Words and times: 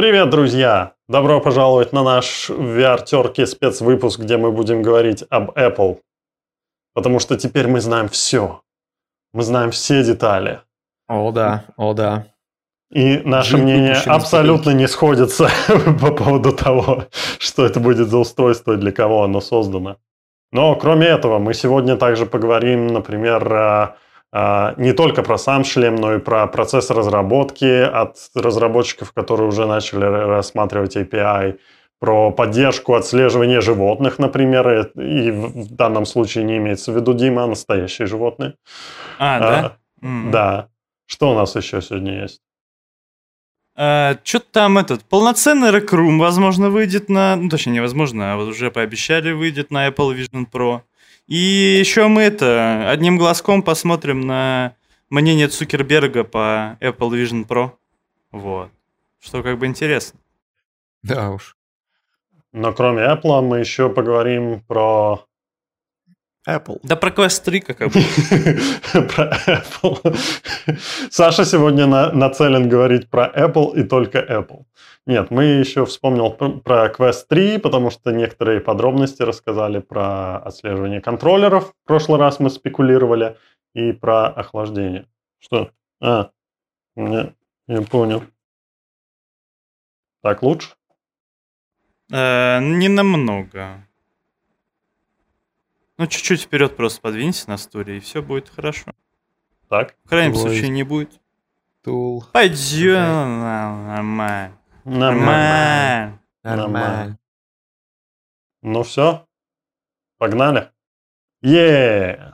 Привет, 0.00 0.30
друзья! 0.30 0.94
Добро 1.10 1.42
пожаловать 1.42 1.92
на 1.92 2.02
наш 2.02 2.48
VR-терки 2.48 3.44
спецвыпуск, 3.44 4.20
где 4.20 4.38
мы 4.38 4.50
будем 4.50 4.80
говорить 4.80 5.24
об 5.28 5.50
Apple. 5.50 5.98
Потому 6.94 7.18
что 7.18 7.36
теперь 7.36 7.66
мы 7.66 7.82
знаем 7.82 8.08
все. 8.08 8.62
Мы 9.34 9.42
знаем 9.42 9.72
все 9.72 10.02
детали. 10.02 10.60
О, 11.06 11.30
да, 11.32 11.64
о, 11.76 11.92
да. 11.92 12.28
И 12.90 13.18
наше 13.26 13.58
Жить 13.58 13.60
мнение 13.60 13.94
абсолютно 14.06 14.70
не 14.70 14.88
сходится 14.88 15.50
по 16.00 16.12
поводу 16.12 16.52
того, 16.52 17.04
что 17.38 17.66
это 17.66 17.78
будет 17.78 18.08
за 18.08 18.16
устройство 18.16 18.72
и 18.72 18.78
для 18.78 18.92
кого 18.92 19.24
оно 19.24 19.42
создано. 19.42 19.98
Но 20.50 20.76
кроме 20.76 21.08
этого, 21.08 21.38
мы 21.38 21.52
сегодня 21.52 21.96
также 21.96 22.24
поговорим, 22.24 22.86
например, 22.86 23.96
не 24.32 24.92
только 24.92 25.22
про 25.22 25.38
сам 25.38 25.64
шлем, 25.64 25.96
но 25.96 26.14
и 26.14 26.18
про 26.18 26.46
процесс 26.46 26.90
разработки 26.90 27.82
от 27.82 28.16
разработчиков, 28.34 29.12
которые 29.12 29.48
уже 29.48 29.66
начали 29.66 30.06
ра- 30.06 30.26
рассматривать 30.26 30.96
API, 30.96 31.58
про 31.98 32.30
поддержку 32.30 32.94
отслеживания 32.94 33.60
животных, 33.60 34.18
например, 34.18 34.68
и 34.96 35.26
и 35.26 35.30
в 35.30 35.74
данном 35.74 36.06
случае 36.06 36.44
не 36.44 36.56
имеется 36.56 36.92
в 36.92 36.96
виду 36.96 37.12
Дима, 37.12 37.44
а 37.44 37.46
настоящие 37.46 38.06
животные. 38.06 38.54
А, 39.18 39.38
да? 39.38 39.76
А, 40.02 40.30
Да. 40.30 40.68
Что 41.06 41.32
у 41.32 41.34
нас 41.34 41.56
еще 41.56 41.82
сегодня 41.82 42.22
есть? 42.22 42.40
Что-то 44.24 44.46
там 44.52 44.78
этот, 44.78 45.04
полноценный 45.04 45.70
Room, 45.70 46.18
возможно, 46.18 46.70
выйдет 46.70 47.08
на... 47.08 47.36
Ну, 47.36 47.48
точнее, 47.48 47.72
невозможно, 47.72 48.32
а 48.32 48.36
вот 48.36 48.48
уже 48.48 48.70
пообещали, 48.70 49.32
выйдет 49.32 49.70
на 49.70 49.88
Apple 49.88 50.14
Vision 50.14 50.46
Pro. 50.50 50.82
И 51.30 51.78
еще 51.78 52.08
мы 52.08 52.22
это, 52.22 52.90
одним 52.90 53.16
глазком 53.16 53.62
посмотрим 53.62 54.20
на 54.20 54.74
мнение 55.10 55.46
Цукерберга 55.46 56.24
по 56.24 56.76
Apple 56.80 57.10
Vision 57.10 57.46
Pro. 57.46 57.70
Вот. 58.32 58.70
Что 59.20 59.44
как 59.44 59.56
бы 59.56 59.66
интересно. 59.66 60.18
Да 61.04 61.30
уж. 61.30 61.56
Но 62.50 62.72
кроме 62.72 63.02
Apple 63.02 63.42
мы 63.42 63.60
еще 63.60 63.88
поговорим 63.88 64.60
про 64.66 65.24
Apple. 66.56 66.78
Да 66.82 66.96
про 66.96 67.10
Quest 67.10 67.44
3 67.44 67.60
как 67.60 67.80
обычно. 67.82 69.02
про 69.14 69.32
Apple. 69.46 70.16
Саша 71.10 71.44
сегодня 71.44 71.86
на- 71.86 72.12
нацелен 72.12 72.68
говорить 72.68 73.08
про 73.10 73.26
Apple 73.26 73.74
и 73.76 73.82
только 73.84 74.18
Apple. 74.18 74.64
Нет, 75.06 75.30
мы 75.30 75.44
еще 75.44 75.84
вспомнил 75.86 76.30
пр- 76.30 76.60
про 76.60 76.86
Quest 76.88 77.26
3, 77.28 77.58
потому 77.58 77.90
что 77.90 78.10
некоторые 78.12 78.60
подробности 78.60 79.22
рассказали 79.22 79.80
про 79.80 80.36
отслеживание 80.38 81.00
контроллеров. 81.00 81.72
В 81.84 81.86
прошлый 81.86 82.18
раз 82.20 82.40
мы 82.40 82.50
спекулировали. 82.50 83.36
И 83.74 83.92
про 83.92 84.26
охлаждение. 84.28 85.06
Что? 85.38 85.70
А, 86.02 86.30
не, 86.96 87.32
я 87.68 87.82
понял. 87.82 88.24
Так 90.22 90.42
лучше? 90.42 90.70
Э, 92.12 92.58
Не 92.60 92.88
намного. 92.88 93.86
Ну, 96.00 96.06
чуть-чуть 96.06 96.40
вперед 96.40 96.76
просто 96.76 96.98
подвинься 97.02 97.50
на 97.50 97.58
стуле, 97.58 97.98
и 97.98 98.00
все 98.00 98.22
будет 98.22 98.48
хорошо. 98.48 98.92
Так? 99.68 99.96
В 100.02 100.08
крайнем 100.08 100.32
Ой. 100.32 100.38
случае 100.38 100.70
не 100.70 100.82
будет. 100.82 101.20
Тул. 101.84 102.24
Пойдем, 102.32 103.40
нормально. 103.40 104.56
Нормально. 104.86 106.18
Нормально. 106.42 107.18
Ну 108.62 108.82
все, 108.82 109.26
погнали. 110.16 110.70
е 111.42 112.32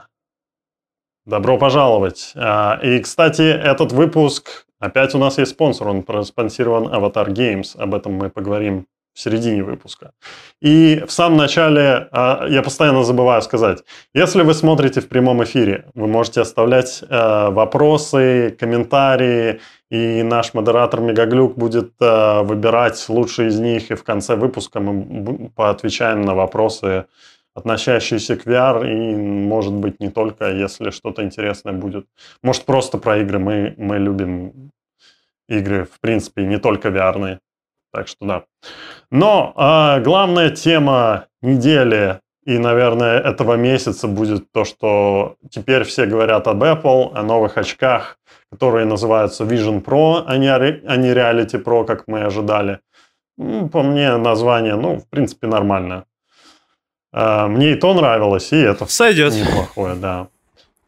Добро 1.25 1.59
пожаловать. 1.59 2.35
А, 2.37 2.79
И, 2.85 3.01
кстати, 3.01 3.43
этот 3.43 3.91
выпуск, 3.91 4.69
опять 4.79 5.13
у 5.17 5.19
нас 5.19 5.39
есть 5.39 5.51
спонсор, 5.51 5.89
он 5.89 6.05
проспонсирован 6.05 6.87
Avatar 6.87 7.27
Games, 7.31 7.77
об 7.77 7.97
этом 7.97 8.13
мы 8.13 8.31
поговорим 8.31 8.87
в 9.17 9.21
середине 9.21 9.63
выпуска. 9.63 10.13
И 10.61 11.03
в 11.07 11.11
самом 11.11 11.39
начале, 11.39 12.09
а, 12.13 12.47
я 12.51 12.63
постоянно 12.63 13.03
забываю 13.03 13.41
сказать, 13.41 13.83
если 14.15 14.43
вы 14.43 14.53
смотрите 14.53 15.01
в 15.01 15.09
прямом 15.09 15.43
эфире, 15.43 15.87
вы 15.95 16.07
можете 16.07 16.43
оставлять 16.43 17.03
э, 17.03 17.51
вопросы, 17.51 18.55
комментарии, 18.61 19.61
и 19.91 20.23
наш 20.23 20.53
модератор 20.53 21.01
Мегаглюк 21.01 21.57
будет 21.57 21.93
э, 21.99 22.43
выбирать 22.43 23.09
лучшие 23.09 23.49
из 23.49 23.59
них, 23.59 23.91
и 23.91 23.95
в 23.95 24.05
конце 24.05 24.37
выпуска 24.37 24.81
мы 24.81 25.49
поотвечаем 25.57 26.21
на 26.21 26.35
вопросы, 26.35 27.07
относящиеся 27.55 28.37
к 28.37 28.47
VR, 28.47 28.87
и, 28.87 29.17
может 29.17 29.73
быть, 29.73 29.99
не 29.99 30.11
только, 30.11 30.51
если 30.51 30.91
что-то 30.91 31.23
интересное 31.23 31.73
будет. 31.73 32.07
Может, 32.43 32.67
просто 32.67 32.99
про 32.99 33.17
игры. 33.17 33.39
Мы, 33.39 33.75
мы 33.79 33.97
любим 33.97 34.73
игры, 35.49 35.85
в 35.85 36.01
принципе, 36.01 36.45
не 36.45 36.59
только 36.59 36.89
VR. 36.89 37.39
Так 37.97 38.09
что 38.09 38.27
да. 38.27 38.43
Но 39.11 39.55
а, 39.57 40.01
главная 40.01 40.51
тема 40.51 41.25
недели 41.41 42.21
и, 42.45 42.59
наверное, 42.59 43.19
этого 43.19 43.55
месяца 43.55 44.07
будет 44.07 44.53
то, 44.53 44.67
что 44.67 45.37
теперь 45.51 45.85
все 45.85 46.05
говорят 46.05 46.47
об 46.47 46.63
Apple, 46.63 47.15
о 47.15 47.23
новых 47.23 47.57
очках, 47.57 48.19
которые 48.53 48.85
называются 48.85 49.45
Vision 49.45 49.83
Pro, 49.83 50.23
а 50.27 50.37
не, 50.37 50.49
а 50.55 50.97
не 50.97 51.09
Reality 51.15 51.65
Pro, 51.65 51.87
как 51.87 52.05
мы 52.07 52.25
ожидали. 52.25 52.81
М, 53.39 53.71
По 53.71 53.83
мне 53.83 54.15
название, 54.19 54.77
ну, 54.77 54.97
в 54.99 55.09
принципе, 55.09 55.47
нормально. 55.47 56.05
А, 57.15 57.47
Мне 57.49 57.71
и 57.73 57.75
то 57.77 57.95
нравилось, 57.95 58.53
и 58.53 58.59
это 58.59 58.85
Сойдет. 58.85 59.33
неплохое, 59.33 59.95
да. 59.95 60.29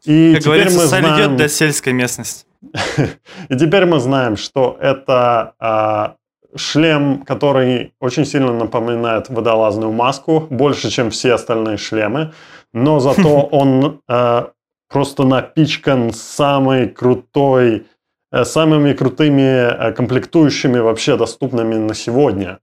И 0.05 0.33
Как 0.35 0.43
теперь 0.43 0.57
говорится, 0.57 0.79
мы 0.79 0.85
сойдет 0.85 1.31
знаем... 1.31 1.49
сельской 1.49 1.93
местности. 1.93 2.45
И 3.49 3.55
теперь 3.57 3.85
мы 3.85 3.99
знаем, 3.99 4.37
что 4.37 4.77
это 4.81 5.53
а, 5.59 6.15
шлем, 6.55 7.23
который 7.25 7.93
очень 7.99 8.25
сильно 8.25 8.53
напоминает 8.53 9.29
водолазную 9.29 9.91
маску, 9.91 10.47
больше, 10.49 10.89
чем 10.89 11.09
все 11.09 11.33
остальные 11.33 11.77
шлемы, 11.77 12.33
но 12.73 12.99
зато 12.99 13.41
он 13.51 14.01
а, 14.07 14.51
просто 14.89 15.23
напичкан 15.23 16.11
самой 16.11 16.89
крутой, 16.89 17.85
э, 18.31 18.43
самыми 18.43 18.93
крутыми 18.93 19.41
э, 19.41 19.93
комплектующими 19.93 20.79
вообще 20.79 21.15
доступными 21.15 21.75
на 21.75 21.93
сегодня. 21.93 22.59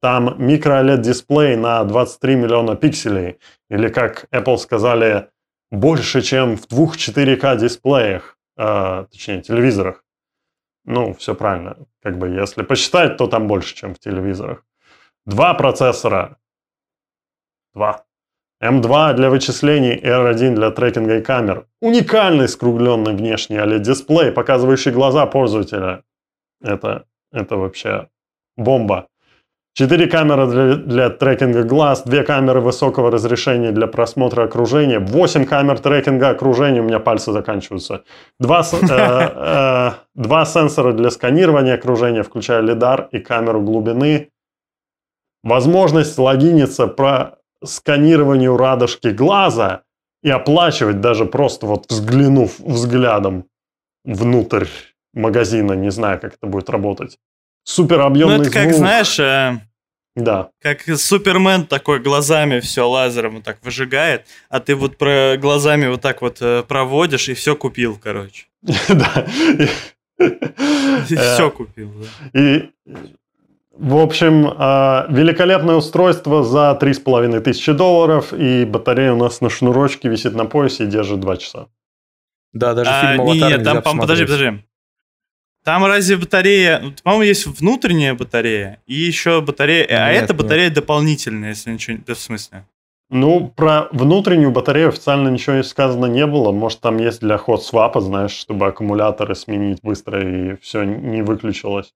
Там 0.00 0.36
микро-OLED-дисплей 0.38 1.56
на 1.56 1.82
23 1.84 2.36
миллиона 2.36 2.76
пикселей, 2.76 3.38
или, 3.70 3.88
как 3.88 4.26
Apple 4.32 4.58
сказали, 4.58 5.28
больше, 5.70 6.22
чем 6.22 6.56
в 6.56 6.68
двух 6.68 6.96
4К 6.96 7.56
дисплеях, 7.56 8.36
э, 8.56 9.06
точнее, 9.10 9.42
телевизорах. 9.42 10.03
Ну, 10.84 11.14
все 11.14 11.34
правильно. 11.34 11.76
Как 12.02 12.18
бы, 12.18 12.28
если 12.28 12.62
посчитать, 12.62 13.16
то 13.16 13.26
там 13.26 13.46
больше, 13.46 13.74
чем 13.74 13.94
в 13.94 13.98
телевизорах. 13.98 14.64
Два 15.26 15.54
процессора. 15.54 16.38
Два. 17.74 18.04
M2 18.62 19.14
для 19.14 19.30
вычислений, 19.30 19.98
R1 19.98 20.54
для 20.54 20.70
трекинга 20.70 21.18
и 21.18 21.22
камер. 21.22 21.66
Уникальный 21.80 22.48
скругленный 22.48 23.14
внешний 23.14 23.56
OLED-дисплей, 23.56 24.32
показывающий 24.32 24.92
глаза 24.92 25.26
пользователя. 25.26 26.04
Это, 26.62 27.06
это 27.32 27.56
вообще 27.56 28.08
бомба. 28.56 29.08
Четыре 29.76 30.06
камеры 30.06 30.46
для, 30.46 30.74
для 30.76 31.10
трекинга 31.10 31.64
глаз, 31.64 32.04
две 32.04 32.22
камеры 32.22 32.60
высокого 32.60 33.10
разрешения 33.10 33.72
для 33.72 33.88
просмотра 33.88 34.44
окружения, 34.44 35.00
восемь 35.00 35.44
камер 35.44 35.80
трекинга 35.80 36.28
окружения, 36.30 36.80
у 36.80 36.84
меня 36.84 37.00
пальцы 37.00 37.32
заканчиваются, 37.32 38.04
два, 38.38 38.62
с- 38.62 38.72
э, 38.74 38.86
э, 38.88 39.90
два 40.14 40.44
сенсора 40.44 40.92
для 40.92 41.10
сканирования 41.10 41.74
окружения, 41.74 42.22
включая 42.22 42.60
лидар 42.60 43.08
и 43.10 43.18
камеру 43.18 43.62
глубины, 43.62 44.30
возможность 45.42 46.18
логиниться 46.18 46.86
по 46.86 47.38
сканированию 47.64 48.56
радужки 48.56 49.08
глаза 49.08 49.82
и 50.22 50.30
оплачивать 50.30 51.00
даже 51.00 51.24
просто 51.26 51.66
вот 51.66 51.86
взглянув 51.90 52.60
взглядом 52.60 53.46
внутрь 54.04 54.66
магазина, 55.14 55.72
не 55.72 55.90
знаю, 55.90 56.20
как 56.20 56.34
это 56.34 56.46
будет 56.46 56.70
работать. 56.70 57.18
Супер 57.66 57.98
Ну, 57.98 58.04
объемный 58.04 58.42
это 58.46 58.50
как, 58.52 58.64
звук. 58.64 58.74
знаешь, 58.76 59.18
э, 59.18 59.58
Да. 60.16 60.50
как 60.60 60.82
Супермен 60.82 61.66
такой 61.66 61.98
глазами 61.98 62.60
все 62.60 62.88
лазером 62.88 63.34
вот 63.36 63.44
так 63.44 63.58
выжигает, 63.62 64.26
а 64.48 64.60
ты 64.60 64.76
вот 64.76 64.96
про 64.96 65.36
глазами 65.36 65.86
вот 65.88 66.02
так 66.02 66.22
вот 66.22 66.38
э, 66.40 66.62
проводишь 66.62 67.28
и 67.28 67.34
все 67.34 67.56
купил, 67.56 67.98
короче. 68.02 68.46
Да. 68.88 69.26
И 70.20 71.14
Э, 71.16 71.34
все 71.34 71.50
купил, 71.50 71.90
да. 72.32 72.40
И, 72.40 72.70
в 73.76 73.96
общем, 73.96 74.46
а, 74.56 75.06
великолепное 75.10 75.74
устройство 75.74 76.44
за 76.44 76.78
3,5 76.80 77.40
тысячи 77.40 77.72
долларов, 77.72 78.32
и 78.32 78.64
батарея 78.64 79.12
у 79.12 79.16
нас 79.16 79.40
на 79.40 79.50
шнурочке 79.50 80.08
висит 80.08 80.34
на 80.34 80.44
поясе 80.44 80.84
и 80.84 80.86
держит 80.86 81.18
2 81.18 81.36
часа. 81.38 81.66
Да, 82.52 82.74
даже 82.74 82.90
А, 82.90 83.00
фильм 83.00 83.24
не, 83.26 83.30
«Аватар» 83.32 83.50
не, 83.50 83.56
нельзя 83.58 83.80
там, 83.80 83.82
по- 83.96 84.00
подожди, 84.02 84.24
подожди. 84.24 84.64
Там 85.64 85.84
разве 85.86 86.16
батарея... 86.18 86.80
ну, 86.80 86.92
По-моему, 87.02 87.24
есть 87.24 87.46
внутренняя 87.46 88.14
батарея 88.14 88.80
и 88.86 88.94
еще 88.94 89.40
батарея... 89.40 89.86
а 89.88 90.12
Нет, 90.12 90.24
это 90.24 90.32
нет. 90.34 90.42
батарея 90.42 90.70
дополнительная, 90.70 91.50
если 91.50 91.72
ничего... 91.72 91.98
Да, 92.06 92.14
в 92.14 92.18
смысле? 92.18 92.66
Ну, 93.10 93.48
про 93.48 93.88
внутреннюю 93.92 94.50
батарею 94.50 94.88
официально 94.88 95.28
ничего 95.28 95.62
сказано 95.62 96.06
не 96.06 96.26
было. 96.26 96.52
Может, 96.52 96.80
там 96.80 96.98
есть 96.98 97.20
для 97.20 97.38
ход 97.38 97.64
свапа, 97.64 98.00
знаешь, 98.00 98.32
чтобы 98.32 98.66
аккумуляторы 98.66 99.34
сменить 99.34 99.80
быстро 99.82 100.20
и 100.22 100.56
все 100.60 100.84
не 100.84 101.22
выключилось. 101.22 101.94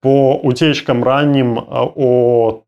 по 0.00 0.36
утечкам 0.36 1.02
ранним 1.02 1.58
а, 1.58 1.84
о 1.84 2.64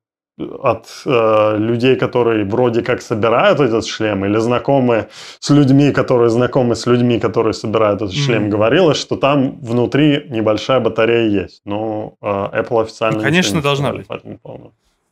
от 0.62 0.86
э, 1.06 1.56
людей, 1.58 1.96
которые 1.96 2.44
вроде 2.44 2.82
как 2.82 3.02
собирают 3.02 3.60
этот 3.60 3.86
шлем, 3.86 4.24
или 4.24 4.38
знакомы 4.38 5.08
с 5.38 5.50
людьми, 5.50 5.92
которые 5.92 6.30
знакомы 6.30 6.74
с 6.74 6.86
людьми, 6.86 7.18
которые 7.18 7.52
собирают 7.52 8.02
этот 8.02 8.14
mm-hmm. 8.14 8.18
шлем, 8.18 8.50
говорилось, 8.50 8.98
что 8.98 9.16
там 9.16 9.60
внутри 9.60 10.26
небольшая 10.28 10.80
батарея 10.80 11.28
есть. 11.28 11.62
Но 11.64 12.14
э, 12.20 12.26
Apple 12.26 12.82
официально... 12.82 13.18
Ну, 13.18 13.24
конечно, 13.24 13.62
должна 13.62 13.92
быть. 13.92 14.06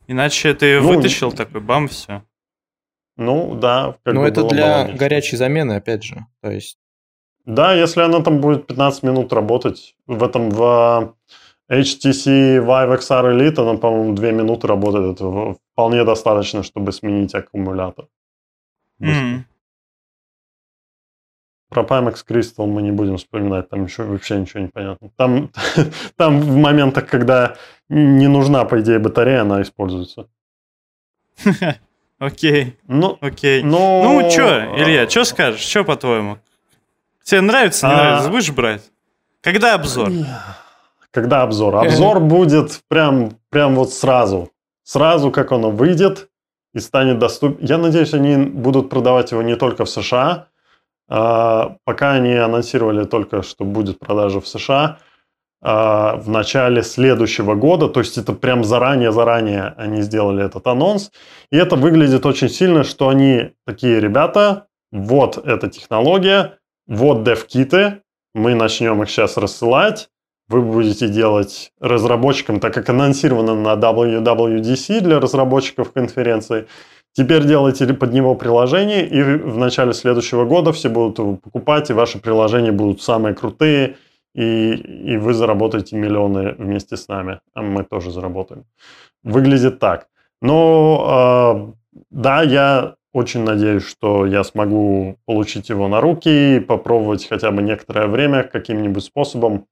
Иначе 0.07 0.53
ты 0.53 0.81
ну, 0.81 0.95
вытащил 0.95 1.31
такой, 1.31 1.61
бам, 1.61 1.87
все. 1.87 2.23
Ну, 3.15 3.55
да. 3.55 3.95
Как 4.03 4.13
Но 4.13 4.25
это 4.25 4.43
для 4.43 4.87
горячей 4.87 5.37
замены, 5.37 5.73
опять 5.73 6.03
же. 6.03 6.25
То 6.41 6.51
есть... 6.51 6.77
Да, 7.45 7.73
если 7.73 8.01
она 8.01 8.21
там 8.21 8.39
будет 8.39 8.67
15 8.67 9.03
минут 9.03 9.33
работать, 9.33 9.95
в 10.07 10.23
этом 10.23 10.49
в 10.49 11.15
HTC 11.69 12.59
Vive 12.65 12.97
XR 12.97 13.35
Elite, 13.35 13.61
она, 13.61 13.77
по-моему, 13.77 14.15
2 14.15 14.31
минуты 14.31 14.67
работает. 14.67 15.15
Это 15.15 15.55
вполне 15.73 16.03
достаточно, 16.03 16.63
чтобы 16.63 16.91
сменить 16.91 17.35
аккумулятор. 17.35 18.07
Mm-hmm. 19.01 19.43
Про 21.69 21.83
Pimax 21.83 22.25
Crystal 22.27 22.65
мы 22.65 22.81
не 22.81 22.91
будем 22.91 23.17
вспоминать, 23.17 23.69
там 23.69 23.85
еще 23.85 24.03
вообще 24.03 24.39
ничего 24.39 24.61
не 24.61 24.69
понятно. 24.69 25.11
Там, 25.15 25.51
там 26.15 26.41
в 26.41 26.55
моментах, 26.55 27.07
когда 27.07 27.55
не 27.87 28.27
нужна, 28.27 28.65
по 28.65 28.81
идее, 28.81 28.97
батарея, 28.97 29.41
она 29.41 29.61
используется. 29.61 30.27
Окей. 32.19 32.77
Ну, 32.85 33.17
окей. 33.21 33.63
Ну, 33.63 34.29
что, 34.29 34.75
Илья, 34.75 35.09
что 35.09 35.23
скажешь? 35.23 35.61
Что 35.61 35.85
по-твоему? 35.85 36.37
Тебе 37.23 37.39
нравится, 37.39 37.87
не 37.87 37.93
а. 37.93 37.95
нравится? 37.95 38.29
Будешь 38.29 38.51
брать? 38.51 38.91
Когда 39.39 39.75
обзор? 39.75 40.11
Когда 41.11 41.41
обзор? 41.41 41.75
Обзор 41.75 42.19
будет 42.19 42.81
прям, 42.87 43.31
прям 43.49 43.75
вот 43.75 43.91
сразу. 43.91 44.51
Сразу, 44.83 45.31
как 45.31 45.51
оно 45.51 45.71
выйдет 45.71 46.29
и 46.73 46.79
станет 46.79 47.19
доступен. 47.19 47.65
Я 47.65 47.77
надеюсь, 47.77 48.13
они 48.13 48.37
будут 48.37 48.89
продавать 48.89 49.31
его 49.31 49.41
не 49.41 49.55
только 49.55 49.85
в 49.85 49.89
США. 49.89 50.47
А, 51.07 51.77
пока 51.83 52.11
они 52.11 52.33
анонсировали 52.33 53.05
только, 53.05 53.41
что 53.41 53.65
будет 53.65 53.97
продажа 53.97 54.39
в 54.39 54.47
США 54.47 54.99
а, 55.61 56.15
в 56.17 56.29
начале 56.29 56.83
следующего 56.83 57.55
года. 57.55 57.87
То 57.87 58.01
есть 58.01 58.17
это 58.19 58.33
прям 58.33 58.63
заранее-заранее 58.63 59.73
они 59.77 60.01
сделали 60.03 60.45
этот 60.45 60.67
анонс. 60.67 61.11
И 61.51 61.57
это 61.57 61.75
выглядит 61.75 62.25
очень 62.27 62.49
сильно, 62.49 62.83
что 62.83 63.09
они 63.09 63.51
такие, 63.65 63.99
ребята, 63.99 64.67
вот 64.91 65.43
эта 65.43 65.69
технология, 65.69 66.59
вот 66.87 67.23
дев-киты, 67.23 68.01
мы 68.35 68.53
начнем 68.53 69.01
их 69.01 69.09
сейчас 69.09 69.37
рассылать 69.37 70.09
вы 70.49 70.61
будете 70.61 71.07
делать 71.07 71.71
разработчикам, 71.79 72.59
так 72.59 72.73
как 72.73 72.89
анонсировано 72.89 73.55
на 73.55 73.75
WWDC 73.75 75.01
для 75.01 75.19
разработчиков 75.19 75.93
конференции. 75.93 76.67
Теперь 77.13 77.45
делайте 77.45 77.91
под 77.93 78.13
него 78.13 78.35
приложение, 78.35 79.07
и 79.07 79.21
в 79.21 79.57
начале 79.57 79.93
следующего 79.93 80.45
года 80.45 80.71
все 80.71 80.89
будут 80.89 81.19
его 81.19 81.35
покупать, 81.35 81.89
и 81.89 81.93
ваши 81.93 82.19
приложения 82.19 82.71
будут 82.71 83.01
самые 83.01 83.35
крутые, 83.35 83.97
и, 84.35 84.73
и 84.73 85.17
вы 85.17 85.33
заработаете 85.33 85.95
миллионы 85.95 86.53
вместе 86.57 86.97
с 86.97 87.07
нами, 87.07 87.41
а 87.53 87.61
мы 87.61 87.83
тоже 87.83 88.11
заработаем. 88.11 88.65
Выглядит 89.23 89.79
так. 89.79 90.07
Но 90.41 91.73
э, 91.93 92.01
да, 92.11 92.43
я 92.43 92.95
очень 93.11 93.43
надеюсь, 93.43 93.83
что 93.83 94.25
я 94.25 94.43
смогу 94.43 95.17
получить 95.25 95.69
его 95.69 95.87
на 95.87 95.99
руки 95.99 96.57
и 96.57 96.59
попробовать 96.59 97.27
хотя 97.27 97.51
бы 97.51 97.61
некоторое 97.61 98.07
время 98.07 98.43
каким-нибудь 98.43 99.03
способом 99.03 99.65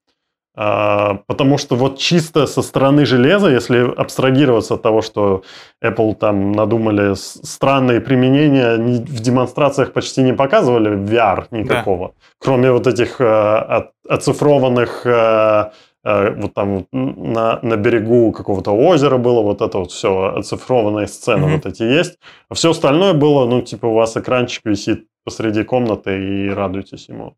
потому 0.57 1.59
что 1.59 1.75
вот 1.75 1.99
чисто 1.99 2.47
со 2.47 2.63
стороны 2.63 3.05
железа, 3.05 3.47
если 3.47 3.93
абстрагироваться 3.95 4.73
от 4.73 4.81
того, 4.81 5.03
что 5.03 5.43
Apple 5.83 6.15
там 6.15 6.51
надумали 6.51 7.13
странные 7.15 8.01
применения, 8.01 8.77
в 8.77 9.19
демонстрациях 9.19 9.93
почти 9.93 10.23
не 10.23 10.33
показывали 10.33 10.97
VR 10.97 11.45
никакого, 11.51 12.07
да. 12.07 12.13
кроме 12.39 12.71
вот 12.71 12.87
этих 12.87 13.21
э, 13.21 13.83
оцифрованных 14.09 15.05
э, 15.05 15.71
э, 16.03 16.31
вот 16.31 16.53
там 16.55 16.87
на, 16.91 17.59
на 17.61 17.75
берегу 17.75 18.31
какого-то 18.31 18.71
озера 18.71 19.17
было 19.17 19.43
вот 19.43 19.61
это 19.61 19.77
вот 19.77 19.91
все, 19.91 20.33
оцифрованные 20.37 21.05
сцены 21.05 21.45
mm-hmm. 21.45 21.55
вот 21.55 21.65
эти 21.67 21.83
есть. 21.83 22.17
А 22.49 22.55
все 22.55 22.71
остальное 22.71 23.13
было, 23.13 23.45
ну, 23.45 23.61
типа 23.61 23.85
у 23.85 23.93
вас 23.93 24.17
экранчик 24.17 24.65
висит 24.65 25.05
посреди 25.23 25.63
комнаты 25.63 26.17
и 26.17 26.49
радуйтесь 26.49 27.09
ему. 27.09 27.35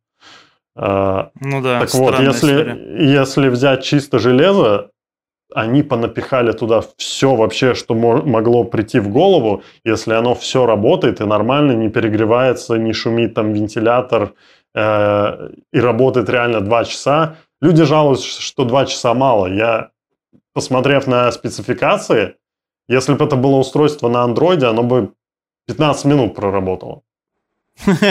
А, 0.82 1.32
ну 1.42 1.62
да, 1.62 1.82
Так 1.82 1.94
вот, 1.94 2.20
если, 2.20 3.04
если 3.04 3.50
взять 3.50 3.84
чисто 3.84 4.18
железо, 4.18 4.92
они 5.54 5.84
понапихали 5.84 6.54
туда 6.54 6.84
все 6.96 7.36
вообще, 7.36 7.74
что 7.74 7.96
могло 7.96 8.64
прийти 8.64 9.00
в 9.00 9.10
голову, 9.10 9.64
если 9.84 10.14
оно 10.14 10.36
все 10.36 10.66
работает 10.66 11.20
и 11.20 11.26
нормально, 11.26 11.74
не 11.74 11.90
перегревается, 11.90 12.78
не 12.78 12.94
шумит 12.94 13.34
там 13.34 13.52
вентилятор 13.52 14.36
э, 14.74 15.50
и 15.74 15.80
работает 15.82 16.30
реально 16.30 16.62
2 16.62 16.86
часа. 16.86 17.36
Люди 17.62 17.84
жалуются, 17.84 18.42
что 18.42 18.64
2 18.64 18.86
часа 18.86 19.14
мало. 19.14 19.48
Я, 19.48 19.90
посмотрев 20.54 21.08
на 21.08 21.30
спецификации, 21.34 22.36
если 22.88 23.16
бы 23.16 23.26
это 23.26 23.36
было 23.36 23.58
устройство 23.58 24.08
на 24.08 24.24
андроиде, 24.24 24.68
оно 24.68 24.84
бы 24.84 25.12
15 25.68 26.06
минут 26.06 26.36
проработало. 26.36 27.02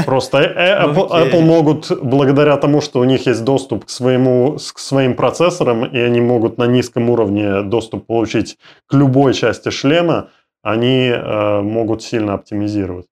Просто 0.07 0.39
э, 0.39 0.87
Apple, 0.87 1.11
Apple 1.11 1.41
могут, 1.41 1.91
благодаря 2.03 2.57
тому, 2.57 2.81
что 2.81 3.01
у 3.01 3.05
них 3.05 3.27
есть 3.27 3.45
доступ 3.45 3.85
к, 3.85 3.91
своему, 3.91 4.57
к 4.57 4.79
своим 4.79 5.15
процессорам, 5.15 5.85
и 5.85 5.99
они 5.99 6.21
могут 6.21 6.59
на 6.59 6.67
низком 6.67 7.11
уровне 7.11 7.63
доступ 7.63 8.07
получить 8.07 8.59
к 8.87 8.95
любой 8.95 9.35
части 9.35 9.71
шлема, 9.71 10.31
они 10.63 11.09
э, 11.09 11.61
могут 11.61 12.03
сильно 12.03 12.35
оптимизировать. 12.35 13.07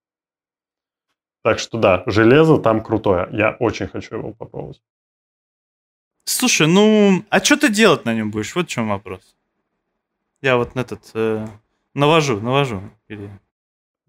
Так 1.42 1.58
что 1.58 1.78
да, 1.78 2.02
железо 2.06 2.58
там 2.58 2.82
крутое. 2.82 3.28
Я 3.32 3.56
очень 3.60 3.86
хочу 3.86 4.16
его 4.16 4.32
попробовать. 4.32 4.80
Слушай, 6.24 6.66
ну, 6.66 7.22
а 7.30 7.38
что 7.38 7.56
ты 7.56 7.68
делать 7.68 8.04
на 8.04 8.14
нем 8.14 8.30
будешь? 8.30 8.54
Вот 8.56 8.66
в 8.66 8.68
чем 8.68 8.88
вопрос. 8.88 9.36
Я 10.42 10.56
вот 10.56 10.74
на 10.74 10.80
этот 10.80 11.10
э, 11.14 11.46
навожу, 11.94 12.40
навожу. 12.40 12.82
Или... 13.08 13.30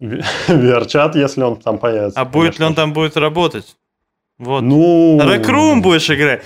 VR-чат, 0.00 1.16
если 1.16 1.42
он 1.42 1.56
там 1.56 1.78
появится. 1.78 2.20
А 2.20 2.24
будет 2.24 2.58
ли 2.58 2.64
он 2.64 2.74
там 2.74 2.92
будет 2.92 3.16
работать? 3.16 3.76
Вот. 4.38 4.60
Ну... 4.60 5.20
Рекрум 5.20 5.82
будешь 5.82 6.10
играть. 6.10 6.42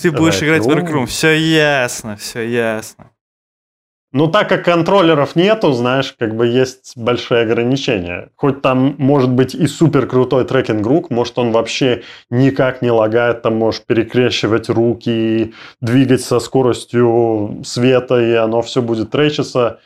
Ты 0.00 0.10
будешь 0.10 0.42
играть 0.42 0.64
в 0.64 0.74
Рекрум. 0.74 1.06
Все 1.06 1.34
ясно, 1.34 2.16
все 2.16 2.42
ясно. 2.42 3.10
Ну, 4.12 4.28
так 4.28 4.48
как 4.48 4.64
контроллеров 4.64 5.36
нету, 5.36 5.72
знаешь, 5.72 6.14
как 6.18 6.36
бы 6.36 6.46
есть 6.46 6.96
большие 6.96 7.42
ограничения. 7.42 8.30
Хоть 8.36 8.62
там 8.62 8.94
может 8.98 9.30
быть 9.30 9.54
и 9.54 9.66
супер 9.66 10.06
крутой 10.06 10.44
трекинг 10.44 10.86
рук, 10.86 11.10
может 11.10 11.38
он 11.38 11.52
вообще 11.52 12.02
никак 12.30 12.80
не 12.82 12.90
лагает, 12.90 13.42
там 13.42 13.56
можешь 13.56 13.82
перекрещивать 13.82 14.70
руки, 14.70 15.52
двигать 15.82 16.22
со 16.22 16.40
скоростью 16.40 17.60
света, 17.64 18.18
и 18.22 18.32
оно 18.32 18.62
все 18.62 18.80
будет 18.80 19.10
тречиться 19.10 19.80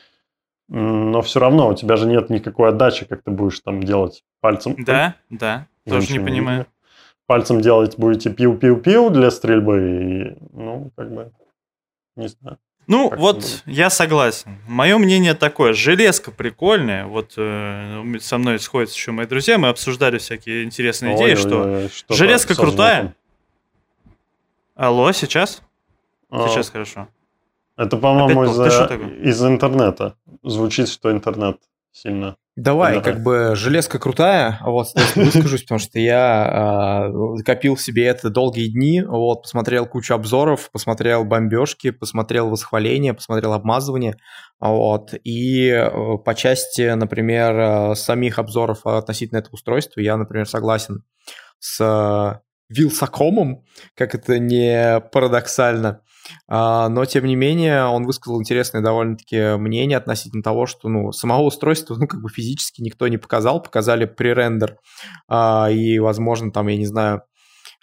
но 0.70 1.20
все 1.20 1.40
равно 1.40 1.68
у 1.68 1.74
тебя 1.74 1.96
же 1.96 2.06
нет 2.06 2.30
никакой 2.30 2.68
отдачи, 2.70 3.04
как 3.04 3.22
ты 3.22 3.30
будешь 3.30 3.58
там 3.60 3.82
делать 3.82 4.22
пальцем. 4.40 4.76
Да, 4.78 5.16
да, 5.28 5.66
тоже 5.86 6.12
не 6.12 6.20
понимаю. 6.20 6.66
Пальцем 7.26 7.60
делать 7.60 7.96
будете 7.96 8.30
пиу-пиу-пиу 8.30 9.10
для 9.10 9.30
стрельбы, 9.30 10.36
и, 10.36 10.36
ну, 10.52 10.90
как 10.96 11.12
бы, 11.12 11.32
не 12.16 12.28
знаю. 12.28 12.58
Ну, 12.86 13.08
как 13.08 13.20
вот 13.20 13.62
я 13.66 13.88
согласен. 13.88 14.58
Мое 14.66 14.98
мнение 14.98 15.34
такое. 15.34 15.74
Железка 15.74 16.32
прикольная. 16.32 17.06
Вот 17.06 17.34
э, 17.36 18.02
со 18.18 18.36
мной 18.36 18.58
сходятся 18.58 18.96
еще 18.96 19.12
мои 19.12 19.26
друзья. 19.26 19.58
Мы 19.58 19.68
обсуждали 19.68 20.18
всякие 20.18 20.64
интересные 20.64 21.14
ой, 21.14 21.18
идеи, 21.18 21.30
ой, 21.30 21.36
что, 21.36 21.62
ой, 21.62 21.88
что 21.88 22.14
железка 22.14 22.56
крутая. 22.56 23.14
Алло, 24.74 25.12
сейчас? 25.12 25.62
А, 26.30 26.48
сейчас 26.48 26.70
хорошо. 26.70 27.06
Это, 27.80 27.96
по-моему, 27.96 28.44
из, 28.44 28.58
из 29.26 29.42
интернета. 29.42 30.14
Звучит, 30.42 30.88
что 30.88 31.10
интернет 31.10 31.56
сильно 31.92 32.36
Давай, 32.56 32.96
да. 32.96 33.00
как 33.00 33.22
бы 33.22 33.54
железка 33.56 33.98
крутая, 33.98 34.58
вот, 34.62 34.88
выскажусь, 35.16 35.62
потому 35.62 35.78
что 35.78 35.98
я 35.98 37.08
э, 37.08 37.42
копил 37.42 37.78
себе 37.78 38.04
это 38.04 38.28
долгие 38.28 38.68
дни, 38.68 39.02
вот, 39.02 39.42
посмотрел 39.42 39.86
кучу 39.86 40.12
обзоров, 40.12 40.70
посмотрел 40.70 41.24
бомбежки, 41.24 41.90
посмотрел 41.90 42.50
восхваления, 42.50 43.14
посмотрел 43.14 43.54
обмазывание, 43.54 44.16
вот, 44.60 45.14
и 45.24 45.68
э, 45.68 46.18
по 46.22 46.34
части, 46.34 46.92
например, 46.92 47.58
э, 47.58 47.94
самих 47.94 48.38
обзоров 48.38 48.84
относительно 48.84 49.38
этого 49.38 49.54
устройства 49.54 50.00
я, 50.00 50.18
например, 50.18 50.46
согласен 50.46 51.04
с 51.60 51.80
э, 51.80 52.40
Вилсакомом, 52.68 53.64
как 53.94 54.14
это 54.14 54.38
не 54.38 55.00
парадоксально, 55.12 56.02
но, 56.48 57.04
тем 57.04 57.26
не 57.26 57.36
менее, 57.36 57.84
он 57.84 58.04
высказал 58.04 58.40
интересное 58.40 58.82
довольно-таки 58.82 59.56
мнение 59.56 59.98
относительно 59.98 60.42
того, 60.42 60.66
что 60.66 60.88
ну, 60.88 61.12
самого 61.12 61.42
устройства 61.42 61.96
ну, 61.96 62.06
как 62.06 62.20
бы 62.20 62.28
физически 62.28 62.82
никто 62.82 63.08
не 63.08 63.18
показал, 63.18 63.62
показали 63.62 64.04
пререндер, 64.04 64.76
а, 65.28 65.68
и, 65.70 65.98
возможно, 65.98 66.50
там, 66.50 66.68
я 66.68 66.76
не 66.76 66.86
знаю, 66.86 67.22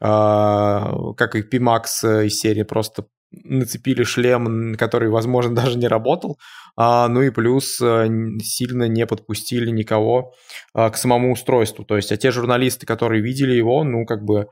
а, 0.01 1.13
как 1.16 1.36
и 1.36 1.42
PMAX 1.42 2.25
из 2.25 2.39
серии 2.39 2.63
просто 2.63 3.06
нацепили 3.32 4.04
шлем, 4.04 4.75
который, 4.75 5.10
возможно, 5.10 5.56
даже 5.63 5.77
не 5.77 5.88
работал, 5.88 6.38
а, 6.75 7.08
ну 7.08 7.22
и 7.22 7.30
плюс 7.30 7.80
а, 7.82 8.08
сильно 8.42 8.88
не 8.88 9.06
подпустили 9.06 9.70
никого 9.70 10.34
а, 10.74 10.89
к 10.89 10.98
самому 10.98 11.32
устройству. 11.32 11.86
То 11.86 11.96
есть, 11.96 12.12
а 12.12 12.18
те 12.18 12.32
журналисты, 12.32 12.86
которые 12.86 13.22
видели 13.22 13.54
его, 13.54 13.84
ну, 13.84 14.06
как 14.06 14.24
бы 14.24 14.48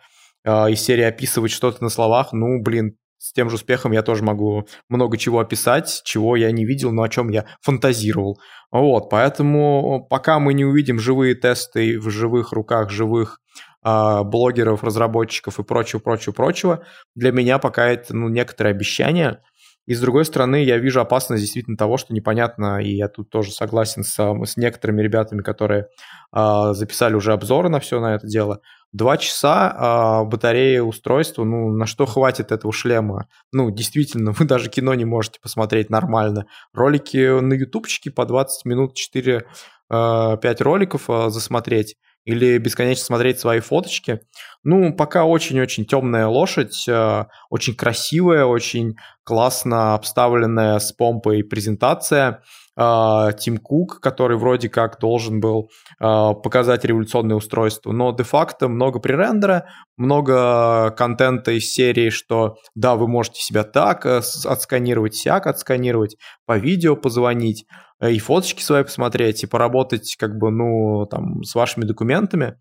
а, 0.45 0.69
из 0.69 0.81
серии 0.81 1.03
описывать 1.03 1.51
что-то 1.51 1.83
на 1.83 1.89
словах, 1.89 2.33
ну, 2.33 2.61
блин, 2.61 2.97
с 3.17 3.33
тем 3.33 3.49
же 3.49 3.55
успехом 3.55 3.91
я 3.91 4.01
тоже 4.01 4.23
могу 4.23 4.67
много 4.89 5.17
чего 5.17 5.39
описать, 5.39 6.01
чего 6.03 6.35
я 6.35 6.51
не 6.51 6.65
видел, 6.65 6.91
но 6.91 7.03
о 7.03 7.09
чем 7.09 7.29
я 7.29 7.45
фантазировал. 7.61 8.39
Вот, 8.71 9.09
поэтому 9.09 10.05
пока 10.09 10.39
мы 10.39 10.53
не 10.53 10.65
увидим 10.65 10.99
живые 10.99 11.35
тесты 11.35 11.99
в 11.99 12.09
живых 12.09 12.51
руках 12.51 12.89
живых 12.89 13.39
э, 13.85 14.23
блогеров, 14.23 14.83
разработчиков 14.83 15.59
и 15.59 15.63
прочего, 15.63 15.99
прочего, 15.99 16.33
прочего, 16.33 16.85
для 17.15 17.31
меня 17.31 17.57
пока 17.57 17.87
это 17.87 18.15
ну, 18.15 18.29
некоторые 18.29 18.71
обещания. 18.71 19.41
И 19.85 19.93
с 19.93 20.01
другой 20.01 20.25
стороны, 20.25 20.63
я 20.63 20.77
вижу 20.77 20.99
опасность 20.99 21.43
действительно 21.43 21.77
того, 21.77 21.97
что 21.97 22.13
непонятно, 22.13 22.81
и 22.81 22.95
я 22.95 23.07
тут 23.07 23.29
тоже 23.29 23.51
согласен 23.51 24.03
с, 24.03 24.17
с 24.17 24.57
некоторыми 24.57 25.01
ребятами, 25.01 25.41
которые 25.41 25.87
э, 26.35 26.71
записали 26.73 27.13
уже 27.13 27.33
обзоры 27.33 27.69
на 27.69 27.79
все 27.79 27.99
на 27.99 28.15
это 28.15 28.25
дело. 28.25 28.61
Два 28.91 29.17
часа 29.17 30.23
э, 30.23 30.29
батарея 30.29 30.81
устройства, 30.81 31.43
ну, 31.43 31.69
на 31.69 31.85
что 31.85 32.05
хватит 32.05 32.51
этого 32.51 32.73
шлема? 32.73 33.27
Ну, 33.51 33.69
действительно, 33.69 34.31
вы 34.37 34.45
даже 34.45 34.69
кино 34.69 34.93
не 34.95 35.05
можете 35.05 35.39
посмотреть 35.39 35.89
нормально. 35.89 36.45
Ролики 36.73 37.39
на 37.39 37.53
ютубчике 37.53 38.09
по 38.09 38.25
20 38.25 38.65
минут, 38.65 38.95
4-5 38.95 39.43
э, 39.91 40.55
роликов 40.59 41.09
э, 41.09 41.29
засмотреть 41.29 41.95
или 42.25 42.57
бесконечно 42.57 43.05
смотреть 43.05 43.39
свои 43.39 43.59
фоточки. 43.59 44.21
Ну, 44.63 44.93
пока 44.93 45.25
очень-очень 45.25 45.85
темная 45.85 46.25
лошадь, 46.25 46.87
э, 46.87 47.25
очень 47.51 47.75
красивая, 47.75 48.45
очень 48.45 48.95
классно 49.23 49.93
обставленная 49.93 50.79
с 50.79 50.91
помпой 50.91 51.43
презентация. 51.43 52.41
Э, 52.75 53.29
Тим 53.39 53.59
Кук, 53.59 53.99
который 54.01 54.37
вроде 54.37 54.69
как 54.69 54.99
должен 54.99 55.39
был 55.39 55.69
э, 55.99 56.03
показать 56.43 56.83
революционное 56.83 57.35
устройство, 57.35 57.91
но 57.91 58.11
де-факто 58.11 58.67
много 58.69 58.99
пререндера, 58.99 59.67
много 59.95 60.89
контента 60.97 61.51
из 61.51 61.71
серии, 61.71 62.09
что 62.09 62.57
да, 62.73 62.95
вы 62.95 63.07
можете 63.07 63.41
себя 63.41 63.63
так 63.63 64.05
отсканировать, 64.07 65.15
сяк 65.15 65.45
отсканировать, 65.45 66.17
по 66.47 66.57
видео 66.57 66.95
позвонить, 66.95 67.67
и 68.01 68.19
фоточки 68.19 68.61
свои 68.61 68.83
посмотреть, 68.83 69.43
и 69.43 69.47
поработать 69.47 70.15
как 70.17 70.37
бы, 70.37 70.51
ну, 70.51 71.05
там, 71.05 71.43
с 71.43 71.55
вашими 71.55 71.85
документами. 71.85 72.59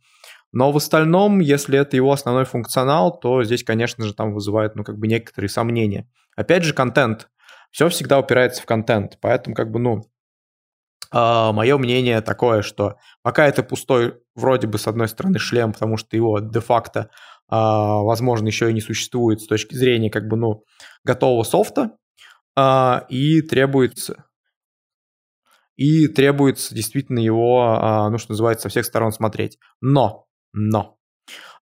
Но 0.53 0.71
в 0.71 0.77
остальном, 0.77 1.41
если 1.41 1.79
это 1.79 1.97
его 1.97 2.13
основной 2.13 2.45
функционал, 2.45 3.19
то 3.19 3.43
здесь, 3.43 3.65
конечно 3.65 4.05
же, 4.05 4.15
там 4.15 4.33
вызывает, 4.33 4.77
ну, 4.77 4.85
как 4.85 4.99
бы 4.99 5.09
некоторые 5.09 5.49
сомнения. 5.49 6.09
Опять 6.37 6.63
же, 6.63 6.73
контент. 6.73 7.29
Все 7.73 7.89
всегда 7.89 8.21
упирается 8.21 8.63
в 8.63 8.67
контент. 8.67 9.19
Поэтому, 9.21 9.57
как 9.57 9.73
бы, 9.73 9.81
ну, 9.81 9.99
э, 9.99 10.03
а, 11.11 11.53
мое 11.53 11.77
мнение 11.77 12.21
такое, 12.21 12.63
что 12.63 12.99
пока 13.23 13.49
это 13.49 13.65
пустой, 13.65 14.15
вроде 14.37 14.69
бы, 14.69 14.79
с 14.79 14.87
одной 14.87 15.09
стороны, 15.09 15.41
шлем, 15.41 15.73
потому 15.73 15.97
что 15.97 16.15
его 16.15 16.39
де-факто, 16.39 17.01
э, 17.01 17.07
возможно, 17.49 18.47
еще 18.47 18.71
и 18.71 18.75
не 18.75 18.81
существует 18.81 19.41
с 19.41 19.49
точки 19.49 19.75
зрения, 19.75 20.09
как 20.09 20.29
бы, 20.29 20.37
ну, 20.37 20.63
готового 21.03 21.43
софта, 21.43 21.97
э, 22.57 23.01
и 23.09 23.43
требуется 23.43 24.27
и 25.77 26.07
требуется 26.09 26.75
действительно 26.75 27.19
его, 27.19 27.63
а, 27.63 28.09
ну, 28.11 28.19
что 28.19 28.33
называется, 28.33 28.65
со 28.65 28.69
всех 28.69 28.85
сторон 28.85 29.13
смотреть. 29.13 29.59
Но, 29.81 30.27
но, 30.53 30.97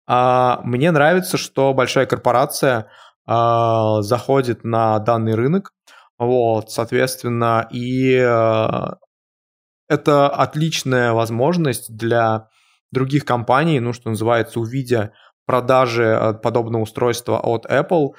а, 0.07 0.61
мне 0.65 0.91
нравится, 0.91 1.37
что 1.37 1.73
большая 1.73 2.07
корпорация 2.07 2.91
а, 3.27 4.03
заходит 4.03 4.65
на 4.65 4.99
данный 4.99 5.35
рынок, 5.35 5.73
вот, 6.19 6.71
соответственно, 6.71 7.67
и 7.73 8.13
это 9.89 10.29
отличная 10.29 11.13
возможность 11.13 11.97
для 11.97 12.49
других 12.93 13.25
компаний, 13.25 13.81
ну, 13.81 13.93
что 13.93 14.11
называется, 14.11 14.61
увидя 14.61 15.13
продажи 15.47 16.39
подобного 16.41 16.83
устройства 16.83 17.41
от 17.41 17.67
Apple, 17.67 18.15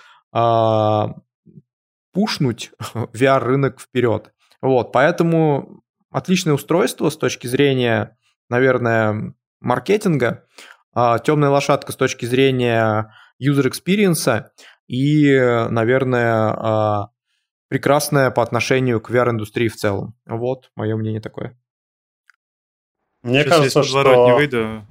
пушнуть 2.11 2.71
VR-рынок 2.93 3.79
вперед. 3.79 4.33
Вот, 4.61 4.91
поэтому 4.91 5.82
отличное 6.13 6.53
устройство 6.53 7.09
с 7.09 7.17
точки 7.17 7.47
зрения, 7.47 8.17
наверное, 8.49 9.33
маркетинга, 9.59 10.45
а, 10.93 11.19
темная 11.19 11.49
лошадка 11.49 11.91
с 11.91 11.95
точки 11.95 12.25
зрения 12.25 13.13
user 13.41 13.69
experience 13.69 14.45
и, 14.87 15.37
наверное, 15.69 16.53
а, 16.55 17.09
прекрасная 17.67 18.31
по 18.31 18.43
отношению 18.43 19.01
к 19.01 19.09
VR-индустрии 19.09 19.67
в 19.67 19.75
целом. 19.75 20.15
Вот, 20.25 20.71
мое 20.75 20.95
мнение 20.95 21.21
такое. 21.21 21.57
Мне 23.23 23.43
сейчас 23.43 23.57
кажется, 23.57 23.83
что... 23.83 24.27
не 24.27 24.35
выйду, 24.35 24.85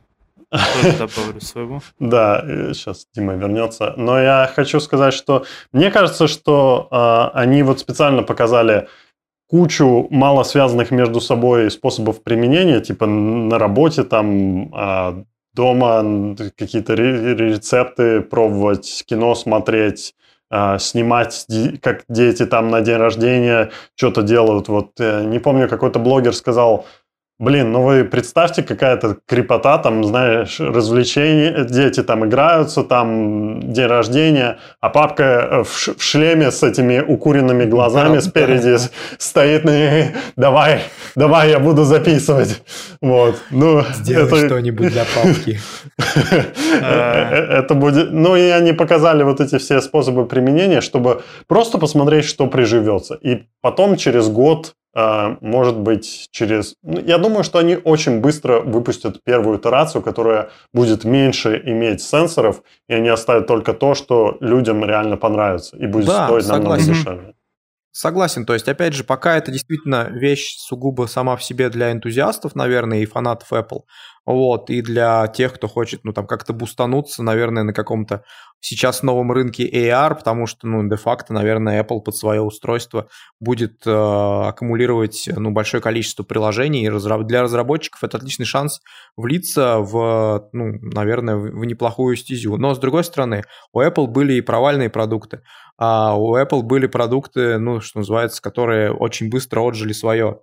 тоже 0.52 0.98
добавлю 0.98 1.40
своего. 1.40 1.82
Да, 1.98 2.44
сейчас 2.72 3.06
Дима 3.14 3.34
вернется. 3.34 3.94
Но 3.96 4.20
я 4.20 4.50
хочу 4.54 4.80
сказать, 4.80 5.14
что 5.14 5.46
мне 5.72 5.90
кажется, 5.90 6.28
что 6.28 6.88
э, 6.90 7.38
они 7.38 7.62
вот 7.62 7.80
специально 7.80 8.22
показали 8.22 8.88
кучу 9.52 10.06
мало 10.10 10.44
связанных 10.44 10.90
между 10.90 11.20
собой 11.20 11.70
способов 11.70 12.22
применения, 12.22 12.80
типа 12.80 13.04
на 13.04 13.58
работе, 13.58 14.02
там, 14.02 14.70
а, 14.74 15.24
дома 15.52 16.34
какие-то 16.56 16.94
рецепты 16.94 18.22
пробовать, 18.22 19.04
кино 19.06 19.34
смотреть, 19.34 20.14
а, 20.50 20.78
снимать, 20.78 21.46
как 21.82 22.04
дети 22.08 22.46
там 22.46 22.70
на 22.70 22.80
день 22.80 22.96
рождения 22.96 23.70
что-то 23.94 24.22
делают. 24.22 24.68
Вот 24.68 24.92
э, 24.98 25.24
не 25.24 25.38
помню, 25.38 25.68
какой-то 25.68 25.98
блогер 25.98 26.34
сказал, 26.34 26.86
Блин, 27.42 27.72
ну 27.72 27.82
вы 27.82 28.04
представьте, 28.04 28.62
какая-то 28.62 29.16
крепота, 29.26 29.78
там, 29.78 30.04
знаешь, 30.04 30.60
развлечения, 30.60 31.64
дети 31.64 32.00
там 32.04 32.24
играются, 32.24 32.84
там 32.84 33.72
день 33.72 33.86
рождения, 33.86 34.58
а 34.80 34.90
папка 34.90 35.24
э, 35.24 35.62
в, 35.64 36.00
шлеме 36.00 36.52
с 36.52 36.62
этими 36.62 37.00
укуренными 37.00 37.64
глазами 37.64 38.14
да, 38.14 38.20
спереди 38.20 38.76
да. 38.76 38.78
стоит, 39.18 39.64
давай, 40.36 40.82
давай, 41.16 41.50
я 41.50 41.58
буду 41.58 41.82
записывать. 41.82 42.62
Вот, 43.00 43.42
ну, 43.50 43.82
Сделай 43.92 44.26
это... 44.26 44.46
что-нибудь 44.46 44.92
для 44.92 45.04
папки. 45.04 45.58
Э, 46.80 47.28
э, 47.30 47.58
это 47.58 47.74
будет, 47.74 48.12
ну, 48.12 48.36
и 48.36 48.42
они 48.50 48.72
показали 48.72 49.24
вот 49.24 49.40
эти 49.40 49.58
все 49.58 49.80
способы 49.80 50.26
применения, 50.26 50.80
чтобы 50.80 51.22
просто 51.48 51.78
посмотреть, 51.78 52.24
что 52.24 52.46
приживется. 52.46 53.14
И 53.14 53.46
потом 53.60 53.96
через 53.96 54.28
год 54.28 54.74
а, 54.74 54.81
может 54.94 55.78
быть, 55.78 56.28
через... 56.32 56.74
Ну, 56.82 57.00
я 57.00 57.18
думаю, 57.18 57.44
что 57.44 57.58
они 57.58 57.76
очень 57.76 58.20
быстро 58.20 58.60
выпустят 58.60 59.22
первую 59.24 59.58
итерацию, 59.58 60.02
которая 60.02 60.50
будет 60.72 61.04
меньше 61.04 61.60
иметь 61.64 62.02
сенсоров, 62.02 62.62
и 62.88 62.94
они 62.94 63.08
оставят 63.08 63.46
только 63.46 63.72
то, 63.72 63.94
что 63.94 64.36
людям 64.40 64.84
реально 64.84 65.16
понравится, 65.16 65.76
и 65.76 65.86
будет 65.86 66.06
да, 66.06 66.26
стоить 66.26 66.48
намного 66.48 66.78
дешевле. 66.78 67.34
Согласен, 67.94 68.46
то 68.46 68.54
есть, 68.54 68.68
опять 68.68 68.94
же, 68.94 69.04
пока 69.04 69.36
это 69.36 69.52
действительно 69.52 70.08
вещь 70.10 70.56
сугубо 70.56 71.04
сама 71.04 71.36
в 71.36 71.44
себе 71.44 71.68
для 71.68 71.92
энтузиастов, 71.92 72.54
наверное, 72.54 73.00
и 73.00 73.06
фанатов 73.06 73.52
Apple, 73.52 73.80
вот, 74.24 74.70
и 74.70 74.82
для 74.82 75.26
тех, 75.26 75.52
кто 75.54 75.66
хочет, 75.66 76.04
ну, 76.04 76.12
там, 76.12 76.26
как-то 76.26 76.52
бустануться, 76.52 77.22
наверное, 77.22 77.64
на 77.64 77.72
каком-то 77.72 78.22
сейчас 78.60 79.02
новом 79.02 79.32
рынке 79.32 79.68
AR, 79.68 80.14
потому 80.14 80.46
что, 80.46 80.68
ну, 80.68 80.88
де-факто, 80.88 81.32
наверное, 81.32 81.82
Apple 81.82 82.00
под 82.00 82.16
свое 82.16 82.40
устройство 82.40 83.08
будет 83.40 83.84
э, 83.84 83.90
аккумулировать, 83.90 85.28
ну, 85.34 85.50
большое 85.50 85.82
количество 85.82 86.22
приложений, 86.22 86.84
и 86.84 86.88
разра- 86.88 87.24
для 87.24 87.42
разработчиков 87.42 88.04
это 88.04 88.18
отличный 88.18 88.46
шанс 88.46 88.80
влиться 89.16 89.78
в, 89.78 90.48
ну, 90.52 90.78
наверное, 90.80 91.36
в 91.36 91.64
неплохую 91.64 92.16
стезю. 92.16 92.56
Но, 92.56 92.74
с 92.74 92.78
другой 92.78 93.02
стороны, 93.02 93.42
у 93.72 93.80
Apple 93.80 94.06
были 94.06 94.34
и 94.34 94.40
провальные 94.40 94.90
продукты, 94.90 95.42
а 95.76 96.16
у 96.16 96.36
Apple 96.36 96.62
были 96.62 96.86
продукты, 96.86 97.58
ну, 97.58 97.80
что 97.80 97.98
называется, 97.98 98.40
которые 98.40 98.92
очень 98.92 99.28
быстро 99.28 99.62
отжили 99.62 99.92
свое. 99.92 100.38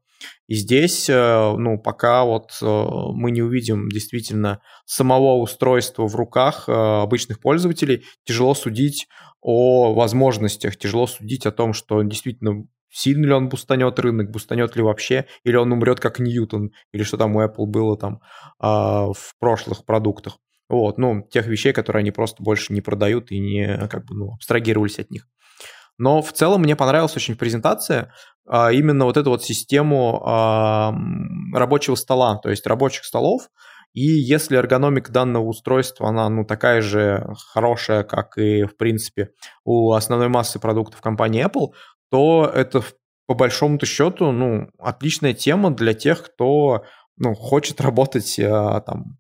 И 0.48 0.56
здесь, 0.56 1.10
э, 1.10 1.54
ну, 1.58 1.80
пока 1.80 2.24
вот 2.24 2.52
э, 2.62 2.66
мы 2.66 3.32
не 3.32 3.42
увидим 3.42 3.90
действительно 3.90 4.62
самого 4.86 5.38
устройства 5.38 6.08
в 6.08 6.16
руках 6.16 6.66
э, 6.68 6.72
обычных 6.72 7.40
пользователей, 7.40 8.06
тяжело 8.26 8.56
судить 8.56 9.08
о 9.42 9.94
возможностях, 9.94 10.78
тяжело 10.78 11.08
судить 11.08 11.46
о 11.46 11.52
том, 11.52 11.74
что 11.74 12.02
действительно 12.04 12.66
сильно 12.90 13.26
ли 13.28 13.34
он 13.34 13.50
бустанет 13.50 14.00
рынок, 14.00 14.32
бустанет 14.32 14.76
ли 14.76 14.82
вообще, 14.82 15.26
или 15.44 15.56
он 15.56 15.72
умрет 15.72 16.00
как 16.00 16.20
Ньютон, 16.20 16.72
или 16.92 17.04
что 17.04 17.18
там 17.18 17.36
у 17.36 17.42
Apple 17.42 17.68
было 17.68 17.96
там 17.98 18.20
в 18.60 19.36
прошлых 19.40 19.86
продуктах. 19.86 20.40
Вот, 20.70 20.98
ну, 20.98 21.22
тех 21.32 21.48
вещей, 21.48 21.72
которые 21.72 22.02
они 22.02 22.12
просто 22.12 22.42
больше 22.42 22.74
не 22.74 22.82
продают 22.82 23.32
и 23.32 23.40
не, 23.40 23.88
как 23.88 24.06
бы, 24.06 24.16
ну, 24.16 24.34
абстрагировались 24.34 25.00
от 25.00 25.12
них. 25.12 25.28
Но 26.00 26.22
в 26.22 26.34
целом 26.34 26.62
мне 26.62 26.76
понравилась 26.76 27.16
очень 27.16 27.36
презентация, 27.36 28.12
а, 28.48 28.72
именно 28.72 29.06
вот 29.06 29.18
эту 29.18 29.30
вот 29.30 29.44
систему 29.44 30.24
а, 30.26 30.94
рабочего 31.54 31.96
стола, 31.96 32.38
то 32.38 32.50
есть 32.50 32.66
рабочих 32.66 33.06
столов, 33.06 33.50
И 33.94 34.02
если 34.02 34.58
эргономика 34.58 35.12
данного 35.12 35.46
устройства, 35.46 36.10
она 36.10 36.30
ну, 36.30 36.46
такая 36.46 36.82
же 36.82 37.28
хорошая, 37.54 38.04
как 38.04 38.38
и, 38.38 38.64
в 38.64 38.78
принципе, 38.78 39.30
у 39.66 39.92
основной 39.94 40.30
массы 40.30 40.60
продуктов 40.60 41.02
компании 41.02 41.46
Apple, 41.46 41.74
то 42.10 42.50
это 42.54 42.82
по 43.28 43.34
большому-то 43.36 43.86
счету 43.86 44.32
ну, 44.32 44.70
отличная 44.80 45.34
тема 45.34 45.70
для 45.70 45.94
тех, 45.94 46.24
кто 46.24 46.84
ну, 47.18 47.36
хочет 47.36 47.82
работать 47.82 48.40
а, 48.40 48.80
там 48.82 49.18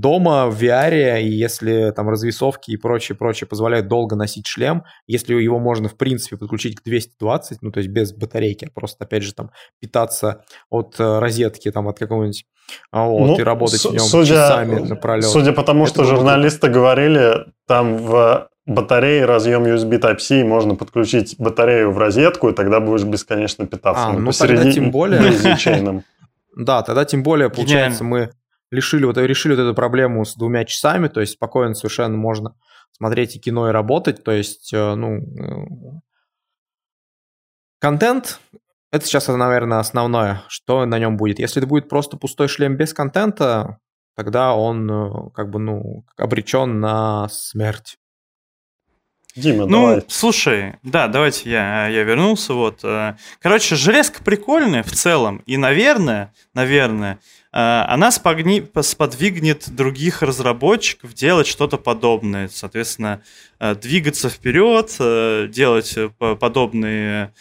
дома 0.00 0.46
в 0.46 0.62
VR, 0.62 1.22
и 1.22 1.28
если 1.28 1.90
там 1.94 2.08
развесовки 2.08 2.70
и 2.70 2.76
прочее, 2.76 3.16
прочее 3.16 3.48
позволяют 3.48 3.88
долго 3.88 4.14
носить 4.14 4.46
шлем, 4.46 4.84
если 5.06 5.34
его 5.34 5.58
можно, 5.58 5.88
в 5.88 5.96
принципе, 5.96 6.36
подключить 6.36 6.76
к 6.76 6.84
220, 6.84 7.62
ну, 7.62 7.72
то 7.72 7.78
есть 7.78 7.90
без 7.90 8.12
батарейки, 8.12 8.66
а 8.66 8.70
просто, 8.72 9.04
опять 9.04 9.22
же, 9.22 9.32
там, 9.34 9.50
питаться 9.80 10.44
от 10.70 11.00
э, 11.00 11.18
розетки, 11.18 11.70
там, 11.70 11.88
от 11.88 11.98
какого-нибудь, 11.98 12.44
а, 12.90 13.06
вот, 13.06 13.26
ну, 13.26 13.38
и 13.38 13.42
работать 13.42 13.84
в 13.84 13.92
нем 13.92 14.00
судя, 14.00 14.34
часами 14.34 14.80
напролет. 14.80 15.24
Судя 15.24 15.52
по 15.52 15.62
тому, 15.62 15.84
Это 15.84 15.94
что 15.94 16.04
журналисты 16.04 16.68
говорили, 16.68 17.46
там 17.66 17.96
в 17.96 18.48
батареи 18.66 19.20
разъем 19.20 19.64
USB 19.64 19.98
Type-C, 19.98 20.44
можно 20.44 20.74
подключить 20.74 21.36
батарею 21.38 21.90
в 21.92 21.98
розетку, 21.98 22.50
и 22.50 22.52
тогда 22.52 22.80
будешь 22.80 23.04
бесконечно 23.04 23.66
питаться. 23.66 24.08
А, 24.08 24.12
ну, 24.12 24.30
тогда 24.32 24.70
тем 24.70 24.90
более... 24.90 26.02
Да, 26.56 26.82
тогда 26.82 27.04
тем 27.04 27.22
более, 27.22 27.50
получается, 27.50 28.02
мы 28.02 28.30
лишили 28.76 29.04
вот, 29.04 29.16
решили 29.16 29.54
вот 29.54 29.62
эту 29.62 29.74
проблему 29.74 30.24
с 30.24 30.34
двумя 30.36 30.64
часами, 30.64 31.08
то 31.08 31.20
есть 31.20 31.32
спокойно 31.32 31.74
совершенно 31.74 32.16
можно 32.16 32.54
смотреть 32.92 33.36
и 33.36 33.40
кино, 33.40 33.68
и 33.68 33.72
работать, 33.72 34.22
то 34.22 34.32
есть, 34.32 34.72
э, 34.72 34.94
ну, 34.94 35.16
э, 35.16 36.00
контент— 37.78 38.40
это 38.92 39.04
сейчас, 39.04 39.28
наверное, 39.28 39.78
основное, 39.78 40.42
что 40.48 40.84
на 40.86 40.98
нем 40.98 41.16
будет. 41.16 41.38
Если 41.38 41.60
это 41.60 41.66
будет 41.66 41.88
просто 41.88 42.16
пустой 42.16 42.48
шлем 42.48 42.76
без 42.76 42.94
контента, 42.94 43.78
тогда 44.14 44.54
он 44.54 44.90
э, 44.90 45.30
как 45.34 45.50
бы, 45.50 45.58
ну, 45.58 46.04
обречен 46.16 46.80
на 46.80 47.28
смерть. 47.28 47.98
Дима, 49.34 49.66
ну, 49.66 49.88
давай. 49.88 50.04
слушай, 50.08 50.76
да, 50.82 51.08
давайте 51.08 51.50
я, 51.50 51.88
я 51.88 52.04
вернулся. 52.04 52.54
Вот. 52.54 52.82
Короче, 53.38 53.76
железка 53.76 54.24
прикольная 54.24 54.82
в 54.82 54.92
целом. 54.92 55.42
И, 55.44 55.58
наверное, 55.58 56.32
наверное, 56.54 57.18
она 57.58 58.10
спогни, 58.10 58.62
сподвигнет 58.82 59.70
других 59.70 60.22
разработчиков 60.22 61.14
делать 61.14 61.46
что-то 61.46 61.78
подобное. 61.78 62.48
Соответственно, 62.48 63.22
э, 63.58 63.74
двигаться 63.74 64.28
вперед, 64.28 64.94
э, 64.98 65.48
делать 65.50 65.96
подобные 66.18 67.32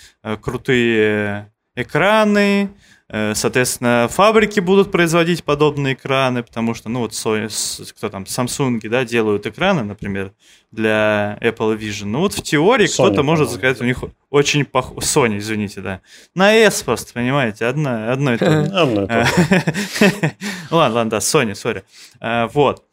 крутые 0.42 1.52
экраны, 1.76 2.70
Э, 2.70 2.95
соответственно, 3.10 4.08
фабрики 4.12 4.60
будут 4.60 4.92
производить 4.92 5.44
подобные 5.44 5.94
экраны, 5.94 6.42
потому 6.44 6.74
что, 6.74 6.90
ну 6.90 7.02
вот, 7.02 7.12
Sony, 7.12 7.50
кто 7.96 8.10
там, 8.10 8.24
Samsung, 8.24 8.80
да, 8.90 9.06
делают 9.06 9.46
экраны, 9.46 9.84
например, 9.84 10.34
для 10.72 11.38
Apple 11.42 11.78
Vision. 11.78 12.06
Ну 12.06 12.20
вот 12.20 12.34
в 12.34 12.42
теории 12.42 12.88
кто-то 12.88 13.24
может 13.24 13.52
сказать, 13.52 13.80
у 13.80 13.86
них 13.86 14.04
очень 14.30 14.66
похоже... 14.66 15.06
Sony, 15.06 15.38
извините, 15.38 15.82
да. 15.82 16.02
На 16.34 16.54
S 16.54 16.84
просто, 16.84 17.14
понимаете, 17.14 17.66
одно, 17.66 18.12
одно 18.12 18.34
и 18.34 18.38
то 18.38 18.50
же. 18.50 18.72
Ладно, 20.72 20.96
ладно, 20.96 21.10
да, 21.10 21.18
Sony, 21.18 21.56
сори. 21.56 21.84
Э, 22.20 22.48
вот. 22.54 22.84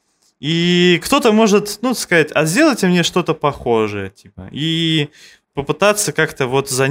И 0.40 1.00
кто-то 1.04 1.32
может, 1.32 1.78
ну, 1.82 1.94
сказать, 1.94 2.30
а 2.34 2.44
сделайте 2.46 2.88
мне 2.88 3.04
что-то 3.04 3.32
похожее, 3.32 4.10
типа. 4.10 4.48
И 4.50 5.08
попытаться 5.54 6.12
как-то 6.12 6.46
вот 6.46 6.68
за... 6.68 6.88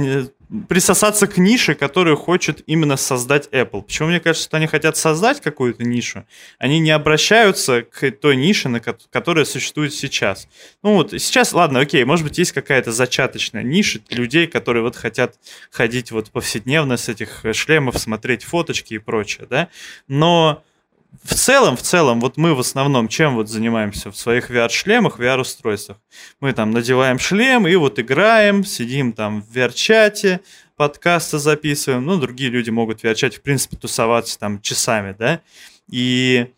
присосаться 0.68 1.26
к 1.26 1.38
нише, 1.38 1.74
которую 1.74 2.16
хочет 2.16 2.62
именно 2.66 2.96
создать 2.96 3.48
Apple. 3.52 3.82
Почему 3.82 4.08
мне 4.08 4.20
кажется, 4.20 4.48
что 4.48 4.56
они 4.58 4.66
хотят 4.66 4.96
создать 4.96 5.40
какую-то 5.40 5.84
нишу? 5.84 6.26
Они 6.58 6.78
не 6.78 6.90
обращаются 6.90 7.82
к 7.82 8.10
той 8.10 8.36
нише, 8.36 8.68
на 8.68 8.80
которая 8.80 9.44
существует 9.44 9.94
сейчас. 9.94 10.48
Ну 10.82 10.94
вот 10.94 11.10
сейчас, 11.12 11.52
ладно, 11.52 11.80
окей, 11.80 12.04
может 12.04 12.26
быть, 12.26 12.38
есть 12.38 12.52
какая-то 12.52 12.92
зачаточная 12.92 13.62
ниша 13.62 14.00
людей, 14.10 14.46
которые 14.46 14.82
вот 14.82 14.96
хотят 14.96 15.36
ходить 15.70 16.10
вот 16.10 16.30
повседневно 16.30 16.96
с 16.96 17.08
этих 17.08 17.44
шлемов, 17.52 17.98
смотреть 17.98 18.44
фоточки 18.44 18.94
и 18.94 18.98
прочее, 18.98 19.46
да? 19.48 19.68
Но 20.08 20.62
в 21.22 21.34
целом, 21.34 21.76
в 21.76 21.82
целом, 21.82 22.20
вот 22.20 22.36
мы 22.36 22.54
в 22.54 22.60
основном 22.60 23.08
чем 23.08 23.34
вот 23.36 23.48
занимаемся 23.48 24.10
в 24.10 24.16
своих 24.16 24.50
VR-шлемах, 24.50 25.20
VR-устройствах? 25.20 25.98
Мы 26.40 26.52
там 26.52 26.70
надеваем 26.70 27.18
шлем 27.18 27.66
и 27.66 27.74
вот 27.76 27.98
играем, 27.98 28.64
сидим 28.64 29.12
там 29.12 29.42
в 29.42 29.56
VR-чате, 29.56 30.40
подкасты 30.76 31.38
записываем. 31.38 32.04
Ну, 32.04 32.18
другие 32.18 32.50
люди 32.50 32.70
могут 32.70 33.00
в 33.00 33.04
VR-чате, 33.04 33.38
в 33.38 33.42
принципе, 33.42 33.76
тусоваться 33.76 34.38
там 34.38 34.60
часами, 34.60 35.14
да? 35.16 35.40
И 35.88 36.48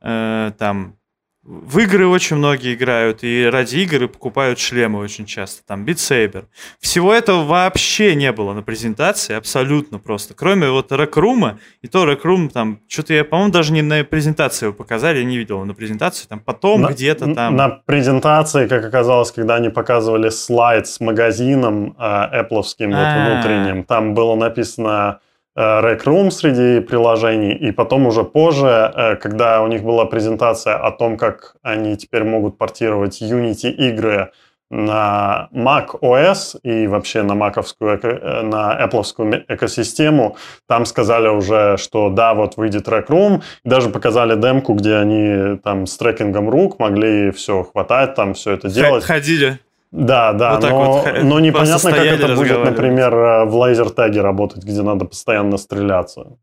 э, 0.00 0.52
там 0.58 0.96
в 1.44 1.78
игры 1.78 2.06
очень 2.06 2.36
многие 2.36 2.74
играют, 2.74 3.22
и 3.22 3.44
ради 3.44 3.76
игры 3.76 4.08
покупают 4.08 4.58
шлемы 4.58 4.98
очень 4.98 5.26
часто, 5.26 5.62
там, 5.66 5.84
Saber. 5.84 6.44
Всего 6.80 7.12
этого 7.12 7.44
вообще 7.44 8.14
не 8.14 8.32
было 8.32 8.54
на 8.54 8.62
презентации, 8.62 9.34
абсолютно 9.34 9.98
просто. 9.98 10.32
Кроме 10.34 10.70
вот 10.70 10.90
Рекрума, 10.92 11.58
и 11.82 11.88
то 11.88 12.06
Рекрум 12.06 12.48
там, 12.48 12.80
что-то 12.88 13.12
я, 13.12 13.24
по-моему, 13.24 13.52
даже 13.52 13.72
не 13.72 13.82
на 13.82 14.04
презентации 14.04 14.66
его 14.66 14.74
показали, 14.74 15.18
я 15.18 15.24
не 15.24 15.36
видел 15.36 15.56
его 15.56 15.64
на 15.66 15.74
презентации, 15.74 16.26
там 16.26 16.40
потом 16.40 16.82
на, 16.82 16.88
где-то 16.88 17.34
там... 17.34 17.56
На 17.56 17.68
презентации, 17.68 18.66
как 18.66 18.84
оказалось, 18.84 19.30
когда 19.30 19.56
они 19.56 19.68
показывали 19.68 20.30
слайд 20.30 20.86
с 20.86 20.98
магазином 21.00 21.94
э, 21.98 22.02
Apple 22.42 22.62
вот 22.62 22.72
внутренним, 22.78 23.84
там 23.84 24.14
было 24.14 24.34
написано 24.34 25.20
Rec 25.56 26.04
Room 26.04 26.30
среди 26.30 26.80
приложений, 26.80 27.54
и 27.54 27.70
потом 27.72 28.06
уже 28.06 28.24
позже, 28.24 28.66
э, 28.66 29.16
когда 29.16 29.62
у 29.62 29.68
них 29.68 29.82
была 29.82 30.04
презентация 30.04 30.76
о 30.76 30.90
том, 30.90 31.16
как 31.16 31.56
они 31.62 31.96
теперь 31.96 32.24
могут 32.24 32.58
портировать 32.58 33.22
Unity 33.22 33.70
игры 33.70 34.32
на 34.70 35.48
Mac 35.52 36.00
OS 36.00 36.58
и 36.62 36.88
вообще 36.88 37.22
на 37.22 37.34
маковскую, 37.34 38.00
э, 38.02 38.42
на 38.42 38.76
Apple 38.84 39.44
экосистему, 39.48 40.36
там 40.66 40.84
сказали 40.84 41.28
уже, 41.28 41.76
что 41.76 42.10
да, 42.10 42.34
вот 42.34 42.56
выйдет 42.56 42.88
Rec 42.88 43.06
Room, 43.06 43.42
даже 43.64 43.90
показали 43.90 44.34
демку, 44.40 44.74
где 44.74 44.96
они 44.96 45.58
там 45.58 45.86
с 45.86 45.96
трекингом 45.96 46.50
рук 46.50 46.80
могли 46.80 47.30
все 47.30 47.62
хватать, 47.62 48.14
там 48.14 48.34
все 48.34 48.52
это 48.52 48.68
делать. 48.68 49.04
Ходили. 49.04 49.60
Да, 49.96 50.32
да, 50.32 50.54
вот 50.54 50.62
но, 50.70 50.92
вот 50.92 51.22
но 51.22 51.38
непонятно, 51.38 51.92
как 51.92 52.04
это 52.04 52.34
будет, 52.34 52.64
например, 52.64 53.12
в 53.46 53.54
лазер-таге 53.54 54.22
работать, 54.22 54.64
где 54.64 54.82
надо 54.82 55.04
постоянно 55.04 55.56
стреляться. 55.56 56.36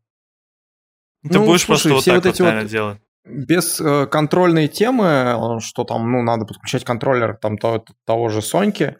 Ты 1.22 1.38
ну, 1.38 1.44
будешь 1.44 1.64
слушай, 1.64 1.66
просто 1.66 1.88
вот 1.90 2.00
все 2.00 2.14
так 2.14 2.24
вот, 2.24 2.34
эти 2.34 2.42
вот, 2.42 2.66
делать. 2.66 2.98
Без 3.26 3.78
э, 3.78 4.06
контрольной 4.06 4.68
темы, 4.68 5.04
э, 5.04 5.60
что 5.60 5.84
там, 5.84 6.10
ну, 6.10 6.22
надо 6.22 6.46
подключать 6.46 6.84
контроллер 6.84 7.36
там 7.36 7.58
того, 7.58 7.84
того 8.06 8.30
же 8.30 8.40
Соньки, 8.40 8.96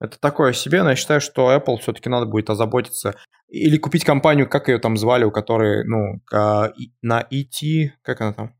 это 0.00 0.18
такое 0.18 0.52
себе, 0.52 0.82
но 0.82 0.90
я 0.90 0.96
считаю, 0.96 1.20
что 1.20 1.54
Apple 1.54 1.78
все-таки 1.78 2.08
надо 2.08 2.26
будет 2.26 2.50
озаботиться. 2.50 3.14
Или 3.48 3.76
купить 3.76 4.04
компанию, 4.04 4.48
как 4.48 4.66
ее 4.68 4.80
там 4.80 4.96
звали, 4.96 5.22
у 5.24 5.30
которой, 5.30 5.84
ну, 5.86 6.20
на 7.02 7.20
ET, 7.30 7.90
как 8.02 8.20
она 8.20 8.32
там? 8.32 8.54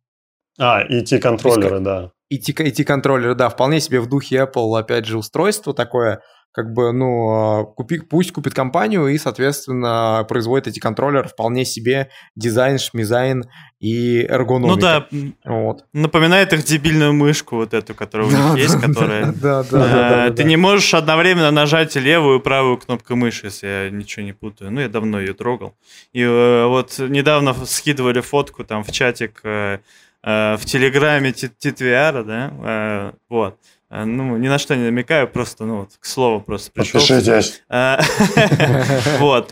А, 0.59 0.85
ET-контроллеры, 0.85 1.81
да. 1.81 2.13
IT-контроллер, 2.39 3.35
да, 3.35 3.49
вполне 3.49 3.81
себе 3.81 4.01
в 4.01 4.09
духе 4.09 4.37
Apple, 4.37 4.79
опять 4.79 5.07
же, 5.07 5.19
устройство 5.19 5.75
такое, 5.75 6.21
как 6.53 6.73
бы, 6.75 6.93
ну, 6.93 7.31
а, 7.31 7.65
купи, 7.65 7.99
пусть 7.99 8.33
купит 8.33 8.53
компанию 8.53 9.09
и, 9.09 9.17
соответственно, 9.17 10.27
производит 10.29 10.67
эти 10.67 10.81
контроллеры 10.81 11.29
вполне 11.29 11.65
себе 11.65 12.11
дизайн, 12.37 12.79
шмизайн 12.79 13.45
и 13.81 14.21
эргономика. 14.21 14.75
Ну 14.75 14.81
да, 14.81 15.09
вот. 15.45 15.85
напоминает 15.95 16.53
их 16.53 16.63
дебильную 16.65 17.15
мышку 17.15 17.57
вот 17.57 17.73
эту, 17.73 17.95
которая 17.95 18.29
у 18.29 18.31
них 18.31 18.57
есть, 18.57 18.79
которая... 18.81 19.33
Да, 19.33 19.65
да, 19.65 20.31
Ты 20.31 20.45
не 20.45 20.57
можешь 20.57 20.93
одновременно 20.93 21.51
нажать 21.51 21.97
левую 21.97 22.39
и 22.39 22.43
правую 22.43 22.77
кнопку 22.77 23.17
мыши, 23.17 23.47
если 23.47 23.67
я 23.67 23.91
ничего 23.91 24.25
не 24.25 24.33
путаю. 24.33 24.71
Ну, 24.71 24.81
я 24.81 24.89
давно 24.89 25.21
ее 25.21 25.33
трогал. 25.33 25.75
И 26.13 26.21
э, 26.21 26.67
вот 26.67 26.99
недавно 26.99 27.55
скидывали 27.65 28.21
фотку 28.21 28.63
там 28.63 28.85
в 28.85 28.93
чатик 28.93 29.41
Э, 29.45 29.79
в 30.23 30.61
Телеграме 30.65 31.33
Титвиара, 31.33 32.23
да, 32.23 32.53
э, 32.63 33.13
вот. 33.29 33.59
Э, 33.91 34.05
ну, 34.05 34.37
ни 34.37 34.49
на 34.49 34.59
что 34.59 34.77
не 34.77 34.85
намекаю, 34.85 35.27
просто, 35.27 35.65
ну, 35.65 35.81
вот, 35.81 35.91
к 35.99 36.05
слову 36.07 36.41
просто 36.41 36.71
пришел. 36.71 37.01
Подпишитесь. 37.01 37.63
Вот. 39.19 39.49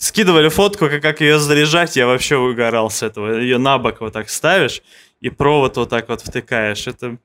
Скидывали 0.00 0.48
фотку, 0.48 0.88
как 1.02 1.20
ее 1.20 1.38
заряжать, 1.38 1.96
я 1.96 2.06
вообще 2.06 2.36
угорал 2.36 2.90
с 2.90 3.02
этого. 3.02 3.38
Ее 3.40 3.58
на 3.58 3.78
бок 3.78 4.00
вот 4.00 4.12
так 4.12 4.30
ставишь, 4.30 4.82
и 5.20 5.28
провод 5.28 5.76
вот 5.76 5.90
так 5.90 6.08
вот 6.08 6.20
втыкаешь. 6.22 6.86
Это 6.86 7.18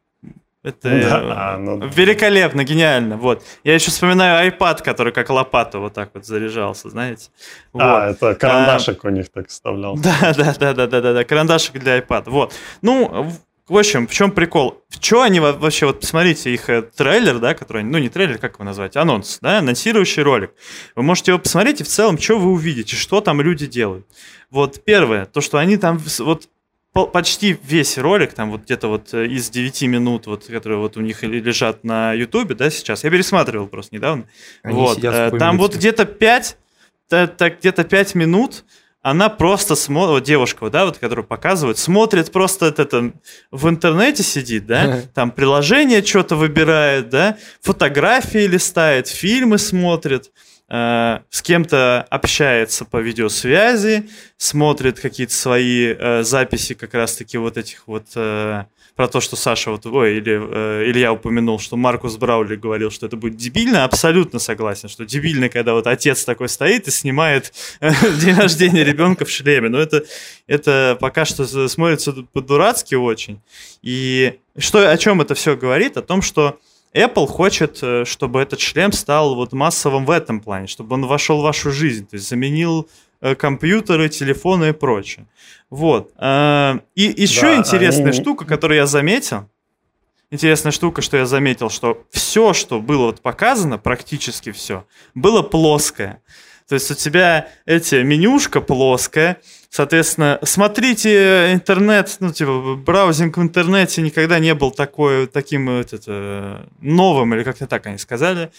это 0.65 0.89
да, 0.89 1.57
ну... 1.57 1.87
великолепно, 1.87 2.63
гениально. 2.63 3.17
Вот. 3.17 3.43
Я 3.63 3.75
еще 3.75 3.91
вспоминаю 3.91 4.51
iPad, 4.51 4.83
который 4.83 5.13
как 5.13 5.29
лопата 5.29 5.79
вот 5.79 5.93
так 5.93 6.09
вот 6.13 6.25
заряжался, 6.25 6.89
знаете. 6.89 7.29
А, 7.73 8.07
вот. 8.07 8.15
это 8.15 8.35
карандашик 8.35 9.05
а, 9.05 9.07
у 9.07 9.11
них 9.11 9.29
так 9.29 9.49
вставлял. 9.49 9.95
Да, 9.95 10.33
да, 10.37 10.55
да, 10.57 10.73
да, 10.73 10.87
да, 10.87 11.01
да, 11.01 11.13
да, 11.13 11.23
карандашик 11.23 11.79
для 11.79 11.99
iPad. 11.99 12.23
Вот. 12.29 12.53
Ну, 12.81 13.31
в 13.67 13.77
общем, 13.77 14.07
в 14.07 14.11
чем 14.11 14.31
прикол? 14.31 14.83
В 14.89 14.99
чем 14.99 15.21
они 15.21 15.39
вообще, 15.39 15.87
вот 15.87 16.01
посмотрите 16.01 16.53
их 16.53 16.69
э, 16.69 16.83
трейлер, 16.83 17.39
да, 17.39 17.55
который, 17.55 17.83
ну 17.83 17.97
не 17.97 18.09
трейлер, 18.09 18.37
как 18.37 18.55
его 18.55 18.63
назвать, 18.63 18.95
анонс, 18.95 19.39
да, 19.41 19.57
анонсирующий 19.59 20.21
ролик. 20.21 20.51
Вы 20.95 21.01
можете 21.01 21.31
его 21.31 21.39
посмотреть 21.39 21.81
и 21.81 21.83
в 21.83 21.87
целом, 21.87 22.19
что 22.19 22.37
вы 22.37 22.51
увидите, 22.51 22.95
что 22.95 23.21
там 23.21 23.41
люди 23.41 23.65
делают. 23.65 24.05
Вот 24.51 24.83
первое, 24.83 25.25
то, 25.25 25.41
что 25.41 25.57
они 25.57 25.77
там, 25.77 25.99
вот 26.19 26.47
почти 27.03 27.57
весь 27.61 27.97
ролик, 27.97 28.33
там 28.33 28.51
вот 28.51 28.61
где-то 28.61 28.87
вот 28.87 29.13
э, 29.13 29.27
из 29.27 29.49
9 29.49 29.81
минут, 29.83 30.27
вот, 30.27 30.45
которые 30.45 30.79
вот 30.79 30.95
у 30.95 31.01
них 31.01 31.23
лежат 31.23 31.83
на 31.83 32.13
Ютубе, 32.13 32.55
да, 32.55 32.69
сейчас, 32.69 33.03
я 33.03 33.09
пересматривал 33.09 33.67
просто 33.67 33.95
недавно, 33.95 34.25
Они 34.63 34.79
вот, 34.79 35.03
э, 35.03 35.31
там 35.37 35.57
вот 35.57 35.75
где-то 35.75 36.05
5, 36.05 36.57
где-то 37.09 37.83
5 37.83 38.15
минут, 38.15 38.63
она 39.01 39.27
просто 39.27 39.75
смотрит, 39.75 40.09
вот 40.11 40.23
девушка, 40.23 40.69
да, 40.69 40.85
вот, 40.85 40.97
которую 40.97 41.25
показывают, 41.25 41.77
смотрит 41.77 42.31
просто 42.31 42.67
это, 42.67 42.83
это 42.83 43.11
в 43.51 43.67
интернете 43.67 44.23
сидит, 44.23 44.65
да, 44.65 45.01
там 45.13 45.31
приложение 45.31 46.03
что-то 46.03 46.37
выбирает, 46.37 47.09
да, 47.09 47.37
фотографии 47.61 48.47
листает, 48.47 49.09
фильмы 49.09 49.57
смотрит, 49.57 50.31
э, 50.69 51.19
с 51.29 51.41
кем-то 51.41 52.05
общается 52.09 52.85
по 52.85 52.97
видеосвязи, 52.97 54.09
смотрит 54.37 54.99
какие-то 54.99 55.33
свои 55.33 55.93
э, 55.97 56.23
записи 56.23 56.73
как 56.73 56.93
раз-таки 56.93 57.37
вот 57.37 57.57
этих 57.57 57.87
вот 57.87 58.07
э, 58.15 58.65
про 58.95 59.09
то, 59.09 59.19
что 59.19 59.35
Саша 59.35 59.71
вот, 59.71 59.85
ой, 59.85 60.17
или 60.17 60.39
э, 60.41 60.89
Илья 60.89 61.11
упомянул, 61.11 61.59
что 61.59 61.75
Маркус 61.75 62.15
Браули 62.15 62.55
говорил, 62.55 62.91
что 62.91 63.05
это 63.05 63.17
будет 63.17 63.35
дебильно, 63.35 63.83
абсолютно 63.83 64.39
согласен, 64.39 64.87
что 64.87 65.05
дебильно, 65.05 65.49
когда 65.49 65.73
вот 65.73 65.85
отец 65.85 66.23
такой 66.23 66.47
стоит 66.47 66.87
и 66.87 66.91
снимает 66.91 67.53
э, 67.81 67.91
день 68.21 68.35
рождения 68.35 68.85
ребенка 68.85 69.25
в 69.25 69.29
шлеме, 69.29 69.67
но 69.67 69.79
это, 69.79 70.05
это 70.47 70.97
пока 70.99 71.25
что 71.25 71.45
смотрится 71.67 72.13
по-дурацки 72.31 72.95
очень. 72.95 73.41
И 73.81 74.39
что, 74.57 74.89
о 74.89 74.97
чем 74.97 75.21
это 75.21 75.35
все 75.35 75.57
говорит? 75.57 75.97
О 75.97 76.01
том, 76.01 76.21
что 76.21 76.57
Apple 76.95 77.27
хочет, 77.27 77.79
э, 77.81 78.05
чтобы 78.05 78.41
этот 78.41 78.61
шлем 78.61 78.93
стал 78.93 79.35
вот 79.35 79.51
массовым 79.51 80.05
в 80.05 80.11
этом 80.11 80.39
плане, 80.39 80.67
чтобы 80.67 80.95
он 80.95 81.05
вошел 81.05 81.39
в 81.39 81.43
вашу 81.43 81.71
жизнь, 81.71 82.07
то 82.07 82.15
есть 82.15 82.29
заменил 82.29 82.87
э, 83.19 83.35
компьютеры, 83.35 84.07
телефоны 84.07 84.69
и 84.69 84.71
прочее. 84.71 85.27
Вот. 85.69 86.13
Э, 86.17 86.79
и 86.95 87.13
еще 87.17 87.47
да, 87.47 87.57
интересная 87.57 88.11
они... 88.11 88.21
штука, 88.21 88.45
которую 88.45 88.77
я 88.77 88.85
заметил. 88.85 89.49
Интересная 90.31 90.71
штука, 90.71 91.01
что 91.01 91.17
я 91.17 91.25
заметил, 91.25 91.69
что 91.69 92.05
все, 92.11 92.53
что 92.53 92.81
было 92.81 93.07
вот 93.07 93.21
показано, 93.21 93.77
практически 93.77 94.51
все, 94.51 94.85
было 95.13 95.41
плоское. 95.41 96.21
То 96.67 96.75
есть 96.75 96.89
у 96.89 96.95
тебя 96.95 97.47
эти 97.65 97.95
менюшка 97.95 98.59
плоская, 98.59 99.37
соответственно, 99.69 100.39
смотрите 100.43 101.53
интернет, 101.53 102.17
ну 102.19 102.31
типа 102.31 102.75
браузинг 102.75 103.37
в 103.37 103.41
интернете 103.41 104.01
никогда 104.01 104.39
не 104.39 104.55
был 104.55 104.71
такой, 104.71 105.27
таким 105.27 105.67
вот 105.67 105.93
это, 105.93 106.67
новым, 106.81 107.35
или 107.35 107.43
как-то 107.43 107.67
так 107.67 107.85
они 107.85 107.99
сказали, 107.99 108.51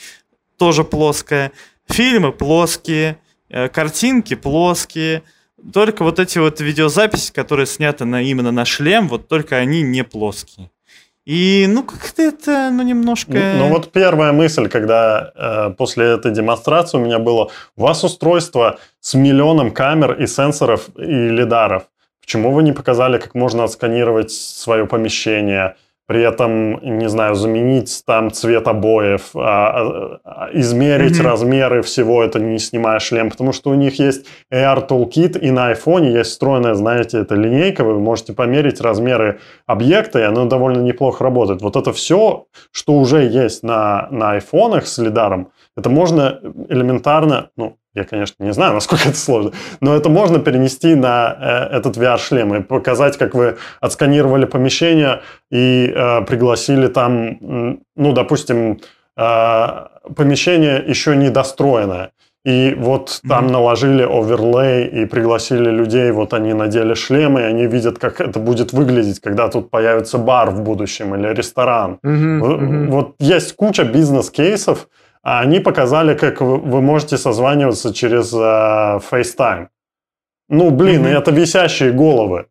тоже 0.56 0.84
плоская. 0.84 1.50
Фильмы 1.88 2.32
плоские, 2.32 3.18
э, 3.48 3.68
картинки 3.68 4.34
плоские, 4.34 5.22
только 5.72 6.04
вот 6.04 6.20
эти 6.20 6.38
вот 6.38 6.60
видеозаписи, 6.60 7.32
которые 7.32 7.66
сняты 7.66 8.04
на, 8.04 8.22
именно 8.22 8.52
на 8.52 8.64
шлем, 8.64 9.08
вот 9.08 9.26
только 9.26 9.56
они 9.56 9.82
не 9.82 10.04
плоские. 10.04 10.70
И, 11.26 11.66
ну, 11.68 11.82
как-то 11.82 12.22
это, 12.22 12.70
ну, 12.70 12.84
немножко... 12.84 13.32
Ну, 13.32 13.58
ну 13.58 13.68
вот 13.68 13.90
первая 13.90 14.32
мысль, 14.32 14.68
когда 14.68 15.32
э, 15.34 15.74
после 15.76 16.06
этой 16.06 16.30
демонстрации 16.30 16.98
у 16.98 17.00
меня 17.00 17.18
было, 17.18 17.50
у 17.76 17.82
вас 17.82 18.04
устройство 18.04 18.78
с 19.00 19.14
миллионом 19.14 19.72
камер 19.72 20.12
и 20.22 20.28
сенсоров 20.28 20.88
и 20.96 21.02
лидаров. 21.02 21.82
Почему 22.20 22.52
вы 22.52 22.62
не 22.62 22.72
показали, 22.72 23.18
как 23.18 23.34
можно 23.34 23.64
отсканировать 23.64 24.30
свое 24.30 24.86
помещение, 24.86 25.74
при 26.06 26.22
этом, 26.22 26.98
не 26.98 27.08
знаю, 27.08 27.34
заменить 27.34 28.02
там 28.06 28.30
цвет 28.30 28.68
обоев, 28.68 29.30
а, 29.34 30.18
а, 30.24 30.48
измерить 30.52 31.18
mm-hmm. 31.18 31.24
размеры 31.24 31.82
всего 31.82 32.22
это, 32.22 32.38
не 32.38 32.58
снимая 32.58 33.00
шлем, 33.00 33.30
потому 33.30 33.52
что 33.52 33.70
у 33.70 33.74
них 33.74 33.98
есть 33.98 34.26
AR 34.52 34.88
Toolkit, 34.88 35.38
и 35.38 35.50
на 35.50 35.72
iPhone 35.72 36.04
есть 36.04 36.30
встроенная, 36.30 36.74
знаете, 36.74 37.18
это 37.18 37.34
линейка, 37.34 37.82
вы 37.82 37.98
можете 37.98 38.32
померить 38.32 38.80
размеры 38.80 39.40
объекта, 39.66 40.20
и 40.20 40.22
оно 40.22 40.46
довольно 40.46 40.80
неплохо 40.80 41.24
работает. 41.24 41.60
Вот 41.62 41.76
это 41.76 41.92
все, 41.92 42.46
что 42.70 42.94
уже 42.94 43.24
есть 43.24 43.64
на, 43.64 44.06
на 44.10 44.32
айфонах 44.32 44.86
с 44.86 44.98
лидаром, 44.98 45.50
это 45.76 45.90
можно 45.90 46.40
элементарно, 46.68 47.50
ну, 47.56 47.76
я, 47.96 48.04
конечно, 48.04 48.44
не 48.44 48.52
знаю, 48.52 48.74
насколько 48.74 49.08
это 49.08 49.18
сложно, 49.18 49.52
но 49.80 49.96
это 49.96 50.08
можно 50.08 50.38
перенести 50.38 50.94
на 50.94 51.68
э, 51.72 51.76
этот 51.76 51.96
VR-шлем 51.96 52.54
и 52.54 52.62
показать, 52.62 53.16
как 53.16 53.34
вы 53.34 53.56
отсканировали 53.80 54.44
помещение 54.44 55.22
и 55.50 55.92
э, 55.94 56.22
пригласили 56.26 56.86
там, 56.86 57.80
ну, 57.96 58.12
допустим, 58.12 58.78
э, 59.16 59.66
помещение 60.14 60.84
еще 60.86 61.16
не 61.16 61.30
достроенное. 61.30 62.10
И 62.44 62.76
вот 62.78 63.22
там 63.28 63.46
mm-hmm. 63.46 63.50
наложили 63.50 64.02
оверлей 64.04 64.86
и 64.86 65.04
пригласили 65.06 65.68
людей, 65.68 66.12
вот 66.12 66.32
они 66.32 66.54
надели 66.54 66.94
шлемы, 66.94 67.40
и 67.40 67.42
они 67.42 67.66
видят, 67.66 67.98
как 67.98 68.20
это 68.20 68.38
будет 68.38 68.72
выглядеть, 68.72 69.18
когда 69.18 69.48
тут 69.48 69.68
появится 69.68 70.16
бар 70.16 70.50
в 70.50 70.62
будущем 70.62 71.16
или 71.16 71.34
ресторан. 71.34 71.98
Mm-hmm. 72.04 72.40
Mm-hmm. 72.40 72.86
Вот 72.86 73.16
есть 73.18 73.56
куча 73.56 73.82
бизнес-кейсов, 73.82 74.86
а 75.26 75.40
они 75.40 75.58
показали, 75.58 76.14
как 76.14 76.40
вы 76.40 76.80
можете 76.80 77.18
созваниваться 77.18 77.92
через 77.92 78.32
э, 78.32 78.36
FaceTime. 79.10 79.66
Ну, 80.48 80.70
блин, 80.70 81.04
mm-hmm. 81.04 81.18
это 81.18 81.32
висящие 81.32 81.90
головы. 81.90 82.46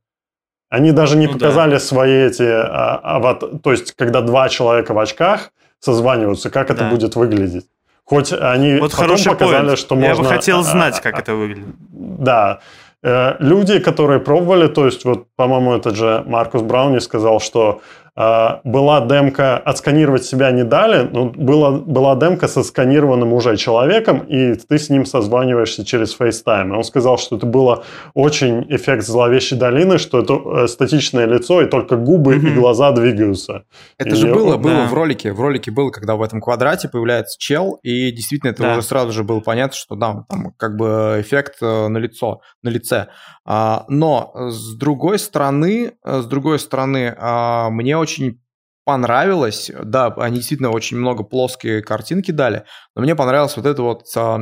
Они 0.70 0.92
даже 0.92 1.16
не 1.16 1.28
ну, 1.28 1.34
показали 1.34 1.76
да. 1.76 1.80
свои 1.80 2.28
эти 2.28 2.44
а, 2.44 3.00
ават... 3.02 3.62
То 3.64 3.72
есть, 3.72 3.94
когда 3.94 4.20
два 4.20 4.50
человека 4.50 4.94
в 4.94 5.00
очках 5.00 5.52
созваниваются, 5.80 6.50
как 6.50 6.70
это 6.70 6.82
да. 6.82 6.90
будет 6.90 7.16
выглядеть. 7.16 7.66
Хоть 8.04 8.34
они 8.34 8.76
вот 8.76 8.92
потом 8.92 9.24
показали, 9.24 9.72
point. 9.72 9.76
что 9.78 9.96
можно... 9.96 10.08
Я 10.08 10.16
бы 10.16 10.26
хотел 10.26 10.62
знать, 10.64 11.00
как 11.00 11.18
это 11.18 11.34
выглядит. 11.34 11.76
Да. 11.90 12.60
Э, 13.04 13.36
люди, 13.40 13.80
которые 13.80 14.20
пробовали, 14.20 14.68
то 14.68 14.86
есть, 14.86 15.06
вот, 15.06 15.28
по-моему, 15.38 15.76
этот 15.76 15.96
же 15.96 16.24
Маркус 16.28 16.62
Брауни 16.62 17.00
сказал, 17.00 17.40
что 17.40 17.80
а, 17.80 18.05
была 18.15 19.06
демка, 19.06 19.58
отсканировать 19.58 20.23
себя 20.23 20.51
не 20.51 20.63
дали, 20.63 21.08
но 21.12 21.25
была, 21.25 21.71
была 21.71 22.15
демка 22.15 22.47
со 22.47 22.63
сканированным 22.63 23.34
уже 23.34 23.58
человеком, 23.58 24.19
и 24.19 24.56
ты 24.56 24.78
с 24.78 24.89
ним 24.89 25.06
созваниваешься 25.06 25.86
через 25.86 26.17
FaceTime. 26.17 26.71
Он 26.71 26.84
сказал, 26.84 27.17
что 27.17 27.36
это 27.36 27.45
было 27.45 27.84
очень 28.13 28.65
эффект 28.69 29.04
зловещей 29.04 29.58
долины, 29.58 29.97
что 29.97 30.19
это 30.19 30.34
э, 30.34 30.67
статичное 30.67 31.25
лицо, 31.25 31.62
и 31.62 31.65
только 31.65 31.97
губы 31.97 32.36
mm-hmm. 32.36 32.47
и 32.47 32.54
глаза 32.54 32.91
двигаются. 32.91 33.63
Это 33.97 34.10
и 34.10 34.15
же 34.15 34.34
было, 34.34 34.58
было 34.58 34.73
да. 34.73 34.88
в 34.88 34.93
ролике. 34.93 35.34
В 35.34 35.41
ролике 35.41 35.71
было, 35.71 35.89
когда 35.89 36.15
в 36.15 36.21
этом 36.21 36.39
квадрате 36.39 36.88
появляется 36.88 37.38
чел, 37.39 37.80
и 37.84 38.12
действительно 38.12 38.51
это 38.51 38.63
да. 38.63 38.71
уже 38.73 38.82
сразу 38.82 39.12
же 39.12 39.23
было 39.23 39.41
понятно, 39.41 39.75
что 39.75 39.95
да, 39.95 40.25
там 40.30 40.54
как 40.58 40.78
бы 40.78 41.17
эффект 41.19 41.58
э, 41.62 41.88
на 41.88 41.97
лицо, 41.97 42.41
на 42.63 42.69
лице. 42.69 43.08
А, 43.46 43.86
но 43.88 44.32
с 44.36 44.76
другой 44.76 45.20
стороны, 45.20 45.94
э, 46.04 46.22
с 46.22 46.26
другой 46.26 46.58
стороны, 46.60 47.16
а, 47.18 47.70
мне 47.70 47.96
очень 47.96 48.42
понравилось, 48.86 49.72
да, 49.84 50.14
они 50.18 50.38
действительно 50.38 50.70
очень 50.70 50.98
много 50.98 51.24
плоские 51.24 51.82
картинки 51.82 52.30
дали, 52.30 52.66
но 52.96 53.02
мне 53.02 53.16
понравилась 53.16 53.58
вот 53.58 53.66
эта 53.66 53.82
вот 53.82 54.06
а, 54.16 54.40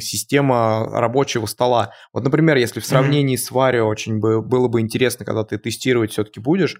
система 0.00 0.86
рабочего 0.90 1.46
стола. 1.46 1.92
Вот, 2.12 2.22
например, 2.22 2.56
если 2.56 2.80
в 2.80 2.86
сравнении 2.86 3.36
mm-hmm. 3.36 3.40
с 3.40 3.52
Vario 3.52 3.82
очень 3.82 4.18
бы, 4.18 4.42
было 4.42 4.68
бы 4.68 4.80
интересно, 4.80 5.24
когда 5.24 5.44
ты 5.44 5.58
тестировать 5.58 6.12
все-таки 6.12 6.40
будешь, 6.40 6.76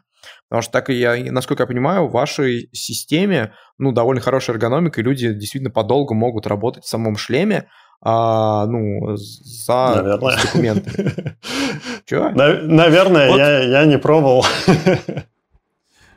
потому 0.49 0.63
что 0.63 0.73
так 0.73 0.91
и 0.91 0.95
я, 0.95 1.17
насколько 1.33 1.63
я 1.63 1.67
понимаю, 1.67 2.07
в 2.07 2.13
вашей 2.13 2.69
системе, 2.73 3.55
ну, 3.79 3.93
довольно 3.93 4.21
хорошая 4.21 4.55
эргономика, 4.57 5.01
и 5.01 5.05
люди 5.05 5.33
действительно 5.33 5.71
подолгу 5.71 6.15
могут 6.15 6.47
работать 6.47 6.85
в 6.85 6.89
самом 6.89 7.17
шлеме, 7.17 7.69
а, 8.01 8.67
ну, 8.67 9.17
за 9.17 9.95
Наверное. 9.97 10.37
документы. 10.43 11.37
Чего? 12.05 12.31
Наверное, 12.31 13.31
вот. 13.31 13.39
я, 13.39 13.63
я 13.63 13.85
не 13.85 13.99
пробовал. 13.99 14.45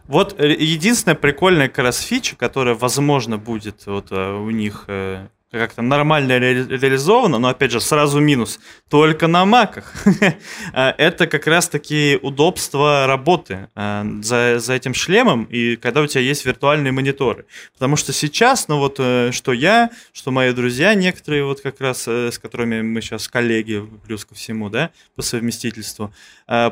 Вот 0.10 0.40
э, 0.40 0.56
единственная 0.58 1.14
прикольная 1.14 1.68
как 1.68 1.86
раз 1.86 2.02
фича, 2.02 2.36
которая, 2.36 2.74
возможно, 2.74 3.38
будет 3.38 3.86
вот 3.86 4.08
э, 4.10 4.32
у 4.32 4.50
них 4.50 4.86
э, 4.88 5.28
как-то 5.52 5.82
нормально 5.82 6.38
ре- 6.40 6.66
реализовано, 6.68 7.40
но 7.40 7.48
опять 7.48 7.72
же 7.72 7.82
сразу 7.82 8.20
минус, 8.20 8.60
только 8.90 9.28
на 9.28 9.46
маках. 9.46 9.94
А, 10.72 10.94
это 10.98 11.26
как 11.26 11.48
раз-таки 11.48 12.20
удобство 12.22 13.08
работы 13.08 13.70
а, 13.76 14.06
за, 14.22 14.60
за 14.60 14.74
этим 14.74 14.94
шлемом, 14.94 15.46
и 15.46 15.76
когда 15.78 16.02
у 16.02 16.08
тебя 16.08 16.22
есть 16.22 16.46
виртуальные 16.46 16.92
мониторы. 16.92 17.46
Потому 17.74 17.96
что 17.96 18.14
сейчас, 18.14 18.68
ну 18.68 18.78
вот, 18.78 18.98
э, 19.00 19.32
что 19.32 19.52
я, 19.54 19.90
что 20.14 20.32
мои 20.32 20.52
друзья 20.54 20.94
некоторые, 20.94 21.44
вот 21.44 21.62
как 21.62 21.82
раз 21.82 22.08
э, 22.08 22.32
с 22.32 22.38
которыми 22.38 22.82
мы 22.82 23.02
сейчас 23.02 23.28
коллеги, 23.28 23.88
плюс 24.06 24.26
ко 24.26 24.36
всему, 24.36 24.70
да, 24.70 24.92
по 25.16 25.22
совместительству, 25.22 26.14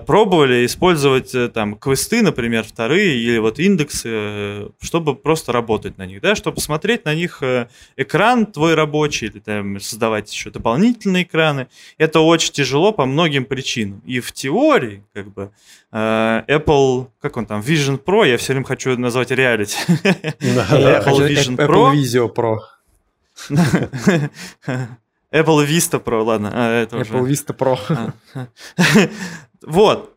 пробовали 0.06 0.66
использовать 0.66 1.36
э, 1.36 1.50
там 1.50 1.76
квесты, 1.76 2.22
например, 2.22 2.64
вторые, 2.64 3.18
или 3.18 3.38
вот 3.38 3.60
индексы, 3.60 4.72
чтобы 4.82 5.16
просто 5.16 5.52
работать 5.52 5.98
на 5.98 6.06
них, 6.06 6.22
да, 6.22 6.36
чтобы 6.36 6.62
смотреть 6.62 7.06
на 7.06 7.14
них 7.14 7.44
экран 7.96 8.46
твой 8.48 8.74
рабочий, 8.74 9.28
или 9.28 9.40
там 9.40 9.80
создавать 9.80 10.32
еще 10.32 10.50
дополнительные 10.50 11.24
экраны. 11.24 11.68
Это 11.98 12.20
очень 12.22 12.54
тяжело 12.54 12.92
по 12.92 13.06
многим 13.06 13.46
причинам. 13.46 14.02
И 14.06 14.20
в 14.20 14.32
теории, 14.32 15.04
как 15.14 15.34
бы, 15.34 15.52
э, 15.92 16.44
Apple, 16.48 17.08
как 17.22 17.38
он 17.38 17.46
там, 17.46 17.62
Vision 17.62 18.04
Pro, 18.04 18.28
я 18.28 18.38
все 18.38 18.54
время 18.54 18.66
хочу 18.66 18.98
назвать 18.98 19.32
Reality. 19.32 19.78
Apple 20.40 21.28
Vision 21.28 21.56
Pro. 21.56 21.68
Apple 21.68 21.94
Visio 21.94 22.34
Pro. 22.34 22.58
Apple 25.30 25.66
Vista 25.66 26.00
Pro, 26.00 26.24
ладно. 26.24 26.52
А, 26.54 26.84
Apple 26.86 27.26
Vista 27.28 27.54
Pro. 27.54 27.78
Вот. 29.68 30.16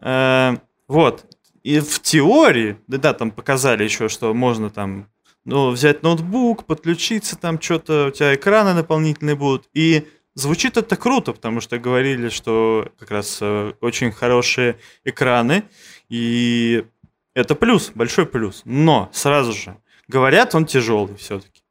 Э, 0.00 0.56
вот. 0.88 1.24
И 1.62 1.78
в 1.78 2.00
теории, 2.00 2.76
да, 2.88 2.98
да, 2.98 3.14
там 3.14 3.30
показали 3.30 3.84
еще, 3.84 4.08
что 4.08 4.34
можно 4.34 4.68
там 4.68 5.08
ну, 5.44 5.70
взять 5.70 6.02
ноутбук, 6.02 6.64
подключиться, 6.64 7.38
там 7.38 7.60
что-то, 7.60 8.08
у 8.08 8.10
тебя 8.10 8.34
экраны 8.34 8.74
дополнительные 8.74 9.36
будут. 9.36 9.68
И 9.74 10.08
звучит 10.34 10.76
это 10.76 10.96
круто, 10.96 11.32
потому 11.32 11.60
что 11.60 11.78
говорили, 11.78 12.28
что 12.28 12.88
как 12.98 13.10
раз 13.12 13.38
э, 13.40 13.72
очень 13.80 14.10
хорошие 14.10 14.76
экраны, 15.04 15.64
и 16.08 16.84
это 17.32 17.54
плюс, 17.54 17.92
большой 17.94 18.26
плюс. 18.26 18.62
Но 18.64 19.08
сразу 19.12 19.52
же, 19.52 19.76
говорят, 20.08 20.54
он 20.54 20.66
тяжелый 20.66 21.16
все-таки. 21.16 21.62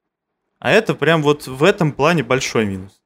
А 0.59 0.71
это 0.71 0.95
прям 0.95 1.21
вот 1.21 1.47
в 1.47 1.63
этом 1.63 1.91
плане 1.91 2.23
большой 2.23 2.65
минус. 2.65 3.02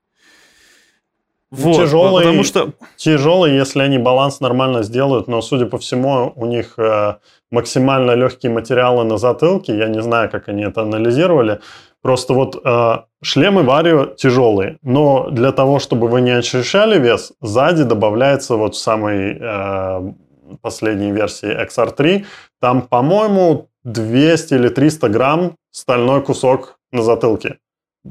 Вот, 1.49 1.77
тяжелый, 1.77 2.23
потому 2.23 2.43
что... 2.43 2.73
тяжелый, 2.97 3.55
если 3.55 3.81
они 3.81 3.97
баланс 3.97 4.41
нормально 4.41 4.83
сделают, 4.83 5.27
но, 5.27 5.41
судя 5.41 5.65
по 5.65 5.77
всему, 5.77 6.33
у 6.35 6.45
них 6.45 6.73
э, 6.77 7.15
максимально 7.51 8.15
легкие 8.15 8.51
материалы 8.51 9.05
на 9.05 9.17
затылке. 9.17 9.77
Я 9.77 9.87
не 9.87 10.01
знаю, 10.01 10.29
как 10.29 10.49
они 10.49 10.63
это 10.63 10.81
анализировали. 10.81 11.59
Просто 12.01 12.33
вот 12.33 12.61
э, 12.63 12.97
шлемы 13.23 13.61
Vario 13.61 14.15
тяжелые, 14.15 14.77
но 14.83 15.29
для 15.29 15.51
того, 15.51 15.79
чтобы 15.79 16.09
вы 16.09 16.21
не 16.21 16.31
ощущали 16.31 16.99
вес, 16.99 17.33
сзади 17.41 17.83
добавляется 17.83 18.55
вот 18.55 18.75
в 18.75 18.77
самой 18.77 19.37
э, 19.39 20.13
последней 20.61 21.11
версии 21.11 21.49
XR3, 21.49 22.25
там, 22.59 22.81
по-моему, 22.81 23.69
200 23.83 24.53
или 24.53 24.69
300 24.69 25.09
грамм 25.09 25.55
стальной 25.71 26.21
кусок 26.21 26.77
на 26.91 27.01
затылке, 27.01 27.57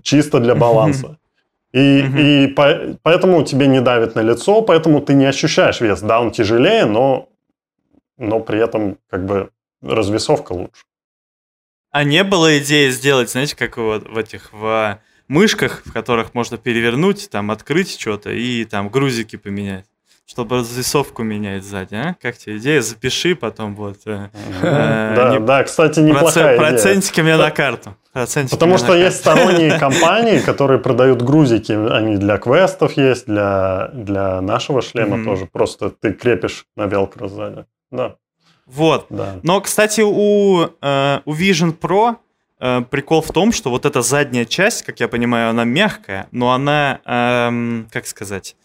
чисто 0.03 0.41
для 0.41 0.55
баланса. 0.55 1.19
И, 1.77 2.05
угу. 2.09 2.17
и 2.17 2.47
по, 2.47 2.99
поэтому 3.03 3.43
тебе 3.43 3.67
не 3.67 3.83
давит 3.83 4.15
на 4.15 4.21
лицо, 4.21 4.63
поэтому 4.63 5.03
ты 5.03 5.13
не 5.13 5.27
ощущаешь 5.27 5.83
вес. 5.83 6.01
Да, 6.01 6.21
он 6.23 6.31
тяжелее, 6.31 6.87
но, 6.87 7.29
но 8.17 8.41
при 8.41 8.65
этом 8.65 8.97
как 9.11 9.27
бы 9.27 9.51
развесовка 9.83 10.53
лучше. 10.53 10.85
А 11.91 12.03
не 12.03 12.25
было 12.25 12.59
идеи 12.61 12.89
сделать, 12.89 13.31
знаете, 13.31 13.57
как 13.57 13.77
вот 13.77 14.09
в 14.09 14.17
этих 14.17 14.55
в 14.55 14.99
мышках, 15.29 15.83
в 15.85 15.93
которых 15.93 16.33
можно 16.33 16.57
перевернуть, 16.57 17.29
там 17.29 17.51
открыть 17.51 18.01
что-то 18.01 18.31
и 18.31 18.65
там 18.65 18.89
грузики 18.89 19.37
поменять? 19.37 19.85
Чтобы 20.27 20.57
развесовку 20.57 21.23
менять 21.23 21.65
сзади, 21.65 21.95
а? 21.95 22.17
Как 22.21 22.37
тебе 22.37 22.59
идея? 22.59 22.83
Запиши 22.83 23.37
потом 23.37 23.77
вот. 23.77 23.99
Э, 24.07 24.29
э, 24.61 25.13
да, 25.15 25.39
да, 25.39 25.63
кстати, 25.63 26.01
неплохая 26.01 26.57
идея. 26.57 26.59
Процентики 26.59 27.21
мне 27.21 27.37
на 27.37 27.51
карту. 27.51 27.97
Потому 28.13 28.79
что 28.79 28.95
есть 28.95 29.19
сторонние 29.19 29.79
компании, 29.79 30.41
которые 30.41 30.81
продают 30.81 31.23
грузики, 31.23 31.73
они 31.73 32.17
для 32.17 32.39
квестов 32.39 32.97
есть, 32.97 33.27
для, 33.27 33.91
для 33.93 34.41
нашего 34.41 34.83
шлема 34.83 35.25
тоже. 35.25 35.47
Просто 35.47 35.91
ты 35.91 36.13
крепишь 36.13 36.67
на 36.77 36.87
велкро 36.87 37.29
сзади. 37.29 37.65
Да. 37.91 38.17
Вот. 38.67 39.07
Да. 39.11 39.39
Но, 39.45 39.61
кстати, 39.61 40.01
у, 40.01 40.65
э, 40.65 41.21
у 41.25 41.35
Vision 41.35 41.79
Pro 41.79 42.17
э, 42.59 42.83
прикол 42.91 43.23
в 43.23 43.31
том, 43.31 43.53
что 43.53 43.71
вот 43.71 43.87
эта 43.87 44.03
задняя 44.03 44.45
часть, 44.45 44.83
как 44.83 44.99
я 44.99 45.07
понимаю, 45.07 45.51
она 45.51 45.65
мягкая, 45.65 46.27
но 46.33 46.53
она, 46.53 47.01
эм, 47.05 47.89
как 47.93 48.09
сказать, 48.09 48.57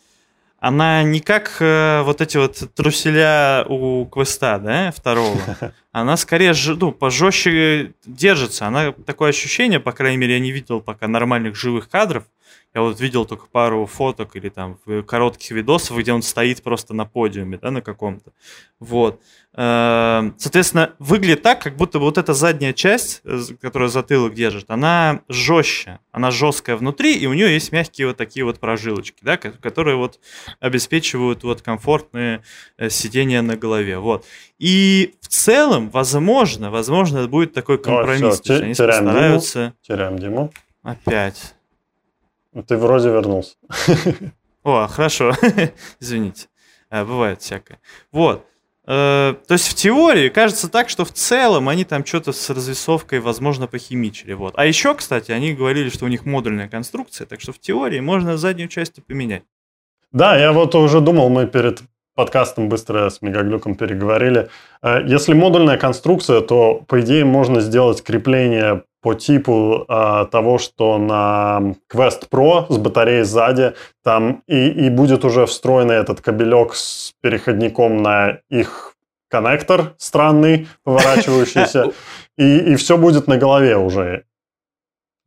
она 0.62 1.02
не 1.02 1.22
как 1.22 1.58
э, 1.60 2.04
вот 2.04 2.22
эти 2.22 2.38
вот 2.38 2.56
труселя 2.76 3.66
у 3.68 4.06
квеста, 4.06 4.60
да, 4.64 4.92
второго. 4.92 5.42
Она 5.92 6.16
скорее 6.18 6.54
ну, 6.80 6.92
пожестче 6.92 7.94
держится. 8.06 8.68
Она 8.68 8.92
такое 8.92 9.32
ощущение, 9.32 9.80
по 9.80 9.92
крайней 9.92 10.18
мере, 10.18 10.36
я 10.36 10.40
не 10.40 10.52
видел 10.52 10.80
пока 10.80 11.08
нормальных 11.08 11.56
живых 11.56 11.90
кадров. 11.90 12.26
Я 12.74 12.82
вот 12.82 13.00
видел 13.02 13.26
только 13.26 13.48
пару 13.48 13.86
фоток 13.86 14.36
или 14.36 14.48
там 14.48 14.78
коротких 15.06 15.52
видосов, 15.52 15.98
где 15.98 16.14
он 16.14 16.22
стоит 16.22 16.64
просто 16.64 16.94
на 16.94 17.06
подиуме, 17.06 17.58
да, 17.58 17.70
на 17.70 17.82
каком-то. 17.82 18.32
Вот. 18.80 19.22
Эм, 19.54 20.34
соответственно, 20.38 20.94
выглядит 20.98 21.42
так, 21.42 21.62
как 21.62 21.76
будто 21.76 22.00
вот 22.00 22.18
эта 22.18 22.34
задняя 22.34 22.72
часть, 22.72 23.20
э, 23.26 23.40
которая 23.60 23.90
затылок 23.90 24.34
держит, 24.34 24.70
она 24.70 25.22
жестче, 25.28 26.00
она 26.14 26.32
жесткая 26.32 26.78
внутри, 26.78 27.18
и 27.18 27.26
у 27.28 27.34
нее 27.34 27.54
есть 27.54 27.74
мягкие 27.74 28.08
вот 28.08 28.16
такие 28.16 28.46
вот 28.46 28.60
прожилочки, 28.60 29.20
да, 29.22 29.36
которые 29.36 29.98
вот 29.98 30.22
обеспечивают 30.62 31.44
вот 31.44 31.62
комфортное 31.62 32.44
э, 32.78 32.90
сидение 32.90 33.42
на 33.42 33.58
голове. 33.58 34.00
Вот. 34.00 34.26
И 34.58 35.16
в 35.20 35.28
целом, 35.28 35.90
возможно, 35.90 36.72
возможно, 36.72 37.20
это 37.20 37.28
будет 37.28 37.54
такой 37.54 37.78
компромисс. 37.78 38.40
О, 38.40 38.42
все. 39.42 39.74
Теряем 39.82 40.18
Диму. 40.18 40.54
Опять. 40.82 41.56
Ты 42.68 42.78
вроде 42.78 43.10
вернулся. 43.10 43.56
О, 44.64 44.88
хорошо. 44.88 45.34
Извините. 46.00 46.48
Э, 46.90 47.06
бывает 47.06 47.42
всякое. 47.42 47.80
Вот. 48.12 48.46
Э, 48.86 49.36
то 49.48 49.54
есть 49.54 49.68
в 49.68 49.74
теории 49.76 50.30
кажется 50.30 50.70
так, 50.70 50.90
что 50.90 51.06
в 51.06 51.12
целом 51.14 51.70
они 51.70 51.86
там 51.86 52.06
что-то 52.06 52.34
с 52.34 52.50
развесовкой, 52.50 53.20
возможно, 53.20 53.68
похимичили. 53.68 54.34
Вот. 54.34 54.54
А 54.58 54.66
еще, 54.66 54.94
кстати, 54.94 55.32
они 55.32 55.54
говорили, 55.54 55.90
что 55.90 56.06
у 56.06 56.10
них 56.10 56.26
модульная 56.26 56.68
конструкция, 56.68 57.26
так 57.26 57.42
что 57.42 57.54
в 57.54 57.60
теории 57.60 58.00
можно 58.00 58.38
заднюю 58.38 58.68
часть 58.68 59.04
поменять. 59.06 59.44
Да, 60.12 60.38
я 60.38 60.52
вот 60.52 60.76
уже 60.76 61.00
думал, 61.00 61.30
мы 61.30 61.48
перед 61.48 61.82
подкастом 62.16 62.68
быстро 62.68 63.10
с 63.10 63.22
Мегаглюком 63.22 63.76
переговорили. 63.76 64.50
Э, 64.82 65.02
если 65.06 65.34
модульная 65.34 65.78
конструкция, 65.78 66.42
то, 66.42 66.84
по 66.88 67.00
идее, 67.00 67.24
можно 67.24 67.62
сделать 67.62 68.04
крепление 68.04 68.84
по 69.02 69.16
типу 69.16 69.86
э, 69.88 70.26
того, 70.32 70.58
что 70.60 70.98
на 70.98 71.76
Quest 71.92 72.30
Pro 72.30 72.72
с 72.72 72.78
батареей 72.78 73.24
сзади, 73.24 73.74
там 74.04 74.44
и, 74.48 74.70
и 74.70 74.90
будет 74.90 75.26
уже 75.26 75.46
встроенный 75.46 75.96
этот 75.96 76.22
кабелек 76.22 76.76
с 76.76 77.14
переходником 77.22 77.98
на 77.98 78.40
их 78.50 78.96
коннектор 79.28 79.96
странный, 79.98 80.68
поворачивающийся, 80.84 81.92
и, 82.38 82.58
и 82.58 82.76
все 82.76 82.98
будет 82.98 83.28
на 83.28 83.38
голове 83.38 83.78
уже. 83.78 84.26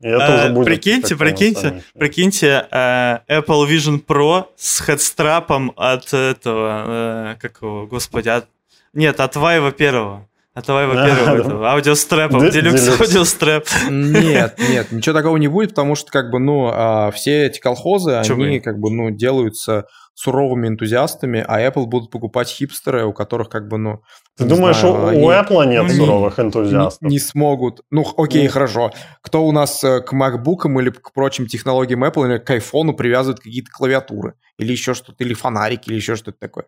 И 0.01 0.09
это 0.09 0.27
а, 0.27 0.37
уже 0.37 0.53
будет 0.53 0.67
прикиньте, 0.67 1.17
прикиньте, 1.17 1.83
прикиньте, 1.99 2.69
uh, 2.71 3.21
Apple 3.29 3.67
Vision 3.69 4.05
Pro 4.05 4.47
с 4.57 4.81
хедстрапом 4.81 5.73
от 5.77 6.13
этого, 6.13 7.33
uh, 7.35 7.41
как 7.41 7.63
его, 7.63 7.87
господи, 7.87 8.29
от, 8.29 8.47
нет, 8.93 9.19
от 9.21 9.35
Vive 9.37 9.73
первого. 9.73 10.29
А 10.55 10.63
давай, 10.63 10.87
во-первых, 10.87 11.47
этого, 11.47 11.73
аудиострэпом, 11.73 12.49
делюкс 12.51 12.89
аудиострэп. 13.01 13.67
Нет, 13.91 14.57
нет, 14.71 14.93
ничего 14.93 15.13
такого 15.13 15.37
не 15.37 15.49
будет, 15.49 15.71
потому 15.71 15.97
что, 15.97 16.13
как 16.13 16.31
бы, 16.31 16.39
ну, 16.39 16.71
а, 16.73 17.11
все 17.11 17.47
эти 17.47 17.59
колхозы, 17.59 18.13
они, 18.13 18.61
как 18.61 18.79
бы, 18.79 18.91
ну, 18.93 19.11
делаются 19.11 19.87
суровыми 20.15 20.69
энтузиастами, 20.69 21.45
а 21.47 21.61
Apple 21.61 21.87
будут 21.87 22.11
покупать 22.11 22.49
хипстеры, 22.49 23.05
у 23.05 23.13
которых, 23.13 23.49
как 23.49 23.67
бы, 23.67 23.79
ну... 23.79 24.03
Ты 24.37 24.45
думаешь, 24.45 24.79
знаю, 24.79 24.95
у, 24.95 25.07
они... 25.07 25.23
у 25.25 25.31
Apple 25.31 25.67
нет 25.67 25.83
ну, 25.83 25.89
суровых 25.89 26.39
энтузиастов? 26.39 27.03
Не, 27.03 27.15
не 27.15 27.19
смогут. 27.19 27.81
Ну, 27.91 28.07
окей, 28.17 28.45
ну. 28.45 28.51
хорошо. 28.51 28.93
Кто 29.23 29.45
у 29.45 29.51
нас 29.51 29.83
э, 29.83 30.01
к 30.03 30.13
MacBook 30.13 30.67
или 30.81 30.91
к 30.91 31.13
прочим 31.13 31.47
технологиям 31.47 32.05
Apple 32.05 32.29
или 32.29 32.39
к 32.39 32.49
iPhone 32.49 32.93
привязывает 32.93 33.41
какие-то 33.41 33.71
клавиатуры? 33.73 34.35
Или 34.57 34.71
еще 34.71 34.95
что-то, 34.95 35.25
или 35.25 35.35
фонарики, 35.35 35.89
или 35.89 35.97
еще 35.97 36.15
что-то 36.15 36.39
такое? 36.39 36.67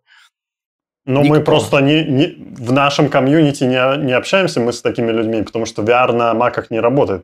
Но 1.06 1.20
Никакого. 1.20 1.38
мы 1.38 1.44
просто 1.44 1.80
не, 1.80 2.04
не, 2.04 2.54
в 2.58 2.72
нашем 2.72 3.08
комьюнити 3.08 3.62
не, 3.62 4.04
не 4.04 4.12
общаемся 4.12 4.60
мы 4.60 4.72
с 4.72 4.82
такими 4.82 5.12
людьми, 5.12 5.42
потому 5.42 5.64
что 5.64 5.82
VR 5.82 6.12
на 6.12 6.34
маках 6.34 6.70
не 6.70 6.80
работает. 6.80 7.22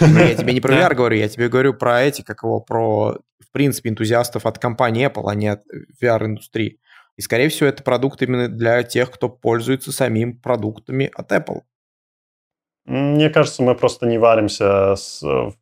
Но 0.00 0.20
я 0.20 0.34
тебе 0.34 0.52
не 0.52 0.60
про 0.60 0.74
VR 0.76 0.94
говорю, 0.94 1.16
я 1.16 1.28
тебе 1.28 1.48
говорю 1.48 1.72
про 1.72 2.02
эти, 2.02 2.20
как 2.20 2.42
его, 2.42 2.60
про, 2.60 3.18
в 3.40 3.52
принципе, 3.52 3.88
энтузиастов 3.88 4.44
от 4.44 4.58
компании 4.58 5.06
Apple, 5.06 5.24
а 5.26 5.34
не 5.34 5.48
от 5.48 5.62
VR-индустрии. 6.02 6.78
И, 7.16 7.22
скорее 7.22 7.48
всего, 7.48 7.68
это 7.68 7.82
продукт 7.82 8.20
именно 8.20 8.48
для 8.48 8.82
тех, 8.82 9.10
кто 9.10 9.30
пользуется 9.30 9.90
самим 9.90 10.38
продуктами 10.38 11.10
от 11.14 11.32
Apple. 11.32 11.60
Мне 12.86 13.30
кажется, 13.30 13.62
мы 13.62 13.74
просто 13.74 14.06
не 14.06 14.18
варимся 14.18 14.94
с, 14.94 15.22
в 15.22 15.54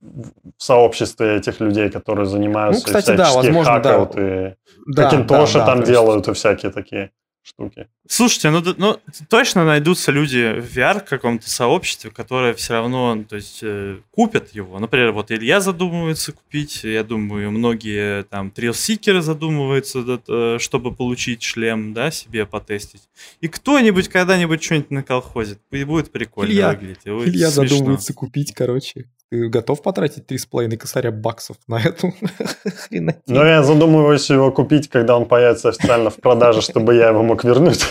сообществе 0.58 1.36
этих 1.36 1.60
людей, 1.60 1.88
которые 1.88 2.26
занимаются 2.26 2.82
ну, 2.88 2.98
кстати, 2.98 3.16
да, 3.16 3.32
возможно, 3.32 3.80
да. 3.80 4.02
и 4.16 4.54
да, 4.86 5.10
да, 5.10 5.22
да, 5.60 5.66
там 5.66 5.82
делают 5.84 6.26
и 6.28 6.32
всякие 6.32 6.72
такие 6.72 7.12
штуки. 7.42 7.88
Слушайте, 8.08 8.50
ну, 8.50 8.62
ну 8.76 9.00
точно 9.28 9.64
найдутся 9.64 10.12
люди 10.12 10.60
в 10.60 10.76
VR 10.76 11.00
каком-то 11.00 11.48
сообществе, 11.50 12.10
которые 12.10 12.54
все 12.54 12.74
равно, 12.74 13.24
то 13.28 13.36
есть, 13.36 13.60
э, 13.62 13.98
купят 14.10 14.54
его. 14.54 14.78
Например, 14.78 15.12
вот 15.12 15.30
Илья 15.30 15.60
задумывается 15.60 16.32
купить, 16.32 16.84
я 16.84 17.04
думаю, 17.04 17.50
многие 17.50 18.24
там 18.24 18.50
трилсикеры 18.50 19.22
задумываются, 19.22 20.58
чтобы 20.58 20.94
получить 20.94 21.42
шлем, 21.42 21.92
да, 21.94 22.10
себе 22.10 22.46
потестить. 22.46 23.02
И 23.40 23.48
кто-нибудь 23.48 24.08
когда-нибудь 24.08 24.62
что-нибудь 24.62 24.90
наколхозит, 24.90 25.58
и 25.70 25.84
будет 25.84 26.12
прикольно 26.12 26.52
Илья, 26.52 26.70
выглядеть. 26.72 27.06
Илья 27.06 27.50
смешно. 27.50 27.76
задумывается 27.76 28.14
купить, 28.14 28.52
короче. 28.54 29.06
Ты 29.32 29.48
готов 29.48 29.80
потратить 29.80 30.30
3,5 30.30 30.76
косаря 30.76 31.10
баксов 31.10 31.56
на 31.66 31.80
эту 31.80 32.12
хренотень? 32.86 33.22
Ну, 33.28 33.42
я 33.42 33.62
задумываюсь 33.62 34.28
его 34.28 34.52
купить, 34.52 34.90
когда 34.90 35.16
он 35.16 35.24
появится 35.24 35.70
официально 35.70 36.10
в 36.10 36.16
продаже, 36.16 36.60
чтобы 36.60 36.94
я 36.96 37.08
его 37.08 37.22
мог 37.22 37.42
вернуть. 37.42 37.82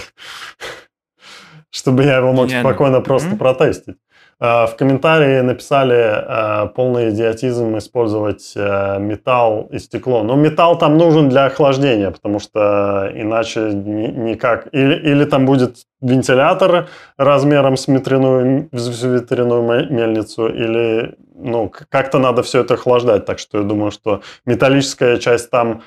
Чтобы 1.71 2.04
я 2.04 2.17
его 2.17 2.32
мог 2.32 2.51
спокойно 2.51 3.01
просто 3.01 3.36
протестить. 3.38 3.95
Э, 4.41 4.65
в 4.65 4.75
комментарии 4.75 5.39
написали 5.41 5.95
э, 5.95 6.67
полный 6.75 7.12
идиотизм 7.12 7.77
использовать 7.77 8.51
э, 8.56 8.99
металл 8.99 9.69
и 9.71 9.80
стекло. 9.80 10.23
Но 10.23 10.36
металл 10.36 10.77
там 10.77 10.97
нужен 10.97 11.30
для 11.30 11.45
охлаждения, 11.45 12.12
потому 12.12 12.39
что 12.39 13.10
иначе 13.15 13.60
ни, 13.71 14.08
никак. 14.08 14.67
Или, 14.73 14.95
или 14.95 15.25
там 15.25 15.45
будет 15.45 15.77
вентилятор 16.01 16.89
размером 17.17 17.77
с 17.77 17.88
ветряную, 17.88 18.67
ветряную 18.71 19.89
мельницу, 19.89 20.47
или 20.47 21.15
ну, 21.36 21.71
как-то 21.89 22.19
надо 22.19 22.41
все 22.41 22.62
это 22.62 22.73
охлаждать. 22.73 23.25
Так 23.25 23.39
что 23.39 23.60
я 23.60 23.63
думаю, 23.63 23.91
что 23.91 24.21
металлическая 24.45 25.17
часть 25.17 25.49
там, 25.49 25.84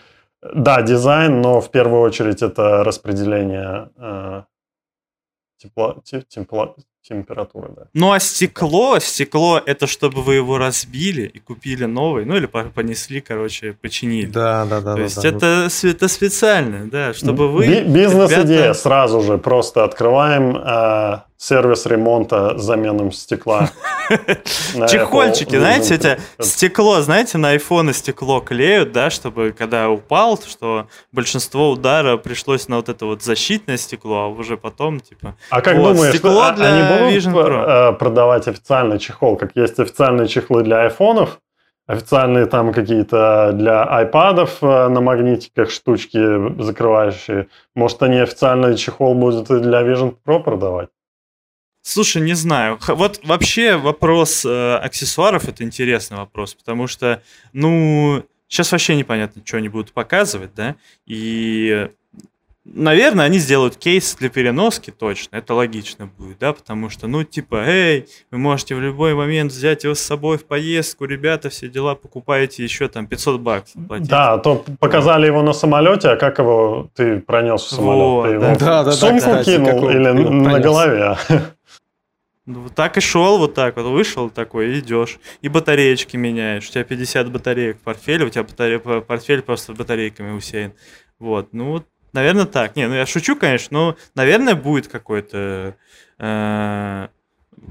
да, 0.54 0.82
дизайн, 0.82 1.40
но 1.40 1.60
в 1.60 1.70
первую 1.70 2.02
очередь 2.02 2.42
это 2.42 2.84
распределение 2.84 3.88
э, 3.96 4.42
тепла, 5.58 5.96
тепла, 6.28 6.74
температуры, 7.08 7.68
да. 7.76 7.82
Ну 7.92 8.12
а 8.12 8.18
стекло, 8.18 8.98
стекло 8.98 9.60
это 9.64 9.86
чтобы 9.86 10.22
вы 10.22 10.34
его 10.34 10.58
разбили 10.58 11.22
и 11.22 11.38
купили 11.38 11.84
новый, 11.84 12.24
ну 12.24 12.36
или 12.36 12.46
понесли, 12.46 13.20
короче, 13.20 13.74
починили. 13.74 14.26
Да, 14.26 14.64
да, 14.64 14.80
да. 14.80 14.92
То 14.92 14.96
да, 14.96 15.02
есть 15.02 15.22
да, 15.22 15.28
это, 15.28 15.68
это 15.82 16.08
специально, 16.08 16.86
да, 16.86 17.12
чтобы 17.12 17.50
вы... 17.50 17.82
Бизнес-идея 17.82 18.42
ребята... 18.44 18.74
сразу 18.74 19.20
же, 19.20 19.38
просто 19.38 19.84
открываем 19.84 20.56
э, 20.56 21.20
сервис 21.44 21.86
ремонта 21.86 22.58
с 22.58 22.62
заменом 22.62 23.12
стекла. 23.12 23.68
Чехольчики, 24.88 25.56
знаете, 25.56 25.94
это 25.94 26.18
стекло, 26.40 27.00
знаете, 27.02 27.38
на 27.38 27.54
iPhone 27.54 27.92
стекло 27.92 28.40
клеют, 28.40 28.92
да, 28.92 29.10
чтобы 29.10 29.54
когда 29.56 29.90
упал, 29.90 30.38
что 30.38 30.86
большинство 31.12 31.70
удара 31.70 32.16
пришлось 32.16 32.68
на 32.68 32.76
вот 32.76 32.88
это 32.88 33.04
вот 33.06 33.22
защитное 33.22 33.76
стекло, 33.76 34.24
а 34.24 34.28
уже 34.28 34.56
потом, 34.56 35.00
типа... 35.00 35.36
А 35.50 35.60
как 35.60 35.76
думаешь, 35.76 36.14
стекло 36.14 36.50
для 36.52 37.04
они 37.04 37.20
будут 37.20 37.36
э, 37.46 37.92
продавать 37.92 38.48
официальный 38.48 38.98
чехол, 38.98 39.36
как 39.36 39.54
есть 39.54 39.78
официальные 39.78 40.28
чехлы 40.28 40.62
для 40.62 40.82
айфонов, 40.82 41.40
официальные 41.86 42.46
там 42.46 42.72
какие-то 42.72 43.52
для 43.52 43.84
айпадов 43.84 44.62
э, 44.62 44.88
на 44.88 45.00
магнитиках 45.02 45.70
штучки 45.70 46.62
закрывающие. 46.62 47.48
Может, 47.74 48.02
они 48.02 48.18
официальный 48.18 48.76
чехол 48.76 49.14
будут 49.14 49.50
и 49.50 49.60
для 49.60 49.82
Vision 49.82 50.14
Pro 50.26 50.42
продавать? 50.42 50.88
Слушай, 51.86 52.22
не 52.22 52.32
знаю. 52.32 52.78
Вот 52.88 53.20
вообще 53.24 53.76
вопрос 53.76 54.42
э, 54.46 54.76
аксессуаров 54.76 55.46
это 55.46 55.64
интересный 55.64 56.16
вопрос, 56.16 56.54
потому 56.54 56.86
что, 56.86 57.22
ну, 57.52 58.24
сейчас 58.48 58.72
вообще 58.72 58.96
непонятно, 58.96 59.42
что 59.44 59.58
они 59.58 59.68
будут 59.68 59.92
показывать, 59.92 60.54
да, 60.54 60.76
и 61.04 61.90
Наверное, 62.66 63.26
они 63.26 63.36
сделают 63.36 63.76
кейс 63.76 64.16
для 64.18 64.30
переноски 64.30 64.90
точно, 64.90 65.36
это 65.36 65.52
логично 65.52 66.06
будет, 66.06 66.38
да, 66.38 66.54
потому 66.54 66.88
что, 66.88 67.06
ну, 67.06 67.22
типа, 67.22 67.56
эй, 67.66 68.08
вы 68.30 68.38
можете 68.38 68.74
в 68.74 68.80
любой 68.80 69.12
момент 69.12 69.52
взять 69.52 69.84
его 69.84 69.94
с 69.94 70.00
собой 70.00 70.38
в 70.38 70.46
поездку, 70.46 71.04
ребята, 71.04 71.50
все 71.50 71.68
дела, 71.68 71.94
покупаете 71.94 72.64
еще 72.64 72.88
там 72.88 73.06
500 73.06 73.40
баксов. 73.42 73.86
Платите. 73.86 74.08
Да, 74.08 74.32
а 74.32 74.38
то 74.38 74.64
показали 74.80 75.26
его 75.26 75.42
на 75.42 75.52
самолете, 75.52 76.08
а 76.08 76.16
как 76.16 76.38
его 76.38 76.88
ты 76.94 77.20
пронес 77.20 77.60
в 77.60 77.68
самолет? 77.68 78.02
Вот, 78.02 78.24
ты 78.24 78.30
его 78.30 78.40
да. 78.40 78.54
Да, 78.56 78.84
да, 78.84 78.92
сумку 78.92 79.26
да, 79.26 79.40
кстати, 79.40 79.56
кинул 79.56 79.90
или 79.90 80.08
на 80.08 80.58
голове? 80.58 81.18
Ну, 82.46 82.60
вот 82.60 82.74
так 82.74 82.96
и 82.98 83.00
шел, 83.00 83.38
вот 83.38 83.54
так 83.54 83.76
вот, 83.76 83.86
вышел 83.86 84.28
такой, 84.28 84.78
идешь. 84.78 85.18
И 85.40 85.48
батареечки 85.48 86.16
меняешь. 86.16 86.68
У 86.68 86.72
тебя 86.72 86.84
50 86.84 87.32
батареек 87.32 87.78
в 87.78 87.80
портфеле, 87.80 88.26
у 88.26 88.28
тебя 88.28 88.44
батаре... 88.44 88.78
портфель 88.78 89.42
просто 89.42 89.72
батарейками 89.72 90.32
усеян. 90.32 90.74
Вот, 91.18 91.52
ну 91.52 91.72
вот 91.72 91.86
Наверное, 92.14 92.46
так. 92.46 92.76
Не, 92.76 92.86
ну 92.86 92.94
я 92.94 93.06
шучу, 93.06 93.34
конечно, 93.34 93.76
но, 93.76 93.96
наверное, 94.14 94.54
будет 94.54 94.86
какой-то 94.86 95.74
э, 96.20 97.08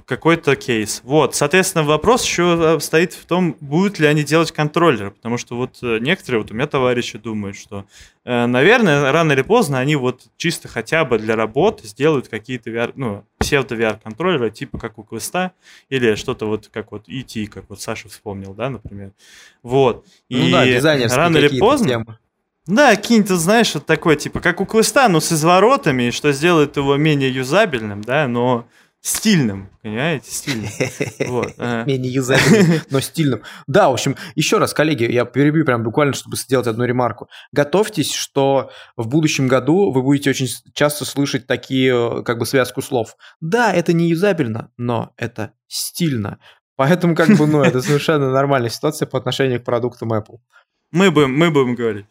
какой-то 0.06 0.56
кейс. 0.56 1.02
Вот, 1.04 1.36
соответственно, 1.36 1.84
вопрос 1.84 2.26
еще 2.26 2.80
стоит 2.80 3.14
в 3.14 3.26
том, 3.26 3.56
будут 3.60 4.00
ли 4.00 4.08
они 4.08 4.24
делать 4.24 4.52
контроллеры, 4.52 5.12
потому 5.12 5.38
что 5.38 5.56
вот 5.56 5.78
э, 5.82 6.00
некоторые, 6.00 6.42
вот 6.42 6.52
у 6.52 6.54
меня 6.54 6.68
товарищи 6.68 7.18
думают, 7.18 7.56
что, 7.56 7.86
э, 8.26 8.46
наверное, 8.46 9.12
рано 9.12 9.34
или 9.34 9.42
поздно 9.42 9.80
они 9.80 9.96
вот 9.96 10.24
чисто 10.38 10.68
хотя 10.68 11.06
бы 11.06 11.20
для 11.20 11.36
работы 11.36 11.88
сделают 11.88 12.28
какие-то 12.28 12.70
VR, 12.70 12.94
ну, 12.96 13.26
псевдо-VR-контроллеры, 13.40 14.52
типа 14.52 14.78
как 14.78 14.98
у 14.98 15.04
Квеста, 15.04 15.52
или 15.90 16.16
что-то 16.16 16.46
вот 16.46 16.70
как 16.72 16.92
вот 16.92 17.08
ET, 17.08 17.48
как 17.48 17.66
вот 17.70 17.82
Саша 17.82 18.10
вспомнил, 18.10 18.54
да, 18.54 18.70
например. 18.70 19.12
Вот. 19.62 20.06
Ну 20.30 20.38
И 20.38 20.52
да, 20.52 20.98
рано 21.16 21.38
или 21.38 21.60
поздно... 21.60 21.88
Темы. 21.88 22.18
Да, 22.66 22.96
какие-то, 22.96 23.36
знаешь, 23.36 23.74
вот 23.74 23.86
такой, 23.86 24.16
типа, 24.16 24.40
как 24.40 24.62
у 24.62 24.66
квеста, 24.66 25.10
но 25.10 25.20
с 25.20 25.34
изворотами, 25.34 26.12
что 26.12 26.32
сделает 26.32 26.78
его 26.78 26.96
менее 26.96 27.30
юзабельным, 27.30 28.02
да, 28.02 28.26
но 28.30 28.66
стильным, 29.04 29.70
понимаете, 29.82 30.32
стильным. 30.32 30.70
Вот. 31.28 31.58
Менее 31.58 32.14
юзабельным, 32.14 32.82
но 32.90 33.02
стильным. 33.02 33.44
Да, 33.68 33.90
в 33.90 33.94
общем, 33.94 34.16
еще 34.36 34.58
раз, 34.58 34.74
коллеги, 34.74 35.04
я 35.04 35.26
перебью 35.26 35.66
прям 35.66 35.84
буквально, 35.84 36.14
чтобы 36.14 36.38
сделать 36.38 36.68
одну 36.68 36.86
ремарку. 36.86 37.28
Готовьтесь, 37.52 38.14
что 38.14 38.72
в 38.96 39.08
будущем 39.08 39.48
году 39.48 39.92
вы 39.92 40.02
будете 40.02 40.30
очень 40.30 40.48
часто 40.74 41.04
слышать 41.04 41.48
такие, 41.48 42.24
как 42.24 42.40
бы, 42.40 42.46
связку 42.46 42.82
слов. 42.82 43.18
Да, 43.42 43.74
это 43.74 43.92
не 43.92 44.08
юзабельно, 44.08 44.72
но 44.78 45.12
это 45.18 45.52
стильно. 45.68 46.40
Поэтому, 46.78 47.14
как 47.14 47.30
бы, 47.38 47.46
ну, 47.46 47.62
это 47.62 47.82
совершенно 47.82 48.32
нормальная 48.32 48.70
ситуация 48.70 49.06
по 49.06 49.18
отношению 49.18 49.60
к 49.62 49.66
продуктам 49.66 50.14
Apple. 50.14 50.38
Мы 50.92 51.12
будем, 51.12 51.38
мы 51.38 51.52
будем 51.52 51.76
говорить. 51.76 52.06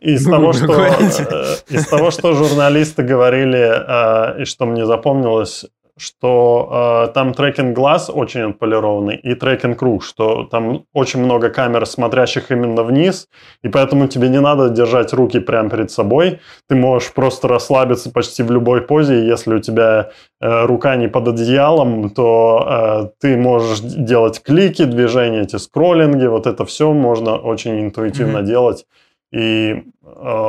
Из, 0.00 0.24
ну, 0.24 0.32
того, 0.32 0.52
что, 0.52 0.86
э, 0.86 1.74
из 1.74 1.86
того, 1.86 2.10
что 2.12 2.32
журналисты 2.32 3.02
говорили, 3.02 3.58
э, 3.58 4.42
и 4.42 4.44
что 4.44 4.64
мне 4.64 4.86
запомнилось, 4.86 5.66
что 6.00 7.06
э, 7.08 7.12
там 7.12 7.34
трекинг 7.34 7.76
глаз 7.76 8.10
очень 8.12 8.50
отполированный 8.50 9.16
и 9.16 9.34
трекинг 9.34 9.80
рук, 9.82 10.04
что 10.04 10.44
там 10.44 10.84
очень 10.92 11.20
много 11.20 11.50
камер, 11.50 11.86
смотрящих 11.86 12.50
именно 12.50 12.82
вниз, 12.82 13.28
и 13.62 13.68
поэтому 13.68 14.08
тебе 14.08 14.28
не 14.28 14.40
надо 14.40 14.68
держать 14.68 15.12
руки 15.12 15.40
прямо 15.40 15.70
перед 15.70 15.90
собой. 15.90 16.40
Ты 16.68 16.76
можешь 16.76 17.12
просто 17.12 17.48
расслабиться 17.48 18.10
почти 18.10 18.42
в 18.42 18.50
любой 18.50 18.82
позе, 18.82 19.20
и 19.20 19.26
если 19.26 19.54
у 19.54 19.60
тебя 19.60 20.10
э, 20.40 20.66
рука 20.66 20.96
не 20.96 21.08
под 21.08 21.28
одеялом, 21.28 22.10
то 22.10 22.66
э, 22.68 23.08
ты 23.20 23.36
можешь 23.36 23.80
делать 23.80 24.42
клики, 24.42 24.84
движения, 24.84 25.42
эти 25.42 25.56
скроллинги, 25.56 26.26
вот 26.26 26.46
это 26.46 26.64
все 26.64 26.92
можно 26.92 27.36
очень 27.36 27.80
интуитивно 27.80 28.38
mm-hmm. 28.38 28.46
делать 28.46 28.86
и 29.32 29.84
э, 30.02 30.08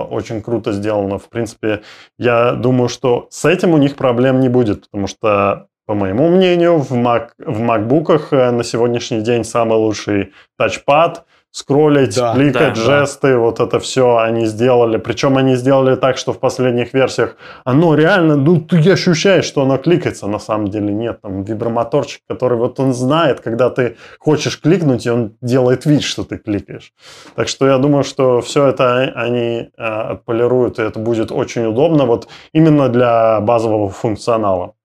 очень 0.09 0.41
круто 0.41 0.71
сделано. 0.71 1.17
В 1.17 1.29
принципе, 1.29 1.81
я 2.17 2.53
думаю, 2.53 2.89
что 2.89 3.27
с 3.29 3.45
этим 3.45 3.73
у 3.73 3.77
них 3.77 3.95
проблем 3.95 4.39
не 4.39 4.49
будет, 4.49 4.85
потому 4.85 5.07
что, 5.07 5.67
по 5.85 5.93
моему 5.93 6.29
мнению, 6.29 6.77
в, 6.77 6.91
Mac, 6.93 7.29
в 7.37 7.61
MacBook 7.61 8.27
э, 8.31 8.51
на 8.51 8.63
сегодняшний 8.63 9.21
день 9.21 9.43
самый 9.43 9.77
лучший 9.77 10.33
тачпад– 10.57 11.25
скроллить, 11.51 12.15
да, 12.15 12.33
кликать, 12.35 12.75
да, 12.75 12.81
жесты, 12.81 13.29
да. 13.29 13.37
вот 13.39 13.59
это 13.59 13.79
все 13.79 14.17
они 14.17 14.45
сделали. 14.45 14.97
Причем 14.97 15.37
они 15.37 15.55
сделали 15.55 15.95
так, 15.95 16.17
что 16.17 16.31
в 16.31 16.39
последних 16.39 16.93
версиях 16.93 17.37
оно 17.65 17.95
реально, 17.95 18.35
ну 18.35 18.61
ты 18.61 18.77
ощущаешь, 18.91 19.45
что 19.45 19.63
оно 19.63 19.77
кликается, 19.77 20.27
на 20.27 20.39
самом 20.39 20.67
деле 20.67 20.93
нет. 20.93 21.21
Там 21.21 21.43
вибромоторчик, 21.43 22.21
который 22.27 22.57
вот 22.57 22.79
он 22.79 22.93
знает, 22.93 23.39
когда 23.39 23.69
ты 23.69 23.97
хочешь 24.19 24.59
кликнуть, 24.61 25.05
и 25.05 25.09
он 25.09 25.35
делает 25.41 25.85
вид, 25.85 26.03
что 26.03 26.23
ты 26.23 26.37
кликаешь. 26.37 26.93
Так 27.35 27.47
что 27.47 27.67
я 27.67 27.77
думаю, 27.77 28.03
что 28.03 28.41
все 28.41 28.67
это 28.67 29.11
они 29.15 29.69
э, 29.75 29.83
отполируют, 29.83 30.79
и 30.79 30.83
это 30.83 30.99
будет 30.99 31.31
очень 31.31 31.65
удобно 31.65 32.05
вот 32.05 32.27
именно 32.53 32.89
для 32.89 33.39
базового 33.41 33.89
функционала. 33.89 34.75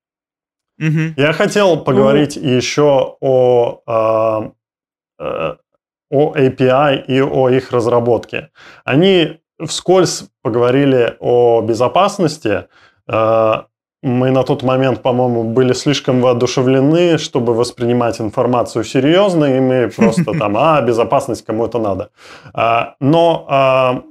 Угу. 0.78 1.14
Я 1.16 1.32
хотел 1.32 1.84
поговорить 1.84 2.38
ну... 2.40 2.48
еще 2.48 3.16
о 3.20 4.50
э, 5.18 5.24
э, 5.24 5.56
о 6.10 6.34
API 6.34 7.04
и 7.06 7.20
о 7.20 7.48
их 7.48 7.72
разработке. 7.72 8.50
Они 8.84 9.40
вскользь 9.64 10.24
поговорили 10.42 11.16
о 11.20 11.60
безопасности. 11.62 12.66
Э, 13.08 13.62
мы 14.02 14.30
на 14.30 14.42
тот 14.42 14.62
момент, 14.62 15.02
по-моему, 15.02 15.44
были 15.44 15.72
слишком 15.72 16.20
воодушевлены, 16.20 17.16
чтобы 17.18 17.54
воспринимать 17.54 18.20
информацию 18.20 18.84
серьезно, 18.84 19.46
и 19.46 19.60
мы 19.60 19.88
просто 19.96 20.38
там, 20.38 20.56
а, 20.56 20.80
безопасность 20.82 21.44
кому 21.44 21.66
это 21.66 21.78
надо. 21.78 22.10
А, 22.52 22.96
но 23.00 23.46
а, 23.48 24.02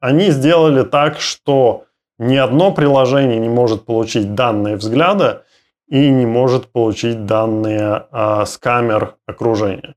они 0.00 0.30
сделали 0.30 0.84
так, 0.84 1.20
что 1.20 1.84
ни 2.18 2.36
одно 2.36 2.72
приложение 2.72 3.40
не 3.40 3.48
может 3.48 3.84
получить 3.84 4.34
данные 4.34 4.76
взгляда 4.76 5.44
и 5.88 6.08
не 6.08 6.26
может 6.26 6.70
получить 6.70 7.26
данные 7.26 8.06
с 8.12 8.56
камер 8.58 9.16
окружения 9.26 9.94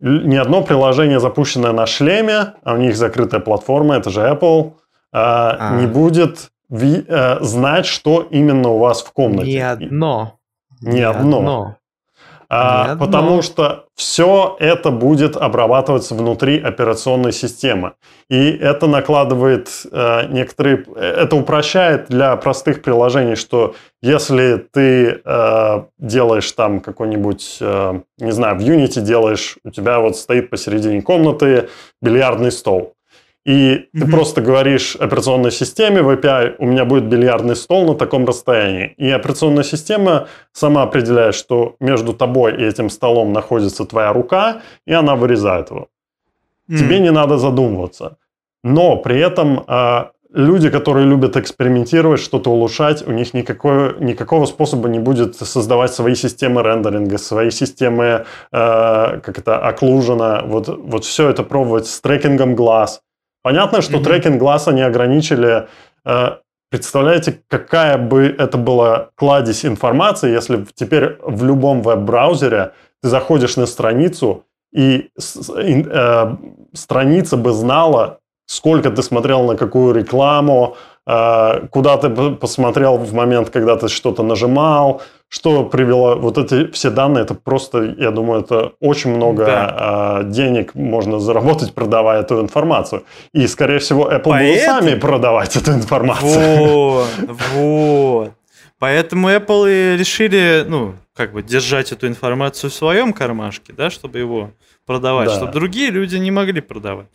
ни 0.00 0.36
одно 0.36 0.62
приложение, 0.62 1.20
запущенное 1.20 1.72
на 1.72 1.86
шлеме, 1.86 2.54
а 2.64 2.74
у 2.74 2.76
них 2.76 2.96
закрытая 2.96 3.40
платформа, 3.40 3.96
это 3.96 4.10
же 4.10 4.20
Apple, 4.20 4.72
а, 5.12 5.56
а. 5.58 5.80
не 5.80 5.86
будет 5.86 6.50
а, 6.70 7.38
знать, 7.40 7.86
что 7.86 8.22
именно 8.22 8.70
у 8.70 8.78
вас 8.78 9.02
в 9.02 9.12
комнате. 9.12 9.52
Ни 9.52 9.58
одно. 9.58 10.38
Ни, 10.80 10.96
ни 10.96 11.00
одно. 11.00 11.38
одно. 11.38 11.76
А, 12.52 12.96
потому 12.96 13.42
что 13.42 13.84
все 13.94 14.56
это 14.58 14.90
будет 14.90 15.36
обрабатываться 15.36 16.16
внутри 16.16 16.60
операционной 16.60 17.32
системы. 17.32 17.92
И 18.28 18.50
это 18.50 18.88
накладывает 18.88 19.68
э, 19.92 20.26
некоторые... 20.30 20.84
Это 20.96 21.36
упрощает 21.36 22.08
для 22.08 22.34
простых 22.34 22.82
приложений, 22.82 23.36
что 23.36 23.76
если 24.02 24.56
ты 24.72 25.20
э, 25.24 25.82
делаешь 25.98 26.50
там 26.50 26.80
какой-нибудь, 26.80 27.58
э, 27.60 28.00
не 28.18 28.32
знаю, 28.32 28.56
в 28.56 28.62
Unity 28.62 29.00
делаешь, 29.00 29.56
у 29.62 29.70
тебя 29.70 30.00
вот 30.00 30.16
стоит 30.16 30.50
посередине 30.50 31.02
комнаты 31.02 31.68
бильярдный 32.02 32.50
стол. 32.50 32.94
И 33.46 33.52
mm-hmm. 33.52 34.00
ты 34.00 34.10
просто 34.10 34.42
говоришь 34.42 34.96
операционной 34.96 35.50
системе 35.50 36.02
в 36.02 36.10
API, 36.10 36.56
у 36.58 36.66
меня 36.66 36.84
будет 36.84 37.04
бильярдный 37.04 37.56
стол 37.56 37.86
на 37.86 37.94
таком 37.94 38.26
расстоянии. 38.26 38.94
И 38.98 39.10
операционная 39.10 39.64
система 39.64 40.28
сама 40.52 40.82
определяет, 40.82 41.34
что 41.34 41.76
между 41.80 42.12
тобой 42.12 42.56
и 42.56 42.64
этим 42.64 42.90
столом 42.90 43.32
находится 43.32 43.86
твоя 43.86 44.12
рука, 44.12 44.60
и 44.86 44.92
она 44.92 45.16
вырезает 45.16 45.70
его. 45.70 45.88
Mm-hmm. 46.68 46.76
Тебе 46.76 47.00
не 47.00 47.10
надо 47.10 47.38
задумываться. 47.38 48.18
Но 48.62 48.96
при 48.96 49.18
этом 49.18 49.64
э, 49.66 50.04
люди, 50.34 50.68
которые 50.68 51.06
любят 51.06 51.36
экспериментировать, 51.38 52.20
что-то 52.20 52.50
улучшать, 52.50 53.08
у 53.08 53.12
них 53.12 53.32
никакой, 53.32 53.98
никакого 54.00 54.44
способа 54.44 54.90
не 54.90 54.98
будет 54.98 55.34
создавать 55.34 55.94
свои 55.94 56.14
системы 56.14 56.62
рендеринга, 56.62 57.16
свои 57.16 57.50
системы, 57.50 58.04
э, 58.04 58.24
как 58.52 59.38
это, 59.38 59.58
окклужена, 59.66 60.42
вот, 60.44 60.68
вот 60.68 61.04
все 61.06 61.30
это 61.30 61.42
пробовать 61.42 61.86
с 61.86 62.00
трекингом 62.02 62.54
глаз– 62.54 63.00
Понятно, 63.42 63.82
что 63.82 63.98
mm-hmm. 63.98 64.04
трекинг 64.04 64.38
глаза 64.38 64.72
не 64.72 64.82
ограничили. 64.82 65.68
Э, 66.04 66.38
представляете, 66.70 67.40
какая 67.48 67.96
бы 67.98 68.34
это 68.38 68.58
была 68.58 69.10
кладезь 69.14 69.64
информации, 69.64 70.30
если 70.30 70.66
теперь 70.74 71.16
в 71.22 71.44
любом 71.44 71.82
веб-браузере 71.82 72.72
ты 73.02 73.08
заходишь 73.08 73.56
на 73.56 73.66
страницу, 73.66 74.44
и 74.72 75.10
э, 75.16 76.36
страница 76.74 77.36
бы 77.36 77.52
знала, 77.52 78.18
сколько 78.46 78.90
ты 78.90 79.02
смотрел 79.02 79.44
на 79.44 79.56
какую 79.56 79.94
рекламу, 79.94 80.76
э, 81.06 81.66
куда 81.70 81.96
ты 81.96 82.10
посмотрел 82.10 82.98
в 82.98 83.12
момент, 83.14 83.50
когда 83.50 83.76
ты 83.76 83.88
что-то 83.88 84.22
нажимал, 84.22 85.02
что 85.30 85.64
привело 85.64 86.16
вот 86.16 86.38
эти 86.38 86.70
все 86.72 86.90
данные, 86.90 87.22
это 87.22 87.34
просто, 87.34 87.94
я 87.96 88.10
думаю, 88.10 88.42
это 88.42 88.72
очень 88.80 89.14
много 89.14 89.46
да. 89.46 90.20
э, 90.22 90.30
денег 90.30 90.74
можно 90.74 91.20
заработать, 91.20 91.72
продавая 91.72 92.22
эту 92.22 92.40
информацию. 92.40 93.04
И, 93.32 93.46
скорее 93.46 93.78
всего, 93.78 94.10
Apple 94.10 94.22
Поэтому... 94.24 94.48
будут 94.48 94.62
сами 94.64 94.94
продавать 94.98 95.56
эту 95.56 95.72
информацию. 95.72 96.58
Вот, 96.58 97.08
вот. 97.54 98.32
Поэтому 98.80 99.28
Apple 99.30 99.94
и 99.94 99.96
решили, 99.96 100.64
ну, 100.66 100.94
как 101.14 101.32
бы 101.32 101.44
держать 101.44 101.92
эту 101.92 102.08
информацию 102.08 102.70
в 102.70 102.74
своем 102.74 103.12
кармашке, 103.12 103.72
да, 103.72 103.88
чтобы 103.88 104.18
его 104.18 104.50
продавать, 104.90 105.28
да. 105.28 105.36
чтобы 105.36 105.52
другие 105.52 105.90
люди 105.90 106.16
не 106.16 106.32
могли 106.32 106.60
продавать. 106.60 107.06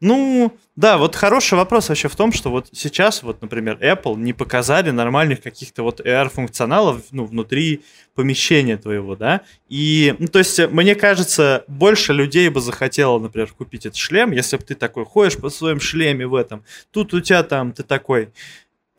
Ну, 0.00 0.52
да, 0.74 0.98
вот 0.98 1.14
хороший 1.14 1.54
вопрос 1.54 1.88
вообще 1.88 2.08
в 2.08 2.16
том, 2.16 2.32
что 2.32 2.50
вот 2.50 2.66
сейчас, 2.72 3.22
вот, 3.22 3.40
например, 3.40 3.78
Apple 3.80 4.16
не 4.16 4.32
показали 4.32 4.90
нормальных 4.90 5.40
каких-то 5.40 5.84
вот 5.84 6.00
AR-функционалов 6.00 7.02
ну, 7.12 7.26
внутри 7.26 7.82
помещения 8.16 8.76
твоего, 8.76 9.14
да, 9.14 9.42
и, 9.68 10.16
ну, 10.18 10.26
то 10.26 10.40
есть, 10.40 10.58
мне 10.72 10.96
кажется, 10.96 11.62
больше 11.68 12.12
людей 12.12 12.48
бы 12.48 12.60
захотело, 12.60 13.20
например, 13.20 13.52
купить 13.56 13.86
этот 13.86 13.96
шлем, 13.96 14.32
если 14.32 14.56
бы 14.56 14.64
ты 14.64 14.74
такой 14.74 15.04
ходишь 15.04 15.36
по 15.36 15.50
своем 15.50 15.78
шлеме 15.78 16.26
в 16.26 16.34
этом, 16.34 16.64
тут 16.90 17.14
у 17.14 17.20
тебя 17.20 17.44
там, 17.44 17.70
ты 17.70 17.84
такой, 17.84 18.30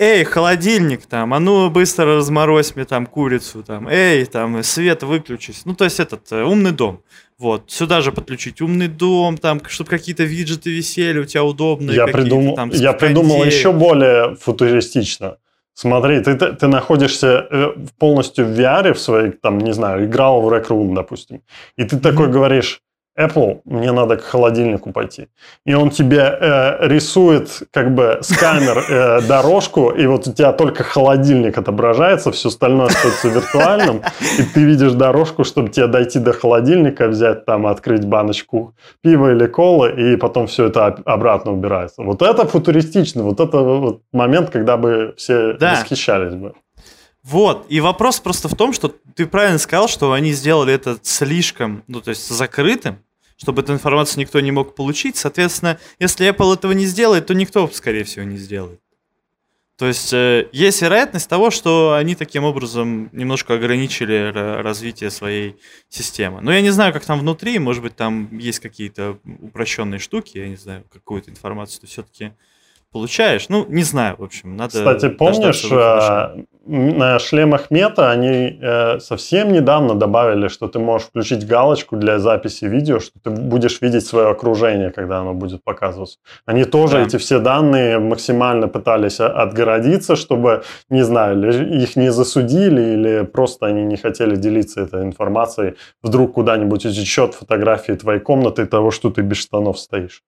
эй, 0.01 0.23
холодильник 0.23 1.05
там, 1.05 1.33
а 1.33 1.39
ну 1.39 1.69
быстро 1.69 2.15
разморозь 2.15 2.75
мне 2.75 2.85
там 2.85 3.05
курицу 3.05 3.61
там, 3.61 3.87
эй, 3.87 4.25
там, 4.25 4.63
свет 4.63 5.03
выключись. 5.03 5.61
Ну, 5.65 5.75
то 5.75 5.83
есть 5.83 5.99
этот 5.99 6.31
э, 6.31 6.43
умный 6.43 6.71
дом. 6.71 7.03
Вот, 7.41 7.71
сюда 7.71 8.01
же 8.01 8.11
подключить 8.11 8.61
умный 8.61 8.87
дом, 8.87 9.35
там, 9.35 9.61
чтобы 9.67 9.89
какие-то 9.89 10.23
виджеты 10.23 10.69
висели 10.69 11.17
у 11.17 11.25
тебя 11.25 11.43
удобные. 11.43 11.95
Я, 11.95 12.05
придумал, 12.05 12.55
там, 12.55 12.69
я 12.69 12.93
придумал 12.93 13.43
еще 13.43 13.71
более 13.71 14.35
футуристично. 14.35 15.37
Смотри, 15.73 16.19
ты, 16.19 16.35
ты, 16.35 16.53
ты 16.53 16.67
находишься 16.67 17.47
э, 17.49 17.73
полностью 17.97 18.45
в 18.45 18.49
VR 18.49 18.93
в 18.93 18.99
своей, 18.99 19.31
там, 19.31 19.57
не 19.57 19.73
знаю, 19.73 20.05
играл 20.05 20.41
в 20.41 20.53
Rec 20.53 20.67
Room, 20.67 20.93
допустим, 20.93 21.41
и 21.77 21.83
ты 21.83 21.95
mm-hmm. 21.95 21.99
такой 22.01 22.27
говоришь, 22.29 22.81
Apple, 23.17 23.61
мне 23.65 23.91
надо 23.91 24.15
к 24.15 24.21
холодильнику 24.21 24.91
пойти. 24.91 25.27
И 25.65 25.73
он 25.73 25.89
тебе 25.89 26.19
э, 26.19 26.87
рисует 26.87 27.63
как 27.71 27.93
бы 27.93 28.19
с 28.21 28.35
камер 28.35 28.85
э, 28.89 29.21
дорожку, 29.27 29.89
и 29.89 30.05
вот 30.07 30.27
у 30.27 30.33
тебя 30.33 30.53
только 30.53 30.83
холодильник 30.83 31.57
отображается, 31.57 32.31
все 32.31 32.47
остальное 32.47 32.87
остается 32.87 33.27
виртуальным, 33.27 34.01
и 34.39 34.43
ты 34.43 34.63
видишь 34.63 34.93
дорожку, 34.93 35.43
чтобы 35.43 35.69
тебе 35.69 35.87
дойти 35.87 36.19
до 36.19 36.31
холодильника, 36.31 37.07
взять 37.07 37.45
там, 37.45 37.67
открыть 37.67 38.05
баночку 38.05 38.73
пива 39.01 39.33
или 39.33 39.45
колы, 39.45 40.13
и 40.13 40.15
потом 40.15 40.47
все 40.47 40.67
это 40.67 40.85
обратно 41.05 41.51
убирается. 41.51 42.03
Вот 42.03 42.21
это 42.21 42.45
футуристично, 42.47 43.23
вот 43.23 43.39
это 43.39 43.57
вот 43.57 44.01
момент, 44.13 44.49
когда 44.49 44.77
бы 44.77 45.13
все 45.17 45.53
да. 45.53 45.73
восхищались 45.73 46.33
бы. 46.33 46.53
Вот, 47.23 47.67
и 47.69 47.79
вопрос 47.81 48.19
просто 48.19 48.47
в 48.49 48.55
том, 48.55 48.73
что 48.73 48.95
ты 49.15 49.27
правильно 49.27 49.59
сказал, 49.59 49.87
что 49.87 50.11
они 50.13 50.31
сделали 50.33 50.73
это 50.73 50.97
слишком, 51.03 51.83
ну, 51.87 52.01
то 52.01 52.09
есть 52.09 52.27
закрытым, 52.27 52.97
чтобы 53.37 53.61
эту 53.61 53.73
информацию 53.73 54.21
никто 54.21 54.39
не 54.39 54.51
мог 54.51 54.75
получить. 54.75 55.17
Соответственно, 55.17 55.79
если 55.99 56.27
Apple 56.27 56.53
этого 56.53 56.71
не 56.71 56.85
сделает, 56.85 57.27
то 57.27 57.33
никто, 57.33 57.67
скорее 57.69 58.03
всего, 58.03 58.25
не 58.25 58.37
сделает. 58.37 58.79
То 59.77 59.87
есть 59.87 60.13
э, 60.13 60.47
есть 60.51 60.79
вероятность 60.83 61.27
того, 61.27 61.49
что 61.49 61.95
они 61.95 62.13
таким 62.13 62.43
образом 62.43 63.09
немножко 63.13 63.55
ограничили 63.55 64.31
развитие 64.31 65.09
своей 65.09 65.55
системы. 65.89 66.39
Но 66.41 66.53
я 66.53 66.61
не 66.61 66.69
знаю, 66.69 66.93
как 66.93 67.03
там 67.03 67.19
внутри, 67.19 67.57
может 67.57 67.81
быть, 67.81 67.95
там 67.95 68.29
есть 68.37 68.59
какие-то 68.59 69.17
упрощенные 69.39 69.97
штуки, 69.97 70.37
я 70.37 70.47
не 70.47 70.55
знаю, 70.55 70.85
какую-то 70.93 71.31
информацию 71.31 71.81
ты 71.81 71.87
все-таки 71.87 72.33
получаешь. 72.91 73.47
Ну, 73.49 73.65
не 73.67 73.83
знаю, 73.83 74.15
в 74.17 74.23
общем, 74.23 74.57
надо... 74.57 74.73
Кстати, 74.73 75.09
помнишь, 75.09 75.65
э, 75.71 76.43
на 76.65 77.19
шлемах 77.19 77.71
мета 77.71 78.11
они 78.11 78.59
э, 78.61 78.99
совсем 78.99 79.51
недавно 79.51 79.95
добавили, 79.95 80.49
что 80.49 80.67
ты 80.67 80.79
можешь 80.79 81.07
включить 81.07 81.47
галочку 81.47 81.95
для 81.95 82.19
записи 82.19 82.65
видео, 82.65 82.99
что 82.99 83.19
ты 83.19 83.29
будешь 83.29 83.81
видеть 83.81 84.05
свое 84.05 84.27
окружение, 84.29 84.91
когда 84.91 85.19
оно 85.19 85.33
будет 85.33 85.63
показываться. 85.63 86.19
Они 86.45 86.65
тоже 86.65 86.97
да. 86.97 87.03
эти 87.03 87.17
все 87.17 87.39
данные 87.39 87.99
максимально 87.99 88.67
пытались 88.67 89.19
отгородиться, 89.19 90.15
чтобы, 90.15 90.63
не 90.89 91.03
знаю, 91.03 91.81
их 91.81 91.95
не 91.95 92.11
засудили 92.11 92.81
или 92.81 93.25
просто 93.25 93.67
они 93.67 93.83
не 93.83 93.97
хотели 93.97 94.35
делиться 94.35 94.81
этой 94.81 95.03
информацией. 95.03 95.75
Вдруг 96.03 96.33
куда-нибудь 96.33 96.85
утечет 96.85 97.35
фотографии 97.35 97.93
твоей 97.93 98.19
комнаты 98.19 98.65
того, 98.65 98.91
что 98.91 99.09
ты 99.09 99.21
без 99.21 99.37
штанов 99.37 99.79
стоишь. 99.79 100.23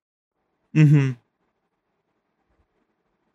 Угу. 0.74 1.16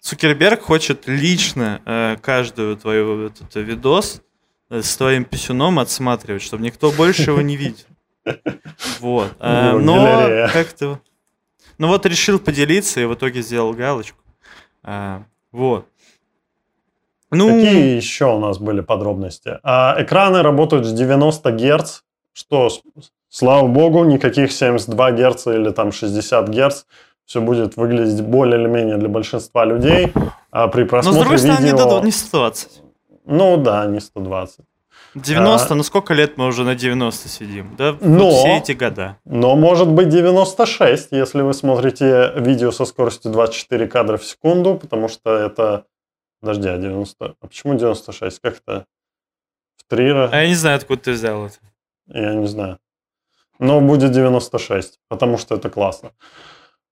Цукерберг 0.00 0.62
хочет 0.62 1.06
лично 1.06 1.82
э, 1.84 2.16
каждую 2.22 2.76
твою 2.76 3.26
этот 3.26 3.54
видос 3.56 4.22
э, 4.70 4.82
с 4.82 4.96
твоим 4.96 5.24
писюном 5.24 5.78
отсматривать, 5.78 6.42
чтобы 6.42 6.62
никто 6.62 6.90
больше 6.92 7.30
его 7.30 7.40
не 7.40 7.56
видел. 7.56 7.84
Вот. 9.00 9.32
Э, 9.40 9.72
но 9.72 10.48
как-то... 10.52 11.00
Ну 11.78 11.88
вот 11.88 12.04
решил 12.06 12.38
поделиться 12.38 13.00
и 13.00 13.04
в 13.04 13.14
итоге 13.14 13.40
сделал 13.40 13.72
галочку. 13.72 14.18
А, 14.82 15.24
вот. 15.52 15.86
Ну... 17.30 17.48
Какие 17.48 17.96
еще 17.96 18.34
у 18.34 18.38
нас 18.38 18.58
были 18.58 18.80
подробности? 18.80 19.58
А, 19.62 19.94
экраны 19.98 20.42
работают 20.42 20.86
с 20.86 20.92
90 20.92 21.52
Гц, 21.52 22.00
что, 22.32 22.70
слава 23.28 23.66
богу, 23.68 24.04
никаких 24.04 24.50
72 24.50 25.12
Гц 25.12 25.46
или 25.48 25.70
там 25.70 25.92
60 25.92 26.48
Гц 26.48 26.84
все 27.28 27.42
будет 27.42 27.76
выглядеть 27.76 28.22
более 28.22 28.58
или 28.58 28.66
менее 28.66 28.96
для 28.96 29.08
большинства 29.10 29.66
людей. 29.66 30.12
А 30.50 30.66
при 30.68 30.84
просмотре 30.84 31.18
Но, 31.18 31.20
с 31.20 31.20
другой 31.20 31.38
стороны, 31.38 31.66
видео... 31.66 32.00
не 32.00 32.10
120. 32.10 32.82
Ну 33.26 33.56
да, 33.58 33.84
не 33.84 34.00
120. 34.00 34.64
90, 35.14 35.72
а, 35.72 35.76
ну 35.76 35.82
сколько 35.82 36.14
лет 36.14 36.38
мы 36.38 36.46
уже 36.46 36.64
на 36.64 36.74
90 36.74 37.28
сидим? 37.28 37.76
Да, 37.76 37.94
но, 38.00 38.30
вот 38.30 38.38
все 38.38 38.56
эти 38.56 38.72
года. 38.72 39.18
Но 39.26 39.56
может 39.56 39.88
быть 39.88 40.08
96, 40.08 41.08
если 41.10 41.42
вы 41.42 41.52
смотрите 41.52 42.32
видео 42.36 42.72
со 42.72 42.86
скоростью 42.86 43.30
24 43.30 43.86
кадра 43.88 44.16
в 44.16 44.24
секунду, 44.24 44.76
потому 44.76 45.08
что 45.08 45.36
это... 45.36 45.84
Подожди, 46.40 46.68
а 46.68 46.78
90... 46.78 47.34
А 47.40 47.46
почему 47.46 47.74
96? 47.74 48.40
Как 48.40 48.56
это? 48.56 48.86
В 49.76 49.84
три 49.84 50.10
раза? 50.12 50.34
А 50.34 50.40
я 50.40 50.48
не 50.48 50.54
знаю, 50.54 50.76
откуда 50.76 51.02
ты 51.02 51.12
взял 51.12 51.44
это. 51.44 51.58
Я 52.06 52.32
не 52.32 52.46
знаю. 52.46 52.78
Но 53.58 53.82
будет 53.82 54.12
96, 54.12 54.98
потому 55.08 55.36
что 55.36 55.56
это 55.56 55.68
классно. 55.68 56.12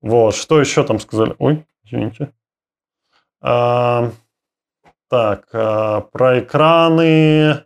Вот, 0.02 0.34
что 0.34 0.60
еще 0.60 0.84
там 0.84 1.00
сказали? 1.00 1.34
Ой, 1.38 1.66
извините. 1.84 2.32
А, 3.40 4.10
так, 5.08 5.48
а, 5.52 6.00
про 6.00 6.40
экраны. 6.40 7.64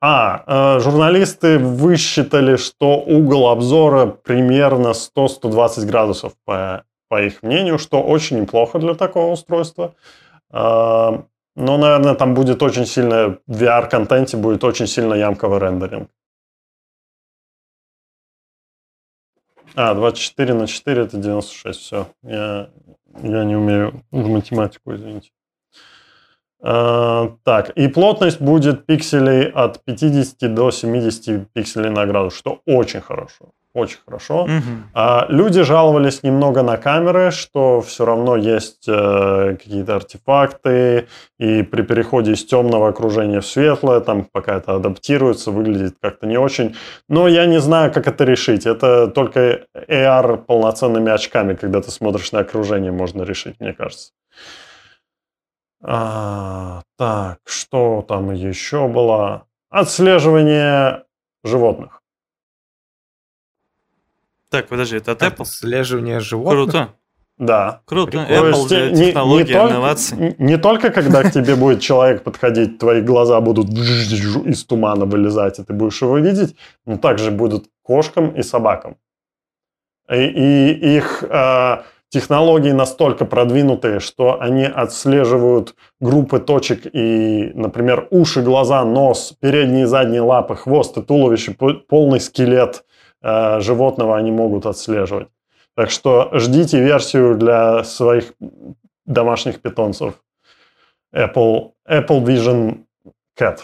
А, 0.00 0.44
а, 0.46 0.78
журналисты 0.78 1.58
высчитали, 1.58 2.56
что 2.56 2.98
угол 3.00 3.48
обзора 3.48 4.06
примерно 4.06 4.92
100-120 4.94 5.86
градусов, 5.86 6.34
по, 6.44 6.84
по 7.08 7.20
их 7.22 7.42
мнению, 7.42 7.78
что 7.78 8.02
очень 8.02 8.40
неплохо 8.42 8.78
для 8.78 8.94
такого 8.94 9.32
устройства. 9.32 9.94
А, 10.50 11.24
но, 11.56 11.76
наверное, 11.76 12.14
там 12.14 12.34
будет 12.34 12.62
очень 12.62 12.86
сильно, 12.86 13.38
в 13.48 13.62
VR-контенте 13.62 14.36
будет 14.36 14.62
очень 14.62 14.86
сильно 14.86 15.14
ямковый 15.14 15.58
рендеринг. 15.58 16.08
А, 19.80 19.94
24 19.94 20.54
на 20.54 20.66
4 20.66 21.02
это 21.02 21.16
96, 21.16 21.80
все. 21.80 22.06
Я, 22.24 22.70
я 23.22 23.44
не 23.44 23.54
умею 23.54 24.02
в 24.10 24.28
математику, 24.28 24.92
извините. 24.92 25.30
А, 26.60 27.36
так, 27.44 27.70
и 27.70 27.86
плотность 27.86 28.40
будет 28.40 28.86
пикселей 28.86 29.48
от 29.48 29.84
50 29.84 30.52
до 30.52 30.72
70 30.72 31.52
пикселей 31.52 31.90
на 31.90 32.06
градус, 32.06 32.34
что 32.34 32.60
очень 32.66 33.00
хорошо 33.00 33.52
очень 33.74 33.98
хорошо. 34.04 34.44
Угу. 34.44 34.50
А, 34.94 35.26
люди 35.28 35.62
жаловались 35.62 36.22
немного 36.22 36.62
на 36.62 36.76
камеры, 36.76 37.30
что 37.30 37.80
все 37.80 38.04
равно 38.04 38.36
есть 38.36 38.88
э, 38.88 39.56
какие-то 39.62 39.96
артефакты, 39.96 41.08
и 41.38 41.62
при 41.62 41.82
переходе 41.82 42.32
из 42.32 42.44
темного 42.44 42.88
окружения 42.88 43.40
в 43.40 43.46
светлое, 43.46 44.00
там 44.00 44.26
пока 44.32 44.56
это 44.56 44.74
адаптируется, 44.74 45.50
выглядит 45.50 45.96
как-то 46.00 46.26
не 46.26 46.38
очень. 46.38 46.76
Но 47.08 47.28
я 47.28 47.46
не 47.46 47.60
знаю, 47.60 47.92
как 47.92 48.08
это 48.08 48.24
решить. 48.24 48.66
Это 48.66 49.06
только 49.08 49.66
AR 49.74 50.38
полноценными 50.38 51.12
очками, 51.12 51.54
когда 51.54 51.80
ты 51.80 51.90
смотришь 51.90 52.32
на 52.32 52.40
окружение, 52.40 52.90
можно 52.90 53.22
решить, 53.22 53.60
мне 53.60 53.72
кажется. 53.72 54.12
А, 55.82 56.82
так, 56.96 57.38
что 57.44 58.04
там 58.06 58.32
еще 58.32 58.88
было? 58.88 59.44
Отслеживание 59.70 61.04
животных. 61.44 61.97
Так, 64.50 64.68
подожди, 64.68 64.96
это 64.96 65.12
от 65.12 65.22
Apple? 65.22 65.42
Отслеживание 65.42 66.20
животных? 66.20 66.52
Круто. 66.52 66.88
Да. 67.38 67.82
Круто. 67.84 68.18
Apple, 68.18 68.90
есть, 68.90 69.06
технологии, 69.06 69.52
не, 69.52 69.58
не 69.58 69.70
инновации. 69.70 70.16
Только, 70.16 70.42
не 70.42 70.56
только 70.56 70.90
когда 70.90 71.22
к 71.22 71.32
тебе 71.32 71.54
будет 71.54 71.80
человек 71.80 72.24
подходить, 72.24 72.78
твои 72.78 73.00
глаза 73.00 73.40
будут 73.40 73.68
из 73.70 74.64
тумана 74.64 75.04
вылезать, 75.04 75.58
и 75.58 75.62
ты 75.62 75.72
будешь 75.72 76.02
его 76.02 76.18
видеть, 76.18 76.56
но 76.86 76.96
также 76.96 77.30
будут 77.30 77.66
кошкам 77.82 78.30
и 78.30 78.42
собакам. 78.42 78.96
И, 80.10 80.16
и 80.16 80.96
их 80.96 81.22
э, 81.22 81.82
технологии 82.08 82.72
настолько 82.72 83.26
продвинутые, 83.26 84.00
что 84.00 84.40
они 84.40 84.64
отслеживают 84.64 85.74
группы 86.00 86.40
точек 86.40 86.86
и, 86.92 87.52
например, 87.54 88.08
уши, 88.10 88.40
глаза, 88.40 88.82
нос, 88.84 89.34
передние 89.38 89.82
и 89.82 89.86
задние 89.86 90.22
лапы, 90.22 90.56
хвост 90.56 90.96
и 90.96 91.02
туловище, 91.02 91.54
полный 91.88 92.20
скелет– 92.20 92.84
Э, 93.22 93.60
животного 93.60 94.16
они 94.16 94.30
могут 94.30 94.66
отслеживать. 94.66 95.28
Так 95.74 95.90
что 95.90 96.30
ждите 96.32 96.80
версию 96.80 97.36
для 97.36 97.84
своих 97.84 98.32
домашних 99.06 99.60
питомцев. 99.60 100.14
Apple, 101.14 101.72
Apple 101.88 102.24
Vision 102.24 102.84
Cat. 103.38 103.60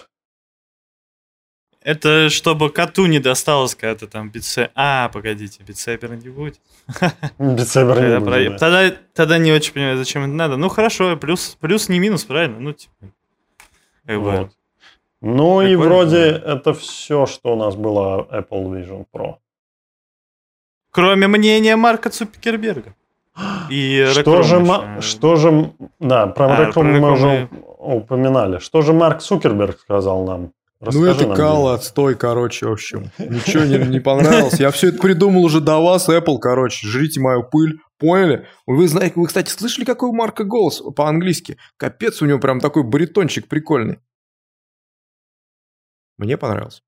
Это 1.82 2.30
чтобы 2.30 2.70
коту 2.70 3.05
не 3.07 3.18
досталось, 3.18 3.74
когда 3.74 3.94
ты 3.94 4.07
там 4.07 4.30
битсейбер... 4.30 4.72
А, 4.74 5.11
погодите, 5.11 5.62
битсейбера 5.62 6.14
не 6.14 6.30
будет. 6.30 6.59
Битсейбер 7.38 8.00
не 8.00 8.20
будет, 8.20 8.24
про... 8.24 8.50
да. 8.50 8.59
тогда, 8.59 8.96
тогда 9.12 9.38
не 9.38 9.52
очень 9.52 9.74
понимаю, 9.74 9.98
зачем 9.98 10.22
это 10.22 10.32
надо. 10.32 10.57
Ну, 10.57 10.70
хорошо, 10.70 11.14
плюс, 11.18 11.59
плюс 11.61 11.90
не 11.90 11.98
минус, 11.98 12.24
правильно? 12.24 12.59
Ну, 12.59 12.72
типа... 12.72 12.94
Как 14.07 14.18
вот. 14.18 14.40
бы... 14.46 14.50
Ну 15.20 15.59
Прикольно. 15.59 15.72
и 15.72 15.76
вроде 15.76 16.28
это 16.30 16.72
все, 16.74 17.26
что 17.26 17.55
у 17.55 17.57
нас 17.57 17.76
было 17.76 18.26
Apple 18.30 18.64
Vision 18.70 19.07
Pro. 19.12 19.36
Кроме 20.95 21.26
мнения 21.26 21.74
Марка 21.74 22.09
Цукерберга. 22.09 22.95
И 23.68 24.07
что 24.12 24.42
же, 24.45 24.64
что 25.01 25.34
же, 25.34 25.72
да, 25.99 26.28
про 26.28 26.57
а, 26.57 26.66
рекламу 26.66 27.01
мы 27.01 27.12
уже 27.12 27.49
упоминали. 27.78 28.61
Что 28.61 28.80
же 28.80 28.92
Марк 28.92 29.20
Цукерберг 29.20 29.80
сказал 29.80 30.24
нам? 30.24 30.53
Ну, 30.80 30.86
Расскажи 30.86 31.05
ну 31.05 31.11
это 31.11 31.34
кал, 31.34 31.68
отстой, 31.68 32.14
короче, 32.14 32.66
в 32.66 32.72
общем. 32.72 33.11
Ничего 33.18 33.64
не, 33.64 33.78
не 33.88 33.99
понравилось. 33.99 34.61
Я 34.61 34.70
все 34.70 34.90
это 34.90 34.99
придумал 34.99 35.42
уже 35.42 35.61
до 35.61 35.78
вас, 35.78 36.09
Apple, 36.09 36.38
короче. 36.38 36.86
Жрите 36.86 37.20
мою 37.20 37.42
пыль. 37.42 37.80
Поняли? 37.99 38.47
Вы 38.66 38.86
знаете, 38.86 39.14
вы, 39.16 39.26
кстати, 39.26 39.51
слышали, 39.51 39.84
какой 39.84 40.11
у 40.11 40.12
Марка 40.12 40.45
голос 40.45 40.80
по-английски? 40.95 41.57
Капец, 41.76 42.22
у 42.22 42.26
него 42.26 42.38
прям 42.38 42.61
такой 42.61 42.84
баритончик 42.84 43.49
прикольный. 43.49 43.99
Мне 46.18 46.36
понравился. 46.36 46.82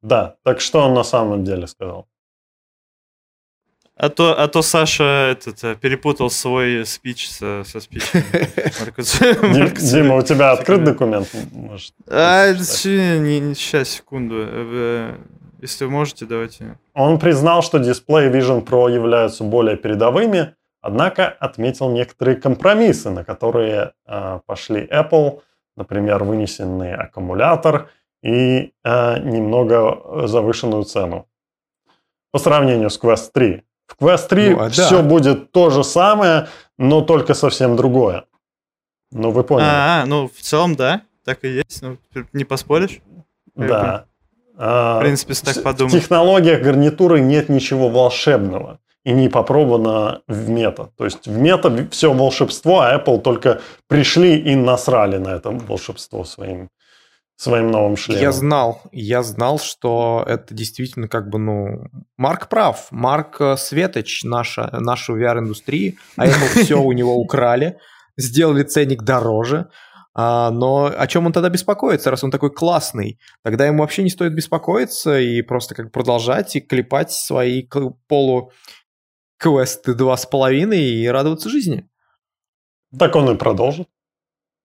Да, 0.00 0.36
так 0.44 0.60
что 0.60 0.86
он 0.86 0.94
на 0.94 1.02
самом 1.02 1.42
деле 1.42 1.66
сказал? 1.66 2.06
А 4.00 4.10
то, 4.10 4.40
а 4.40 4.46
то 4.46 4.62
Саша 4.62 5.32
этот, 5.32 5.64
э, 5.64 5.74
перепутал 5.74 6.30
свой 6.30 6.86
спич 6.86 7.28
со, 7.28 7.64
со 7.64 7.80
спичем. 7.80 8.22
Дима, 9.90 10.14
у 10.14 10.22
тебя 10.22 10.52
открыт 10.52 10.84
документ? 10.84 11.28
А, 12.06 12.54
сейчас, 12.54 13.88
секунду. 13.88 14.36
Э, 14.38 15.16
если 15.60 15.86
вы 15.86 15.90
можете, 15.90 16.26
давайте. 16.26 16.78
Он 16.94 17.18
признал, 17.18 17.62
что 17.62 17.78
дисплей 17.78 18.28
Vision 18.28 18.64
Pro 18.64 18.88
являются 18.88 19.42
более 19.42 19.76
передовыми, 19.76 20.54
однако 20.80 21.26
отметил 21.26 21.90
некоторые 21.90 22.36
компромиссы, 22.36 23.10
на 23.10 23.24
которые 23.24 23.94
э, 24.06 24.40
пошли 24.46 24.86
Apple, 24.86 25.40
например, 25.76 26.22
вынесенный 26.22 26.94
аккумулятор 26.94 27.90
и 28.22 28.72
э, 28.84 29.18
немного 29.24 30.28
завышенную 30.28 30.84
цену. 30.84 31.26
По 32.30 32.38
сравнению 32.38 32.90
с 32.90 33.00
Quest 33.00 33.30
3, 33.32 33.64
в 33.88 34.04
Quest 34.04 34.28
3 34.28 34.50
ну, 34.50 34.60
а, 34.60 34.68
все 34.68 34.90
да. 34.90 35.02
будет 35.02 35.52
то 35.52 35.70
же 35.70 35.82
самое, 35.82 36.48
но 36.76 37.00
только 37.00 37.34
совсем 37.34 37.76
другое. 37.76 38.24
Ну, 39.10 39.30
вы 39.30 39.42
поняли. 39.42 39.68
А, 39.68 40.04
ну, 40.06 40.28
в 40.28 40.40
целом, 40.40 40.76
да, 40.76 41.02
так 41.24 41.44
и 41.44 41.48
есть. 41.48 41.82
Ну, 41.82 41.96
не 42.32 42.44
поспоришь? 42.44 43.00
Да. 43.56 44.04
В 44.54 44.98
принципе, 45.00 45.32
если 45.32 45.46
так 45.46 45.62
подумать. 45.62 45.94
В 45.94 45.96
технологиях 45.96 46.62
гарнитуры 46.62 47.20
нет 47.20 47.48
ничего 47.48 47.88
волшебного 47.88 48.80
и 49.04 49.12
не 49.12 49.28
попробовано 49.28 50.22
в 50.26 50.48
мета. 50.48 50.90
То 50.96 51.04
есть 51.04 51.26
в 51.26 51.38
мета 51.38 51.88
все 51.90 52.12
волшебство, 52.12 52.80
а 52.80 52.96
Apple 52.96 53.20
только 53.20 53.60
пришли 53.86 54.36
и 54.38 54.54
насрали 54.56 55.18
на 55.18 55.28
это 55.28 55.50
волшебство 55.50 56.24
своим 56.24 56.70
своим 57.38 57.70
новым 57.70 57.96
шлемом. 57.96 58.22
Я 58.22 58.32
знал, 58.32 58.82
я 58.90 59.22
знал, 59.22 59.60
что 59.60 60.24
это 60.26 60.52
действительно 60.54 61.06
как 61.06 61.30
бы, 61.30 61.38
ну, 61.38 61.86
Марк 62.16 62.48
прав. 62.48 62.88
Марк 62.90 63.40
э, 63.40 63.56
Светоч, 63.56 64.24
наша, 64.24 64.68
нашу 64.72 65.16
VR-индустрии, 65.16 65.98
а 66.16 66.26
ему 66.26 66.46
все 66.46 66.82
у 66.82 66.90
него 66.90 67.14
украли, 67.14 67.78
сделали 68.16 68.64
ценник 68.64 69.02
дороже, 69.04 69.70
а, 70.14 70.50
но 70.50 70.86
о 70.86 71.06
чем 71.06 71.26
он 71.26 71.32
тогда 71.32 71.48
беспокоится, 71.48 72.10
раз 72.10 72.24
он 72.24 72.32
такой 72.32 72.52
классный? 72.52 73.20
Тогда 73.44 73.66
ему 73.66 73.82
вообще 73.82 74.02
не 74.02 74.10
стоит 74.10 74.34
беспокоиться 74.34 75.20
и 75.20 75.40
просто 75.42 75.76
как 75.76 75.92
продолжать 75.92 76.56
и 76.56 76.60
клепать 76.60 77.12
свои 77.12 77.68
полу 78.08 78.50
квесты 79.38 79.94
два 79.94 80.16
с 80.16 80.26
половиной 80.26 80.80
и 80.80 81.06
радоваться 81.06 81.48
жизни. 81.48 81.88
Так 82.98 83.14
он 83.14 83.30
и 83.30 83.38
продолжит. 83.38 83.88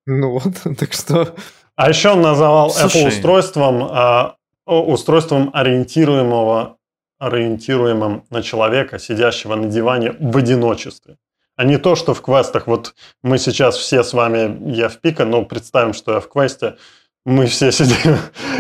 Ну 0.07 0.39
вот, 0.39 0.55
так 0.79 0.91
что 0.93 1.35
а 1.75 1.89
еще 1.89 2.11
он 2.11 2.21
называл 2.21 2.69
Слушай. 2.69 3.03
Apple 3.03 3.07
устройством, 3.07 3.83
э, 3.83 4.31
устройством 4.65 5.49
ориентируемого, 5.53 6.77
ориентируемым 7.19 8.25
на 8.29 8.43
человека, 8.43 8.99
сидящего 8.99 9.55
на 9.55 9.67
диване 9.67 10.11
в 10.19 10.37
одиночестве. 10.37 11.17
А 11.55 11.65
не 11.65 11.77
то, 11.77 11.95
что 11.95 12.13
в 12.13 12.21
квестах. 12.21 12.67
Вот 12.67 12.95
мы 13.21 13.37
сейчас 13.37 13.77
все 13.77 14.03
с 14.03 14.13
вами, 14.13 14.71
я 14.71 14.89
в 14.89 14.97
пика, 14.97 15.25
но 15.25 15.45
представим, 15.45 15.93
что 15.93 16.13
я 16.13 16.19
в 16.19 16.27
квесте, 16.27 16.77
мы 17.25 17.45
все 17.45 17.71
сидим 17.71 18.17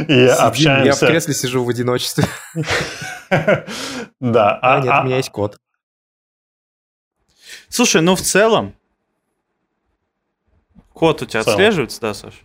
и 0.07 0.27
Сидим, 0.27 0.35
общаемся. 0.39 0.85
Я 0.85 0.93
в 0.93 0.99
кресле 0.99 1.33
сижу 1.33 1.63
в 1.63 1.69
одиночестве. 1.69 2.25
Да. 4.19 4.59
А 4.61 4.79
нет, 4.79 4.87
у 4.87 4.95
а 4.95 5.03
меня 5.03 5.17
есть 5.17 5.31
код. 5.31 5.57
Слушай, 7.67 8.01
ну 8.01 8.15
в 8.15 8.21
целом, 8.21 8.73
код 10.93 11.23
у 11.23 11.25
тебя 11.25 11.41
отслеживается, 11.41 11.99
да, 11.99 12.13
Саша? 12.13 12.37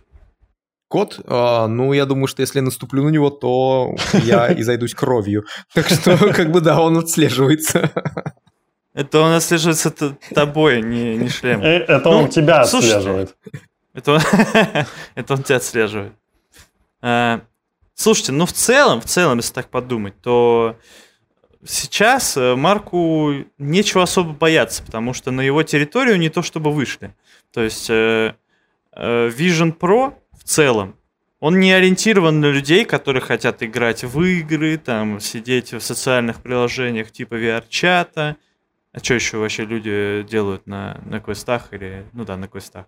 Код, 0.89 1.19
а, 1.25 1.67
ну, 1.67 1.93
я 1.93 2.05
думаю, 2.05 2.27
что 2.27 2.41
если 2.41 2.59
наступлю 2.59 3.03
на 3.03 3.09
него, 3.09 3.29
то 3.29 3.95
я 4.13 4.47
и 4.51 4.63
зайдусь 4.63 4.93
кровью. 4.93 5.45
Так 5.73 5.87
что, 5.87 6.17
как 6.33 6.51
бы, 6.51 6.59
да, 6.59 6.81
он 6.81 6.97
отслеживается. 6.97 7.91
Это 8.93 9.19
он 9.19 9.33
отслеживается 9.33 9.91
тобой, 10.33 10.81
не, 10.81 11.15
не 11.15 11.29
шлемом. 11.29 11.63
Э, 11.63 11.77
это 11.77 12.09
он 12.09 12.23
ну, 12.23 12.27
тебя 12.27 12.61
отслеживает. 12.61 13.37
Это 13.93 14.13
он, 14.13 14.21
это 15.15 15.33
он 15.33 15.43
тебя 15.43 15.57
отслеживает. 15.57 16.13
А, 17.01 17.41
слушайте, 17.93 18.31
ну 18.31 18.45
в 18.45 18.51
целом, 18.51 18.99
в 18.99 19.05
целом, 19.05 19.37
если 19.37 19.53
так 19.53 19.69
подумать, 19.69 20.19
то 20.21 20.75
сейчас 21.63 22.35
э, 22.35 22.55
Марку 22.55 23.35
нечего 23.59 24.03
особо 24.03 24.33
бояться, 24.33 24.83
потому 24.83 25.13
что 25.13 25.29
на 25.29 25.41
его 25.41 25.61
территорию 25.61 26.17
не 26.17 26.29
то 26.29 26.41
чтобы 26.41 26.71
вышли. 26.71 27.13
То 27.53 27.61
есть 27.61 27.89
э, 27.91 28.33
Vision 28.95 29.77
Pro 29.77 30.15
целом. 30.49 30.95
Он 31.39 31.59
не 31.59 31.71
ориентирован 31.71 32.41
на 32.41 32.47
людей, 32.47 32.83
которые 32.83 33.21
хотят 33.21 33.63
играть 33.63 34.03
в 34.03 34.21
игры, 34.21 34.77
там, 34.77 35.19
сидеть 35.21 35.71
в 35.71 35.79
социальных 35.79 36.41
приложениях 36.41 37.11
типа 37.11 37.35
VR-чата. 37.35 38.35
А 38.91 38.99
что 38.99 39.13
еще 39.13 39.37
вообще 39.37 39.63
люди 39.63 40.25
делают 40.29 40.67
на, 40.67 40.99
на 41.05 41.21
квестах 41.21 41.71
или... 41.71 42.05
Ну 42.11 42.25
да, 42.25 42.35
на 42.35 42.47
квестах. 42.47 42.87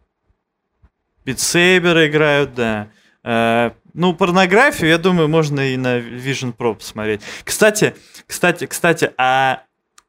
Битсейберы 1.24 2.08
играют, 2.08 2.56
да. 2.56 2.90
Uh, 3.24 3.72
ну, 3.94 4.16
порнографию, 4.16 4.90
я 4.90 4.98
думаю, 4.98 5.28
можно 5.28 5.60
и 5.60 5.78
на 5.78 6.00
Vision 6.00 6.56
Pro 6.58 6.74
посмотреть. 6.74 7.22
Кстати, 7.44 7.96
кстати, 8.26 8.66
кстати, 8.66 9.14
а 9.16 9.62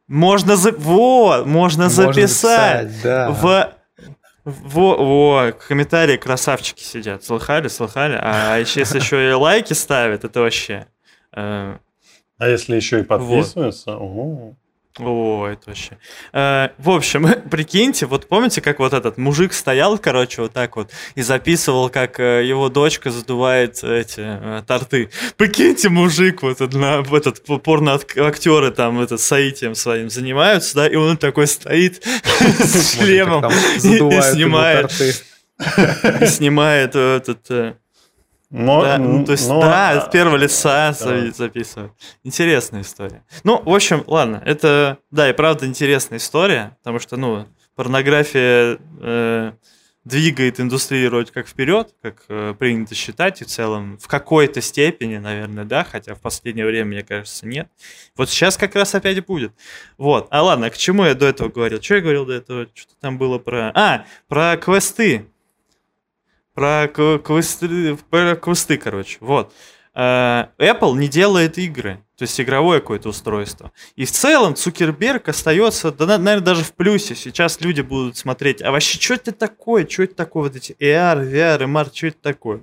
Можно 0.09 0.57
за... 0.57 0.73
Вот, 0.73 1.47
можно, 1.47 1.85
можно 1.85 1.89
записать, 1.91 2.91
записать 2.91 3.03
да. 3.03 3.31
в 3.31 3.75
во, 4.45 4.97
во, 4.97 5.53
комментарии 5.53 6.17
красавчики 6.17 6.83
сидят. 6.83 7.25
Слыхали, 7.25 7.69
слыхали? 7.69 8.19
А, 8.21 8.57
если 8.59 8.99
еще 8.99 9.31
и 9.31 9.33
лайки 9.33 9.73
ставят, 9.73 10.25
это 10.25 10.41
вообще... 10.41 10.87
Э, 11.33 11.77
а 12.39 12.49
если 12.49 12.75
еще 12.75 13.01
и 13.01 13.03
подписываются? 13.05 13.95
Вот. 13.97 14.57
О, 14.99 15.47
это 15.47 15.63
вообще. 15.71 15.97
Э, 16.35 16.69
в 16.77 16.91
общем, 16.91 17.27
прикиньте, 17.51 18.05
вот 18.07 18.29
помните, 18.29 18.61
как 18.61 18.79
вот 18.79 18.93
этот 18.93 19.17
мужик 19.17 19.55
стоял, 19.55 19.97
короче, 19.99 20.43
вот 20.43 20.53
так 20.53 20.77
вот, 20.77 20.91
и 21.15 21.23
записывал, 21.23 21.89
как 21.89 22.21
э, 22.21 22.45
его 22.45 22.69
дочка 22.69 23.11
задувает 23.11 23.83
эти 23.83 24.21
э, 24.21 24.63
торты. 24.67 25.11
Прикиньте, 25.37 25.89
мужик, 25.89 26.43
вот 26.43 26.61
на, 26.75 27.01
этот 27.01 27.43
порно-актеры 27.63 28.71
там 28.71 29.01
это 29.01 29.17
саитием 29.17 29.75
своим 29.75 30.11
занимаются, 30.11 30.75
да, 30.75 30.89
и 30.89 30.95
он 30.95 31.17
такой 31.17 31.47
стоит 31.47 32.05
с 32.41 32.99
шлемом 32.99 33.51
и 33.77 33.79
снимает. 33.79 34.93
И 36.21 36.27
снимает 36.27 36.97
этот 36.97 37.79
но, 38.53 38.83
да, 38.83 38.99
ну, 38.99 39.25
то 39.25 39.33
есть, 39.33 39.49
но... 39.49 39.63
да, 39.63 40.03
с 40.03 40.11
первого 40.11 40.37
лица 40.37 40.95
да. 41.01 41.31
записывают. 41.31 41.93
Интересная 42.23 42.83
история. 42.83 43.25
Ну, 43.45 43.63
в 43.63 43.75
общем, 43.75 44.05
ладно, 44.07 44.43
это, 44.45 44.99
да, 45.11 45.31
и 45.31 45.33
правда 45.33 45.67
интересная 45.67 46.19
история, 46.19 46.77
потому 46.79 46.99
что, 46.99 47.17
ну, 47.17 47.47
порнография 47.77 48.79
э, 49.01 49.53
двигает 50.05 50.61
индустрию 50.61 51.09
вроде 51.09 51.33
как 51.33 51.49
вперед, 51.49 51.95
как 52.03 52.25
э, 52.29 52.55
принято 52.59 52.95
считать, 52.95 53.41
и 53.41 53.45
в 53.45 53.47
целом 53.47 53.97
в 53.99 54.07
какой-то 54.07 54.61
степени, 54.61 55.17
наверное, 55.17 55.65
да, 55.65 55.83
хотя 55.83 56.15
в 56.15 56.21
последнее 56.21 56.67
время, 56.67 56.87
мне 56.87 57.03
кажется, 57.03 57.47
нет. 57.47 57.69
Вот 58.17 58.29
сейчас 58.29 58.59
как 58.59 58.75
раз 58.75 58.95
опять 58.95 59.25
будет. 59.25 59.53
Вот. 59.97 60.27
А 60.31 60.43
ладно, 60.43 60.69
к 60.69 60.77
чему 60.77 61.05
я 61.05 61.15
до 61.15 61.27
этого 61.27 61.49
говорил? 61.49 61.81
Что 61.81 61.95
я 61.95 62.01
говорил 62.03 62.27
до 62.27 62.35
этого? 62.35 62.67
Что-то 62.75 63.01
там 63.01 63.17
было 63.17 63.39
про... 63.39 63.71
А, 63.75 64.05
про 64.29 64.57
квесты. 64.57 65.27
Про 66.55 66.89
квесты, 66.89 67.97
про 68.11 68.37
квесты, 68.37 68.77
короче. 68.77 69.19
Вот. 69.21 69.53
Э, 69.95 70.47
Apple 70.59 70.97
не 70.97 71.09
делает 71.09 71.59
игры, 71.59 72.03
то 72.17 72.23
есть 72.23 72.41
игровое 72.41 72.81
какое-то 72.81 73.11
устройство. 73.11 73.73
И 73.95 74.05
в 74.05 74.11
целом 74.11 74.55
Цукерберг 74.55 75.29
остается, 75.29 75.93
да, 75.93 76.07
наверное, 76.19 76.41
даже 76.41 76.65
в 76.65 76.73
плюсе. 76.73 77.15
Сейчас 77.15 77.61
люди 77.61 77.83
будут 77.83 78.17
смотреть, 78.17 78.63
а 78.63 78.71
вообще, 78.71 78.99
что 78.99 79.15
это 79.15 79.33
такое? 79.33 79.87
Что 79.87 80.05
это 80.05 80.15
такое? 80.15 80.45
Вот 80.45 80.57
эти 80.57 80.73
AR, 80.79 81.31
VR, 81.31 81.61
MR, 81.65 81.91
что 81.95 82.07
это 82.07 82.19
такое? 82.23 82.61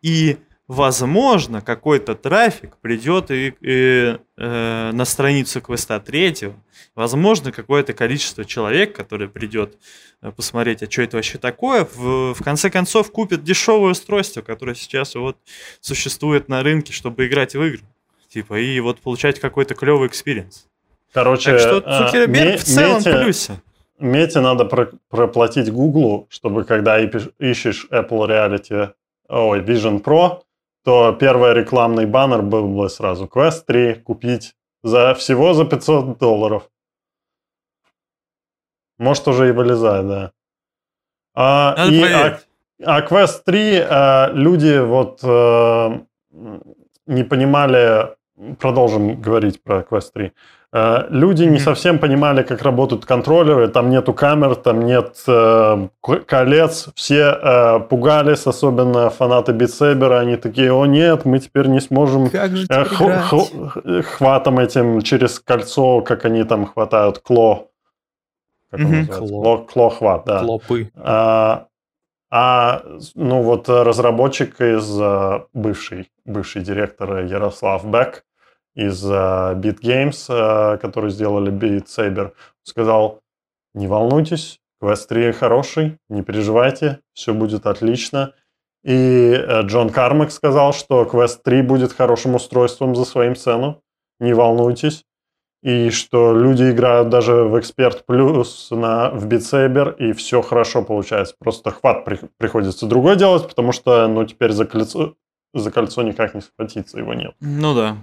И 0.00 0.38
возможно, 0.68 1.62
какой-то 1.62 2.14
трафик 2.14 2.76
придет 2.76 3.30
и, 3.30 3.54
и 3.60 4.18
э, 4.36 4.90
на 4.92 5.04
страницу 5.06 5.62
квеста 5.62 5.98
третьего. 5.98 6.54
Возможно, 6.94 7.52
какое-то 7.52 7.94
количество 7.94 8.44
человек, 8.44 8.94
которое 8.94 9.28
придет 9.28 9.78
э, 10.20 10.30
посмотреть, 10.30 10.82
а 10.82 10.90
что 10.90 11.02
это 11.02 11.16
вообще 11.16 11.38
такое, 11.38 11.84
в, 11.84 12.34
в 12.34 12.44
конце 12.44 12.68
концов 12.70 13.10
купит 13.10 13.42
дешевое 13.42 13.92
устройство, 13.92 14.42
которое 14.42 14.74
сейчас 14.74 15.14
вот 15.14 15.38
существует 15.80 16.48
на 16.48 16.62
рынке, 16.62 16.92
чтобы 16.92 17.26
играть 17.26 17.54
в 17.54 17.62
игры. 17.62 17.80
Типа, 18.28 18.60
и 18.60 18.78
вот 18.80 19.00
получать 19.00 19.40
какой-то 19.40 19.74
клевый 19.74 20.08
experience. 20.08 20.68
Короче, 21.14 21.52
так 21.52 21.60
что 21.60 21.82
а, 21.86 22.06
Цукерберг 22.06 22.56
а, 22.56 22.58
в 22.58 22.64
целом 22.64 22.96
мете, 22.98 23.12
плюсе. 23.12 23.62
Мете 23.98 24.40
надо 24.40 24.66
про 24.66 24.90
проплатить 25.08 25.72
Гуглу, 25.72 26.26
чтобы 26.28 26.64
когда 26.64 27.00
ищешь 27.00 27.86
Apple 27.90 28.28
Reality, 28.28 28.92
ой, 29.28 29.60
Vision 29.60 30.02
Pro, 30.02 30.42
то 30.88 31.12
первый 31.12 31.52
рекламный 31.52 32.06
баннер 32.06 32.40
был 32.40 32.66
бы 32.66 32.88
сразу 32.88 33.26
Quest 33.26 33.64
3 33.66 33.96
купить 33.96 34.54
за 34.82 35.12
всего 35.12 35.52
за 35.52 35.66
500 35.66 36.16
долларов. 36.16 36.70
Может, 38.96 39.28
уже 39.28 39.50
и 39.50 39.52
вылезает, 39.52 40.08
да. 40.08 40.32
А, 41.34 41.74
и, 41.90 42.02
а, 42.02 42.40
а 42.82 43.02
Quest 43.02 43.42
3 43.44 43.80
а, 43.80 44.30
люди 44.32 44.78
вот 44.78 45.20
а, 45.22 46.00
не 47.06 47.22
понимали, 47.22 48.16
продолжим 48.58 49.20
говорить 49.20 49.62
про 49.62 49.80
Quest 49.80 50.12
3. 50.14 50.32
Э, 50.70 51.06
люди 51.08 51.44
не 51.44 51.58
совсем 51.58 51.98
понимали, 51.98 52.42
как 52.42 52.62
работают 52.62 53.06
контроллеры, 53.06 53.68
там 53.68 53.88
нету 53.88 54.12
камер, 54.12 54.54
там 54.56 54.80
нет 54.84 55.16
э, 55.26 55.88
колец, 56.26 56.88
все 56.94 57.38
э, 57.42 57.80
пугались, 57.80 58.46
особенно 58.46 59.08
фанаты 59.08 59.52
Битсейбера, 59.52 60.20
они 60.20 60.36
такие, 60.36 60.70
о 60.72 60.84
нет, 60.84 61.24
мы 61.24 61.38
теперь 61.38 61.68
не 61.68 61.80
сможем 61.80 62.28
как 62.28 62.54
же 62.54 62.66
э, 62.68 62.84
х- 62.84 63.20
х- 63.20 64.02
хватом 64.02 64.58
этим 64.58 65.00
через 65.00 65.40
кольцо, 65.40 66.02
как 66.02 66.26
они 66.26 66.44
там 66.44 66.66
хватают, 66.66 67.20
кло. 67.20 67.68
Как. 68.70 68.80
Кло. 69.16 69.58
кло 69.58 69.88
хват, 69.88 70.24
да. 70.26 70.40
Клопы. 70.40 70.90
А, 70.96 71.64
а 72.30 72.82
ну 73.14 73.40
вот 73.40 73.70
разработчик 73.70 74.60
из 74.60 75.00
э, 75.00 75.40
бывший, 75.54 76.10
бывший 76.26 76.60
директор 76.60 77.24
Ярослав 77.24 77.86
Бек, 77.86 78.26
из 78.78 79.04
uh, 79.04 79.60
Beat 79.60 79.80
Games, 79.80 80.28
uh, 80.30 80.78
которые 80.78 81.10
сделали 81.10 81.52
Beat 81.52 81.86
Saber, 81.86 82.32
сказал, 82.62 83.20
не 83.74 83.88
волнуйтесь, 83.88 84.60
Quest 84.80 85.08
3 85.08 85.32
хороший, 85.32 85.98
не 86.08 86.22
переживайте, 86.22 87.00
все 87.12 87.34
будет 87.34 87.66
отлично. 87.66 88.34
И 88.84 89.34
uh, 89.34 89.62
Джон 89.62 89.90
Кармак 89.90 90.30
сказал, 90.30 90.72
что 90.72 91.02
Quest 91.02 91.40
3 91.42 91.62
будет 91.62 91.92
хорошим 91.92 92.36
устройством 92.36 92.94
за 92.94 93.04
своим 93.04 93.34
цену, 93.34 93.82
не 94.20 94.32
волнуйтесь. 94.32 95.04
И 95.64 95.90
что 95.90 96.36
люди 96.36 96.70
играют 96.70 97.08
даже 97.08 97.34
в 97.34 97.56
Expert 97.56 98.04
Plus 98.08 98.46
на, 98.70 99.10
в 99.10 99.26
Saber, 99.26 99.96
и 99.96 100.12
все 100.12 100.40
хорошо 100.40 100.84
получается. 100.84 101.34
Просто 101.36 101.72
хват 101.72 102.04
при, 102.04 102.20
приходится 102.36 102.86
другой 102.86 103.16
делать, 103.16 103.48
потому 103.48 103.72
что 103.72 104.06
ну, 104.06 104.24
теперь 104.24 104.52
за 104.52 104.66
кольцо, 104.66 105.14
за 105.52 105.72
кольцо 105.72 106.02
никак 106.02 106.34
не 106.34 106.42
схватиться, 106.42 106.98
его 106.98 107.12
нет. 107.12 107.34
Ну 107.40 107.74
да. 107.74 107.96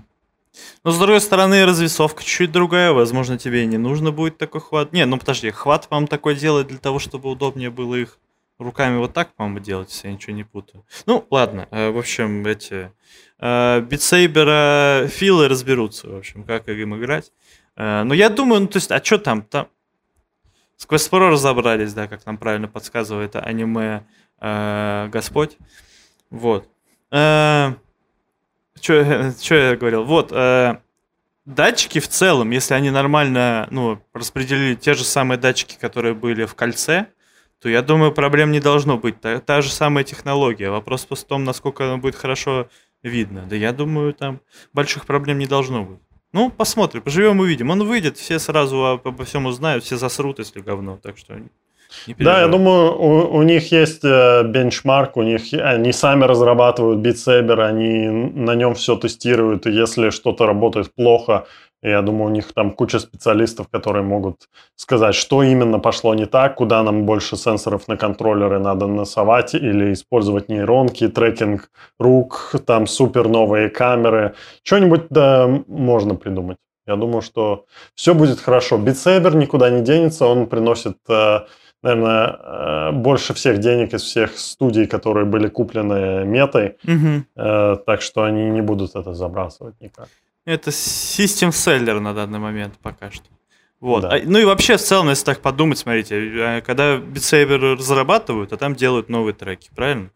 Но 0.83 0.91
с 0.91 0.99
другой 0.99 1.21
стороны, 1.21 1.65
развесовка 1.65 2.23
чуть-чуть 2.23 2.51
другая. 2.51 2.91
Возможно, 2.91 3.37
тебе 3.37 3.63
и 3.63 3.67
не 3.67 3.77
нужно 3.77 4.11
будет 4.11 4.37
такой 4.37 4.61
хват. 4.61 4.93
Не, 4.93 5.05
ну 5.05 5.17
подожди, 5.17 5.51
хват, 5.51 5.87
по-моему, 5.87 6.07
такой 6.07 6.35
делать 6.35 6.67
для 6.67 6.77
того, 6.77 6.99
чтобы 6.99 7.29
удобнее 7.29 7.69
было 7.69 7.95
их 7.95 8.17
руками 8.57 8.97
вот 8.97 9.13
так, 9.13 9.33
по-моему, 9.33 9.59
делать, 9.59 9.89
если 9.91 10.07
я 10.07 10.13
ничего 10.13 10.33
не 10.33 10.43
путаю. 10.43 10.85
Ну, 11.05 11.25
ладно. 11.29 11.67
Э, 11.71 11.91
в 11.91 11.97
общем, 11.97 12.45
эти... 12.45 12.91
Битсейбера 13.37 15.07
филы 15.09 15.49
разберутся, 15.49 16.09
в 16.09 16.15
общем, 16.15 16.43
как 16.43 16.69
им 16.69 16.95
играть. 16.95 17.33
Э, 17.75 18.03
но 18.03 18.13
я 18.13 18.29
думаю, 18.29 18.61
ну, 18.61 18.67
то 18.67 18.77
есть, 18.77 18.91
а 18.91 19.03
что 19.03 19.17
там? 19.17 19.41
Там 19.41 19.67
с 20.77 20.85
Quest 20.87 21.09
Pro 21.11 21.29
разобрались, 21.29 21.93
да, 21.93 22.07
как 22.07 22.25
нам 22.25 22.37
правильно 22.37 22.67
подсказывает 22.69 23.35
аниме 23.35 24.05
э, 24.39 25.09
Господь. 25.11 25.57
Вот. 26.29 26.69
Что 28.79 28.93
я 29.49 29.75
говорил? 29.75 30.03
Вот, 30.03 30.31
э, 30.31 30.77
датчики 31.45 31.99
в 31.99 32.07
целом, 32.07 32.51
если 32.51 32.73
они 32.73 32.89
нормально 32.89 33.67
ну, 33.71 33.99
распределили 34.13 34.75
те 34.75 34.93
же 34.93 35.03
самые 35.03 35.37
датчики, 35.37 35.77
которые 35.79 36.13
были 36.13 36.45
в 36.45 36.55
кольце, 36.55 37.07
то 37.59 37.69
я 37.69 37.81
думаю, 37.81 38.11
проблем 38.11 38.51
не 38.51 38.59
должно 38.59 38.97
быть. 38.97 39.19
Та, 39.21 39.39
та 39.39 39.61
же 39.61 39.71
самая 39.71 40.03
технология. 40.03 40.69
Вопрос 40.69 41.07
в 41.09 41.23
том, 41.23 41.43
насколько 41.43 41.85
она 41.85 41.97
будет 41.97 42.15
хорошо 42.15 42.69
видно. 43.01 43.45
Да 43.49 43.55
я 43.55 43.71
думаю, 43.71 44.13
там 44.13 44.41
больших 44.73 45.05
проблем 45.05 45.39
не 45.39 45.47
должно 45.47 45.83
быть. 45.83 45.99
Ну, 46.33 46.51
посмотрим, 46.51 47.01
поживем 47.01 47.39
увидим. 47.39 47.69
Он 47.69 47.87
выйдет, 47.87 48.17
все 48.17 48.39
сразу 48.39 48.85
обо 48.85 49.23
всем 49.23 49.45
узнают, 49.45 49.83
все 49.83 49.95
засрут, 49.95 50.39
если 50.39 50.59
говно. 50.59 50.99
Так 51.01 51.17
что 51.17 51.39
да, 52.17 52.41
я 52.41 52.47
думаю, 52.47 52.97
у, 52.97 53.37
у 53.37 53.43
них 53.43 53.71
есть 53.71 54.03
э, 54.03 54.43
бенчмарк, 54.43 55.17
у 55.17 55.23
них 55.23 55.41
они 55.53 55.91
сами 55.91 56.25
разрабатывают 56.25 57.05
Saber, 57.05 57.61
они 57.61 58.07
на 58.07 58.55
нем 58.55 58.73
все 58.73 58.95
тестируют, 58.95 59.65
и 59.67 59.71
если 59.71 60.09
что-то 60.09 60.45
работает 60.45 60.93
плохо, 60.93 61.45
я 61.81 62.01
думаю, 62.01 62.25
у 62.25 62.33
них 62.33 62.51
там 62.53 62.71
куча 62.71 62.99
специалистов, 62.99 63.67
которые 63.69 64.03
могут 64.03 64.49
сказать, 64.75 65.13
что 65.13 65.43
именно 65.43 65.79
пошло 65.79 66.15
не 66.15 66.25
так, 66.25 66.55
куда 66.55 66.81
нам 66.81 67.05
больше 67.05 67.35
сенсоров 67.35 67.87
на 67.87 67.95
контроллеры 67.95 68.59
надо 68.59 68.87
насовать 68.87 69.53
или 69.53 69.93
использовать 69.93 70.49
нейронки, 70.49 71.07
трекинг 71.07 71.69
рук, 71.99 72.55
там 72.65 72.87
супер 72.87 73.27
новые 73.27 73.69
камеры. 73.69 74.33
Что-нибудь 74.63 75.07
да, 75.09 75.47
можно 75.67 76.15
придумать. 76.15 76.57
Я 76.87 76.95
думаю, 76.95 77.21
что 77.21 77.65
все 77.93 78.15
будет 78.15 78.39
хорошо. 78.39 78.77
Saber 78.77 79.35
никуда 79.35 79.69
не 79.69 79.81
денется, 79.81 80.25
он 80.25 80.47
приносит 80.47 80.97
э, 81.07 81.41
наверное, 81.85 82.27
э, 82.27 82.91
больше 82.91 83.33
всех 83.33 83.59
денег 83.59 83.93
из 83.93 84.01
всех 84.01 84.37
студий, 84.37 84.87
которые 84.87 85.25
были 85.25 85.47
куплены 85.47 86.25
метой. 86.25 86.75
Угу. 86.83 87.23
Так 87.85 88.01
что 88.01 88.23
они 88.23 88.49
не 88.49 88.61
будут 88.61 88.95
это 88.95 89.13
забрасывать 89.13 89.79
никак. 89.79 90.07
Это 90.45 90.71
систем 90.71 91.51
селлер 91.51 91.99
на 91.99 92.13
данный 92.13 92.39
момент 92.39 92.73
пока 92.81 93.09
что. 93.11 93.25
Вот. 93.79 94.01
Да. 94.01 94.09
А, 94.15 94.21
ну 94.23 94.39
и 94.39 94.45
вообще, 94.45 94.77
в 94.77 94.81
целом, 94.81 95.09
если 95.09 95.25
так 95.25 95.41
подумать, 95.41 95.77
смотрите, 95.77 96.15
э, 96.15 96.61
когда 96.61 96.97
Saber 96.97 97.75
разрабатывают, 97.75 98.53
а 98.53 98.57
там 98.57 98.73
делают 98.73 99.09
новые 99.09 99.33
треки, 99.33 99.69
правильно? 99.75 100.09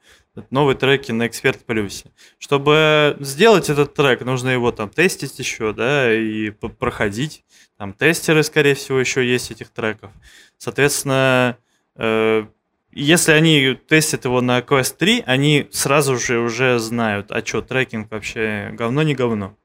Новый 0.50 0.76
треки 0.76 1.12
на 1.12 1.28
Эксперт 1.28 1.66
Плюсе. 1.66 2.12
Чтобы 2.38 3.18
сделать 3.20 3.70
этот 3.70 3.94
трек, 3.94 4.22
нужно 4.22 4.50
его 4.50 4.72
там 4.72 4.90
тестить 4.90 5.38
еще, 5.40 5.74
да, 5.74 6.14
и 6.14 6.52
проходить. 6.52 7.44
Там 7.78 7.94
тестеры, 7.94 8.44
скорее 8.44 8.76
всего, 8.76 9.00
еще 9.00 9.26
есть 9.26 9.52
этих 9.52 9.70
треков. 9.70 10.12
Соответственно, 10.58 11.58
э, 11.96 12.46
если 12.92 13.32
они 13.32 13.78
тестят 13.88 14.26
его 14.26 14.42
на 14.42 14.60
Quest 14.60 14.98
3, 14.98 15.24
они 15.26 15.68
сразу 15.72 16.18
же 16.18 16.40
уже 16.40 16.80
знают, 16.80 17.32
а 17.32 17.46
что, 17.46 17.62
трекинг 17.62 18.12
вообще 18.12 18.72
говно 18.74 19.04
не 19.04 19.16
говно. 19.16 19.56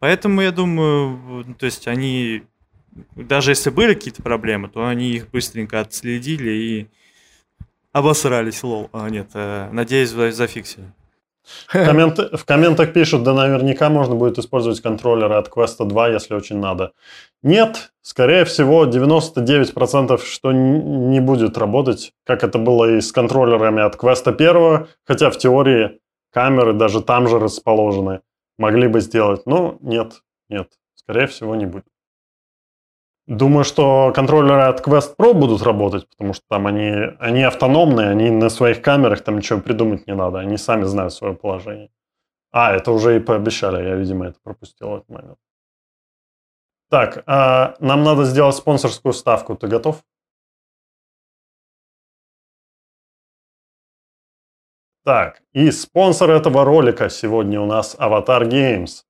Поэтому 0.00 0.42
я 0.42 0.50
думаю, 0.50 1.54
то 1.58 1.64
есть 1.66 1.88
они, 1.88 2.42
даже 3.14 3.52
если 3.52 3.70
были 3.70 3.94
какие-то 3.94 4.22
проблемы, 4.22 4.68
то 4.68 4.86
они 4.86 5.12
их 5.12 5.30
быстренько 5.30 5.80
отследили 5.80 6.50
и 6.50 6.90
обосрались, 7.94 8.62
лол. 8.62 8.90
А, 8.92 9.08
нет, 9.08 9.28
э, 9.32 9.70
надеюсь, 9.72 10.10
зафиксили. 10.10 10.92
Коммент, 11.68 12.18
в 12.18 12.44
комментах 12.44 12.92
пишут, 12.92 13.22
да 13.22 13.34
наверняка 13.34 13.90
можно 13.90 14.14
будет 14.14 14.38
использовать 14.38 14.80
контроллеры 14.80 15.34
от 15.34 15.48
Quest 15.48 15.84
2, 15.84 16.08
если 16.08 16.34
очень 16.34 16.58
надо. 16.58 16.92
Нет, 17.42 17.92
скорее 18.02 18.44
всего, 18.44 18.86
99% 18.86 20.18
что 20.24 20.52
не 20.52 21.20
будет 21.20 21.58
работать, 21.58 22.12
как 22.24 22.44
это 22.44 22.58
было 22.58 22.96
и 22.96 23.00
с 23.00 23.12
контроллерами 23.12 23.82
от 23.82 23.96
Quest 23.96 24.28
1, 24.28 24.86
хотя 25.04 25.30
в 25.30 25.38
теории 25.38 26.00
камеры 26.32 26.72
даже 26.72 27.02
там 27.02 27.28
же 27.28 27.38
расположены, 27.38 28.20
могли 28.58 28.88
бы 28.88 29.00
сделать. 29.00 29.46
Но 29.46 29.76
нет, 29.80 30.22
нет, 30.48 30.68
скорее 30.94 31.26
всего 31.26 31.54
не 31.54 31.66
будет. 31.66 31.84
Думаю, 33.26 33.64
что 33.64 34.12
контроллеры 34.14 34.62
от 34.62 34.86
Quest 34.86 35.16
Pro 35.16 35.32
будут 35.32 35.62
работать, 35.62 36.06
потому 36.10 36.34
что 36.34 36.44
там 36.48 36.66
они, 36.66 36.90
они 37.18 37.42
автономные, 37.42 38.10
они 38.10 38.30
на 38.30 38.50
своих 38.50 38.82
камерах 38.82 39.22
там 39.24 39.36
ничего 39.36 39.60
придумать 39.60 40.06
не 40.06 40.14
надо, 40.14 40.40
они 40.40 40.58
сами 40.58 40.84
знают 40.84 41.14
свое 41.14 41.34
положение. 41.34 41.90
А, 42.52 42.72
это 42.74 42.92
уже 42.92 43.16
и 43.16 43.20
пообещали, 43.20 43.82
я, 43.82 43.94
видимо, 43.96 44.26
это 44.26 44.38
пропустил 44.42 44.96
этот 44.96 45.08
момент. 45.08 45.38
Так, 46.90 47.24
а 47.26 47.76
нам 47.80 48.04
надо 48.04 48.24
сделать 48.24 48.56
спонсорскую 48.56 49.12
ставку. 49.14 49.56
Ты 49.56 49.68
готов? 49.68 50.04
Так, 55.04 55.42
и 55.52 55.70
спонсор 55.70 56.30
этого 56.30 56.64
ролика 56.64 57.10
сегодня 57.10 57.60
у 57.60 57.66
нас 57.66 57.96
Avatar 57.98 58.48
Games. 58.48 59.04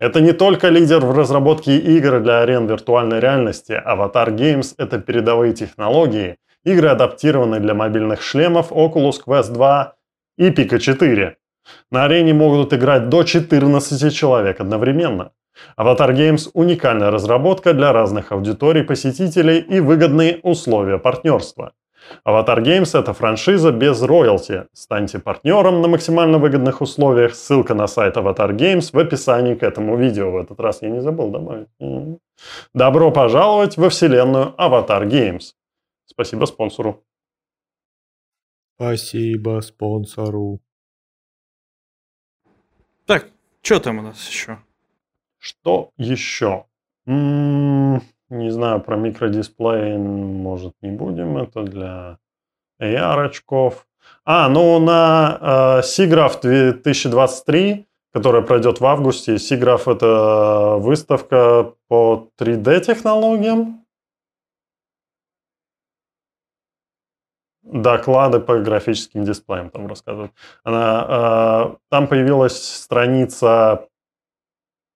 Это 0.00 0.22
не 0.22 0.32
только 0.32 0.70
лидер 0.70 1.04
в 1.04 1.12
разработке 1.12 1.76
игр 1.76 2.20
для 2.20 2.40
арен 2.40 2.66
виртуальной 2.66 3.20
реальности. 3.20 3.72
Avatar 3.72 4.34
Games– 4.34 4.74
это 4.78 4.98
передовые 4.98 5.52
технологии. 5.52 6.36
Игры 6.64 6.88
адаптированы 6.88 7.60
для 7.60 7.74
мобильных 7.74 8.22
шлемов 8.22 8.72
Oculus 8.72 9.20
Quest 9.26 9.52
2 9.52 9.92
и 10.38 10.48
Pico 10.48 10.78
4. 10.78 11.36
На 11.90 12.04
арене 12.04 12.32
могут 12.32 12.72
играть 12.72 13.10
до 13.10 13.24
14 13.24 14.14
человек 14.14 14.60
одновременно. 14.60 15.32
Avatar 15.76 16.14
Games– 16.14 16.48
уникальная 16.54 17.10
разработка 17.10 17.74
для 17.74 17.92
разных 17.92 18.32
аудиторий 18.32 18.84
посетителей 18.84 19.58
и 19.58 19.80
выгодные 19.80 20.40
условия 20.42 20.98
партнерства. 20.98 21.72
Avatar 22.24 22.62
Games– 22.62 22.98
это 22.98 23.12
франшиза 23.12 23.72
без 23.72 24.02
роялти. 24.02 24.66
Станьте 24.72 25.18
партнером 25.18 25.80
на 25.82 25.88
максимально 25.88 26.38
выгодных 26.38 26.80
условиях. 26.80 27.34
Ссылка 27.34 27.74
на 27.74 27.86
сайт 27.86 28.16
Avatar 28.16 28.56
Games 28.56 28.90
в 28.92 28.98
описании 28.98 29.54
к 29.54 29.62
этому 29.62 29.96
видео. 29.96 30.30
В 30.30 30.36
этот 30.36 30.60
раз 30.60 30.82
я 30.82 30.90
не 30.90 31.00
забыл 31.00 31.30
добавить. 31.30 31.68
Добро 32.74 33.10
пожаловать 33.10 33.76
во 33.76 33.88
вселенную 33.88 34.54
Avatar 34.58 35.06
Games. 35.06 35.54
Спасибо 36.06 36.46
спонсору. 36.46 37.04
Спасибо 38.76 39.60
спонсору. 39.60 40.60
Так, 43.06 43.28
что 43.62 43.80
там 43.80 43.98
у 43.98 44.02
нас 44.02 44.28
еще? 44.28 44.58
Что 45.38 45.90
еще? 45.96 46.64
М-м-м. 47.06 48.02
Не 48.30 48.50
знаю, 48.50 48.80
про 48.80 48.96
микродисплей, 48.96 49.96
может, 49.98 50.74
не 50.82 50.92
будем. 50.92 51.36
Это 51.36 51.64
для 51.64 52.18
AR 52.80 53.26
очков. 53.26 53.88
А, 54.24 54.48
ну 54.48 54.78
на 54.78 55.80
э, 55.80 55.80
SIGGRAPH 55.80 56.40
2023, 56.40 57.88
которая 58.12 58.42
пройдет 58.42 58.80
в 58.80 58.86
августе. 58.86 59.34
SIGGRAPH 59.34 59.92
это 59.96 60.76
выставка 60.78 61.74
по 61.88 62.28
3D 62.38 62.80
технологиям. 62.80 63.84
Доклады 67.62 68.38
по 68.38 68.58
графическим 68.60 69.24
дисплеям 69.24 69.70
там 69.70 69.88
рассказывают. 69.88 70.32
Она, 70.62 71.72
э, 71.72 71.76
там 71.88 72.06
появилась 72.06 72.62
страница 72.62 73.88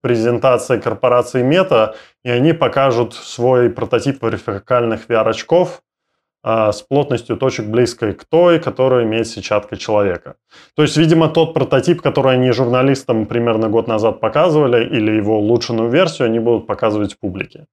презентации 0.05 0.79
корпорации 0.79 1.43
Meta, 1.43 1.95
и 2.25 2.29
они 2.29 2.53
покажут 2.53 3.15
свой 3.15 3.71
прототип 3.71 4.23
варификальных 4.23 5.09
VR-очков 5.09 5.81
а, 6.43 6.73
с 6.73 6.83
плотностью 6.83 7.39
точек 7.39 7.65
близкой 7.67 8.13
к 8.13 8.25
той, 8.25 8.61
которая 8.61 9.05
имеет 9.05 9.27
сетчатка 9.27 9.79
человека. 9.79 10.37
То 10.77 10.83
есть, 10.83 10.99
видимо, 10.99 11.29
тот 11.31 11.55
прототип, 11.55 12.03
который 12.03 12.35
они 12.35 12.53
журналистам 12.53 13.25
примерно 13.25 13.71
год 13.71 13.89
назад 13.89 14.21
показывали, 14.21 14.85
или 14.85 15.13
его 15.13 15.39
улучшенную 15.39 15.89
версию, 15.89 16.27
они 16.27 16.39
будут 16.39 16.67
показывать 16.67 17.19
публике. 17.19 17.67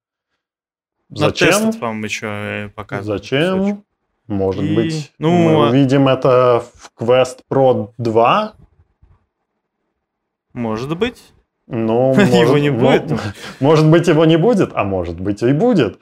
Зачем? 1.10 1.66
На 1.66 1.72
по-моему, 1.72 2.04
еще 2.04 2.26
э, 2.28 2.68
показывают. 2.70 3.22
Зачем? 3.22 3.84
Может 4.26 4.64
и... 4.64 4.74
быть. 4.74 5.12
Ну, 5.18 5.30
мы 5.36 5.66
а 5.66 5.68
увидим 5.68 6.08
это 6.08 6.64
в 6.76 6.92
Quest 6.98 7.40
Pro 7.50 7.90
2. 7.98 8.54
Может 10.54 10.96
быть. 10.96 11.22
Ну, 11.66 12.14
его 12.18 12.58
не 12.58 12.70
будет. 12.70 13.12
Может 13.60 13.88
быть, 13.88 14.08
его 14.08 14.24
не 14.24 14.36
будет, 14.36 14.70
а 14.74 14.84
может 14.84 15.20
быть 15.20 15.42
и 15.42 15.52
будет. 15.52 15.98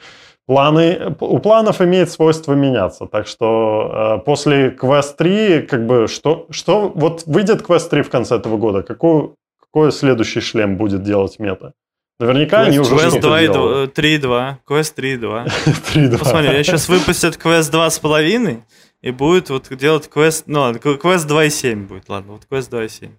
Планы, 0.47 1.15
у 1.21 1.39
планов 1.39 1.81
имеет 1.81 2.11
свойство 2.11 2.55
меняться. 2.55 3.07
Так 3.07 3.29
что 3.29 4.19
э, 4.19 4.25
после 4.25 4.71
Quest 4.71 5.15
3, 5.17 5.63
как 5.63 5.87
бы, 5.87 6.09
что, 6.09 6.47
что, 6.51 6.91
вот 6.93 7.23
выйдет 7.27 7.63
Quest 7.63 7.89
3 7.89 8.03
в 8.03 8.11
конце 8.11 8.37
этого 8.37 8.57
года, 8.57 8.83
какой, 8.83 9.31
какой 9.61 9.93
следующий 9.93 10.41
шлем 10.41 10.77
будет 10.77 11.05
делать 11.05 11.39
мета? 11.39 11.73
Наверняка 12.19 12.65
Quest, 12.65 12.67
они 12.67 12.79
уже 12.81 12.95
Quest 12.97 13.21
2 13.21 13.41
3.2. 13.43 14.55
Quest 14.69 14.95
3.2. 14.97 15.47
3.2. 15.95 16.19
Посмотри, 16.19 16.49
я 16.49 16.65
сейчас 16.65 16.89
выпустят 16.89 17.37
Quest 17.37 17.73
2.5 17.73 18.61
и 19.03 19.11
будет 19.13 19.51
вот 19.51 19.69
делать 19.77 20.11
Quest... 20.13 20.45
Ну 20.47 20.61
ладно, 20.61 20.79
Quest 20.79 21.29
2.7 21.29 21.87
будет, 21.87 22.09
ладно, 22.09 22.33
вот 22.33 22.43
Quest 22.51 22.71
2.7. 22.71 23.11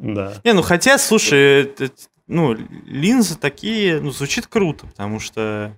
Да. 0.00 0.32
Не, 0.44 0.54
ну 0.54 0.62
хотя, 0.62 0.96
слушай, 0.98 1.72
ну, 2.26 2.56
линзы 2.86 3.36
такие, 3.38 4.00
ну, 4.00 4.10
звучит 4.10 4.46
круто, 4.46 4.86
потому 4.86 5.20
что, 5.20 5.76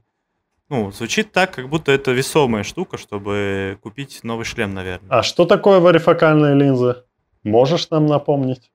ну, 0.68 0.92
звучит 0.92 1.32
так, 1.32 1.52
как 1.52 1.68
будто 1.68 1.90
это 1.90 2.12
весомая 2.12 2.62
штука, 2.62 2.98
чтобы 2.98 3.78
купить 3.82 4.20
новый 4.22 4.44
шлем, 4.44 4.74
наверное. 4.74 5.08
А 5.10 5.22
что 5.24 5.44
такое 5.44 5.80
варифокальные 5.80 6.54
линзы? 6.54 6.98
Можешь 7.42 7.90
нам 7.90 8.06
напомнить? 8.06 8.70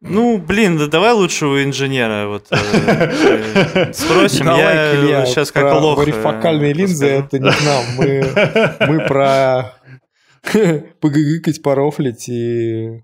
Ну, 0.00 0.38
блин, 0.38 0.78
да 0.78 0.86
давай 0.86 1.12
лучше 1.12 1.46
у 1.46 1.62
инженера 1.62 2.26
вот 2.28 2.46
э, 2.50 2.56
э, 2.56 3.92
спросим. 3.94 4.46
Я 4.46 5.24
сейчас 5.26 5.50
как 5.50 5.80
лох. 5.80 5.98
Э, 5.98 6.00
варифокальные 6.02 6.72
линзы 6.72 7.06
это 7.06 7.38
не 7.38 7.50
к 7.50 7.64
нам. 7.64 7.84
Мы, 7.96 8.86
мы 8.86 9.06
про 9.06 9.74
погыгыкать, 11.00 11.62
порофлить 11.62 12.28
и 12.28 13.02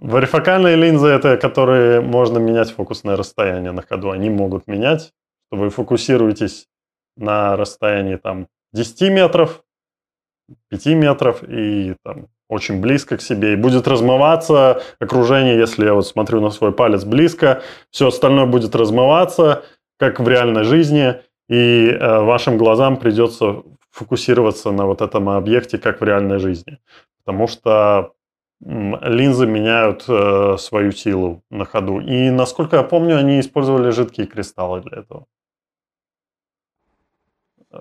Варифокальные 0.00 0.76
линзы– 0.76 1.06
это 1.08 1.36
которые 1.36 2.00
можно 2.00 2.38
менять 2.38 2.70
фокусное 2.70 3.16
расстояние 3.16 3.72
на 3.72 3.82
ходу. 3.82 4.10
Они 4.10 4.28
могут 4.28 4.66
менять, 4.66 5.12
что 5.46 5.60
вы 5.60 5.70
фокусируетесь 5.70 6.66
на 7.16 7.56
расстоянии 7.56 8.16
там 8.16 8.48
10 8.72 9.12
метров, 9.12 9.62
5 10.70 10.86
метров 10.86 11.44
и 11.44 11.94
там 12.02 12.26
очень 12.48 12.80
близко 12.80 13.16
к 13.16 13.22
себе. 13.22 13.52
И 13.52 13.56
будет 13.56 13.86
размываться 13.86 14.82
окружение, 14.98 15.56
если 15.56 15.84
я 15.84 15.94
вот 15.94 16.06
смотрю 16.06 16.40
на 16.40 16.50
свой 16.50 16.72
палец 16.72 17.04
близко, 17.04 17.62
все 17.90 18.08
остальное 18.08 18.46
будет 18.46 18.74
размываться, 18.74 19.64
как 19.98 20.18
в 20.18 20.28
реальной 20.28 20.64
жизни, 20.64 21.20
и 21.48 21.88
э, 21.88 22.20
вашим 22.20 22.58
глазам 22.58 22.96
придется 22.96 23.62
фокусироваться 23.90 24.72
на 24.72 24.86
вот 24.86 25.00
этом 25.02 25.28
объекте, 25.28 25.78
как 25.78 26.00
в 26.00 26.04
реальной 26.04 26.38
жизни. 26.38 26.78
Потому 27.24 27.46
что 27.46 28.12
линзы 28.60 29.46
меняют 29.46 30.04
э, 30.08 30.56
свою 30.58 30.92
силу 30.92 31.42
на 31.50 31.64
ходу. 31.64 32.00
И, 32.00 32.30
насколько 32.30 32.76
я 32.76 32.82
помню, 32.82 33.18
они 33.18 33.40
использовали 33.40 33.90
жидкие 33.90 34.26
кристаллы 34.26 34.80
для 34.80 35.00
этого. 35.00 35.26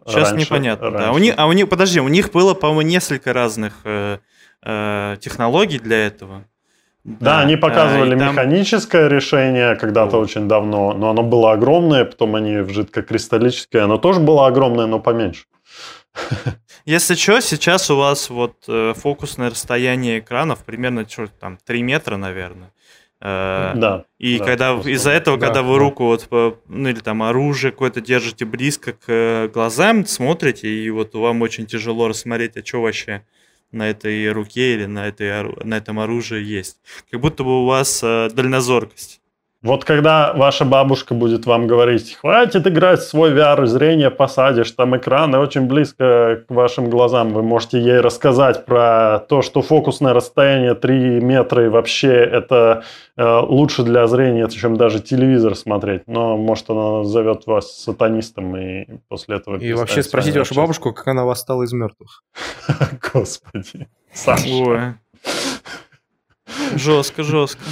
Сейчас 0.07 0.32
раньше, 0.32 0.45
непонятно. 0.45 0.89
Раньше. 0.89 1.05
Да. 1.05 1.11
У 1.13 1.17
них, 1.19 1.34
а 1.38 1.47
у 1.47 1.53
них, 1.53 1.69
подожди, 1.69 1.99
у 1.99 2.07
них 2.07 2.32
было, 2.32 2.53
по-моему, 2.53 2.82
несколько 2.82 3.32
разных 3.32 3.74
э, 3.86 4.17
э, 4.63 5.17
технологий 5.19 5.80
для 5.80 6.07
этого. 6.07 6.45
Да, 7.03 7.17
да 7.19 7.39
они 7.41 7.57
показывали 7.57 8.17
там... 8.17 8.30
механическое 8.30 9.09
решение 9.09 9.76
когда-то 9.76 10.17
вот. 10.17 10.24
очень 10.24 10.47
давно, 10.47 10.93
но 10.93 11.09
оно 11.09 11.21
было 11.21 11.51
огромное, 11.51 12.05
потом 12.05 12.36
они 12.36 12.57
в 12.57 12.69
жидкокристаллическое, 12.69 13.84
оно 13.84 13.97
тоже 13.97 14.21
было 14.21 14.47
огромное, 14.47 14.86
но 14.86 14.99
поменьше. 14.99 15.45
Если 16.86 17.16
что, 17.16 17.39
сейчас 17.39 17.89
у 17.89 17.97
вас 17.97 18.30
вот 18.30 18.66
э, 18.68 18.93
фокусное 18.95 19.49
расстояние 19.49 20.20
экранов 20.20 20.64
примерно 20.64 21.07
что 21.07 21.28
там 21.28 21.57
3 21.66 21.82
метра, 21.82 22.18
наверное. 22.18 22.72
Э, 23.22 23.72
Да. 23.76 24.05
И 24.20 24.38
да, 24.38 24.45
когда 24.45 24.74
из-за 24.74 25.11
этого, 25.11 25.38
да, 25.38 25.47
когда 25.47 25.64
вы 25.64 25.76
да. 25.76 25.80
руку 25.80 26.05
вот, 26.05 26.28
ну 26.68 26.89
или 26.89 26.99
там 26.99 27.24
оружие 27.24 27.72
какое-то 27.72 28.01
держите 28.01 28.45
близко 28.45 28.93
к 28.93 29.05
э, 29.07 29.47
глазам, 29.47 30.05
смотрите, 30.05 30.68
и 30.68 30.89
вот 30.89 31.14
вам 31.16 31.41
очень 31.41 31.66
тяжело 31.66 32.07
рассмотреть, 32.07 32.57
а 32.57 32.66
что 32.66 32.82
вообще 32.82 33.26
на 33.72 33.89
этой 33.89 34.30
руке 34.32 34.76
или 34.76 34.86
на, 34.86 35.07
этой, 35.07 35.43
на 35.64 35.78
этом 35.78 35.99
оружии 35.99 36.43
есть. 36.43 36.78
Как 37.09 37.20
будто 37.20 37.43
бы 37.43 37.64
у 37.64 37.66
вас 37.66 38.01
э, 38.03 38.30
дальнозоркость. 38.32 39.20
Вот 39.64 39.86
когда 39.86 40.34
ваша 40.34 40.66
бабушка 40.66 41.14
будет 41.14 41.45
вам 41.45 41.68
говорить, 41.68 42.16
хватит 42.16 42.68
играть 42.68 42.99
в 42.99 43.07
свой 43.07 43.32
VR, 43.32 43.66
зрение 43.66 44.11
посадишь, 44.11 44.70
там 44.72 44.97
экраны 44.97 45.38
очень 45.38 45.68
близко 45.68 46.43
к 46.45 46.51
вашим 46.51 46.89
глазам, 46.89 47.32
вы 47.32 47.43
можете 47.43 47.80
ей 47.80 48.01
рассказать 48.01 48.66
про 48.66 49.20
то, 49.30 49.41
что 49.41 49.61
фокусное 49.61 50.14
расстояние 50.14 50.76
3 50.76 51.22
метра 51.22 51.66
и 51.66 51.70
вообще 51.70 52.14
это 52.14 52.84
э, 53.16 53.39
лучше 53.39 53.84
для 53.84 54.05
зрения, 54.07 54.49
чем 54.49 54.76
даже 54.76 54.99
телевизор 54.99 55.55
смотреть. 55.55 56.01
Но 56.07 56.36
может 56.36 56.70
она 56.70 56.99
назовет 56.99 57.47
вас 57.47 57.72
сатанистом 57.72 58.57
и 58.57 58.86
после 59.07 59.38
этого... 59.38 59.55
И 59.55 59.72
вообще 59.72 60.03
спросите 60.03 60.39
вашу 60.39 60.55
бабушку, 60.55 60.91
как 60.91 61.07
она 61.07 61.24
восстала 61.24 61.64
из 61.64 61.72
мертвых. 61.72 62.24
Господи. 63.14 63.88
Саша. 64.11 64.49
Ой. 64.49 64.80
Жестко, 66.76 67.24
жестко. 67.24 67.64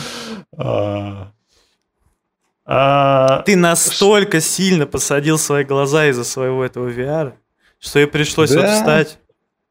А, 2.74 3.40
а, 3.40 3.42
Ты 3.44 3.58
настолько 3.58 4.40
сильно 4.40 4.86
посадил 4.86 5.38
свои 5.38 5.66
глаза 5.66 6.06
из-за 6.08 6.24
своего 6.24 6.64
этого 6.64 6.90
VR, 6.90 7.34
что 7.80 8.00
ей 8.00 8.08
пришлось 8.08 8.52
вот 8.56 8.62
Да. 8.62 8.74
встать. 8.74 9.18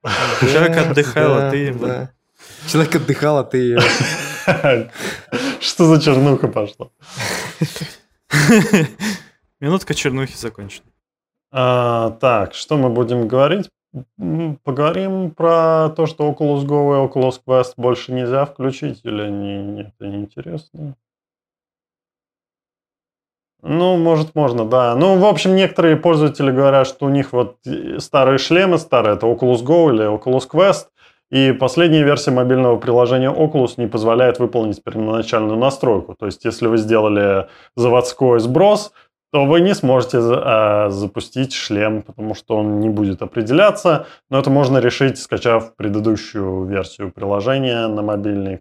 Человек 0.40 0.74
Да, 0.74 0.90
отдыхал, 0.90 1.32
а 1.38 1.50
ты... 1.50 1.72
да. 1.72 2.10
Человек 2.68 2.94
отдыхал, 2.96 3.38
а 3.38 3.44
ты... 3.44 3.78
Что 5.60 5.84
за 5.86 6.00
чернуха 6.00 6.48
пошла? 6.48 6.88
Минутка 9.60 9.94
чернухи 9.94 10.36
закончена. 10.36 10.86
А, 11.52 12.10
так, 12.20 12.54
что 12.54 12.76
мы 12.76 12.90
будем 12.90 13.28
говорить? 13.28 13.68
Поговорим 14.62 15.30
про 15.32 15.88
то, 15.96 16.06
что 16.06 16.30
Oculus 16.30 16.64
Go 16.64 16.94
и 16.94 17.08
Oculus 17.08 17.40
Quest 17.46 17.72
больше 17.76 18.12
нельзя 18.12 18.44
включить, 18.44 19.00
или 19.04 19.28
не, 19.28 19.62
не- 19.62 19.82
это 19.82 20.06
неинтересно? 20.06 20.94
Ну, 23.62 23.96
может, 23.96 24.34
можно, 24.34 24.64
да. 24.64 24.94
Ну, 24.94 25.18
в 25.18 25.24
общем, 25.24 25.54
некоторые 25.54 25.96
пользователи 25.96 26.50
говорят, 26.50 26.86
что 26.86 27.06
у 27.06 27.10
них 27.10 27.32
вот 27.32 27.56
э, 27.66 27.98
старые 27.98 28.38
шлемы, 28.38 28.78
старые, 28.78 29.16
это 29.16 29.26
Oculus 29.26 29.62
Go 29.62 29.92
или 29.92 30.06
Oculus 30.06 30.48
Quest, 30.50 30.86
и 31.30 31.52
последняя 31.52 32.02
версия 32.02 32.30
мобильного 32.30 32.76
приложения 32.76 33.30
Oculus 33.30 33.74
не 33.76 33.86
позволяет 33.86 34.38
выполнить 34.38 34.82
первоначальную 34.82 35.58
настройку. 35.58 36.14
То 36.18 36.26
есть, 36.26 36.44
если 36.44 36.66
вы 36.66 36.78
сделали 36.78 37.48
заводской 37.76 38.40
сброс, 38.40 38.92
то 39.32 39.44
вы 39.44 39.60
не 39.60 39.74
сможете 39.74 40.18
а, 40.20 40.90
запустить 40.90 41.52
шлем, 41.52 42.02
потому 42.02 42.34
что 42.34 42.56
он 42.56 42.80
не 42.80 42.88
будет 42.88 43.22
определяться. 43.22 44.06
Но 44.28 44.40
это 44.40 44.50
можно 44.50 44.78
решить, 44.78 45.18
скачав 45.18 45.76
предыдущую 45.76 46.64
версию 46.64 47.12
приложения 47.12 47.86
на 47.86 48.02
мобильник, 48.02 48.60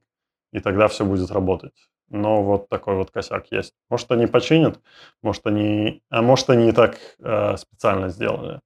и 0.54 0.60
тогда 0.60 0.88
все 0.88 1.06
будет 1.06 1.32
работать. 1.32 1.74
Но 2.10 2.44
вот 2.44 2.70
такой 2.70 2.96
вот 2.96 3.12
косяк 3.12 3.52
есть. 3.52 3.74
Может, 3.90 4.12
они 4.12 4.28
починят, 4.28 4.80
может, 5.22 5.46
они, 5.46 6.02
а 6.10 6.22
может, 6.22 6.50
они 6.50 6.70
и 6.70 6.72
так 6.72 6.98
э, 7.20 7.58
специально 7.58 8.10
сделали. 8.10 8.60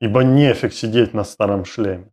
Ибо 0.00 0.22
нефиг 0.22 0.72
сидеть 0.72 1.14
на 1.14 1.24
старом 1.24 1.64
шлеме. 1.64 2.10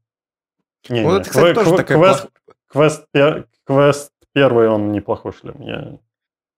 Не, 0.90 1.04
Вот 1.04 1.14
не, 1.14 1.20
это, 1.22 1.30
кстати, 1.30 1.46
кве- 1.48 1.54
тоже 1.56 1.70
кве- 1.72 1.78
такая 1.78 1.98
квест, 1.98 2.24
плох- 2.26 2.54
квест, 2.68 3.06
пер- 3.14 3.46
квест 3.66 4.12
первый, 4.34 4.70
он 4.70 4.92
неплохой 4.92 5.34
шлем. 5.34 5.62
Я- 5.62 6.00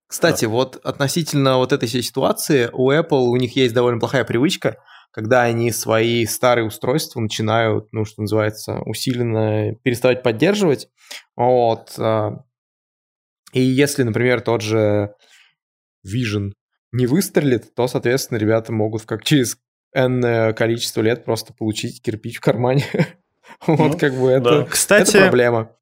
Кстати, 0.07 0.45
вот 0.45 0.75
относительно 0.83 1.57
вот 1.57 1.71
этой 1.73 1.87
всей 1.87 2.03
ситуации, 2.03 2.69
у 2.71 2.91
Apple 2.91 3.19
у 3.23 3.35
них 3.35 3.55
есть 3.55 3.73
довольно 3.73 3.99
плохая 3.99 4.23
привычка, 4.25 4.77
когда 5.11 5.41
они 5.41 5.71
свои 5.71 6.25
старые 6.25 6.65
устройства 6.65 7.19
начинают, 7.19 7.87
ну, 7.91 8.05
что 8.05 8.21
называется, 8.21 8.79
усиленно 8.85 9.73
переставать 9.83 10.21
поддерживать. 10.23 10.89
Вот. 11.35 11.93
И 13.53 13.61
если, 13.61 14.03
например, 14.03 14.41
тот 14.41 14.61
же 14.61 15.15
Vision 16.05 16.51
не 16.91 17.07
выстрелит, 17.07 17.73
то, 17.75 17.87
соответственно, 17.87 18.37
ребята 18.37 18.71
могут 18.71 19.03
как 19.03 19.23
через 19.23 19.57
энное 19.93 20.53
количество 20.53 21.01
лет 21.01 21.23
просто 21.23 21.53
получить 21.53 22.01
кирпич 22.01 22.37
в 22.37 22.41
кармане. 22.41 22.85
Ну, 23.67 23.75
Вот 23.75 23.99
как 23.99 24.13
бы 24.15 24.31
это... 24.31 24.65
да. 24.65 25.19
Это 25.19 25.27
проблема. 25.27 25.75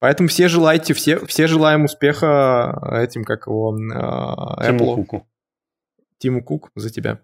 Поэтому 0.00 0.28
все 0.28 0.48
желаете, 0.48 0.94
все, 0.94 1.24
все 1.26 1.46
желаем 1.46 1.84
успеха 1.84 2.78
этим, 2.92 3.24
как 3.24 3.46
его, 3.46 3.74
а, 3.94 4.64
Тиму 4.64 4.84
Apple, 4.84 4.94
Куку. 4.94 5.28
Тиму 6.18 6.44
Кук 6.44 6.70
за 6.76 6.90
тебя. 6.90 7.20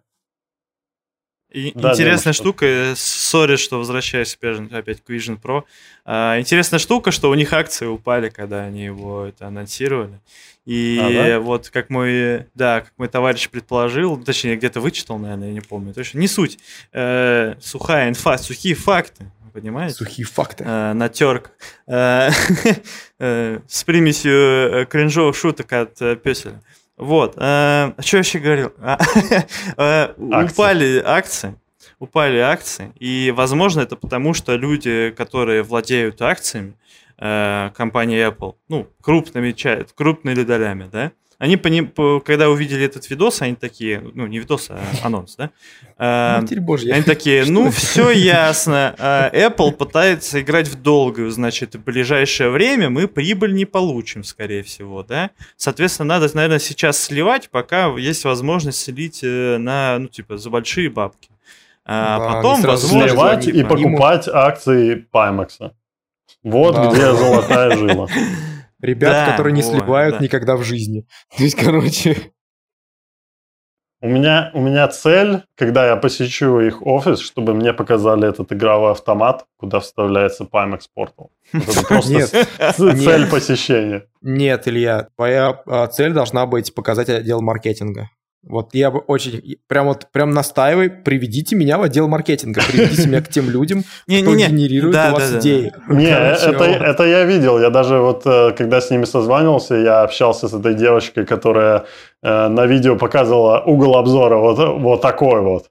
И- 1.54 1.72
Да, 1.74 1.92
Интересная 1.92 2.32
что? 2.32 2.42
штука, 2.42 2.66
э, 2.66 2.94
сори, 2.96 3.54
что 3.56 3.78
возвращаюсь 3.78 4.36
опять, 4.72 5.02
к 5.04 5.08
Vision 5.10 5.40
Pro. 5.40 5.62
А, 6.04 6.38
интересная 6.40 6.80
штука, 6.80 7.12
что 7.12 7.30
у 7.30 7.34
них 7.34 7.52
акции 7.52 7.86
упали, 7.86 8.28
когда 8.28 8.64
они 8.64 8.84
его 8.84 9.26
это 9.26 9.46
анонсировали. 9.46 10.18
И 10.66 10.98
А, 11.00 11.12
да? 11.28 11.40
вот 11.40 11.70
как 11.70 11.90
мой, 11.90 12.46
да, 12.54 12.80
как 12.80 12.92
мой 12.96 13.06
товарищ 13.08 13.48
предположил, 13.48 14.16
точнее, 14.16 14.56
где-то 14.56 14.80
вычитал, 14.80 15.18
наверное, 15.18 15.48
я 15.48 15.54
не 15.54 15.60
помню 15.60 15.94
точно, 15.94 16.18
не 16.18 16.26
суть. 16.26 16.58
Э, 16.92 17.54
сухая 17.60 18.08
инфа, 18.08 18.36
сухие 18.36 18.74
факты, 18.74 19.30
понимаете? 19.52 19.94
Сухие 19.94 20.26
факты. 20.26 20.64
Э, 20.66 20.92
натерка. 20.92 21.50
Э, 21.86 22.30
э, 23.20 23.60
с 23.68 23.84
примесью 23.84 24.32
э, 24.32 24.86
кринжовых 24.86 25.36
шуток 25.36 25.72
от 25.72 26.02
э, 26.02 26.16
Песеля. 26.16 26.60
Вот. 26.96 27.34
э, 27.36 27.92
Что 27.98 28.16
я 28.16 28.18
вообще 28.20 28.38
говорил? 28.38 28.72
А, 28.80 28.98
э. 29.76 30.14
Упали 30.16 31.02
акции. 31.04 31.56
Упали 31.98 32.38
акции. 32.38 32.92
И, 32.98 33.32
возможно, 33.34 33.80
это 33.80 33.96
потому, 33.96 34.34
что 34.34 34.56
люди, 34.56 35.10
которые 35.16 35.62
владеют 35.62 36.20
акциями 36.22 36.76
э, 37.18 37.70
компании 37.76 38.26
Apple, 38.28 38.54
ну, 38.68 38.88
крупными, 39.00 39.54
крупными 39.94 40.42
долями, 40.42 40.88
да, 40.90 41.12
они, 41.44 41.90
когда 42.24 42.48
увидели 42.48 42.84
этот 42.84 43.08
видос, 43.10 43.42
они 43.42 43.54
такие, 43.54 44.00
ну, 44.14 44.26
не 44.26 44.38
видос, 44.38 44.70
а 44.70 44.80
анонс, 45.02 45.36
да, 45.36 45.50
Матерь 46.40 46.60
Божья. 46.60 46.94
они 46.94 47.02
такие, 47.02 47.44
ну 47.48 47.70
все 47.70 48.10
ясно. 48.10 48.94
А, 48.98 49.30
Apple 49.30 49.72
пытается 49.72 50.40
играть 50.40 50.68
в 50.68 50.80
долгую, 50.80 51.30
значит, 51.30 51.74
в 51.74 51.82
ближайшее 51.84 52.50
время 52.50 52.90
мы 52.90 53.06
прибыль 53.08 53.54
не 53.54 53.64
получим, 53.64 54.24
скорее 54.24 54.62
всего, 54.62 55.02
да. 55.02 55.30
Соответственно, 55.56 56.18
надо, 56.18 56.28
наверное, 56.34 56.58
сейчас 56.58 56.98
сливать, 56.98 57.50
пока 57.50 57.86
есть 57.96 58.24
возможность 58.24 58.80
слить 58.82 59.20
э, 59.22 59.58
на, 59.58 59.98
ну 59.98 60.08
типа, 60.08 60.38
за 60.38 60.50
большие 60.50 60.90
бабки. 60.90 61.28
А 61.86 62.18
Да, 62.18 62.32
потом, 62.36 62.62
возможно, 62.62 63.08
Сливать 63.08 63.46
и 63.46 63.62
по- 63.62 63.76
покупать 63.76 64.26
акции 64.26 65.06
Pimax. 65.12 65.70
Вот 66.42 66.74
Да. 66.74 66.90
где 66.90 67.12
золотая 67.14 67.76
жила. 67.76 68.08
Ребят, 68.84 69.12
Да, 69.12 69.30
которые 69.32 69.54
не 69.54 69.62
вот, 69.62 69.72
сливают 69.72 70.18
да. 70.18 70.24
никогда 70.24 70.56
в 70.56 70.62
жизни. 70.62 71.06
То 71.36 71.42
есть, 71.42 71.56
короче... 71.56 72.16
У 74.02 74.08
меня, 74.08 74.50
у 74.52 74.60
меня 74.60 74.86
цель, 74.88 75.44
когда 75.56 75.86
я 75.86 75.96
посещу 75.96 76.60
их 76.60 76.86
офис, 76.86 77.20
чтобы 77.20 77.54
мне 77.54 77.72
показали 77.72 78.28
этот 78.28 78.52
игровой 78.52 78.90
автомат, 78.90 79.46
куда 79.56 79.80
вставляется 79.80 80.44
Pimax 80.44 80.82
Portal. 80.94 81.28
Это 81.54 81.86
просто 81.88 82.12
Нет, 82.12 82.30
цель 82.76 83.26
посещения. 83.30 84.06
нет, 84.20 84.68
Илья, 84.68 85.08
твоя 85.16 85.58
а, 85.66 85.86
цель 85.86 86.12
должна 86.12 86.44
быть 86.44 86.74
показать 86.74 87.08
отдел 87.08 87.40
маркетинга. 87.40 88.10
Вот 88.46 88.74
я 88.74 88.90
бы 88.90 88.98
очень, 88.98 89.56
прям 89.68 89.86
вот, 89.86 90.08
прям 90.12 90.30
настаивай, 90.30 90.90
приведите 90.90 91.56
меня 91.56 91.78
в 91.78 91.82
отдел 91.82 92.08
маркетинга, 92.08 92.60
приведите 92.70 93.08
меня 93.08 93.22
к 93.22 93.28
тем 93.28 93.48
людям, 93.48 93.84
кто 94.04 94.34
генерирует 94.34 94.94
у 94.94 95.12
вас 95.12 95.34
идеи. 95.36 95.72
Не, 95.88 96.10
это, 96.10 97.04
я 97.04 97.24
видел. 97.24 97.58
Я 97.58 97.70
даже 97.70 97.98
вот, 97.98 98.26
э, 98.26 98.52
когда 98.52 98.80
с 98.80 98.90
ними 98.90 99.04
созванивался, 99.04 99.76
я 99.76 100.02
общался 100.02 100.48
с 100.48 100.54
этой 100.54 100.74
девочкой, 100.74 101.24
которая 101.24 101.86
э, 102.22 102.48
на 102.48 102.66
видео 102.66 102.96
показывала 102.96 103.62
угол 103.64 103.96
обзора 103.96 104.36
вот, 104.36 104.80
вот 104.80 105.00
такой 105.00 105.40
вот. 105.40 105.70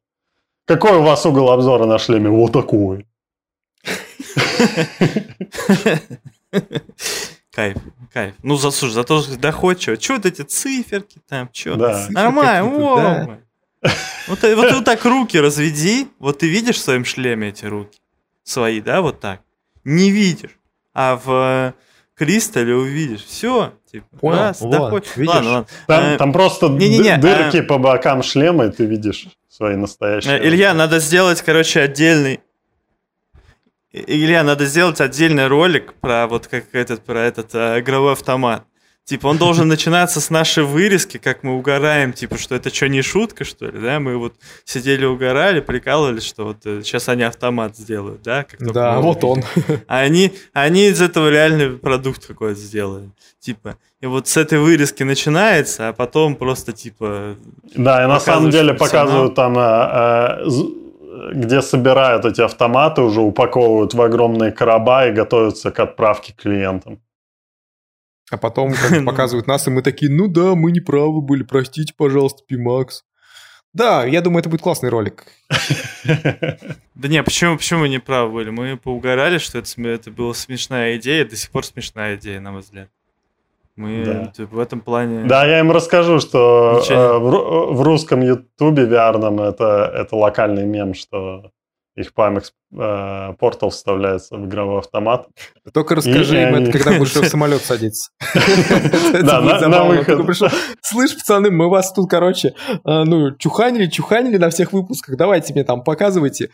Какой 0.66 0.98
у 0.98 1.04
вас 1.04 1.26
угол 1.26 1.52
обзора 1.52 1.86
на 1.86 2.00
шлеме? 2.00 2.30
Вот 2.30 2.54
такой. 2.54 3.06
Кайф, 7.56 7.78
кайф. 8.14 8.34
Ну, 8.44 8.58
за, 8.58 8.72
слушай, 8.72 8.94
зато 8.94 9.24
доходчиво. 9.38 9.98
Че 9.98 10.14
вот 10.14 10.26
эти 10.26 10.42
циферки 10.42 11.20
там, 11.30 11.50
че? 11.52 11.76
Да. 11.76 12.08
Нормально, 12.10 13.38
да. 13.84 13.90
Вот, 14.28 14.40
ты- 14.40 14.56
вот 14.56 14.70
ты 14.70 14.76
вот 14.76 14.86
так 14.86 15.06
руки 15.06 15.40
разведи, 15.40 16.08
вот 16.20 16.40
ты 16.40 16.48
видишь 16.50 16.78
в 16.78 16.82
своем 16.82 17.06
шлеме 17.06 17.50
эти 17.50 17.66
руки? 17.66 18.00
Свои, 18.44 18.82
да, 18.82 19.02
вот 19.02 19.20
так? 19.20 19.42
Не 19.84 20.10
видишь. 20.12 20.58
А 20.94 21.20
в, 21.24 21.74
кристалле 22.16 22.76
увидишь. 22.76 23.24
Все, 23.26 23.74
типа, 23.92 24.06
Понял, 24.18 24.40
раз, 24.40 24.62
вот, 24.62 24.72
доходишь. 24.72 25.16
видишь? 25.18 25.34
Ладно, 25.34 25.50
ладно. 25.52 25.68
Там, 25.88 26.04
Э, 26.04 26.18
там 26.18 26.34
просто 26.34 26.68
не-не-не, 26.70 27.18
д- 27.18 27.22
дырки 27.22 27.58
а- 27.58 27.64
по 27.64 27.78
бокам 27.78 28.24
шлема, 28.24 28.66
и 28.66 28.72
ты 28.72 28.86
видишь 28.86 29.28
свои 29.50 29.76
настоящие. 29.76 30.40
Э, 30.40 30.48
Илья, 30.48 30.74
надо 30.74 31.00
сделать, 31.00 31.42
короче, 31.42 31.82
отдельный... 31.82 32.40
Илья, 33.94 34.42
надо 34.44 34.66
сделать 34.66 35.00
отдельный 35.02 35.46
ролик 35.46 35.94
про 36.02 36.26
вот 36.26 36.48
как 36.48 36.66
этот, 36.72 37.04
про 37.04 37.20
этот 37.20 37.54
э, 37.54 37.80
игровой 37.80 38.14
автомат. 38.14 38.64
Типа, 39.06 39.28
он 39.28 39.38
должен 39.38 39.68
начинаться 39.68 40.20
с 40.20 40.32
нашей 40.32 40.64
вырезки, 40.64 41.20
как 41.20 41.44
мы 41.44 41.56
угораем, 41.56 42.12
типа, 42.12 42.40
что 42.40 42.56
это 42.56 42.74
что, 42.74 42.90
не 42.90 43.04
шутка, 43.04 43.44
что 43.44 43.68
ли, 43.68 43.80
да? 43.80 44.00
Мы 44.00 44.18
вот 44.18 44.34
сидели, 44.66 45.06
угорали, 45.06 45.60
прикалывались, 45.60 46.24
что 46.24 46.46
вот 46.46 46.58
сейчас 46.64 47.08
они 47.08 47.22
автомат 47.22 47.78
сделают, 47.78 48.24
да? 48.24 48.46
Как 48.46 48.60
Да, 48.74 48.96
мы 48.96 49.04
вот 49.04 49.24
он. 49.24 49.44
А 49.88 50.00
они, 50.00 50.34
они 50.54 50.88
из 50.88 51.00
этого 51.00 51.30
реальный 51.30 51.78
продукт 51.78 52.26
какой-то 52.26 52.60
сделали. 52.60 53.12
Типа, 53.40 53.78
и 54.02 54.08
вот 54.08 54.28
с 54.28 54.38
этой 54.38 54.58
вырезки 54.58 55.04
начинается, 55.04 55.90
а 55.90 55.94
потом 55.94 56.36
просто, 56.36 56.72
типа, 56.72 57.36
Да, 57.76 58.04
и 58.04 58.08
на 58.08 58.20
самом 58.20 58.50
деле 58.50 58.74
показывают 58.74 59.36
там, 59.36 59.56
э, 59.56 59.62
э, 59.62 60.83
где 61.34 61.62
собирают 61.62 62.26
эти 62.26 62.42
автоматы, 62.42 63.02
уже 63.02 63.22
упаковывают 63.22 63.94
в 63.94 64.02
огромные 64.02 64.52
короба 64.52 65.08
и 65.08 65.14
готовятся 65.14 65.72
к 65.72 65.80
отправке 65.80 66.34
клиентам. 66.34 67.02
А 68.32 68.38
потом 68.38 68.74
как 68.90 69.06
показывают 69.06 69.48
нас, 69.48 69.68
и 69.68 69.72
мы 69.72 69.82
такие, 69.82 70.12
ну 70.12 70.28
да, 70.28 70.56
мы 70.56 70.72
не 70.72 70.80
правы 70.80 71.22
были, 71.22 71.44
простите, 71.44 71.94
пожалуйста, 71.96 72.44
Пимакс. 72.48 73.04
Да, 73.74 74.06
я 74.06 74.22
думаю, 74.22 74.42
это 74.42 74.50
будет 74.50 74.62
классный 74.62 74.90
ролик. 74.90 75.26
Да 76.96 77.08
не, 77.08 77.24
почему, 77.24 77.58
почему 77.58 77.82
мы 77.82 77.90
не 77.90 78.00
правы 78.00 78.32
были? 78.32 78.50
Мы 78.52 78.78
поугорали, 78.78 79.40
что 79.40 79.58
это, 79.58 79.82
это 79.82 80.12
была 80.12 80.34
смешная 80.36 80.98
идея, 80.98 81.26
до 81.26 81.36
сих 81.36 81.50
пор 81.50 81.66
смешная 81.66 82.18
идея, 82.18 82.40
на 82.40 82.52
мой 82.52 82.62
взгляд. 82.62 82.90
Мы 83.76 84.04
Да. 84.06 84.26
типа, 84.28 84.56
в 84.56 84.60
этом 84.60 84.82
плане... 84.82 85.24
Да, 85.26 85.46
я 85.46 85.60
им 85.60 85.72
расскажу, 85.72 86.20
что 86.20 86.80
Ничего 86.82 86.98
э, 87.00 87.18
в, 87.18 87.34
ру- 87.34 87.74
в 87.74 87.82
русском 87.82 88.22
ютубе 88.22 88.86
виарном 88.86 89.40
это, 89.42 89.92
это 89.96 90.16
локальный 90.16 90.66
мем, 90.66 90.94
что 90.94 91.50
их 91.96 92.12
PAMX 92.16 92.52
э, 92.76 93.34
портал 93.40 93.70
вставляется 93.72 94.36
в 94.38 94.46
игровой 94.48 94.80
автомат. 94.80 95.28
Только 95.74 95.96
расскажи 95.96 96.38
И 96.38 96.42
им 96.44 96.56
они- 96.56 96.70
это, 96.70 96.78
когда 96.78 96.98
будешь 96.98 97.16
в 97.16 97.26
самолет 97.30 97.62
садиться. 97.62 98.12
Да, 99.24 99.42
на- 99.42 99.84
выход. 99.86 100.26
Слышь, 100.82 101.16
пацаны, 101.16 101.50
мы 101.52 101.70
вас 101.70 101.92
тут, 101.94 102.10
короче, 102.10 102.54
а, 102.84 103.06
ну, 103.06 103.36
чуханили, 103.38 103.88
чуханили 103.88 104.38
на 104.38 104.50
всех 104.50 104.74
выпусках, 104.74 105.18
давайте 105.18 105.54
мне 105.54 105.64
там 105.64 105.84
показывайте. 105.84 106.50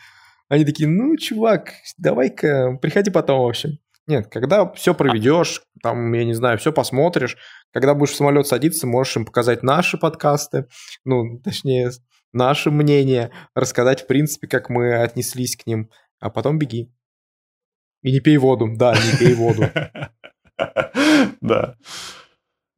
Они 0.48 0.64
такие, 0.64 0.88
ну, 0.88 1.16
чувак, 1.16 1.70
давай-ка, 1.96 2.78
приходи 2.82 3.10
потом, 3.10 3.40
в 3.42 3.48
общем. 3.48 3.78
Нет, 4.10 4.26
когда 4.26 4.68
все 4.72 4.92
проведешь, 4.92 5.62
там, 5.84 6.12
я 6.14 6.24
не 6.24 6.34
знаю, 6.34 6.58
все 6.58 6.72
посмотришь, 6.72 7.36
когда 7.72 7.94
будешь 7.94 8.10
в 8.10 8.16
самолет 8.16 8.44
садиться, 8.44 8.88
можешь 8.88 9.16
им 9.16 9.24
показать 9.24 9.62
наши 9.62 9.98
подкасты, 9.98 10.66
ну, 11.04 11.38
точнее, 11.38 11.92
наше 12.32 12.72
мнение, 12.72 13.30
рассказать, 13.54 14.02
в 14.02 14.08
принципе, 14.08 14.48
как 14.48 14.68
мы 14.68 14.96
отнеслись 14.96 15.54
к 15.54 15.64
ним, 15.64 15.90
а 16.18 16.28
потом 16.28 16.58
беги. 16.58 16.92
И 18.02 18.10
не 18.10 18.18
пей 18.18 18.36
воду, 18.38 18.68
да, 18.74 18.94
не 18.94 19.16
пей 19.16 19.34
воду. 19.34 19.62
Да. 21.40 21.76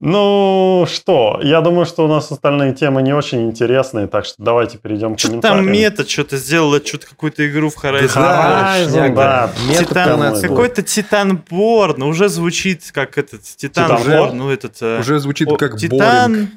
Ну 0.04 0.84
что, 0.90 1.38
я 1.44 1.60
думаю, 1.60 1.86
что 1.86 2.04
у 2.04 2.08
нас 2.08 2.32
остальные 2.32 2.74
темы 2.74 3.02
не 3.02 3.12
очень 3.14 3.48
интересные, 3.48 4.08
так 4.08 4.24
что 4.24 4.34
давайте 4.42 4.76
перейдем 4.76 5.14
к 5.14 5.20
Что-то 5.20 5.40
там 5.40 5.58
комментариям. 5.58 5.72
мета 5.92 6.08
что-то 6.08 6.36
сделала, 6.38 6.84
что-то 6.84 7.06
какую-то 7.06 7.48
игру 7.48 7.70
в 7.70 7.76
Horizon. 7.84 8.10
Да. 8.16 8.78
Horizon, 8.84 9.14
да. 9.14 9.52
Мета 9.68 9.84
Титан, 9.84 10.10
15. 10.18 10.42
какой-то 10.42 10.82
Титанборн, 10.82 12.02
уже 12.02 12.28
звучит 12.28 12.90
как 12.92 13.16
этот 13.16 13.42
Титанборн, 13.44 14.02
Титанборн? 14.02 14.38
ну 14.38 14.50
этот... 14.50 14.76
э, 14.80 14.98
Уже 14.98 15.20
звучит 15.20 15.46
О, 15.46 15.56
как 15.56 15.76
Титан. 15.76 16.50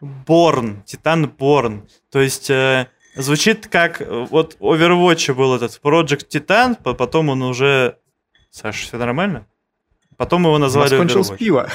Борн, 0.00 0.82
Титан 0.84 1.28
Борн. 1.28 1.88
То 2.10 2.18
есть 2.20 2.50
э, 2.50 2.88
звучит 3.14 3.68
как 3.68 4.00
э, 4.02 4.26
вот 4.28 4.56
Overwatch 4.58 5.32
был 5.34 5.54
этот 5.54 5.78
Project 5.80 6.26
Titan, 6.32 6.74
по- 6.82 6.94
потом 6.94 7.28
он 7.28 7.42
уже... 7.42 7.94
Саша, 8.50 8.84
все 8.88 8.96
нормально? 8.96 9.46
Потом 10.16 10.42
его 10.42 10.54
У 10.54 10.58
нас 10.58 10.74
назвали 10.74 10.98
кончилось 10.98 11.30
Overwatch. 11.30 11.36
пиво. 11.36 11.68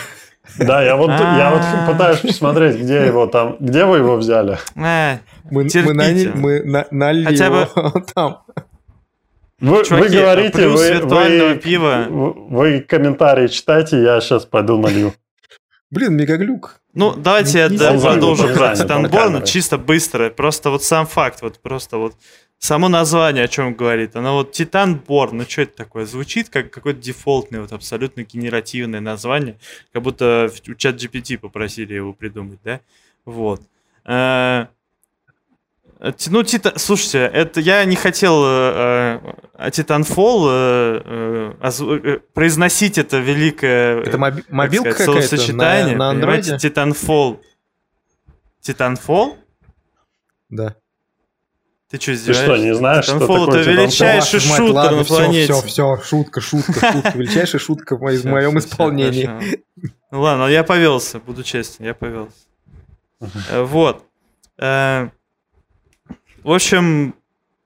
Да, 0.59 0.83
я 0.83 0.95
вот, 0.97 1.09
я 1.09 1.51
вот 1.51 1.61
А. 1.63 1.91
пытаюсь 1.91 2.19
посмотреть, 2.19 2.75
где 2.77 3.05
его 3.05 3.27
там, 3.27 3.55
где 3.59 3.85
вы 3.85 3.97
его 3.97 4.17
взяли? 4.17 4.57
А, 4.75 5.19
Мы, 5.49 5.63
мы, 5.63 5.93
наняли- 5.93 6.31
мы 6.35 6.63
на- 6.63 6.85
налили 6.91 7.25
Хотя 7.25 7.49
бы- 7.49 7.55
его 7.75 8.05
там. 8.13 8.39
Вы, 9.61 9.85
Чуваки, 9.85 9.93
вы 10.17 10.21
говорите, 10.21 10.67
вы, 10.67 10.89
виртуального 10.89 11.49
вы- 11.49 11.55
пива. 11.55 12.05
вы- 12.09 12.33
вы 12.33 12.79
комментарии 12.81 13.47
читайте, 13.47 14.01
я 14.03 14.19
сейчас 14.19 14.45
пойду 14.45 14.77
налью. 14.77 15.13
Блин, 15.89 16.17
мегаглюк. 16.17 16.79
Ну, 16.93 17.13
давайте 17.15 17.59
я 17.59 17.69
да, 17.69 17.93
продолжу 17.97 18.47
про 18.47 18.53
занят, 18.75 18.77
Титан 18.79 19.05
он 19.05 19.11
Борн 19.11 19.25
камерой. 19.27 19.47
чисто 19.47 19.77
быстро. 19.77 20.29
Просто 20.31 20.69
вот 20.71 20.83
сам 20.83 21.05
факт, 21.07 21.41
вот 21.41 21.59
просто 21.61 21.97
вот 21.97 22.13
само 22.63 22.87
название 22.87 23.43
о 23.43 23.47
чем 23.49 23.73
говорит. 23.73 24.15
Оно 24.15 24.35
вот 24.35 24.53
Титан 24.53 24.95
Борн, 24.95 25.37
ну 25.39 25.43
что 25.43 25.63
это 25.63 25.75
такое? 25.75 26.05
Звучит 26.05 26.47
как 26.47 26.71
какое-то 26.71 27.01
дефолтное, 27.01 27.59
вот 27.59 27.73
абсолютно 27.73 28.23
генеративное 28.23 29.01
название, 29.01 29.57
как 29.91 30.01
будто 30.01 30.49
у 30.69 30.73
чат 30.75 30.95
GPT 30.95 31.37
попросили 31.37 31.93
его 31.93 32.13
придумать, 32.13 32.59
да? 32.63 32.79
Вот. 33.25 33.61
Э, 34.05 34.67
э, 35.99 36.11
Ну, 36.27 36.43
Тита... 36.43 36.79
слушайте, 36.79 37.19
это 37.33 37.59
я 37.59 37.83
не 37.83 37.97
хотел 37.97 38.41
э, 38.45 39.19
э, 39.57 39.69
Titanfall 39.69 40.47
э, 40.49 41.53
э, 41.59 41.69
э, 41.81 42.19
произносить 42.33 42.97
это 42.97 43.17
великое 43.17 44.03
Это 44.03 44.17
моби- 44.17 44.45
мобилка 44.47 44.91
сказать, 44.91 45.07
какая-то 45.07 45.27
словосочетание, 45.27 45.97
на, 45.97 46.05
на 46.05 46.09
андроиде? 46.11 46.55
Titanfall. 46.55 47.41
Titanfall? 48.65 49.35
Да. 50.49 50.77
Ты 51.93 51.99
что, 52.01 52.25
Ты 52.25 52.33
что, 52.33 52.57
не 52.57 52.73
знаешь, 52.73 53.05
что 53.05 53.17
Titanfall 53.17 53.19
такое 53.45 53.61
это 53.61 53.69
Titanfall? 53.69 53.73
величайший 53.83 54.39
мать, 54.49 54.57
шутер 54.57 54.73
ладно, 54.73 54.97
на 54.97 55.03
всё, 55.03 55.15
планете. 55.15 55.53
Все, 55.53 55.61
все, 55.67 55.97
шутка, 56.03 56.41
шутка, 56.41 56.73
шутка. 56.91 57.11
Величайшая 57.15 57.59
шутка 57.61 57.95
в 57.95 58.01
моем 58.01 58.57
исполнении. 58.57 59.29
Ну 60.09 60.21
ладно, 60.21 60.47
я 60.47 60.63
повелся, 60.63 61.19
буду 61.19 61.43
честен, 61.43 61.85
я 61.85 61.93
повелся. 61.93 62.35
Э, 63.51 63.61
Вот. 63.61 64.03
Э, 64.57 65.09
В 66.43 66.51
общем, 66.51 67.13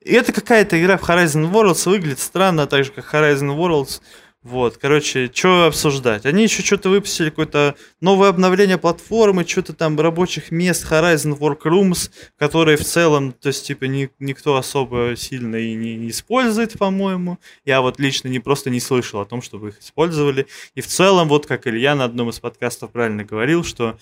это 0.03 0.33
какая-то 0.33 0.77
игра 0.81 0.97
в 0.97 1.03
Horizon 1.09 1.49
Worlds 1.49 1.89
выглядит 1.89 2.19
странно, 2.19 2.67
так 2.67 2.83
же, 2.83 2.91
как 2.91 3.13
Horizon 3.13 3.55
Worlds. 3.57 4.01
Вот, 4.43 4.77
короче, 4.77 5.29
что 5.33 5.65
обсуждать? 5.65 6.25
Они 6.25 6.43
еще 6.43 6.63
что-то 6.63 6.89
выпустили, 6.89 7.31
какое-то 7.31 7.75
новое 7.99 8.29
обновление 8.29 8.77
платформы, 8.77 9.45
что-то 9.45 9.73
там 9.73 9.99
рабочих 9.99 10.51
мест, 10.51 10.85
Horizon 10.89 11.37
Workrooms, 11.37 12.11
которые 12.37 12.77
в 12.77 12.85
целом, 12.85 13.33
то 13.33 13.47
есть, 13.47 13.65
типа, 13.65 13.85
ни- 13.85 14.09
никто 14.19 14.55
особо 14.55 15.15
сильно 15.17 15.55
и 15.57 15.73
не, 15.73 16.09
использует, 16.09 16.77
по-моему. 16.77 17.39
Я 17.65 17.81
вот 17.81 17.99
лично 17.99 18.29
не 18.29 18.39
просто 18.39 18.69
не 18.69 18.79
слышал 18.79 19.19
о 19.19 19.25
том, 19.25 19.41
чтобы 19.41 19.69
их 19.69 19.79
использовали. 19.79 20.47
И 20.75 20.81
в 20.81 20.87
целом, 20.87 21.27
вот 21.27 21.45
как 21.45 21.67
Илья 21.67 21.95
на 21.95 22.05
одном 22.05 22.29
из 22.29 22.39
подкастов 22.39 22.91
правильно 22.91 23.25
говорил, 23.25 23.63
что 23.65 23.97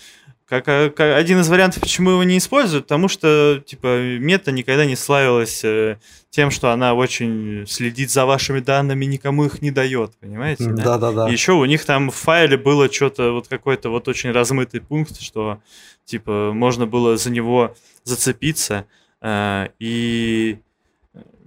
как, 0.46 0.68
э, 0.68 0.90
как 0.92 1.18
один 1.18 1.40
из 1.40 1.50
вариантов, 1.50 1.82
почему 1.82 2.12
его 2.12 2.24
не 2.24 2.38
используют, 2.38 2.86
потому 2.86 3.08
что, 3.08 3.62
типа, 3.66 4.18
мета 4.20 4.52
никогда 4.52 4.86
не 4.86 4.96
славилась 4.96 5.64
э, 5.64 5.98
тем, 6.30 6.52
что 6.52 6.72
она 6.72 6.94
очень 6.94 7.66
следит 7.68 8.12
за 8.12 8.26
вашими 8.26 8.60
данными, 8.60 9.06
никому 9.06 9.46
их 9.46 9.62
не 9.62 9.72
дает, 9.72 10.16
понимаете? 10.20 10.66
да? 10.72 10.84
Да-да-да. 10.98 11.30
И 11.30 11.32
еще 11.32 11.54
у 11.54 11.66
них 11.66 11.84
там 11.86 12.12
в 12.12 12.16
файле 12.16 12.58
было 12.58 12.92
что-то, 12.92 13.32
вот 13.32 13.48
какой-то 13.48 13.90
вот 13.90 14.08
очень 14.08 14.32
размытый 14.32 14.82
пункт, 14.82 15.20
что, 15.20 15.60
типа, 16.06 16.52
можно 16.54 16.86
было 16.86 17.18
за 17.18 17.32
него 17.32 17.76
зацепиться 18.04 18.86
э, 19.22 19.70
и, 19.80 20.60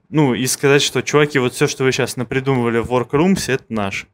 ну, 0.09 0.35
и 0.35 0.47
сказать, 0.47 0.83
что, 0.83 1.03
чуваки, 1.03 1.39
вот 1.39 1.55
все, 1.55 1.69
что 1.69 1.85
вы 1.85 1.93
сейчас 1.93 2.17
напридумывали 2.17 2.79
в 2.79 2.93
Workrooms, 2.93 3.53
это 3.53 3.65
наше. 3.69 4.07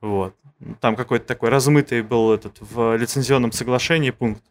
Вот. 0.00 0.34
Там 0.80 0.96
какой-то 0.96 1.26
такой 1.26 1.48
размытый 1.50 2.02
был 2.02 2.32
этот 2.32 2.58
в 2.60 2.96
лицензионном 2.96 3.52
соглашении 3.52 4.10
пункт. 4.10 4.42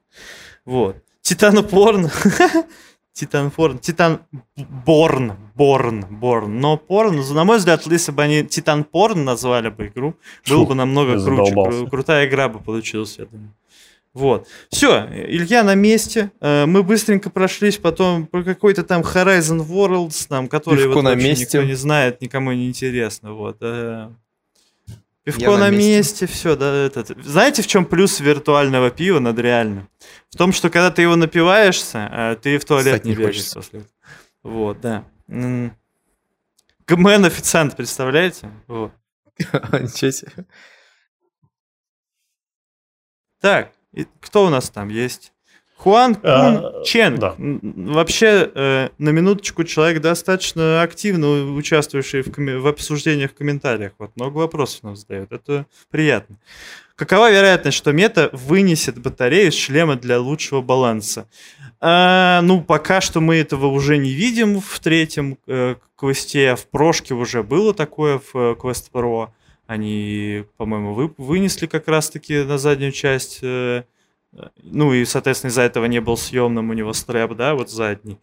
Вот. 0.66 0.98
Титан 1.22 1.64
Порн. 1.68 2.10
Титан 3.14 3.52
Борн. 4.86 5.34
Борн. 5.56 6.06
Борн. 6.10 6.60
Но 6.60 6.78
Порн, 6.78 7.22
на 7.34 7.44
мой 7.44 7.58
взгляд, 7.58 7.86
если 7.86 8.12
бы 8.12 8.24
они 8.24 8.44
Титан 8.44 8.84
Порн 8.84 9.24
назвали 9.26 9.70
бы 9.70 9.88
игру, 9.88 10.16
было 10.50 10.66
бы 10.66 10.76
намного 10.76 11.22
круче. 11.24 11.54
Кру- 11.54 11.90
Крутая 11.90 12.28
игра 12.28 12.50
бы 12.50 12.60
получилась, 12.60 13.16
я 13.20 13.26
думаю. 13.26 13.54
Вот. 14.14 14.48
Все, 14.70 15.08
Илья 15.10 15.64
на 15.64 15.74
месте. 15.76 16.32
Э, 16.42 16.66
Мы 16.66 16.84
быстренько 16.84 17.30
прошлись 17.30 17.78
потом 17.78 18.26
по 18.28 18.44
какой-то 18.44 18.84
там 18.84 19.02
Horizon 19.04 19.66
Worlds, 19.66 20.28
там, 20.28 20.50
который 20.50 20.84
Пивко 20.84 20.96
вот 20.96 21.04
на 21.04 21.16
месте. 21.16 21.44
никто 21.46 21.64
не 21.64 21.76
знает, 21.76 22.22
никому 22.22 22.52
не 22.52 22.68
интересно. 22.68 23.34
Вот. 23.34 23.58
Пивко 25.24 25.52
на 25.52 25.58
на 25.58 25.70
месте. 25.70 25.88
месте, 25.88 26.26
все, 26.26 26.56
да, 26.56 26.74
этот. 26.74 27.10
Знаете, 27.24 27.62
в 27.62 27.68
чем 27.68 27.86
плюс 27.86 28.20
виртуального 28.20 28.90
пива 28.90 29.20
над 29.20 29.38
реальным? 29.38 29.88
В 30.32 30.38
том, 30.38 30.52
что 30.52 30.70
когда 30.72 30.90
ты 30.90 31.04
его 31.04 31.16
напиваешься, 31.16 32.10
э, 32.12 32.36
ты 32.42 32.58
в 32.58 32.66
туалет 32.66 33.04
Встать 33.04 33.06
не 33.06 33.16
после 33.16 33.80
этого. 33.80 33.92
Вот, 34.42 34.82
да. 34.82 35.06
ГМН 35.28 37.26
официант, 37.26 37.78
представляете? 37.78 38.50
Вот. 38.68 38.92
Ничего 39.38 40.12
себе. 40.12 40.46
Так, 43.40 43.74
кто 44.20 44.46
у 44.46 44.50
нас 44.50 44.70
там 44.70 44.90
есть? 44.90 45.34
Хуан 45.82 46.14
Кун 46.14 46.30
а, 46.30 46.84
Ченг. 46.84 47.20
Да. 47.20 47.36
Вообще, 47.40 48.52
э, 48.54 48.90
на 49.00 49.10
минуточку, 49.10 49.64
человек 49.64 50.00
достаточно 50.00 50.84
активно 50.84 51.56
участвующий 51.56 52.22
в, 52.22 52.28
коми- 52.28 52.60
в 52.60 52.68
обсуждениях 52.68 53.32
в 53.32 53.34
комментариях. 53.34 53.94
Вот 53.98 54.12
много 54.16 54.38
вопросов 54.38 54.84
нам 54.84 54.96
задает. 54.96 55.32
Это 55.32 55.66
приятно. 55.90 56.38
Какова 56.96 57.32
вероятность, 57.32 57.78
что 57.78 57.94
мета 57.94 58.30
вынесет 58.32 59.00
батарею 59.00 59.52
с 59.52 59.56
шлема 59.56 59.96
для 59.96 60.20
лучшего 60.20 60.62
баланса? 60.62 61.28
А, 61.80 62.42
ну, 62.44 62.62
пока 62.62 63.02
что 63.02 63.20
мы 63.20 63.38
этого 63.38 63.66
уже 63.66 63.98
не 63.98 64.12
видим 64.12 64.62
в 64.62 64.80
третьем 64.82 65.40
э, 65.48 65.78
квесте. 65.96 66.56
В 66.56 66.68
прошке 66.68 67.16
уже 67.16 67.42
было 67.42 67.74
такое 67.74 68.20
в 68.20 68.38
э, 68.38 68.54
Quest 68.54 68.92
Pro. 68.94 69.30
Они, 69.66 70.44
по-моему, 70.58 70.94
вы, 70.94 71.12
вынесли 71.18 71.66
как 71.66 71.88
раз-таки 71.88 72.44
на 72.44 72.60
заднюю 72.60 72.92
часть 72.92 73.40
э, 73.42 73.82
ну 74.64 74.94
и, 74.94 75.06
соответственно, 75.06 75.50
из-за 75.50 75.64
этого 75.64 75.86
не 75.86 76.00
был 76.00 76.18
съемным 76.18 76.70
у 76.70 76.74
него 76.74 76.94
стрэп, 76.94 77.36
да, 77.36 77.54
вот 77.54 77.70
задний. 77.70 78.18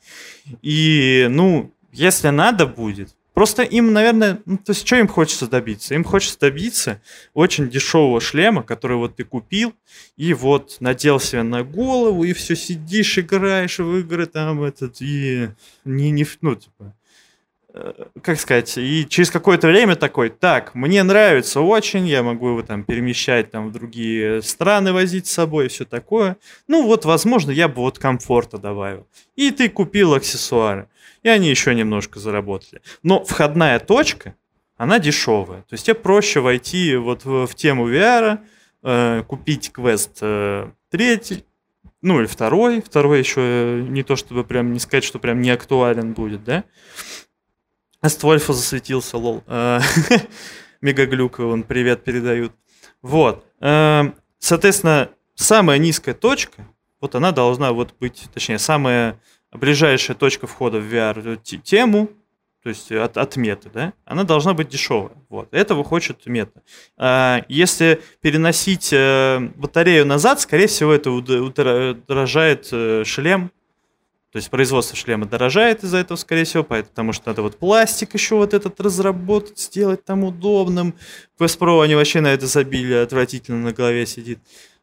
И, 0.63 1.27
ну, 1.31 1.73
если 1.93 2.29
надо 2.29 2.67
будет, 2.67 3.15
просто 3.35 3.63
им, 3.63 3.93
наверное, 3.93 4.41
ну, 4.47 4.57
то 4.57 4.73
есть, 4.73 4.87
что 4.87 4.97
им 4.97 5.09
хочется 5.09 5.47
добиться? 5.49 5.95
Им 5.95 6.05
хочется 6.05 6.39
добиться 6.39 7.03
очень 7.35 7.69
дешевого 7.69 8.21
шлема, 8.21 8.63
который 8.63 8.97
вот 8.97 9.17
ты 9.17 9.25
купил, 9.25 9.75
и 10.17 10.33
вот 10.33 10.79
надел 10.81 11.21
себе 11.21 11.43
на 11.43 11.63
голову, 11.63 12.25
и 12.25 12.33
все 12.33 12.57
сидишь, 12.57 13.19
играешь 13.19 13.79
в 13.79 13.97
игры 13.99 14.27
там, 14.27 14.63
этот, 14.63 14.97
и 15.01 15.51
не, 15.85 16.11
не, 16.11 16.27
ну, 16.41 16.57
типа, 16.57 16.95
как 18.23 18.39
сказать, 18.41 18.77
и 18.77 19.07
через 19.09 19.31
какое-то 19.31 19.69
время 19.69 19.97
такой, 19.97 20.31
так, 20.31 20.75
мне 20.75 21.03
нравится 21.03 21.61
очень, 21.61 22.07
я 22.07 22.23
могу 22.23 22.49
его 22.49 22.63
там 22.63 22.85
перемещать 22.85 23.51
там 23.51 23.69
в 23.69 23.73
другие 23.73 24.43
страны, 24.43 24.93
возить 24.93 25.27
с 25.27 25.33
собой 25.33 25.67
и 25.67 25.69
все 25.69 25.85
такое. 25.85 26.37
Ну 26.67 26.87
вот, 26.87 27.05
возможно, 27.05 27.51
я 27.51 27.69
бы 27.69 27.77
вот 27.77 27.99
комфорта 27.99 28.59
добавил. 28.59 29.07
И 29.37 29.51
ты 29.51 29.69
купил 29.69 30.15
аксессуары, 30.15 30.89
и 31.23 31.29
они 31.29 31.51
еще 31.51 31.75
немножко 31.75 32.19
заработали. 32.19 32.81
Но 33.03 33.25
входная 33.25 33.79
точка, 33.79 34.35
она 34.77 34.99
дешевая. 34.99 35.63
То 35.63 35.75
есть 35.75 35.87
тебе 35.87 35.95
проще 35.95 36.41
войти 36.41 36.97
вот 36.97 37.25
в, 37.25 37.47
в 37.47 37.55
тему 37.55 37.89
VR, 37.91 38.39
э, 38.83 39.23
купить 39.27 39.73
квест 39.73 40.19
э, 40.21 40.71
третий, 40.91 41.45
ну 42.01 42.21
или 42.21 42.27
второй, 42.27 42.81
второй 42.81 43.19
еще 43.19 43.41
э, 43.41 43.81
не 43.89 44.03
то 44.03 44.17
чтобы 44.17 44.45
прям 44.45 44.73
не 44.73 44.79
сказать, 44.79 45.05
что 45.05 45.19
прям 45.19 45.41
не 45.41 45.51
актуален 45.51 46.13
будет, 46.13 46.45
да, 46.45 46.65
Ствольфа 48.07 48.53
засветился, 48.53 49.19
лол. 49.19 49.43
Э, 49.47 49.81
Мегаглюк, 50.81 51.41
он 51.41 51.65
привет 51.65 52.05
передают. 52.05 52.53
Вот. 53.03 53.45
Э, 53.61 54.13
соответственно, 54.39 55.11
самая 55.35 55.79
низкая 55.79 56.15
точка, 56.15 56.69
вот 57.01 57.15
она 57.15 57.33
должна 57.33 57.73
вот 57.73 57.95
быть, 57.99 58.29
точнее, 58.33 58.59
самая 58.59 59.21
ближайшая 59.53 60.17
точка 60.17 60.47
входа 60.47 60.79
в 60.79 60.85
VR-тему, 60.85 62.11
то 62.63 62.69
есть 62.69 62.93
от, 62.93 63.17
от 63.17 63.37
меты, 63.37 63.71
да, 63.73 63.93
она 64.05 64.25
должна 64.25 64.53
быть 64.53 64.69
дешевая. 64.69 65.13
Вот. 65.29 65.49
Этого 65.53 65.83
хочет 65.83 66.27
мета. 66.27 66.63
А 66.97 67.45
если 67.49 68.01
переносить 68.21 68.93
э, 68.93 69.41
батарею 69.57 70.07
назад, 70.07 70.41
скорее 70.41 70.67
всего, 70.67 70.93
это 70.93 71.11
удорожает 71.11 72.67
шлем 73.07 73.51
то 74.31 74.37
есть 74.37 74.51
производство 74.51 74.95
шлема 74.95 75.25
дорожает 75.25 75.83
из-за 75.85 75.99
этого, 75.99 76.19
скорее 76.19 76.45
всего, 76.45 76.63
потому 76.63 77.15
что 77.15 77.29
надо 77.29 77.41
вот 77.43 77.57
пластик 77.57 78.13
еще 78.13 78.35
вот 78.35 78.53
этот 78.53 78.79
разработать, 78.79 79.59
сделать 79.59 80.05
там 80.05 80.25
удобным. 80.25 80.95
Quest 81.41 81.59
Pro, 81.59 81.83
они 81.83 81.95
вообще 81.95 82.21
на 82.21 82.29
это 82.29 82.47
забили, 82.47 82.93
отвратительно 82.95 83.59
на 83.59 83.73
голове 83.73 84.05
сидит. 84.05 84.39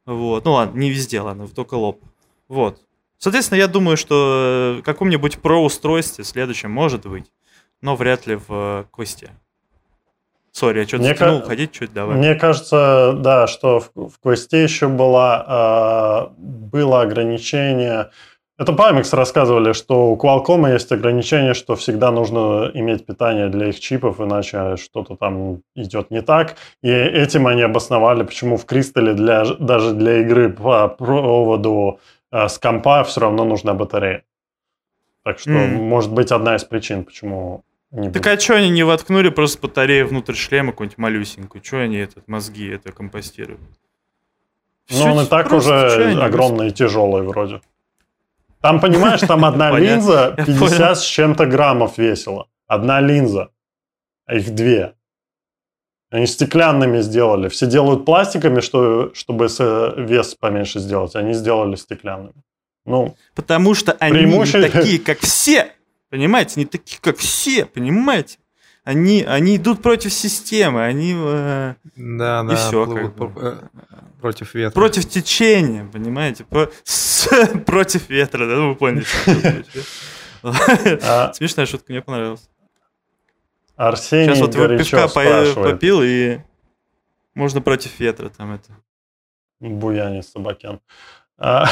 Вот. 0.05 0.45
Ну 0.45 0.53
ладно, 0.53 0.79
не 0.79 0.89
везде, 0.89 1.21
ладно, 1.21 1.47
только 1.47 1.75
лоб. 1.75 2.01
Вот. 2.47 2.81
Соответственно, 3.19 3.59
я 3.59 3.67
думаю, 3.67 3.97
что 3.97 4.77
в 4.79 4.83
каком-нибудь 4.83 5.39
про-устройстве 5.39 6.23
следующем 6.23 6.71
может 6.71 7.05
быть, 7.05 7.31
но 7.81 7.95
вряд 7.95 8.25
ли 8.25 8.39
в 8.47 8.87
квесте. 8.91 9.31
Сори, 10.51 10.79
я 10.79 10.87
что-то 10.87 11.03
мне 11.03 11.09
затянул, 11.13 11.41
ка- 11.41 11.47
ходить 11.47 11.71
чуть 11.71 11.93
давай. 11.93 12.17
Мне 12.17 12.33
кажется, 12.35 13.13
да, 13.17 13.45
что 13.45 13.81
в, 13.81 13.91
в 14.09 14.19
квесте 14.23 14.63
еще 14.63 14.87
была, 14.87 16.31
э, 16.31 16.33
было 16.37 17.01
ограничение 17.01 18.11
это 18.57 18.71
Pamix 18.71 19.13
рассказывали, 19.13 19.73
что 19.73 20.11
у 20.11 20.17
Qualcomm 20.17 20.71
есть 20.71 20.91
ограничение, 20.91 21.53
что 21.53 21.75
всегда 21.75 22.11
нужно 22.11 22.71
иметь 22.73 23.05
питание 23.05 23.49
для 23.49 23.67
их 23.67 23.79
чипов, 23.79 24.21
иначе 24.21 24.77
что-то 24.77 25.15
там 25.15 25.61
идет 25.75 26.09
не 26.09 26.21
так. 26.21 26.55
И 26.81 26.89
этим 26.89 27.47
они 27.47 27.63
обосновали, 27.63 28.23
почему 28.23 28.55
в 28.55 28.65
Кристалле 28.65 29.13
для, 29.13 29.43
даже 29.45 29.93
для 29.93 30.21
игры 30.21 30.49
по 30.49 30.87
проводу 30.87 31.99
э, 32.31 32.47
с 32.47 32.57
компа 32.57 33.03
все 33.03 33.21
равно 33.21 33.43
нужна 33.43 33.73
батарея. 33.73 34.23
Так 35.23 35.39
что, 35.39 35.49
mm. 35.49 35.67
может 35.67 36.13
быть, 36.13 36.31
одна 36.31 36.55
из 36.55 36.63
причин, 36.63 37.03
почему 37.03 37.65
не 37.91 38.09
Так 38.09 38.23
будет. 38.23 38.27
а 38.27 38.39
что 38.39 38.55
они 38.55 38.69
не 38.69 38.83
воткнули 38.83 39.29
просто 39.29 39.67
батарею 39.67 40.07
внутрь 40.07 40.35
шлема 40.35 40.71
какую-нибудь 40.71 40.97
малюсенькую? 40.97 41.61
Что 41.61 41.79
они 41.79 41.97
этот, 41.97 42.25
мозги 42.29 42.69
это 42.69 42.93
компостируют? 42.93 43.59
Ну, 44.91 45.11
он 45.11 45.25
и 45.25 45.27
так 45.27 45.51
уже 45.51 46.13
огромный 46.21 46.67
и 46.67 46.71
тяжелый 46.71 47.23
вроде. 47.23 47.59
Там, 48.65 48.79
понимаешь, 48.79 49.19
там 49.19 49.45
одна 49.45 49.77
линза 49.77 50.33
50 50.43 50.97
с 50.97 51.03
чем-то 51.03 51.45
граммов 51.45 51.99
весила. 51.99 52.47
Одна 52.65 52.99
линза. 52.99 53.51
А 54.25 54.33
их 54.33 54.55
две. 54.55 54.95
Они 56.09 56.25
стеклянными 56.25 57.01
сделали. 57.01 57.47
Все 57.47 57.67
делают 57.67 58.05
пластиками, 58.05 58.61
что, 58.61 59.13
чтобы 59.13 59.49
вес 59.97 60.33
поменьше 60.33 60.79
сделать. 60.79 61.15
Они 61.15 61.33
сделали 61.33 61.75
стеклянными. 61.75 62.41
Ну, 62.87 63.15
Потому 63.35 63.75
что 63.75 63.91
они 63.99 64.13
преимуще... 64.13 64.57
не 64.57 64.69
такие, 64.69 64.97
как 64.97 65.19
все. 65.19 65.71
Понимаете? 66.09 66.59
Не 66.59 66.65
такие, 66.65 66.97
как 66.99 67.17
все. 67.17 67.65
Понимаете? 67.65 68.39
Они, 68.85 69.23
они 69.23 69.57
идут 69.57 69.81
против 69.81 70.13
системы. 70.13 70.85
Они... 70.85 71.13
Э, 71.17 71.73
да, 71.95 72.43
и 72.43 72.47
да. 72.47 72.55
Все, 72.55 72.85
как 72.85 73.15
бы. 73.15 73.31
Э, 73.35 73.57
Против 74.21 74.55
ветра. 74.55 74.73
Против 74.73 75.09
течения, 75.09 75.85
понимаете? 75.91 76.45
Про... 76.45 76.69
С... 76.83 77.27
Против 77.65 78.09
ветра, 78.09 78.47
да? 78.47 78.55
Ну, 78.55 78.69
вы 78.69 78.75
поняли. 78.75 79.05
А 80.43 81.33
Смешная 81.33 81.65
шутка, 81.65 81.91
мне 81.91 82.01
понравилась. 82.01 82.47
Арсений 83.75 84.35
Сейчас 84.35 84.39
вот 84.39 84.53
пивка 84.53 85.07
попил, 85.07 86.01
и 86.01 86.39
можно 87.33 87.61
против 87.61 87.99
ветра 87.99 88.29
там 88.29 88.53
это. 88.53 88.71
Буяне 89.59 90.23
собакен. 90.23 90.79
А, 91.37 91.67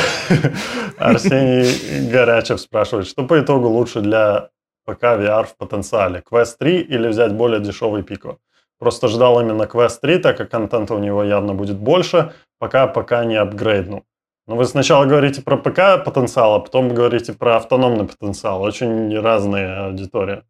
Арсений 0.98 2.10
Горячев 2.10 2.60
спрашивает, 2.60 3.08
что 3.08 3.26
по 3.26 3.40
итогу 3.40 3.70
лучше 3.70 4.02
для 4.02 4.50
ПК 4.86 5.04
VR 5.04 5.46
в 5.46 5.56
потенциале? 5.58 6.24
Quest 6.32 6.58
3 6.60 6.82
или 6.82 7.08
взять 7.08 7.34
более 7.34 7.60
дешевый 7.60 8.02
Pico? 8.02 8.38
Просто 8.80 9.08
ждал 9.08 9.40
именно 9.42 9.64
Quest 9.64 10.00
3, 10.02 10.18
так 10.20 10.38
как 10.38 10.52
контента 10.52 10.94
у 10.94 11.00
него 11.00 11.24
явно 11.24 11.54
будет 11.54 11.78
больше, 11.78 12.34
пока 12.60 12.88
пока 12.88 13.26
не 13.26 13.36
апгрейднул. 13.36 14.04
Но 14.48 14.56
вы 14.58 14.66
сначала 14.66 15.06
говорите 15.06 15.42
про 15.42 15.58
ПК 15.58 16.04
потенциал, 16.04 16.56
а 16.56 16.60
потом 16.60 16.94
говорите 16.94 17.34
про 17.34 17.56
автономный 17.56 18.06
потенциал. 18.06 18.62
Очень 18.62 19.18
разные 19.20 19.86
аудитории. 19.86 20.44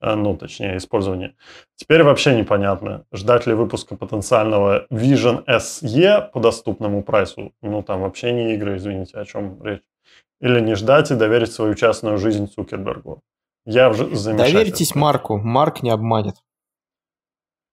Э, 0.00 0.14
ну, 0.14 0.36
точнее, 0.36 0.76
использование. 0.76 1.34
Теперь 1.74 2.02
вообще 2.02 2.36
непонятно, 2.36 3.04
ждать 3.12 3.46
ли 3.46 3.54
выпуска 3.54 3.96
потенциального 3.96 4.86
Vision 4.90 5.44
SE 5.46 6.30
по 6.32 6.40
доступному 6.40 7.02
прайсу. 7.02 7.52
Ну, 7.62 7.82
там 7.82 8.02
вообще 8.02 8.32
не 8.32 8.54
игры, 8.54 8.76
извините, 8.76 9.18
о 9.18 9.24
чем 9.24 9.62
речь. 9.64 9.82
Или 10.40 10.60
не 10.60 10.74
ждать 10.74 11.10
и 11.10 11.14
доверить 11.14 11.52
свою 11.52 11.74
частную 11.74 12.18
жизнь 12.18 12.46
Цукербергу. 12.46 13.22
Я 13.66 13.90
в 13.90 14.36
Доверьтесь 14.36 14.94
Марку, 14.94 15.36
Марк 15.38 15.82
не 15.82 15.90
обманет. 15.90 16.36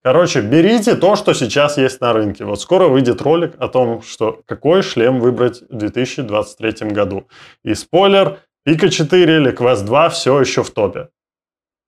Короче, 0.02 0.42
берите 0.42 0.96
то, 0.96 1.16
что 1.16 1.32
сейчас 1.32 1.78
есть 1.78 2.00
на 2.02 2.12
рынке. 2.12 2.44
Вот 2.44 2.60
скоро 2.60 2.88
выйдет 2.88 3.22
ролик 3.22 3.54
о 3.58 3.68
том, 3.68 4.02
что 4.02 4.42
какой 4.44 4.82
шлем 4.82 5.18
выбрать 5.18 5.62
в 5.62 5.76
2023 5.76 6.90
году. 6.90 7.26
И 7.62 7.74
спойлер, 7.74 8.40
Пика 8.64 8.90
4 8.90 9.36
или 9.36 9.52
Quest 9.52 9.84
2 9.84 10.08
все 10.10 10.40
еще 10.40 10.62
в 10.62 10.70
топе. 10.70 11.08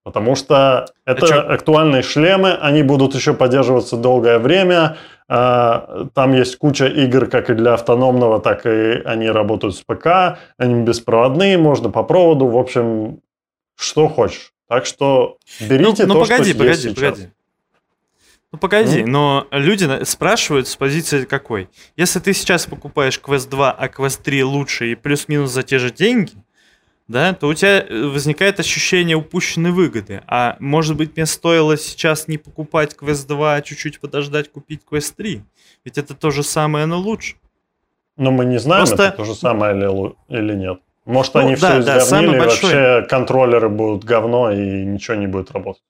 Потому 0.05 0.37
что 0.37 0.87
это 1.05 1.43
а 1.43 1.55
актуальные 1.55 2.03
шлемы, 2.03 2.53
они 2.55 2.85
будут 2.85 3.15
еще 3.15 3.35
поддерживаться 3.35 3.97
долгое 3.97 4.39
время. 4.39 4.97
А, 5.29 6.07
там 6.15 6.33
есть 6.33 6.57
куча 6.59 6.87
игр, 6.87 7.27
как 7.27 7.51
и 7.51 7.55
для 7.55 7.75
автономного, 7.75 8.41
так 8.41 8.67
и 8.67 9.03
они 9.05 9.29
работают 9.29 9.75
с 9.75 9.81
ПК. 9.81 10.39
Они 10.59 10.85
беспроводные, 10.85 11.59
можно 11.59 11.91
по 11.91 12.05
проводу. 12.05 12.47
В 12.47 12.57
общем, 12.57 13.21
что 13.77 14.09
хочешь. 14.09 14.53
Так 14.69 14.85
что 14.87 15.39
берите 15.61 16.07
ну, 16.07 16.15
ну, 16.15 16.15
то, 16.15 16.21
погоди, 16.23 16.51
что 16.51 16.59
погоди, 16.59 16.71
есть 16.71 16.83
сейчас. 16.83 16.97
Погоди. 16.97 17.31
Ну 18.53 18.59
погоди, 18.59 19.01
mm. 19.01 19.07
но 19.07 19.47
люди 19.51 20.05
спрашивают 20.05 20.67
с 20.67 20.77
позиции 20.77 21.25
какой. 21.25 21.69
Если 21.97 22.21
ты 22.21 22.33
сейчас 22.33 22.67
покупаешь 22.67 23.21
Quest 23.23 23.49
2, 23.51 23.71
а 23.73 23.89
Quest 23.89 24.23
3 24.23 24.45
лучше 24.45 24.93
и 24.93 24.95
плюс-минус 24.95 25.51
за 25.51 25.63
те 25.63 25.79
же 25.79 25.91
деньги, 25.91 26.33
да, 27.09 27.35
то 27.35 27.49
у 27.49 27.55
тебя 27.55 27.81
э, 27.81 28.07
возникает 28.07 28.59
ощущение 28.59 29.17
упущенной 29.17 29.71
выгоды. 29.71 30.23
А 30.27 30.57
может 30.59 30.97
быть, 30.97 31.17
мне 31.17 31.27
стоило 31.27 31.77
сейчас 31.77 32.29
не 32.29 32.39
покупать 32.39 32.97
Quest 33.01 33.27
2, 33.29 33.55
а 33.55 33.63
чуть-чуть 33.63 34.01
подождать 34.01 34.51
купить 34.51 34.83
Quest 34.91 35.15
3? 35.17 35.43
Ведь 35.85 35.99
это 35.99 36.15
то 36.15 36.31
же 36.31 36.43
самое, 36.43 36.87
но 36.87 36.99
лучше. 36.99 37.37
Но 38.17 38.31
мы 38.31 38.45
не 38.45 38.59
знаем, 38.59 38.87
Просто... 38.87 39.05
это 39.09 39.17
то 39.19 39.25
же 39.25 39.35
самое 39.35 39.77
или, 39.77 40.15
или 40.29 40.55
нет. 40.55 40.81
Может, 41.07 41.35
ну, 41.35 41.41
они 41.41 41.57
да, 41.57 41.81
все 41.81 41.83
да, 41.83 41.99
изговнили, 41.99 42.39
большой... 42.39 42.75
вообще 42.75 43.09
контроллеры 43.09 43.69
будут 43.69 44.05
говно, 44.05 44.51
и 44.51 44.85
ничего 44.85 45.17
не 45.17 45.29
будет 45.29 45.53
работать. 45.53 45.83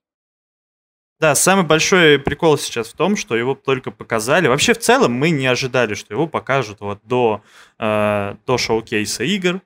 Да, 1.19 1.35
самый 1.35 1.65
большой 1.65 2.19
прикол 2.19 2.59
сейчас 2.59 2.89
в 2.89 2.93
том, 2.93 3.17
что 3.17 3.35
его 3.35 3.55
только 3.55 3.91
показали. 3.91 4.49
Вообще, 4.49 4.75
в 4.75 4.79
целом, 4.79 5.13
мы 5.13 5.31
не 5.31 5.47
ожидали, 5.47 5.95
что 5.95 6.13
его 6.13 6.27
покажут 6.27 6.81
вот 6.81 6.99
до, 7.05 7.43
э, 7.79 8.35
до 8.47 8.59
шоу-кейса 8.59 9.25
игр. 9.25 9.63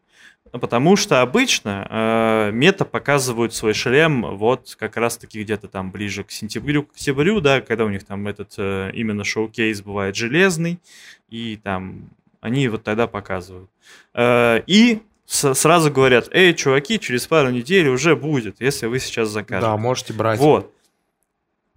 Потому 0.52 0.96
что 0.96 1.22
обычно 1.22 1.86
э, 1.88 2.50
мета 2.52 2.84
показывают 2.84 3.54
свой 3.54 3.72
шлем 3.72 4.36
вот 4.36 4.74
как 4.76 4.96
раз-таки 4.96 5.42
где-то 5.42 5.68
там 5.68 5.92
ближе 5.92 6.24
к 6.24 6.32
сентябрю, 6.32 6.82
к 6.82 6.90
октябрю, 6.90 7.40
да, 7.40 7.60
когда 7.60 7.84
у 7.84 7.88
них 7.88 8.04
там 8.04 8.26
этот 8.26 8.54
э, 8.58 8.90
именно 8.94 9.22
шоу-кейс 9.22 9.80
бывает 9.82 10.16
железный, 10.16 10.80
и 11.28 11.56
там 11.62 12.10
они 12.40 12.66
вот 12.66 12.82
тогда 12.82 13.06
показывают. 13.06 13.70
Э, 14.12 14.60
и 14.66 15.02
сразу 15.30 15.90
говорят, 15.90 16.28
эй, 16.32 16.54
чуваки, 16.54 16.98
через 16.98 17.26
пару 17.26 17.50
недель 17.50 17.88
уже 17.88 18.16
будет, 18.16 18.60
если 18.60 18.86
вы 18.86 18.98
сейчас 18.98 19.28
закажете. 19.28 19.66
Да, 19.66 19.76
можете 19.76 20.12
брать. 20.12 20.38
Вот. 20.38 20.74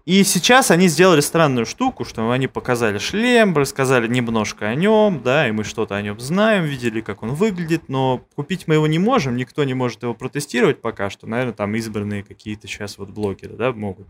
И 0.05 0.25
сейчас 0.25 0.69
они 0.69 0.89
сделали 0.89 1.21
странную 1.21 1.65
штуку, 1.65 2.03
что 2.03 2.29
они 2.29 2.47
показали 2.47 2.97
шлем, 2.97 3.55
рассказали 3.55 4.05
немножко 4.07 4.67
о 4.67 4.75
нем, 4.75 5.21
да, 5.23 5.47
и 5.47 5.51
мы 5.51 5.63
что-то 5.63 5.95
о 5.95 6.01
нем 6.01 6.19
знаем, 6.19 6.65
видели, 6.65 6.99
как 6.99 7.23
он 7.23 7.33
выглядит, 7.35 7.87
но 7.87 8.25
купить 8.35 8.67
мы 8.67 8.73
его 8.75 8.87
не 8.87 8.99
можем, 8.99 9.37
никто 9.37 9.63
не 9.63 9.73
может 9.73 10.03
его 10.03 10.13
протестировать 10.13 10.81
пока 10.81 11.09
что. 11.09 11.25
Наверное, 11.25 11.53
там 11.53 11.73
избранные 11.75 12.23
какие-то 12.23 12.67
сейчас 12.67 12.97
вот 12.97 13.11
блогеры, 13.11 13.55
да, 13.55 13.71
могут. 13.71 14.07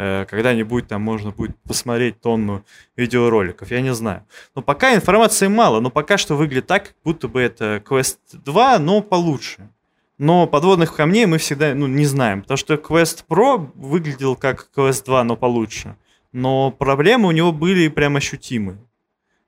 Э, 0.00 0.26
когда-нибудь 0.26 0.86
там 0.86 1.02
можно 1.02 1.32
будет 1.32 1.56
посмотреть 1.66 2.20
тонну 2.20 2.64
видеороликов, 2.96 3.68
я 3.72 3.80
не 3.80 3.92
знаю. 3.92 4.24
Но 4.54 4.62
пока 4.62 4.94
информации 4.94 5.48
мало, 5.48 5.80
но 5.80 5.90
пока 5.90 6.18
что 6.18 6.36
выглядит 6.36 6.68
так, 6.68 6.94
будто 7.02 7.26
бы 7.26 7.40
это 7.40 7.82
Quest 7.84 8.18
2, 8.32 8.78
но 8.78 9.02
получше. 9.02 9.68
Но 10.16 10.46
подводных 10.46 10.94
камней 10.94 11.26
мы 11.26 11.38
всегда 11.38 11.74
ну, 11.74 11.88
не 11.88 12.04
знаем, 12.06 12.42
потому 12.42 12.58
что 12.58 12.74
Quest 12.74 13.24
Pro 13.28 13.72
выглядел 13.74 14.36
как 14.36 14.68
Quest 14.72 15.04
2, 15.04 15.24
но 15.24 15.36
получше. 15.36 15.96
Но 16.30 16.70
проблемы 16.70 17.26
у 17.26 17.32
него 17.32 17.50
были 17.50 17.88
прям 17.88 18.14
ощутимы. 18.14 18.78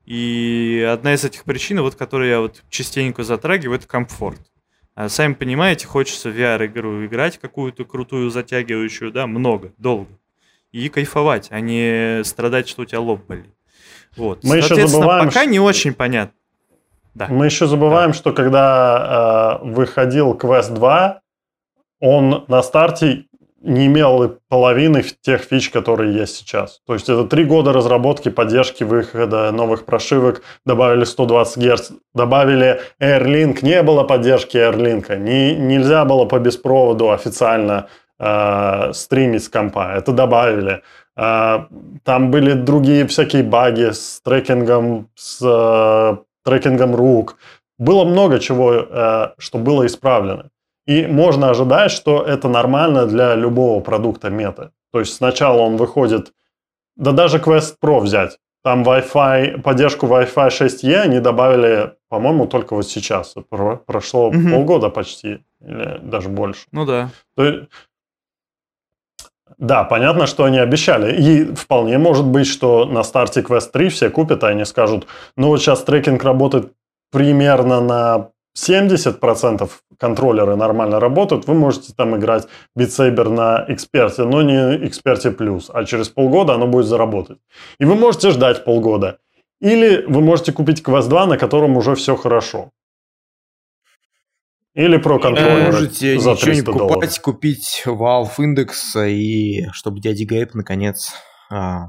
И 0.05 0.85
одна 0.93 1.15
из 1.15 1.23
этих 1.25 1.45
причин, 1.45 1.81
вот, 1.81 1.95
которую 1.95 2.29
я 2.29 2.41
вот 2.41 2.65
частенько 2.71 3.23
затрагиваю, 3.23 3.79
это 3.79 3.87
комфорт. 3.87 4.41
А 4.97 5.09
сами 5.09 5.35
понимаете, 5.35 5.87
хочется 5.87 6.31
в 6.31 6.37
VR-игру 6.37 7.07
играть 7.07 7.39
какую-то 7.39 7.85
крутую, 7.85 8.31
затягивающую, 8.31 9.13
да, 9.13 9.29
много, 9.29 9.73
долго. 9.79 10.11
И 10.73 10.89
кайфовать, 10.89 11.49
а 11.51 11.61
не 11.61 12.23
страдать, 12.25 12.69
что 12.69 12.83
у 12.83 12.85
тебя 12.85 13.01
лоб 13.01 13.27
болит. 13.27 13.55
Вот. 14.17 14.45
Мы 14.45 14.59
еще 14.59 14.87
забываем, 14.87 15.27
пока 15.27 15.43
что... 15.43 15.51
не 15.51 15.61
очень 15.61 15.95
понятно. 15.95 16.35
Да. 17.15 17.27
Мы 17.29 17.47
еще 17.47 17.67
забываем, 17.67 18.11
да. 18.11 18.17
что 18.17 18.33
когда 18.33 19.61
э, 19.63 19.67
выходил 19.67 20.35
Quest 20.35 20.75
2, 20.75 21.21
он 22.01 22.45
на 22.49 22.63
старте 22.63 23.27
не 23.61 23.87
имел 23.87 24.39
половины 24.49 25.05
тех 25.21 25.43
фич, 25.43 25.71
которые 25.71 26.15
есть 26.15 26.37
сейчас. 26.37 26.81
То 26.87 26.95
есть 26.95 27.09
это 27.09 27.25
три 27.25 27.45
года 27.45 27.73
разработки, 27.73 28.31
поддержки 28.31 28.85
выхода 28.85 29.51
новых 29.51 29.85
прошивок, 29.85 30.43
добавили 30.65 31.05
120 31.05 31.59
Гц, 31.59 31.91
добавили 32.15 32.81
AirLink, 33.01 33.59
не 33.63 33.83
было 33.83 34.05
поддержки 34.05 34.57
AirLink, 34.57 35.15
не, 35.19 35.55
нельзя 35.57 36.05
было 36.07 36.25
по 36.25 36.39
беспроводу 36.39 37.11
официально 37.11 37.89
э, 38.21 38.93
стримить 38.93 39.43
с 39.43 39.49
компа, 39.49 39.95
это 39.97 40.13
добавили. 40.13 40.83
Э, 41.17 41.67
там 42.05 42.31
были 42.31 42.53
другие 42.53 43.07
всякие 43.07 43.43
баги 43.43 43.91
с 43.91 44.21
трекингом, 44.23 45.09
с 45.15 45.41
э, 45.43 46.17
трекингом 46.45 46.95
рук. 46.95 47.37
Было 47.79 48.05
много 48.05 48.39
чего, 48.39 48.73
э, 48.73 49.29
что 49.39 49.59
было 49.59 49.87
исправлено. 49.87 50.51
И 50.87 51.07
можно 51.07 51.51
ожидать, 51.51 51.91
что 51.91 52.23
это 52.23 52.49
нормально 52.49 53.07
для 53.07 53.35
любого 53.35 53.81
продукта 53.81 54.31
мета. 54.31 54.71
То 54.93 55.01
есть 55.01 55.15
сначала 55.15 55.61
он 55.61 55.77
выходит, 55.77 56.33
да 56.97 57.13
даже 57.13 57.39
Quest 57.39 57.77
Pro 57.83 58.01
взять. 58.01 58.39
Там 58.63 58.83
Wi-Fi, 58.83 59.63
поддержку 59.63 60.07
Wi-Fi 60.07 60.49
6E 60.49 60.95
они 60.97 61.21
добавили, 61.21 61.95
по-моему, 62.09 62.47
только 62.47 62.75
вот 62.75 62.87
сейчас. 62.87 63.35
Про, 63.49 63.77
прошло 63.77 64.29
угу. 64.29 64.51
полгода 64.51 64.91
почти, 64.91 65.43
или 65.61 65.99
даже 66.03 66.29
больше. 66.29 66.67
Ну 66.73 66.85
да. 66.85 67.09
То 67.37 67.67
да, 69.59 69.85
понятно, 69.85 70.27
что 70.27 70.45
они 70.45 70.59
обещали. 70.59 71.15
И 71.21 71.55
вполне 71.55 71.99
может 71.99 72.27
быть, 72.27 72.47
что 72.47 72.85
на 72.85 73.03
старте 73.03 73.41
Quest 73.41 73.71
3 73.73 73.89
все 73.89 74.11
купят, 74.11 74.43
и 74.43 74.47
они 74.47 74.65
скажут, 74.65 75.07
ну 75.37 75.49
вот 75.49 75.61
сейчас 75.61 75.83
трекинг 75.83 76.25
работает 76.25 76.73
примерно 77.13 77.81
на 77.81 78.31
70% 78.57 79.69
контроллеры 79.99 80.57
нормально 80.57 80.99
работают, 80.99 81.47
вы 81.47 81.55
можете 81.55 81.93
там 81.95 82.17
играть 82.17 82.49
Beat 82.79 82.89
Saber 82.89 83.29
на 83.29 83.65
эксперте, 83.69 84.25
но 84.25 84.43
не 84.43 84.87
эксперте 84.87 85.31
плюс, 85.31 85.71
а 85.73 85.85
через 85.85 86.09
полгода 86.09 86.55
оно 86.55 86.67
будет 86.67 86.87
заработать. 86.87 87.39
И 87.79 87.85
вы 87.85 87.95
можете 87.95 88.31
ждать 88.31 88.65
полгода. 88.65 89.19
Или 89.61 90.05
вы 90.09 90.23
можете 90.23 90.53
купить 90.53 90.83
Quest 90.83 91.09
2, 91.09 91.27
на 91.27 91.39
котором 91.39 91.77
уже 91.77 91.95
все 91.95 92.17
хорошо. 92.17 92.71
Или 94.75 94.99
про 94.99 95.19
контроллеры 95.19 95.73
Можете 95.73 96.19
за 96.19 96.33
ничего 96.33 96.53
не 96.53 96.63
покупать, 96.63 96.89
долларов. 96.89 97.21
купить 97.21 97.83
Valve 97.87 98.31
Index 98.39 99.09
и 99.09 99.67
чтобы 99.73 100.01
дядя 100.01 100.25
Гейб 100.25 100.55
наконец 100.55 101.13
а, 101.51 101.89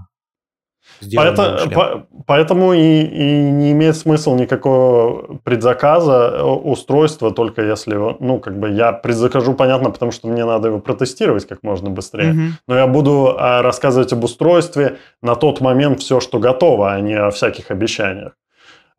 Поэтому, 1.16 1.72
по, 1.72 2.08
поэтому 2.28 2.74
и, 2.74 3.02
и 3.02 3.50
не 3.50 3.72
имеет 3.72 3.96
смысла 3.96 4.36
никакого 4.36 5.38
предзаказа 5.44 6.32
э, 6.34 6.44
устройства, 6.44 7.32
только 7.32 7.64
если, 7.64 7.96
ну, 7.96 8.40
как 8.40 8.60
бы 8.60 8.70
я 8.70 8.92
предзакажу, 8.92 9.54
понятно, 9.54 9.90
потому 9.90 10.12
что 10.12 10.28
мне 10.28 10.46
надо 10.46 10.68
его 10.68 10.80
протестировать 10.80 11.48
как 11.48 11.64
можно 11.64 11.90
быстрее. 11.90 12.32
Угу. 12.32 12.42
Но 12.68 12.76
я 12.76 12.88
буду 12.88 13.36
а, 13.38 13.62
рассказывать 13.62 14.14
об 14.14 14.24
устройстве 14.24 14.98
на 15.22 15.36
тот 15.36 15.60
момент 15.60 16.02
все, 16.02 16.20
что 16.20 16.40
готово, 16.40 16.94
а 16.94 17.02
не 17.02 17.14
о 17.16 17.32
всяких 17.32 17.72
обещаниях. 17.72 18.34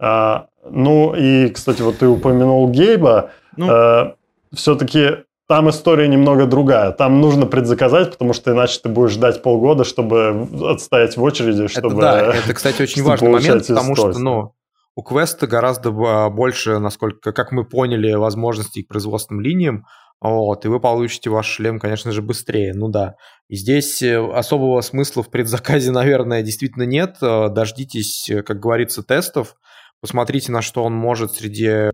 А, 0.00 0.46
ну 0.68 1.14
и, 1.14 1.50
кстати, 1.50 1.82
вот 1.82 1.98
ты 1.98 2.08
упомянул 2.08 2.68
Гейба. 2.68 3.30
Ну, 3.56 3.70
э, 3.70 4.14
все-таки 4.54 5.24
там 5.48 5.68
история 5.68 6.08
немного 6.08 6.46
другая. 6.46 6.92
Там 6.92 7.20
нужно 7.20 7.46
предзаказать, 7.46 8.12
потому 8.12 8.32
что 8.32 8.52
иначе 8.52 8.80
ты 8.82 8.88
будешь 8.88 9.12
ждать 9.12 9.42
полгода, 9.42 9.84
чтобы 9.84 10.48
отстоять 10.70 11.16
в 11.16 11.22
очереди, 11.22 11.68
чтобы... 11.68 11.88
Это, 11.88 11.96
да, 12.00 12.34
это, 12.34 12.54
кстати, 12.54 12.82
очень 12.82 13.02
важный 13.02 13.30
момент, 13.30 13.66
потому 13.66 13.94
что, 13.94 14.18
ну, 14.18 14.54
у 14.94 15.02
Квеста 15.02 15.46
гораздо 15.46 15.90
больше, 16.30 16.78
насколько, 16.78 17.32
как 17.32 17.52
мы 17.52 17.64
поняли, 17.64 18.12
возможностей 18.12 18.82
к 18.82 18.88
производственным 18.88 19.42
линиям, 19.42 19.84
вот, 20.22 20.64
и 20.64 20.68
вы 20.68 20.78
получите 20.78 21.30
ваш 21.30 21.46
шлем, 21.46 21.80
конечно 21.80 22.12
же, 22.12 22.22
быстрее. 22.22 22.74
Ну 22.74 22.88
да. 22.88 23.16
И 23.48 23.56
здесь 23.56 24.00
э, 24.02 24.24
особого 24.32 24.80
смысла 24.80 25.24
в 25.24 25.30
предзаказе, 25.30 25.90
наверное, 25.92 26.42
действительно 26.42 26.84
нет. 26.84 27.16
Э, 27.20 27.48
дождитесь, 27.48 28.30
э, 28.30 28.42
как 28.42 28.60
говорится, 28.60 29.02
тестов. 29.02 29.56
Посмотрите, 30.00 30.52
на 30.52 30.62
что 30.62 30.84
он 30.84 30.94
может 30.94 31.32
среди 31.32 31.90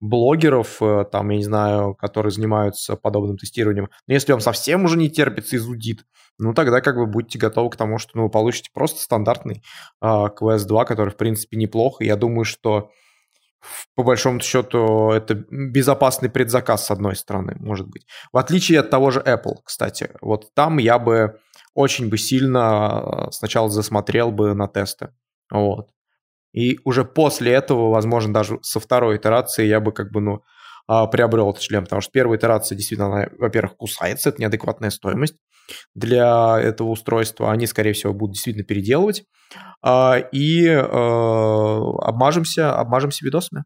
блогеров, 0.00 0.80
э, 0.80 1.04
там, 1.10 1.30
я 1.30 1.36
не 1.38 1.44
знаю, 1.44 1.94
которые 1.94 2.32
занимаются 2.32 2.96
подобным 2.96 3.38
тестированием. 3.38 3.88
Но 4.06 4.14
если 4.14 4.32
вам 4.32 4.40
совсем 4.40 4.84
уже 4.84 4.96
не 4.96 5.10
терпится 5.10 5.56
и 5.56 5.58
зудит, 5.58 6.04
ну 6.38 6.52
тогда 6.52 6.80
как 6.80 6.96
бы 6.96 7.06
будьте 7.06 7.38
готовы 7.38 7.70
к 7.70 7.76
тому, 7.76 7.98
что 7.98 8.12
ну, 8.14 8.24
вы 8.24 8.30
получите 8.30 8.70
просто 8.72 9.00
стандартный 9.00 9.62
э, 10.02 10.06
Quest 10.06 10.66
2, 10.66 10.84
который, 10.84 11.10
в 11.10 11.16
принципе, 11.16 11.56
неплохо. 11.56 12.04
Я 12.04 12.16
думаю, 12.16 12.44
что 12.44 12.90
по 13.94 14.02
большому 14.02 14.40
счету 14.40 15.10
это 15.10 15.34
безопасный 15.50 16.30
предзаказ 16.30 16.86
с 16.86 16.90
одной 16.90 17.16
стороны, 17.16 17.56
может 17.58 17.88
быть. 17.88 18.06
В 18.32 18.38
отличие 18.38 18.80
от 18.80 18.90
того 18.90 19.10
же 19.10 19.20
Apple, 19.20 19.56
кстати. 19.64 20.10
Вот 20.20 20.54
там 20.54 20.78
я 20.78 20.98
бы 20.98 21.38
очень 21.74 22.08
бы 22.08 22.18
сильно 22.18 23.28
э, 23.28 23.30
сначала 23.32 23.68
засмотрел 23.68 24.30
бы 24.30 24.54
на 24.54 24.68
тесты. 24.68 25.10
Вот. 25.50 25.90
И 26.56 26.80
уже 26.84 27.04
после 27.04 27.52
этого, 27.52 27.90
возможно, 27.90 28.32
даже 28.32 28.58
со 28.62 28.80
второй 28.80 29.18
итерации 29.18 29.66
я 29.66 29.78
бы 29.78 29.92
как 29.92 30.10
бы, 30.10 30.22
ну, 30.22 30.42
а, 30.88 31.06
приобрел 31.06 31.50
этот 31.50 31.62
шлем, 31.62 31.84
потому 31.84 32.00
что 32.00 32.10
первая 32.10 32.38
итерация 32.38 32.76
действительно, 32.76 33.12
она, 33.12 33.28
во-первых, 33.38 33.76
кусается, 33.76 34.30
это 34.30 34.40
неадекватная 34.40 34.88
стоимость 34.88 35.36
для 35.94 36.58
этого 36.58 36.88
устройства. 36.88 37.52
Они, 37.52 37.66
скорее 37.66 37.92
всего, 37.92 38.14
будут 38.14 38.34
действительно 38.34 38.64
переделывать. 38.64 39.24
А, 39.82 40.16
и 40.32 40.66
э, 40.66 40.80
обмажемся, 40.80 42.74
обмажемся 42.74 43.24
видосами. 43.24 43.64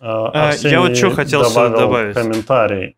А, 0.00 0.52
я 0.62 0.80
вот 0.80 0.96
что 0.96 1.10
хотел 1.10 1.42
добавить. 1.42 2.14
комментарий. 2.14 2.96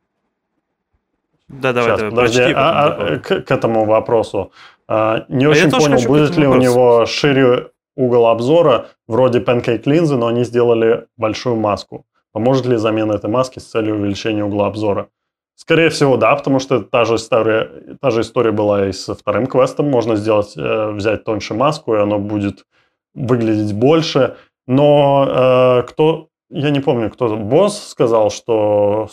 Да, 1.48 1.74
давай, 1.74 1.90
Сейчас, 1.90 1.98
давай. 1.98 2.10
Подожди, 2.10 2.38
прочти, 2.38 2.54
а, 2.56 2.86
а, 2.86 3.18
к, 3.18 3.42
к 3.42 3.50
этому 3.50 3.84
вопросу. 3.84 4.52
А, 4.88 5.26
не 5.28 5.44
а 5.44 5.50
очень 5.50 5.70
понял, 5.70 6.00
будет 6.06 6.36
ли 6.36 6.46
вопросу. 6.46 6.50
у 6.50 6.56
него 6.56 7.06
шире 7.06 7.71
угол 7.96 8.26
обзора 8.26 8.88
вроде 9.06 9.40
Pancake 9.40 9.82
линзы, 9.86 10.16
но 10.16 10.26
они 10.26 10.44
сделали 10.44 11.06
большую 11.16 11.56
маску. 11.56 12.06
Поможет 12.32 12.66
ли 12.66 12.76
замена 12.76 13.12
этой 13.12 13.28
маски 13.28 13.58
с 13.58 13.64
целью 13.64 13.96
увеличения 13.96 14.44
угла 14.44 14.66
обзора? 14.66 15.08
Скорее 15.54 15.90
всего, 15.90 16.16
да, 16.16 16.34
потому 16.34 16.58
что 16.58 16.80
та 16.80 17.04
же 17.04 17.16
история, 17.16 17.96
та 18.00 18.10
же 18.10 18.22
история 18.22 18.52
была 18.52 18.88
и 18.88 18.92
со 18.92 19.14
вторым 19.14 19.46
квестом. 19.46 19.90
Можно 19.90 20.16
сделать, 20.16 20.56
э, 20.56 20.90
взять 20.92 21.24
тоньше 21.24 21.54
маску, 21.54 21.94
и 21.94 21.98
оно 21.98 22.18
будет 22.18 22.66
выглядеть 23.14 23.74
больше. 23.74 24.36
Но 24.66 25.26
э, 25.28 25.82
кто, 25.88 26.28
я 26.50 26.70
не 26.70 26.80
помню, 26.80 27.10
кто 27.10 27.36
босс 27.36 27.88
сказал, 27.88 28.30
что 28.30 29.08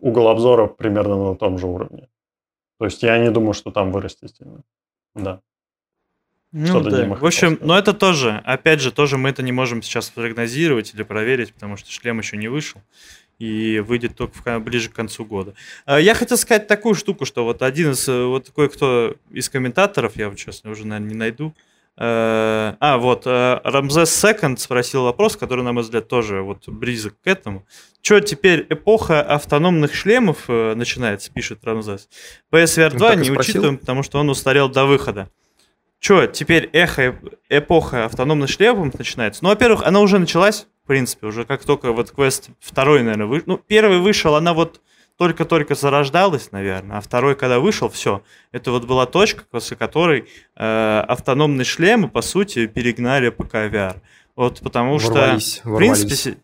угол 0.00 0.28
обзора 0.28 0.66
примерно 0.66 1.30
на 1.30 1.36
том 1.36 1.58
же 1.58 1.66
уровне. 1.66 2.08
То 2.78 2.84
есть 2.84 3.02
я 3.02 3.18
не 3.18 3.30
думаю, 3.30 3.54
что 3.54 3.70
там 3.70 3.90
вырастет 3.90 4.36
сильно. 4.36 4.62
Да. 5.14 5.40
Ну 6.56 6.80
да. 6.82 7.08
В 7.08 7.26
общем, 7.26 7.58
но 7.62 7.76
это 7.76 7.92
тоже, 7.92 8.40
опять 8.44 8.80
же, 8.80 8.92
тоже 8.92 9.18
мы 9.18 9.30
это 9.30 9.42
не 9.42 9.50
можем 9.50 9.82
сейчас 9.82 10.08
прогнозировать 10.10 10.94
или 10.94 11.02
проверить, 11.02 11.52
потому 11.52 11.76
что 11.76 11.90
шлем 11.90 12.20
еще 12.20 12.36
не 12.36 12.46
вышел 12.46 12.80
и 13.40 13.80
выйдет 13.80 14.14
только 14.14 14.60
в, 14.60 14.62
ближе 14.62 14.88
к 14.88 14.92
концу 14.92 15.24
года. 15.24 15.54
А, 15.84 15.98
я 15.98 16.14
хотел 16.14 16.36
сказать 16.36 16.68
такую 16.68 16.94
штуку, 16.94 17.24
что 17.24 17.44
вот 17.44 17.62
один 17.62 17.90
из, 17.90 18.08
э, 18.08 18.24
вот 18.24 18.52
кое-кто 18.54 19.16
из 19.32 19.48
комментаторов, 19.48 20.14
я 20.14 20.28
вот 20.30 20.38
сейчас 20.38 20.64
уже, 20.64 20.86
наверное, 20.86 21.10
не 21.10 21.16
найду, 21.16 21.54
э, 21.96 22.76
а, 22.78 22.98
вот, 22.98 23.24
э, 23.26 23.60
Рамзес 23.64 24.14
Секонд 24.14 24.60
спросил 24.60 25.02
вопрос, 25.02 25.36
который, 25.36 25.64
на 25.64 25.72
мой 25.72 25.82
взгляд, 25.82 26.06
тоже 26.06 26.42
вот 26.42 26.68
близок 26.68 27.16
к 27.20 27.26
этому. 27.26 27.66
Что 28.00 28.20
теперь 28.20 28.64
эпоха 28.70 29.22
автономных 29.22 29.92
шлемов 29.92 30.48
начинается, 30.48 31.32
пишет 31.32 31.64
Рамзес. 31.64 32.08
PSVR 32.52 32.96
2 32.96 33.14
не 33.16 33.32
учитываем, 33.32 33.76
потому 33.76 34.04
что 34.04 34.20
он 34.20 34.30
устарел 34.30 34.68
до 34.68 34.84
выхода. 34.84 35.28
Что, 36.04 36.26
теперь 36.26 36.68
эхо, 36.74 37.18
эпоха 37.48 38.04
автономных 38.04 38.50
шлемов 38.50 38.92
начинается? 38.92 39.42
Ну, 39.42 39.48
во-первых, 39.48 39.86
она 39.86 40.00
уже 40.00 40.18
началась, 40.18 40.66
в 40.84 40.86
принципе, 40.86 41.28
уже 41.28 41.46
как 41.46 41.64
только 41.64 41.92
вот 41.92 42.10
квест 42.10 42.50
второй, 42.60 43.02
наверное, 43.02 43.24
вышел. 43.24 43.44
Ну, 43.46 43.56
первый 43.56 44.00
вышел, 44.00 44.34
она 44.34 44.52
вот 44.52 44.82
только-только 45.16 45.74
зарождалась, 45.74 46.52
наверное, 46.52 46.98
а 46.98 47.00
второй, 47.00 47.36
когда 47.36 47.58
вышел, 47.58 47.88
все. 47.88 48.22
Это 48.52 48.70
вот 48.70 48.84
была 48.84 49.06
точка, 49.06 49.44
после 49.50 49.78
которой 49.78 50.28
э, 50.56 51.04
автономные 51.08 51.64
шлемы, 51.64 52.10
по 52.10 52.20
сути, 52.20 52.66
перегнали 52.66 53.30
ПК 53.30 53.54
VR. 53.54 54.02
Вот 54.36 54.60
потому 54.60 54.98
ворвались, 54.98 55.54
что, 55.54 55.70
ворвались. 55.70 56.00
в 56.02 56.06
принципе, 56.06 56.38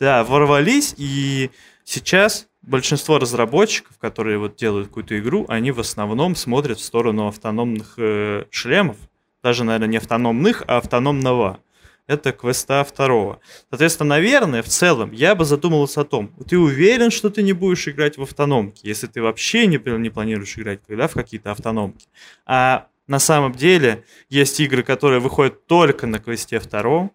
да, 0.00 0.24
ворвались, 0.24 0.92
и 0.98 1.52
сейчас 1.84 2.48
большинство 2.66 3.18
разработчиков, 3.18 3.98
которые 3.98 4.38
вот 4.38 4.56
делают 4.56 4.88
какую-то 4.88 5.18
игру, 5.18 5.44
они 5.48 5.70
в 5.70 5.80
основном 5.80 6.34
смотрят 6.36 6.78
в 6.78 6.84
сторону 6.84 7.28
автономных 7.28 7.94
э, 7.98 8.44
шлемов, 8.50 8.96
даже, 9.42 9.64
наверное, 9.64 9.88
не 9.88 9.96
автономных, 9.98 10.62
а 10.66 10.78
автономного. 10.78 11.60
Это 12.06 12.32
квеста 12.32 12.84
второго. 12.84 13.40
Соответственно, 13.70 14.10
наверное, 14.10 14.62
в 14.62 14.68
целом, 14.68 15.12
я 15.12 15.34
бы 15.34 15.46
задумался 15.46 16.02
о 16.02 16.04
том, 16.04 16.28
ты 16.46 16.58
уверен, 16.58 17.10
что 17.10 17.30
ты 17.30 17.42
не 17.42 17.54
будешь 17.54 17.88
играть 17.88 18.18
в 18.18 18.22
автономки, 18.22 18.80
если 18.82 19.06
ты 19.06 19.22
вообще 19.22 19.66
не, 19.66 19.80
не 19.98 20.10
планируешь 20.10 20.58
играть 20.58 20.80
когда 20.86 21.08
в 21.08 21.14
какие-то 21.14 21.50
автономки. 21.50 22.06
А 22.44 22.88
на 23.06 23.18
самом 23.18 23.52
деле 23.52 24.04
есть 24.28 24.60
игры, 24.60 24.82
которые 24.82 25.20
выходят 25.20 25.66
только 25.66 26.06
на 26.06 26.18
квесте 26.18 26.58
втором, 26.58 27.10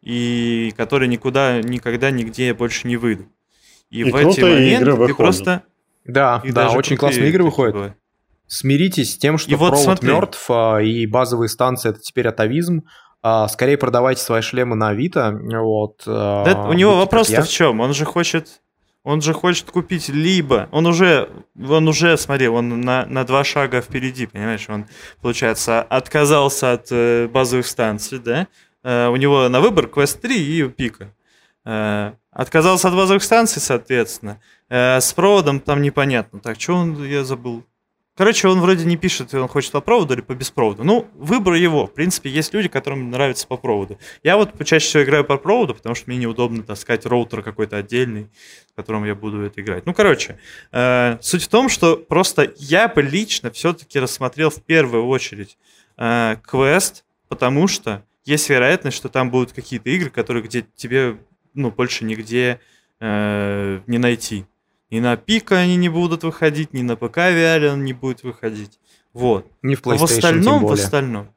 и 0.00 0.74
которые 0.76 1.08
никуда, 1.08 1.62
никогда, 1.62 2.10
нигде 2.10 2.52
больше 2.54 2.88
не 2.88 2.96
выйдут. 2.96 3.28
И, 3.92 4.00
и 4.00 4.10
в 4.10 4.16
эти 4.16 4.40
моменты 4.40 4.74
игры 4.74 5.06
ты 5.06 5.14
просто... 5.14 5.62
Да, 6.04 6.40
и 6.42 6.50
да, 6.50 6.70
очень 6.70 6.96
классные 6.96 7.28
игры 7.28 7.44
выходят. 7.44 7.74
Бывают. 7.74 7.94
Смиритесь 8.48 9.12
с 9.12 9.18
тем, 9.18 9.38
что 9.38 9.50
и 9.50 9.54
провод 9.54 9.86
вот 9.86 10.02
мертв, 10.02 10.50
а, 10.50 10.78
и 10.78 11.06
базовые 11.06 11.48
станции 11.48 11.90
это 11.90 12.00
теперь 12.00 12.26
атовизм. 12.26 12.82
А, 13.22 13.46
скорее 13.48 13.76
продавайте 13.76 14.20
свои 14.20 14.40
шлемы 14.40 14.74
на 14.74 14.88
Авито. 14.88 15.38
Вот, 15.42 16.02
а, 16.06 16.44
да, 16.44 16.68
у 16.68 16.72
него 16.72 16.96
вопрос-то 16.96 17.42
в 17.42 17.48
чем? 17.48 17.80
Он 17.80 17.94
же 17.94 18.04
хочет 18.04 18.62
он 19.04 19.20
же 19.20 19.32
хочет 19.32 19.70
купить 19.70 20.08
либо... 20.08 20.68
Он 20.70 20.86
уже, 20.86 21.28
он 21.56 21.88
уже, 21.88 22.16
смотри, 22.16 22.46
он 22.46 22.80
на, 22.82 23.04
на 23.06 23.24
два 23.24 23.42
шага 23.42 23.80
впереди, 23.80 24.26
понимаешь? 24.26 24.66
Он, 24.68 24.86
получается, 25.20 25.82
отказался 25.82 26.72
от 26.72 26.86
э, 26.92 27.26
базовых 27.26 27.66
станций, 27.66 28.20
да? 28.20 28.46
Э, 28.84 29.08
у 29.08 29.16
него 29.16 29.48
на 29.48 29.60
выбор 29.60 29.86
Quest 29.86 30.20
3 30.20 30.36
и 30.36 30.68
Пика. 30.68 31.12
Э, 31.64 32.12
отказался 32.32 32.88
от 32.88 32.94
базовых 32.94 33.22
станций, 33.22 33.62
соответственно. 33.62 34.40
Э, 34.68 35.00
с 35.00 35.12
проводом 35.12 35.60
там 35.60 35.82
непонятно. 35.82 36.40
Так, 36.40 36.60
что 36.60 36.74
он, 36.74 37.04
я 37.04 37.24
забыл. 37.24 37.64
Короче, 38.14 38.46
он 38.46 38.60
вроде 38.60 38.84
не 38.84 38.98
пишет, 38.98 39.32
он 39.32 39.48
хочет 39.48 39.72
по 39.72 39.80
проводу 39.80 40.12
или 40.12 40.20
по 40.20 40.34
беспроводу. 40.34 40.84
Ну, 40.84 41.08
выбор 41.14 41.54
его. 41.54 41.86
В 41.86 41.94
принципе, 41.94 42.28
есть 42.28 42.52
люди, 42.52 42.68
которым 42.68 43.10
нравится 43.10 43.46
по 43.46 43.56
проводу. 43.56 43.98
Я 44.22 44.36
вот 44.36 44.52
чаще 44.66 44.86
всего 44.86 45.02
играю 45.02 45.24
по 45.24 45.38
проводу, 45.38 45.74
потому 45.74 45.94
что 45.94 46.10
мне 46.10 46.18
неудобно 46.18 46.62
таскать 46.62 47.06
роутер 47.06 47.42
какой-то 47.42 47.78
отдельный, 47.78 48.28
с 48.70 48.72
которым 48.76 49.04
я 49.06 49.14
буду 49.14 49.40
это 49.40 49.62
играть. 49.62 49.86
Ну, 49.86 49.94
короче, 49.94 50.38
э, 50.72 51.18
суть 51.22 51.44
в 51.44 51.48
том, 51.48 51.70
что 51.70 51.96
просто 51.96 52.52
я 52.58 52.86
бы 52.86 53.00
лично 53.00 53.50
все-таки 53.50 53.98
рассмотрел 53.98 54.50
в 54.50 54.62
первую 54.62 55.06
очередь 55.06 55.56
э, 55.96 56.36
квест, 56.46 57.04
потому 57.28 57.66
что 57.66 58.04
есть 58.26 58.48
вероятность, 58.50 58.98
что 58.98 59.08
там 59.08 59.30
будут 59.30 59.52
какие-то 59.52 59.88
игры, 59.88 60.10
которые 60.10 60.42
где 60.42 60.66
тебе 60.76 61.16
ну, 61.54 61.70
больше 61.70 62.04
нигде 62.04 62.60
э, 63.00 63.80
не 63.86 63.98
найти. 63.98 64.46
Ни 64.90 65.00
на 65.00 65.16
пика 65.16 65.58
они 65.58 65.76
не 65.76 65.88
будут 65.88 66.22
выходить, 66.22 66.72
ни 66.72 66.82
на 66.82 66.96
ПК 66.96 67.18
VR 67.18 67.72
он 67.72 67.84
не 67.84 67.92
будет 67.92 68.22
выходить. 68.22 68.78
Вот. 69.12 69.46
Не 69.62 69.74
в 69.74 69.82
PlayStation, 69.82 69.98
в 69.98 70.02
остальном, 70.02 70.66
в 70.66 70.72
остальном. 70.72 71.34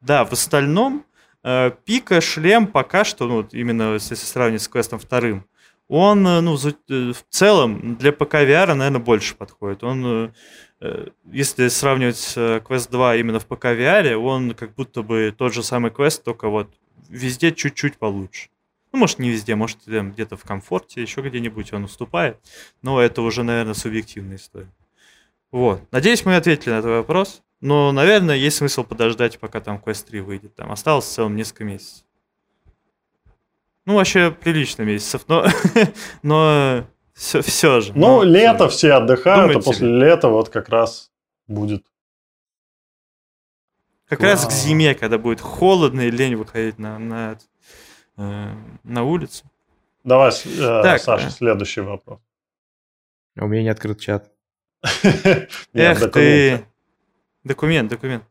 Да, 0.00 0.24
в 0.24 0.32
остальном 0.32 1.04
э, 1.42 1.70
пика 1.84 2.20
шлем 2.20 2.66
пока 2.66 3.04
что, 3.04 3.26
ну, 3.26 3.48
именно 3.52 3.94
если 3.94 4.14
сравнить 4.14 4.62
с 4.62 4.68
квестом 4.68 4.98
вторым, 4.98 5.44
он, 5.88 6.26
э, 6.26 6.40
ну, 6.40 6.56
э, 6.56 7.12
в 7.12 7.24
целом 7.30 7.96
для 7.96 8.12
ПК 8.12 8.34
VR, 8.34 8.74
наверное, 8.74 9.00
больше 9.00 9.34
подходит. 9.34 9.82
Он, 9.82 10.32
э, 10.80 11.08
если 11.32 11.68
сравнивать 11.68 12.34
Quest 12.36 12.90
2 12.90 13.16
именно 13.16 13.40
в 13.40 13.46
ПК 13.46 13.66
VR, 13.66 14.14
он 14.14 14.54
как 14.54 14.74
будто 14.74 15.02
бы 15.02 15.34
тот 15.36 15.54
же 15.54 15.62
самый 15.62 15.90
квест, 15.90 16.22
только 16.22 16.48
вот 16.48 16.68
везде 17.08 17.52
чуть-чуть 17.52 17.96
получше. 17.96 18.50
Ну, 18.92 18.98
может, 18.98 19.18
не 19.18 19.30
везде, 19.30 19.54
может, 19.54 19.78
где-то 19.86 20.36
в 20.36 20.44
комфорте, 20.44 21.02
еще 21.02 21.20
где-нибудь 21.20 21.72
он 21.72 21.84
уступает. 21.84 22.38
Но 22.82 23.00
это 23.00 23.22
уже, 23.22 23.42
наверное, 23.42 23.74
субъективная 23.74 24.36
история. 24.36 24.72
Вот. 25.50 25.80
Надеюсь, 25.92 26.24
мы 26.24 26.36
ответили 26.36 26.70
на 26.70 26.78
этот 26.78 26.90
вопрос. 26.90 27.42
Но, 27.60 27.90
наверное, 27.92 28.36
есть 28.36 28.58
смысл 28.58 28.84
подождать, 28.84 29.38
пока 29.38 29.60
там 29.60 29.82
Quest 29.84 30.06
3 30.06 30.20
выйдет. 30.20 30.54
Там 30.54 30.70
осталось 30.70 31.06
в 31.06 31.10
целом 31.10 31.36
несколько 31.36 31.64
месяцев. 31.64 32.04
Ну, 33.84 33.94
вообще 33.94 34.30
прилично 34.30 34.82
месяцев, 34.82 35.22
но, 35.28 35.46
но 36.22 36.84
все, 37.14 37.40
все 37.40 37.80
же. 37.80 37.92
Ну, 37.94 38.22
лето 38.22 38.68
все, 38.68 38.76
все 38.76 38.92
отдыхают, 38.92 39.40
Думаете 39.48 39.60
а 39.60 39.62
после 39.62 39.88
ли? 39.88 39.98
лета 39.98 40.28
вот 40.28 40.50
как 40.50 40.68
раз 40.68 41.10
будет. 41.46 41.84
Как 44.08 44.20
Вау. 44.20 44.30
раз 44.30 44.46
к 44.46 44.52
зиме, 44.52 44.94
когда 44.94 45.18
будет 45.18 45.40
холодно 45.40 46.02
и 46.02 46.10
лень 46.10 46.36
выходить 46.36 46.78
на, 46.78 46.98
на, 46.98 47.38
Э, 48.18 48.54
на 48.82 49.04
улицу. 49.04 49.44
Давай, 50.02 50.30
э, 50.30 50.82
так, 50.82 51.00
Саша, 51.00 51.28
э. 51.28 51.30
следующий 51.30 51.82
вопрос. 51.82 52.18
У 53.36 53.46
меня 53.46 53.62
не 53.62 53.68
открыт 53.68 54.00
чат. 54.00 54.30
Эх 55.72 56.10
ты. 56.12 56.66
Документ, 57.44 57.90
документ. 57.90 58.24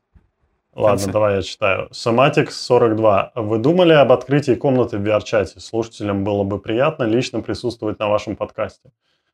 Ладно, 0.73 1.11
давай 1.11 1.35
я 1.37 1.41
читаю. 1.41 1.89
Somatix 1.91 2.51
42. 2.51 3.31
Вы 3.35 3.57
думали 3.57 3.93
об 3.93 4.11
открытии 4.11 4.53
комнаты 4.55 4.97
в 4.97 5.01
VR-чате? 5.01 5.59
Слушателям 5.59 6.23
было 6.23 6.43
бы 6.43 6.59
приятно 6.59 7.03
лично 7.03 7.41
присутствовать 7.41 7.97
на 7.97 8.09
вашем 8.09 8.35
подкасте. 8.35 8.91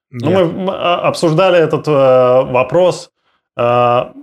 Ну, 0.10 0.48
мы 0.52 0.74
а, 0.74 1.08
обсуждали 1.08 1.58
этот 1.58 1.88
э, 1.88 1.92
вопрос. 1.92 3.12
Э, 3.58 4.14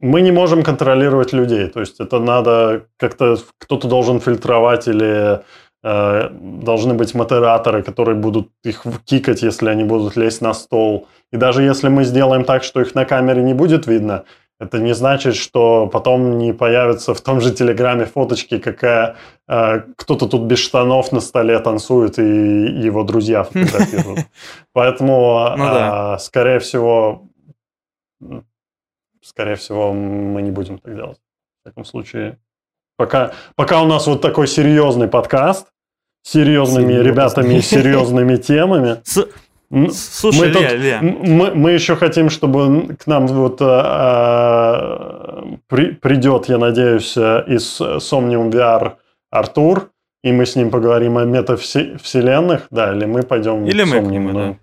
мы 0.00 0.20
не 0.20 0.32
можем 0.32 0.62
контролировать 0.62 1.32
людей. 1.32 1.68
То 1.68 1.80
есть 1.80 2.00
это 2.00 2.18
надо 2.18 2.86
как-то 2.98 3.38
кто-то 3.58 3.88
должен 3.88 4.20
фильтровать 4.20 4.88
или 4.88 5.40
э, 5.82 6.28
должны 6.30 6.94
быть 6.94 7.14
модераторы, 7.14 7.82
которые 7.82 8.16
будут 8.16 8.48
их 8.64 8.84
кикать, 9.04 9.42
если 9.42 9.68
они 9.68 9.84
будут 9.84 10.16
лезть 10.16 10.42
на 10.42 10.54
стол. 10.54 11.08
И 11.32 11.36
даже 11.36 11.62
если 11.62 11.88
мы 11.88 12.04
сделаем 12.04 12.44
так, 12.44 12.64
что 12.64 12.80
их 12.80 12.94
на 12.94 13.04
камере 13.04 13.42
не 13.42 13.54
будет 13.54 13.86
видно, 13.86 14.24
это 14.58 14.78
не 14.78 14.94
значит, 14.94 15.36
что 15.36 15.86
потом 15.86 16.38
не 16.38 16.52
появится 16.52 17.12
в 17.12 17.20
том 17.20 17.40
же 17.40 17.52
Телеграме 17.52 18.06
фоточки, 18.06 18.58
какая 18.58 19.16
э, 19.48 19.80
кто-то 19.96 20.26
тут 20.28 20.42
без 20.42 20.58
штанов 20.58 21.12
на 21.12 21.20
столе 21.20 21.58
танцует 21.58 22.18
и 22.18 22.22
его 22.22 23.02
друзья 23.02 23.44
фотографируют. 23.44 24.26
Поэтому, 24.72 25.54
ну 25.56 25.64
э, 25.64 26.18
скорее 26.18 26.58
всего, 26.58 27.28
скорее 29.26 29.56
всего, 29.56 29.92
мы 29.92 30.40
не 30.42 30.50
будем 30.50 30.78
так 30.78 30.94
делать. 30.94 31.18
В 31.62 31.68
таком 31.68 31.84
случае, 31.84 32.38
пока, 32.96 33.32
пока 33.56 33.82
у 33.82 33.86
нас 33.86 34.06
вот 34.06 34.22
такой 34.22 34.46
серьезный 34.46 35.08
подкаст, 35.08 35.66
с 36.22 36.30
серьезными 36.32 36.92
Серьезно. 36.92 37.08
ребятами 37.08 37.54
и 37.54 37.60
серьезными 37.62 38.36
темами. 38.36 39.00
Слушай, 39.90 40.48
мы, 40.48 40.52
тут, 40.52 40.62
Илья. 40.62 41.00
Мы, 41.02 41.50
мы 41.54 41.72
еще 41.72 41.96
хотим, 41.96 42.30
чтобы 42.30 42.94
к 42.94 43.06
нам 43.08 43.26
вот 43.26 43.58
а, 43.60 45.44
при, 45.66 45.92
придет, 45.92 46.48
я 46.48 46.58
надеюсь, 46.58 47.16
из 47.16 47.80
Somnium 47.80 48.50
VR 48.50 48.92
Артур, 49.30 49.90
и 50.22 50.30
мы 50.30 50.46
с 50.46 50.54
ним 50.54 50.70
поговорим 50.70 51.18
о 51.18 51.24
метавселенных, 51.24 52.68
да, 52.70 52.94
или 52.94 53.06
мы 53.06 53.22
пойдем 53.24 53.64
или 53.66 53.82
в 53.82 53.88
мы 53.88 53.96
Somnium, 53.96 54.06
к 54.06 54.10
нему, 54.10 54.32
да. 54.32 54.56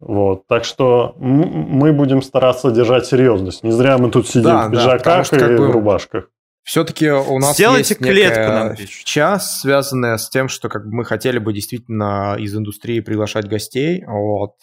Вот, 0.00 0.46
так 0.46 0.64
что 0.64 1.14
мы 1.18 1.92
будем 1.92 2.22
стараться 2.22 2.70
держать 2.70 3.06
серьезность. 3.06 3.62
Не 3.62 3.70
зря 3.70 3.98
мы 3.98 4.10
тут 4.10 4.26
сидим 4.26 4.44
да, 4.44 4.68
в 4.68 4.70
пиджаках 4.70 5.04
да, 5.04 5.24
что, 5.24 5.36
и 5.36 5.56
бы, 5.56 5.68
в 5.68 5.70
рубашках. 5.70 6.30
Все-таки 6.62 7.10
у 7.10 7.38
нас 7.38 7.54
Сделайте 7.54 7.94
есть 7.94 7.98
клетку, 7.98 8.40
некая 8.40 8.64
нам 8.64 8.76
час, 9.04 9.60
связанная 9.60 10.16
с 10.16 10.28
тем, 10.30 10.48
что 10.48 10.68
как 10.68 10.86
бы 10.86 10.94
мы 10.94 11.04
хотели 11.04 11.38
бы 11.38 11.52
действительно 11.52 12.36
из 12.38 12.54
индустрии 12.56 13.00
приглашать 13.00 13.46
гостей. 13.46 14.04
Вот. 14.06 14.54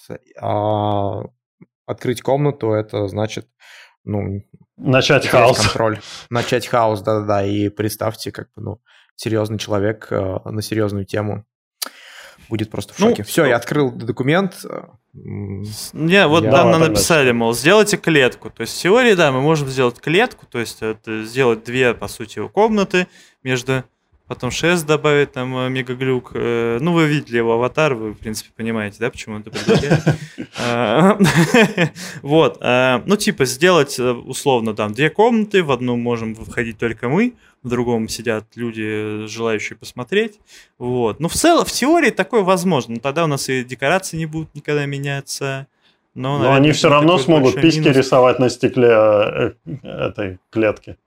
А 0.42 1.22
открыть 1.86 2.22
комнату 2.22 2.72
это 2.72 3.08
значит 3.08 3.48
ну, 4.04 4.42
Начать 4.78 5.28
хаос. 5.28 5.60
контроль. 5.60 6.00
Начать 6.30 6.68
хаос, 6.68 7.02
да-да-да. 7.02 7.44
И 7.44 7.70
представьте, 7.70 8.32
как 8.32 8.48
бы, 8.56 8.62
ну, 8.62 8.82
серьезный 9.16 9.58
человек 9.58 10.08
э, 10.12 10.38
на 10.46 10.62
серьезную 10.62 11.06
тему 11.06 11.46
будет 12.48 12.70
просто 12.70 12.94
в 12.94 13.00
Ну, 13.00 13.10
шоке. 13.10 13.24
Все, 13.24 13.42
что? 13.42 13.46
я 13.46 13.56
открыл 13.58 13.92
документ. 13.92 14.66
Не, 15.24 16.28
вот 16.28 16.44
Я- 16.44 16.52
написали, 16.78 17.32
мол, 17.32 17.54
сделайте 17.54 17.98
клетку. 17.98 18.50
То 18.50 18.62
есть 18.62 18.78
в 18.78 18.82
теории, 18.82 19.14
да, 19.14 19.32
мы 19.32 19.42
можем 19.42 19.68
сделать 19.68 20.00
клетку, 20.00 20.46
то 20.46 20.60
есть 20.60 20.82
это 20.82 21.24
сделать 21.24 21.64
две, 21.64 21.94
по 21.94 22.08
сути, 22.08 22.46
комнаты 22.48 23.08
между... 23.44 23.84
Потом 24.28 24.52
шест 24.52 24.86
добавить, 24.86 25.32
там, 25.32 25.56
э, 25.58 25.70
мегаглюк. 25.70 26.32
Э, 26.34 26.80
Ну, 26.82 26.92
вы 26.92 27.08
видели 27.08 27.38
его 27.38 27.54
аватар, 27.54 27.94
вы, 27.96 28.12
в 28.12 28.18
принципе, 28.18 28.50
понимаете, 28.56 28.98
да, 29.00 29.10
почему 29.10 29.36
он 29.36 29.42
это 29.42 29.52
предлагает. 29.52 30.04
А, 30.60 31.18
Вот. 32.22 32.58
а, 32.62 33.04
Ну, 33.06 33.16
типа, 33.16 33.46
сделать, 33.46 33.98
э, 34.00 34.12
условно, 34.12 34.74
там, 34.76 34.94
две 34.94 35.10
комнаты. 35.10 35.64
В 35.64 35.72
одну 35.72 35.96
можем 35.96 36.36
входить 36.36 36.78
только 36.78 37.08
мы, 37.10 37.34
в 37.64 37.70
другом 37.70 38.10
сидят 38.10 38.46
люди, 38.56 39.28
желающие 39.28 39.78
посмотреть. 39.78 40.40
Вот. 40.78 41.20
Ну, 41.20 41.28
в 41.30 41.34
целом, 41.34 41.64
в 41.66 41.72
теории 41.72 42.10
такое 42.10 42.42
возможно. 42.42 42.96
Но 42.96 43.00
тогда 43.00 43.24
у 43.24 43.28
нас 43.28 43.48
и 43.50 43.64
декорации 43.64 44.18
не 44.18 44.26
будут 44.26 44.54
никогда 44.56 44.86
меняться. 44.86 45.68
Но, 46.16 46.34
Но 46.34 46.38
наверное, 46.40 46.58
они 46.58 46.72
все 46.72 46.90
равно 46.90 47.18
смогут 47.20 47.62
письки 47.62 47.80
минус. 47.80 47.96
рисовать 47.98 48.40
на 48.40 48.50
стекле 48.50 49.54
этой 49.84 50.40
клетки. 50.50 50.98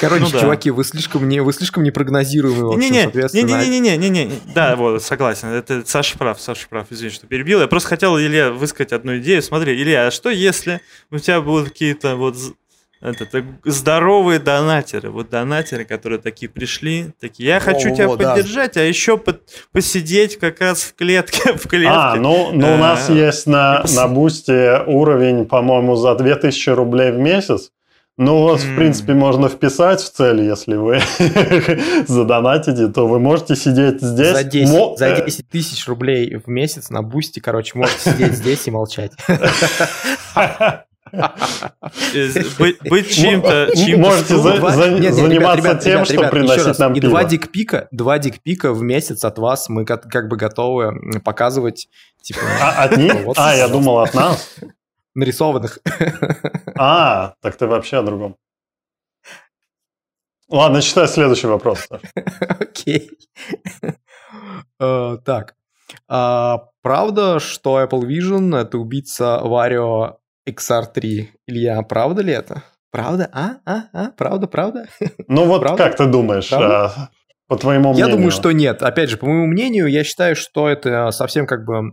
Короче, 0.00 0.24
Ну 0.24 0.30
да. 0.30 0.40
чуваки, 0.40 0.70
вы 0.70 0.84
слишком 0.84 1.28
не, 1.28 1.40
вы 1.40 1.52
слишком 1.52 1.82
непрогнозируемы, 1.82 2.64
в 2.64 2.68
общем, 2.68 2.80
Не-не-не, 2.80 3.02
соответственно. 3.04 3.46
не-не-не-не-не, 3.64 4.30
да, 4.54 4.76
вот, 4.76 5.02
согласен, 5.02 5.48
это 5.48 5.82
Саша 5.86 6.16
прав, 6.18 6.40
Саша 6.40 6.66
прав, 6.68 6.86
извини, 6.90 7.10
что 7.12 7.26
перебил. 7.26 7.60
Я 7.60 7.66
просто 7.66 7.88
хотел, 7.90 8.18
Илья, 8.18 8.50
высказать 8.50 8.92
одну 8.92 9.18
идею. 9.18 9.42
Смотри, 9.42 9.74
Илья, 9.80 10.06
а 10.06 10.10
что 10.10 10.30
если 10.30 10.80
у 11.10 11.18
тебя 11.18 11.40
будут 11.40 11.68
какие-то 11.70 12.16
вот 12.16 12.36
это, 13.00 13.26
так, 13.26 13.44
здоровые 13.64 14.38
донатеры, 14.38 15.10
вот 15.10 15.28
донатеры, 15.28 15.84
которые 15.84 16.18
такие 16.18 16.48
пришли, 16.50 17.12
такие, 17.20 17.46
я 17.50 17.60
хочу 17.60 17.90
тебя 17.94 18.06
Во-во-во, 18.08 18.16
да. 18.22 18.34
поддержать, 18.34 18.78
а 18.78 18.82
еще 18.82 19.18
под- 19.18 19.42
посидеть 19.72 20.38
как 20.38 20.60
раз 20.60 20.82
в 20.82 20.94
клетке, 20.94 21.52
в 21.56 21.68
клетке. 21.68 21.88
А, 21.94 22.14
ну, 22.16 22.50
ну 22.52 22.74
у 22.74 22.76
нас 22.78 23.10
Э, 23.10 23.14
есть 23.14 23.46
на, 23.46 23.84
на 23.94 24.08
бусте 24.08 24.82
уровень, 24.86 25.44
по-моему, 25.44 25.96
за 25.96 26.14
2000 26.14 26.70
рублей 26.70 27.10
в 27.12 27.18
месяц. 27.18 27.70
Ну, 28.16 28.42
вот, 28.42 28.60
в 28.60 28.76
принципе, 28.76 29.12
можно 29.12 29.48
вписать 29.48 30.00
в 30.00 30.08
цель, 30.08 30.42
если 30.42 30.76
вы 30.76 31.00
задонатите, 32.06 32.86
то 32.86 33.08
вы 33.08 33.18
можете 33.18 33.56
сидеть 33.56 34.00
здесь. 34.00 34.36
За 34.36 34.44
10, 34.44 34.72
Мо- 34.72 34.96
за 34.96 35.06
э, 35.08 35.24
10 35.24 35.48
тысяч 35.48 35.88
рублей 35.88 36.36
в 36.36 36.48
месяц 36.48 36.90
на 36.90 37.02
бусте, 37.02 37.40
короче, 37.40 37.76
можете 37.76 38.10
сидеть 38.12 38.34
здесь 38.34 38.68
и 38.68 38.70
молчать. 38.70 39.12
э, 42.14 42.42
быть, 42.88 43.10
чьим-то 43.10 43.70
Можете 43.98 44.36
заниматься 45.12 45.74
тем, 45.76 46.04
что 46.04 46.28
приносит 46.28 46.78
нам 46.78 46.92
и 46.92 47.00
пиво. 47.00 47.10
два 47.10 47.24
дикпика, 47.24 47.88
два 47.90 48.18
дикпика 48.18 48.72
в 48.72 48.82
месяц 48.82 49.24
от 49.24 49.38
вас 49.38 49.68
мы 49.68 49.84
как, 49.84 50.28
бы 50.28 50.36
готовы 50.36 51.20
показывать, 51.24 51.88
типа, 52.22 52.40
А, 52.60 52.84
от 52.84 52.96
них? 52.96 53.24
Вот, 53.24 53.36
А, 53.38 53.54
я 53.56 53.68
думал, 53.68 53.98
от 53.98 54.14
нас. 54.14 54.48
Нарисованных. 55.14 55.78
А, 56.76 57.34
так 57.40 57.56
ты 57.56 57.66
вообще 57.66 57.98
о 57.98 58.02
другом. 58.02 58.36
Ладно, 60.48 60.82
читай 60.82 61.08
следующий 61.08 61.46
вопрос. 61.46 61.88
Окей. 62.60 63.10
Э, 64.80 65.16
Так. 65.24 65.54
А, 66.08 66.58
Правда, 66.82 67.38
что 67.40 67.82
Apple 67.82 68.02
Vision— 68.02 68.54
это 68.60 68.76
убийца 68.78 69.40
Vario 69.42 70.16
XR3? 70.48 71.28
Илья, 71.46 71.80
правда 71.82 72.20
ли 72.22 72.32
это? 72.32 72.62
Правда? 72.90 73.30
А? 73.32 73.56
А? 73.64 73.84
А? 73.92 74.10
Правда? 74.10 74.46
Правда? 74.46 74.86
Ну 75.28 75.46
вот 75.46 75.60
Правда? 75.62 75.82
как 75.82 75.96
ты 75.96 76.06
думаешь, 76.06 76.50
Правда? 76.50 76.84
а, 76.86 77.08
по 77.48 77.56
твоему 77.56 77.88
Я 77.90 78.04
мнению? 78.04 78.16
думаю, 78.16 78.30
что 78.30 78.52
нет. 78.52 78.82
Опять 78.82 79.08
же, 79.10 79.16
по 79.16 79.26
моему 79.26 79.46
мнению, 79.46 79.86
я 79.86 80.04
считаю, 80.04 80.36
что 80.36 80.68
это 80.68 81.10
совсем 81.10 81.46
как 81.46 81.64
бы 81.64 81.92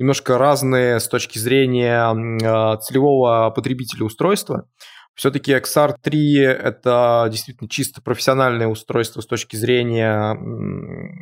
немножко 0.00 0.38
разные 0.38 0.98
с 0.98 1.06
точки 1.06 1.38
зрения 1.38 2.10
э, 2.10 2.80
целевого 2.80 3.50
потребителя 3.50 4.04
устройства. 4.04 4.66
Все-таки 5.14 5.52
XR3 5.52 6.42
это 6.46 7.28
действительно 7.30 7.68
чисто 7.68 8.00
профессиональное 8.00 8.66
устройство 8.66 9.20
с 9.20 9.26
точки 9.26 9.56
зрения, 9.56 10.34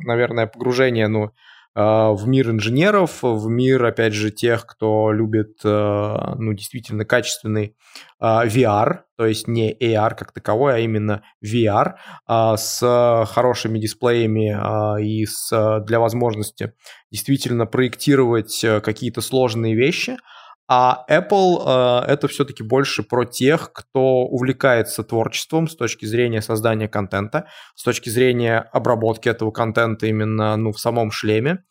наверное, 0.07 0.47
погружения 0.47 1.09
ну, 1.09 1.33
в 1.81 2.27
мир 2.27 2.51
инженеров, 2.51 3.23
в 3.23 3.49
мир, 3.49 3.85
опять 3.85 4.13
же, 4.13 4.31
тех, 4.31 4.67
кто 4.67 5.13
любит 5.13 5.61
э, 5.65 6.17
ну, 6.37 6.53
действительно 6.53 7.05
качественный 7.05 7.77
э, 8.21 8.25
VR, 8.25 9.01
то 9.17 9.27
есть 9.27 9.47
не 9.47 9.73
AR 9.73 10.17
как 10.17 10.33
таковой, 10.33 10.75
а 10.75 10.79
именно 10.79 11.23
VR, 11.45 11.95
с 12.57 13.27
хорошими 13.31 13.79
дисплеями 13.79 15.03
и 15.03 15.25
с, 15.25 15.81
для 15.87 16.01
возможности 16.01 16.73
действительно 17.11 17.67
проектировать 17.67 18.63
э, 18.65 18.81
какие-то 18.81 19.21
сложные 19.21 19.75
вещи. 19.75 20.17
А 20.71 21.05
Apple 21.09 21.63
а, 21.65 22.05
это 22.07 22.29
все-таки 22.29 22.63
больше 22.63 23.03
про 23.03 23.25
тех, 23.25 23.73
кто 23.73 24.25
увлекается 24.27 25.03
творчеством 25.03 25.67
с 25.67 25.75
точки 25.75 26.05
зрения 26.05 26.43
создания 26.43 26.89
контента, 26.89 27.47
с 27.75 27.83
точки 27.83 28.11
зрения 28.11 28.59
обработки 28.59 29.31
этого 29.31 29.51
контента 29.51 30.07
именно 30.07 30.57
ну, 30.57 30.73
в 30.73 30.79
самом 30.79 31.11
шлеме. 31.11 31.65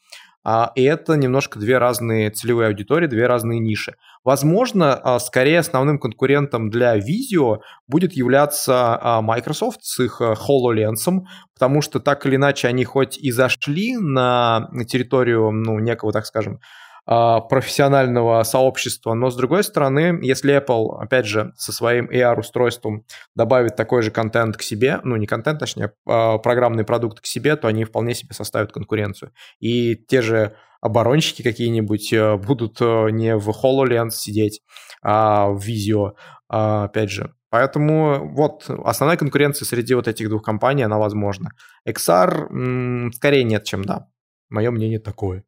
А, 0.44 0.72
И 0.76 0.84
это 0.84 1.16
немножко 1.16 1.60
две 1.60 1.78
разные 1.78 2.32
целевые 2.32 2.70
аудитории, 2.70 3.08
две 3.08 3.28
разные 3.28 3.60
ниши. 3.60 3.96
Возможно, 4.24 4.96
а, 4.96 5.20
скорее 5.20 5.60
основным 5.60 6.00
конкурентом 6.00 6.70
для 6.70 6.96
видео 6.96 7.60
будет 7.88 8.14
являться 8.14 8.98
а, 9.00 9.22
Microsoft 9.22 9.84
с 9.84 10.00
их 10.00 10.22
а, 10.22 10.34
HoloLens, 10.34 11.22
потому 11.54 11.82
что 11.82 12.00
так 12.00 12.26
или 12.26 12.38
иначе 12.38 12.68
они 12.68 12.84
хоть 12.84 13.18
и 13.18 13.30
зашли 13.30 13.96
на 13.98 14.70
территорию, 14.88 15.52
ну, 15.52 15.80
некого, 15.80 16.12
так 16.14 16.26
скажем, 16.26 16.62
профессионального 17.08 18.44
сообщества, 18.44 19.14
но 19.14 19.30
с 19.30 19.36
другой 19.38 19.64
стороны, 19.64 20.20
если 20.22 20.58
Apple, 20.58 21.00
опять 21.00 21.26
же, 21.26 21.54
со 21.56 21.72
своим 21.72 22.10
AR-устройством 22.10 23.06
добавит 23.34 23.78
такой 23.78 24.02
же 24.02 24.12
контент 24.12 24.58
к 24.58 24.62
себе, 24.62 25.00
ну, 25.04 25.16
не 25.16 25.26
контент, 25.26 25.60
точнее, 25.60 25.94
а, 26.06 26.38
программный 26.38 26.84
продукт 26.84 27.22
к 27.22 27.26
себе, 27.26 27.56
то 27.56 27.70
они 27.70 27.86
вполне 27.86 28.14
себе 28.14 28.34
составят 28.34 28.74
конкуренцию. 28.74 29.32
И 29.60 29.96
те 29.96 30.22
же 30.22 30.56
оборонщики 30.82 31.42
какие-нибудь 31.42 32.12
э, 32.14 32.36
будут 32.36 32.78
э, 32.82 33.10
не 33.12 33.36
в 33.36 33.50
HoloLens 33.50 34.12
сидеть, 34.12 34.62
а 35.02 35.48
в 35.50 35.64
видео, 35.64 36.16
а, 36.50 36.86
опять 36.86 37.10
же. 37.10 37.34
Поэтому 37.50 38.30
вот 38.34 38.70
основная 38.84 39.18
конкуренция 39.18 39.66
среди 39.66 39.94
вот 39.94 40.08
этих 40.10 40.28
двух 40.28 40.44
компаний, 40.44 40.84
она 40.84 40.98
возможна. 40.98 41.52
XR 41.88 43.12
скорее 43.14 43.44
нет, 43.46 43.64
чем 43.64 43.86
да. 43.86 44.10
Мое 44.50 44.70
мнение 44.72 45.00
такое. 45.00 45.47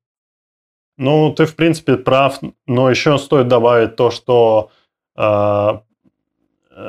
Ну, 1.00 1.32
ты, 1.32 1.46
в 1.46 1.56
принципе, 1.56 1.96
прав, 1.96 2.40
но 2.68 2.90
еще 2.90 3.18
стоит 3.18 3.48
добавить 3.48 3.96
то, 3.96 4.12
что 4.12 4.70
э, 5.16 5.80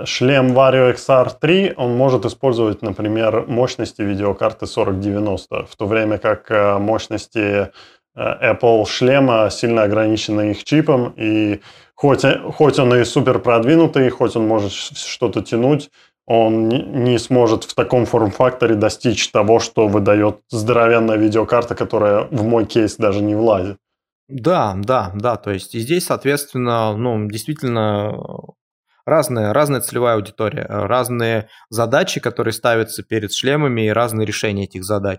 шлем 0.05 0.49
Vario 0.49 0.93
XR3, 0.93 1.75
он 1.77 1.97
может 1.97 2.25
использовать, 2.25 2.83
например, 2.83 3.45
мощности 3.47 4.03
видеокарты 4.03 4.67
4090, 4.67 5.65
в 5.65 5.77
то 5.77 5.87
время 5.87 6.19
как 6.19 6.51
э, 6.51 6.79
мощности 6.79 7.39
э, 7.39 8.53
Apple 8.53 8.85
шлема 8.89 9.49
сильно 9.49 9.85
ограничены 9.85 10.51
их 10.51 10.65
чипом, 10.65 11.15
и 11.17 11.61
хоть, 11.95 12.25
хоть 12.57 12.81
он 12.81 12.93
и 12.93 13.05
супер 13.05 13.39
продвинутый, 13.39 14.11
хоть 14.11 14.35
он 14.35 14.45
может 14.49 14.73
что-то 14.73 15.41
тянуть, 15.41 15.89
он 16.27 16.69
не, 16.69 16.83
не 16.83 17.19
сможет 17.19 17.63
в 17.63 17.75
таком 17.77 18.07
форм-факторе 18.07 18.75
достичь 18.75 19.31
того, 19.31 19.61
что 19.61 19.87
выдает 19.87 20.41
здоровенная 20.49 21.17
видеокарта, 21.17 21.77
которая 21.77 22.27
в 22.33 22.43
мой 22.43 22.67
кейс 22.67 22.97
даже 22.97 23.23
не 23.23 23.37
влазит. 23.37 23.79
Да, 24.31 24.75
да, 24.77 25.13
да. 25.15 25.37
То 25.37 25.51
есть 25.51 25.75
и 25.75 25.81
здесь, 25.81 26.07
соответственно, 26.07 26.97
ну, 26.97 27.27
действительно 27.29 28.13
разная, 29.05 29.53
разная 29.53 29.81
целевая 29.81 30.15
аудитория, 30.17 30.65
разные 30.69 31.49
задачи, 31.69 32.21
которые 32.21 32.53
ставятся 32.53 33.03
перед 33.03 33.33
шлемами 33.33 33.87
и 33.87 33.91
разные 33.91 34.27
решения 34.27 34.65
этих 34.65 34.85
задач. 34.85 35.19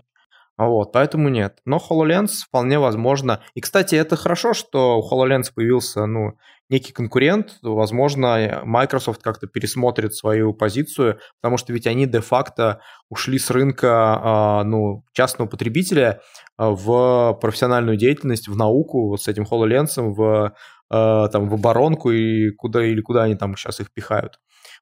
Вот, 0.56 0.92
поэтому 0.92 1.28
нет. 1.28 1.58
Но 1.64 1.78
HoloLens 1.78 2.44
вполне 2.46 2.78
возможно. 2.78 3.42
И, 3.54 3.60
кстати, 3.60 3.94
это 3.94 4.16
хорошо, 4.16 4.54
что 4.54 4.98
у 4.98 5.02
HoloLens 5.02 5.52
появился, 5.54 6.06
ну, 6.06 6.32
некий 6.68 6.92
конкурент. 6.92 7.58
Возможно, 7.62 8.62
Microsoft 8.64 9.22
как-то 9.22 9.46
пересмотрит 9.46 10.14
свою 10.14 10.54
позицию, 10.54 11.18
потому 11.40 11.56
что 11.58 11.72
ведь 11.72 11.86
они 11.86 12.06
де-факто 12.06 12.80
ушли 13.08 13.38
с 13.38 13.50
рынка, 13.50 14.62
ну, 14.64 15.04
частного 15.12 15.48
потребителя 15.48 16.20
в 16.56 17.38
профессиональную 17.40 17.96
деятельность, 17.96 18.48
в 18.48 18.56
науку 18.56 19.08
вот 19.08 19.22
с 19.22 19.28
этим 19.28 19.44
HoloLens, 19.44 19.94
в 19.96 20.54
э, 20.90 21.28
там 21.30 21.48
в 21.48 21.54
оборонку 21.54 22.10
и 22.10 22.50
куда 22.50 22.84
или 22.84 23.00
куда 23.00 23.24
они 23.24 23.34
там 23.34 23.56
сейчас 23.56 23.80
их 23.80 23.92
пихают. 23.92 24.38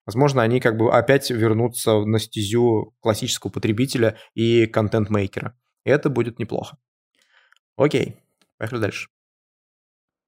Возможно, 0.07 0.43
они 0.43 0.61
как 0.61 0.77
бы 0.77 0.93
опять 0.93 1.31
вернутся 1.31 2.01
на 2.01 2.19
стезю 2.19 2.95
классического 3.01 3.51
потребителя 3.51 4.17
и 4.35 4.67
контент-мейкера. 4.67 5.57
И 5.85 5.91
это 5.91 6.11
будет 6.11 6.39
неплохо. 6.39 6.77
Окей, 7.77 8.17
поехали 8.59 8.81
дальше. 8.81 9.09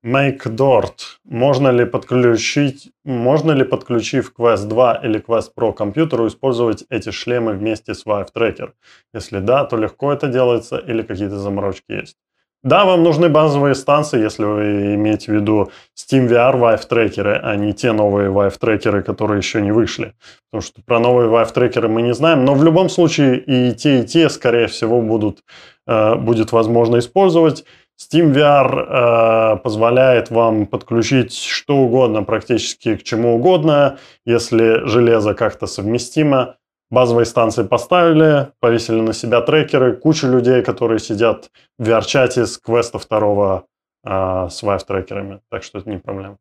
MakeDort. 0.04 1.20
Можно 1.24 1.68
ли 1.68 1.84
подключить, 1.84 2.90
можно 3.04 3.52
ли 3.52 3.64
подключив 3.64 4.32
Quest 4.36 4.66
2 4.66 4.94
или 5.04 5.20
Quest 5.20 5.50
Pro 5.56 5.72
компьютеру 5.72 6.26
использовать 6.26 6.84
эти 6.90 7.10
шлемы 7.10 7.52
вместе 7.52 7.94
с 7.94 8.04
Vive 8.04 8.28
Tracker? 8.34 8.70
Если 9.14 9.38
да, 9.38 9.64
то 9.64 9.76
легко 9.76 10.12
это 10.12 10.26
делается 10.26 10.76
или 10.78 11.02
какие-то 11.02 11.38
заморочки 11.38 11.92
есть? 11.92 12.16
Да, 12.64 12.84
вам 12.84 13.02
нужны 13.02 13.28
базовые 13.28 13.74
станции, 13.74 14.22
если 14.22 14.44
вы 14.44 14.94
имеете 14.94 15.32
в 15.32 15.34
виду 15.34 15.72
Steam 15.96 16.28
VR 16.28 16.56
Vive 16.56 16.86
трекеры, 16.88 17.40
а 17.42 17.56
не 17.56 17.72
те 17.72 17.90
новые 17.90 18.30
Vive 18.30 18.56
трекеры, 18.56 19.02
которые 19.02 19.38
еще 19.38 19.60
не 19.60 19.72
вышли. 19.72 20.14
Потому 20.50 20.62
что 20.62 20.80
про 20.82 21.00
новые 21.00 21.28
Vive 21.28 21.52
трекеры 21.52 21.88
мы 21.88 22.02
не 22.02 22.14
знаем, 22.14 22.44
но 22.44 22.54
в 22.54 22.62
любом 22.62 22.88
случае 22.88 23.38
и 23.38 23.72
те, 23.72 24.00
и 24.00 24.06
те, 24.06 24.28
скорее 24.28 24.68
всего, 24.68 25.00
будут, 25.00 25.42
э, 25.88 26.14
будет 26.14 26.52
возможно 26.52 26.98
использовать. 26.98 27.64
Steam 28.02 28.32
VR 28.32 29.54
э, 29.54 29.56
позволяет 29.58 30.30
вам 30.30 30.66
подключить 30.66 31.34
что 31.34 31.76
угодно, 31.76 32.22
практически 32.24 32.96
к 32.96 33.02
чему 33.02 33.36
угодно, 33.36 33.98
если 34.24 34.86
железо 34.86 35.34
как-то 35.34 35.66
совместимо. 35.66 36.56
Базовые 36.90 37.24
станции 37.26 37.64
поставили, 37.64 38.52
повесили 38.60 39.00
на 39.00 39.12
себя 39.12 39.40
трекеры, 39.40 39.96
куча 39.96 40.26
людей, 40.26 40.62
которые 40.62 40.98
сидят 40.98 41.50
в 41.78 41.88
VR-чате 41.88 42.46
с 42.46 42.58
квеста 42.58 42.98
второго 42.98 43.66
э, 44.04 44.48
с 44.50 44.62
Vive-трекерами, 44.62 45.40
так 45.48 45.62
что 45.62 45.78
это 45.78 45.88
не 45.88 45.98
проблема. 45.98 46.38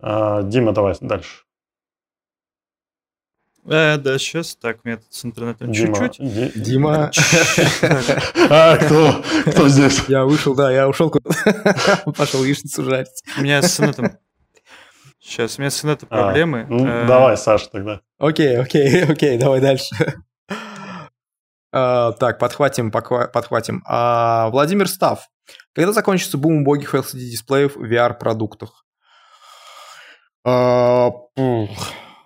Э, 0.00 0.42
Дима, 0.44 0.72
давай 0.72 0.94
дальше. 1.00 1.43
Э, 3.66 3.96
да, 3.96 4.18
сейчас. 4.18 4.56
Так, 4.56 4.78
у 4.84 4.88
меня 4.88 4.98
тут 4.98 5.12
с 5.12 5.24
интернетом 5.24 5.72
Дима. 5.72 5.96
чуть-чуть. 6.08 6.34
Ди- 6.54 6.60
Дима, 6.60 7.10
А, 8.50 8.76
кто, 8.76 9.22
кто 9.50 9.68
здесь? 9.68 10.02
я 10.08 10.24
вышел, 10.24 10.54
да, 10.54 10.70
я 10.70 10.86
ушел 10.88 11.10
куда-то. 11.10 12.12
Пошел 12.16 12.44
яичницу 12.44 12.84
жарить. 12.84 13.08
У 13.38 13.42
меня 13.42 13.62
с 13.62 13.80
интернетом... 13.80 14.18
Сейчас, 15.18 15.56
у 15.58 15.62
меня 15.62 15.70
с 15.70 15.78
интернетом 15.78 16.08
А, 16.10 16.22
проблемы. 16.24 16.66
ну, 16.68 16.86
Э, 16.86 17.06
давай, 17.06 17.36
Саша, 17.38 17.70
тогда. 17.70 18.00
Окей, 18.18 18.58
окей, 18.60 19.04
окей, 19.10 19.38
давай 19.38 19.60
дальше. 19.62 19.94
А, 21.72 22.12
Так, 22.12 22.38
подхватим, 22.38 22.90
подхватим. 22.90 23.82
А, 23.86 24.50
Владимир 24.50 24.86
Став. 24.88 25.26
Когда 25.74 25.92
закончится 25.92 26.36
бум 26.38 26.58
убогих 26.62 26.94
LCD-дисплеев 26.94 27.76
в 27.76 27.82
VR-продуктах? 27.84 28.84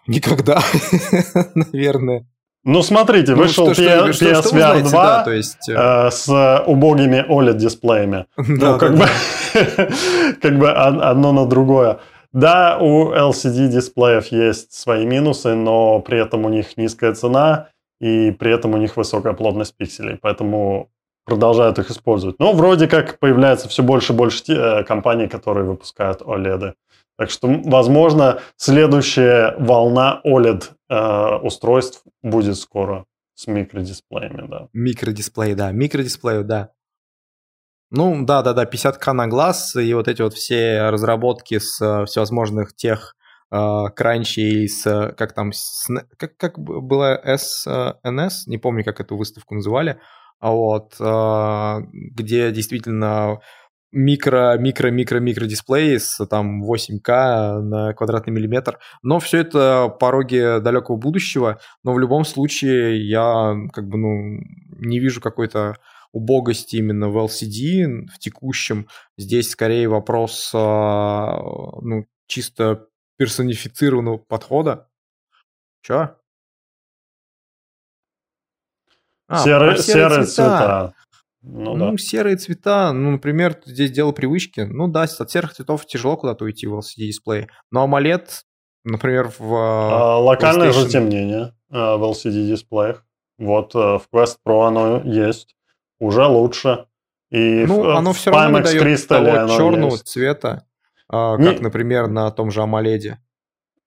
Никогда, 0.08 0.60
наверное. 1.54 2.26
Ну, 2.64 2.82
смотрите, 2.82 3.32
Ну, 3.32 3.38
вышел 3.42 3.72
что- 3.72 3.74
что- 3.74 3.82
P- 4.06 4.12
что- 4.12 4.12
что 4.12 4.24
вы 4.24 4.30
PSVR 4.32 4.42
знаете, 4.50 4.88
2 4.90 5.04
да, 5.04 5.22
то 5.24 5.30
есть... 5.32 5.68
э, 5.68 5.74
э, 5.74 6.10
с 6.10 6.62
убогими 6.66 7.24
OLED-дисплеями. 7.28 8.26
да, 8.36 8.72
Ну, 8.72 8.78
как 8.78 8.96
да, 8.96 9.04
бы, 9.04 9.08
как 10.42 10.58
бы 10.58 10.66
од- 10.68 11.00
одно 11.02 11.32
на 11.32 11.46
другое. 11.46 12.00
Да, 12.32 12.78
у 12.80 13.12
LCD-дисплеев 13.12 14.26
есть 14.32 14.72
свои 14.72 15.06
минусы, 15.06 15.54
но 15.54 16.00
при 16.00 16.18
этом 16.20 16.44
у 16.44 16.48
них 16.48 16.76
низкая 16.76 17.14
цена, 17.14 17.68
и 18.00 18.32
при 18.32 18.52
этом 18.52 18.74
у 18.74 18.76
них 18.76 18.96
высокая 18.96 19.32
плотность 19.32 19.76
пикселей, 19.76 20.18
поэтому 20.20 20.88
продолжают 21.24 21.78
их 21.78 21.90
использовать. 21.90 22.38
Но 22.38 22.52
вроде 22.52 22.86
как 22.88 23.18
появляется 23.18 23.68
все 23.68 23.82
больше 23.82 24.12
и 24.12 24.16
больше 24.16 24.42
э, 24.48 24.82
компаний, 24.84 25.28
которые 25.28 25.64
выпускают 25.64 26.22
OLED. 26.22 26.74
Так 27.18 27.30
что, 27.30 27.48
возможно, 27.64 28.40
следующая 28.56 29.56
волна 29.58 30.20
OLED-устройств 30.24 32.04
будет 32.22 32.56
скоро 32.56 33.06
с 33.34 33.48
микродисплеями, 33.48 34.46
да. 34.48 34.68
Микродисплей, 34.72 35.54
да, 35.54 35.72
микродисплей, 35.72 36.44
да. 36.44 36.70
Ну, 37.90 38.24
да-да-да, 38.24 38.66
50к 38.66 39.12
на 39.12 39.26
глаз 39.26 39.74
и 39.74 39.92
вот 39.94 40.06
эти 40.08 40.22
вот 40.22 40.34
все 40.34 40.90
разработки 40.90 41.58
с 41.58 41.80
э, 41.80 42.04
всевозможных 42.04 42.76
тех 42.76 43.16
э, 43.50 43.84
кранчей 43.96 44.68
с, 44.68 44.86
э, 44.86 45.12
как 45.16 45.32
там, 45.32 45.50
сн- 45.50 46.04
как, 46.18 46.36
как 46.36 46.58
было 46.58 47.20
SNS, 47.24 48.30
не 48.46 48.58
помню, 48.58 48.84
как 48.84 49.00
эту 49.00 49.16
выставку 49.16 49.54
называли, 49.54 49.98
а 50.38 50.50
вот, 50.50 50.96
э, 51.00 51.80
где 51.92 52.52
действительно 52.52 53.40
микро, 53.92 54.56
микро, 54.58 54.90
микро, 54.90 55.18
микро 55.18 55.46
дисплеи 55.46 55.96
с 55.96 56.24
там 56.26 56.62
8К 56.64 57.60
на 57.60 57.94
квадратный 57.94 58.32
миллиметр. 58.32 58.78
Но 59.02 59.18
все 59.18 59.38
это 59.38 59.88
пороги 59.88 60.60
далекого 60.60 60.96
будущего. 60.96 61.60
Но 61.84 61.92
в 61.92 61.98
любом 61.98 62.24
случае 62.24 63.08
я 63.08 63.54
как 63.72 63.88
бы 63.88 63.98
ну 63.98 64.40
не 64.78 64.98
вижу 64.98 65.20
какой-то 65.20 65.76
убогости 66.12 66.76
именно 66.76 67.08
в 67.08 67.16
LCD 67.16 68.06
в 68.14 68.18
текущем. 68.18 68.88
Здесь 69.16 69.50
скорее 69.50 69.88
вопрос 69.88 70.50
а, 70.54 71.38
ну 71.82 72.06
чисто 72.26 72.86
персонифицированного 73.16 74.18
подхода. 74.18 74.88
Чё? 75.82 76.16
А, 79.28 79.44
серые, 79.44 79.76
серые 79.78 80.24
цвета. 80.24 80.94
Ну, 81.42 81.74
Ну, 81.76 81.92
да. 81.92 81.98
серые 81.98 82.36
цвета, 82.36 82.92
ну, 82.92 83.12
например, 83.12 83.60
здесь 83.64 83.90
дело 83.90 84.12
привычки. 84.12 84.60
Ну 84.60 84.88
да, 84.88 85.02
от 85.02 85.30
серых 85.30 85.52
цветов 85.54 85.86
тяжело 85.86 86.16
куда-то 86.16 86.44
уйти 86.44 86.66
в 86.66 86.74
LCD-дисплее. 86.78 87.48
Но 87.70 87.86
AMOLED, 87.86 88.26
например, 88.84 89.30
в... 89.38 89.54
А, 89.54 90.18
локальное 90.18 90.70
PlayStation. 90.70 90.72
затемнение 90.72 91.54
а, 91.70 91.96
в 91.96 92.02
LCD-дисплеях. 92.02 93.04
Вот 93.38 93.72
э, 93.76 93.78
в 93.78 94.02
Quest 94.12 94.38
Pro 94.44 94.66
оно 94.66 95.00
есть. 95.04 95.54
Уже 96.00 96.26
лучше. 96.26 96.86
И 97.30 97.64
Ну, 97.68 97.82
в, 97.82 97.86
э, 97.88 97.94
оно 97.94 98.12
в 98.12 98.16
все 98.16 98.32
равно 98.32 98.58
не 98.58 98.64
дает 98.64 99.06
того 99.06 99.56
черного 99.56 99.90
есть. 99.92 100.08
цвета, 100.08 100.64
а, 101.08 101.36
Не- 101.36 101.52
как, 101.52 101.60
например, 101.60 102.08
на 102.08 102.30
том 102.32 102.50
же 102.50 102.60
AMOLED. 102.62 103.14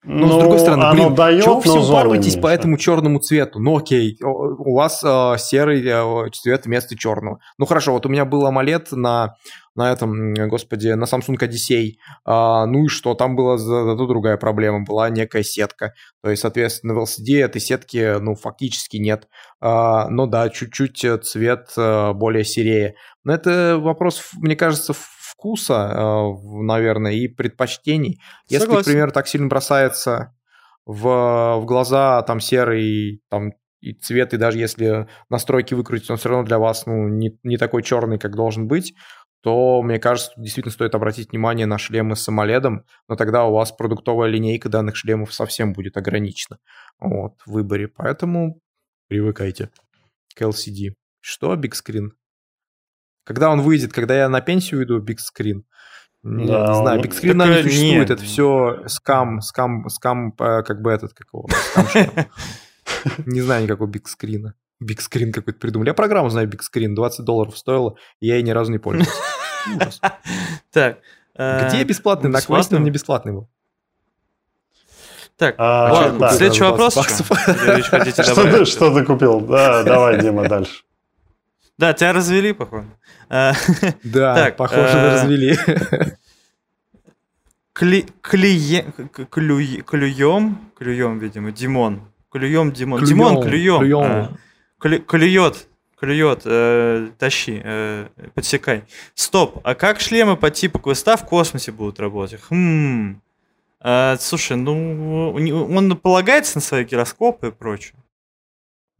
Но 0.03 0.25
Ну, 0.27 0.33
с 0.33 0.39
другой 0.39 0.59
стороны, 0.59 0.83
оно 0.83 0.93
блин, 0.93 1.15
дает, 1.15 1.43
чего 1.43 1.61
все 1.61 1.79
упарываетесь 1.79 2.35
по 2.35 2.47
этому 2.47 2.77
черному 2.77 3.19
цвету? 3.19 3.59
Ну 3.59 3.77
окей, 3.77 4.17
у 4.21 4.75
вас 4.75 5.03
э, 5.03 5.35
серый 5.37 5.83
э, 5.85 6.29
цвет 6.31 6.65
вместо 6.65 6.97
черного. 6.97 7.39
Ну 7.59 7.65
хорошо, 7.67 7.93
вот 7.93 8.05
у 8.07 8.09
меня 8.09 8.25
был 8.25 8.47
AMOLED 8.47 8.87
на, 8.95 9.35
на 9.75 9.91
этом, 9.91 10.33
м, 10.33 10.49
господи, 10.49 10.87
на 10.87 11.03
Samsung 11.03 11.37
Odyssey. 11.39 11.91
А, 12.25 12.65
ну 12.65 12.85
и 12.85 12.87
что, 12.87 13.13
там 13.13 13.35
была 13.35 13.59
за- 13.59 13.83
зато 13.85 14.07
другая 14.07 14.37
проблема, 14.37 14.83
была 14.83 15.09
некая 15.11 15.43
сетка. 15.43 15.93
То 16.23 16.31
есть, 16.31 16.41
соответственно, 16.41 16.95
в 16.95 16.99
LCD 16.99 17.39
этой 17.43 17.61
сетки, 17.61 18.17
ну, 18.19 18.33
фактически 18.33 18.97
нет. 18.97 19.27
А, 19.59 20.09
но 20.09 20.25
да, 20.25 20.49
чуть-чуть 20.49 21.03
э, 21.05 21.17
цвет 21.19 21.69
э, 21.77 22.13
более 22.13 22.43
серее. 22.43 22.95
Но 23.23 23.33
это 23.35 23.77
вопрос, 23.79 24.23
мне 24.41 24.55
кажется, 24.55 24.93
вкуса, 25.41 25.91
э, 25.91 26.61
наверное, 26.61 27.13
и 27.13 27.27
предпочтений. 27.27 28.21
Если, 28.47 28.65
Согласен. 28.65 28.91
примеру, 28.91 29.11
так 29.11 29.27
сильно 29.27 29.47
бросается 29.47 30.35
в, 30.85 31.57
в 31.59 31.65
глаза 31.65 32.21
там 32.21 32.39
серый 32.39 33.23
там, 33.29 33.53
и 33.81 33.93
цвет, 33.93 34.35
и 34.35 34.37
даже 34.37 34.59
если 34.59 35.07
настройки 35.29 35.73
выкрутить, 35.73 36.11
он 36.11 36.17
все 36.17 36.29
равно 36.29 36.45
для 36.45 36.59
вас 36.59 36.85
ну, 36.85 37.07
не, 37.07 37.39
не 37.41 37.57
такой 37.57 37.81
черный, 37.81 38.19
как 38.19 38.35
должен 38.35 38.67
быть, 38.67 38.93
то, 39.41 39.81
мне 39.81 39.97
кажется, 39.97 40.31
действительно 40.37 40.71
стоит 40.71 40.93
обратить 40.93 41.31
внимание 41.31 41.65
на 41.65 41.79
шлемы 41.79 42.15
с 42.15 42.29
AMOLED, 42.29 42.83
но 43.07 43.15
тогда 43.15 43.45
у 43.45 43.53
вас 43.53 43.71
продуктовая 43.71 44.29
линейка 44.29 44.69
данных 44.69 44.95
шлемов 44.95 45.33
совсем 45.33 45.73
будет 45.73 45.97
ограничена 45.97 46.59
вот, 46.99 47.33
в 47.47 47.53
выборе. 47.53 47.87
Поэтому 47.87 48.59
привыкайте 49.07 49.71
к 50.35 50.41
LCD. 50.43 50.93
Что 51.19 51.55
Big 51.55 51.71
Screen? 51.71 52.09
Когда 53.23 53.49
он 53.49 53.61
выйдет, 53.61 53.93
когда 53.93 54.15
я 54.15 54.29
на 54.29 54.41
пенсию 54.41 54.79
уйду, 54.81 54.99
Big 54.99 55.17
Screen? 55.17 55.61
Не, 56.23 56.47
Да, 56.47 56.67
не 56.67 56.75
знаю, 56.75 57.01
Big 57.01 57.11
Screen 57.11 57.33
наверное, 57.33 57.61
э, 57.61 57.63
существует, 57.63 58.09
не. 58.09 58.13
это 58.15 58.23
все 58.23 58.83
скам, 58.87 59.41
скам, 59.41 59.89
скам, 59.89 60.33
э, 60.39 60.63
как 60.63 60.81
бы 60.81 60.91
этот, 60.91 61.13
как 61.13 61.27
его, 61.33 61.47
скам 61.71 61.87
что? 61.87 62.27
Не 63.25 63.41
знаю 63.41 63.63
никакого 63.63 63.89
Big 63.89 64.03
Screen. 64.05 64.51
Big 64.83 64.99
Screen 64.99 65.31
какой-то 65.31 65.59
придумали. 65.59 65.89
Я 65.89 65.93
программу 65.93 66.29
знаю 66.29 66.47
Big 66.47 66.59
Screen, 66.61 66.93
20 66.95 67.25
долларов 67.25 67.57
стоила, 67.57 67.95
и 68.19 68.27
я 68.27 68.35
ей 68.35 68.43
ни 68.43 68.51
разу 68.51 68.71
не 68.71 68.77
пользовался. 68.79 69.19
Так. 70.71 70.97
э, 71.35 71.67
Где 71.67 71.83
бесплатный? 71.83 72.29
На? 72.31 72.37
Quest 72.37 72.75
он 72.75 72.83
не 72.83 72.89
бесплатный 72.89 73.31
был. 73.33 73.49
Так, 75.37 75.55
А, 75.57 75.91
ладно, 75.91 76.19
купил 76.19 76.37
следующий 76.37 76.63
вопрос. 76.63 76.93
20 76.95 77.25
что? 78.23 78.65
что 78.65 78.93
ты 78.93 79.03
купил? 79.05 79.41
Да, 79.41 79.83
давай, 79.83 80.21
Дима, 80.21 80.47
дальше. 80.47 80.83
Да, 81.81 81.93
тебя 81.93 82.13
развели, 82.13 82.53
походу. 82.53 82.85
Э, 83.29 83.53
Да, 84.03 84.35
Так, 84.35 84.55
похоже, 84.55 84.81
э, 84.83 85.13
развели. 85.13 85.57
Кли, 87.73 88.05
клие, 88.21 88.83
к- 88.83 89.25
клюй- 89.29 89.81
клюем, 89.81 90.59
клюем, 90.77 91.17
видимо, 91.19 91.51
Димон. 91.51 92.01
Клюем, 92.29 92.71
Димон. 92.71 93.03
Димон, 93.03 93.41
клюем. 93.41 93.79
Клюем. 93.79 94.03
а, 94.03 94.31
клю- 94.79 94.99
клюет, 94.99 95.67
клюет, 95.99 96.41
э, 96.45 97.09
тащи, 97.17 97.59
э, 97.63 98.07
подсекай. 98.35 98.83
Стоп, 99.15 99.59
а 99.63 99.73
как 99.73 99.99
шлемы 100.01 100.37
по 100.37 100.51
типу 100.51 100.77
квеста 100.79 101.17
в 101.17 101.25
космосе 101.25 101.71
будут 101.71 101.99
работать? 101.99 102.41
Хм. 102.49 103.21
А, 103.79 104.17
слушай, 104.19 104.55
ну, 104.57 105.33
он 105.33 105.97
полагается 105.97 106.57
на 106.57 106.61
свои 106.61 106.83
гироскопы 106.83 107.47
и 107.47 107.51
прочее? 107.51 107.95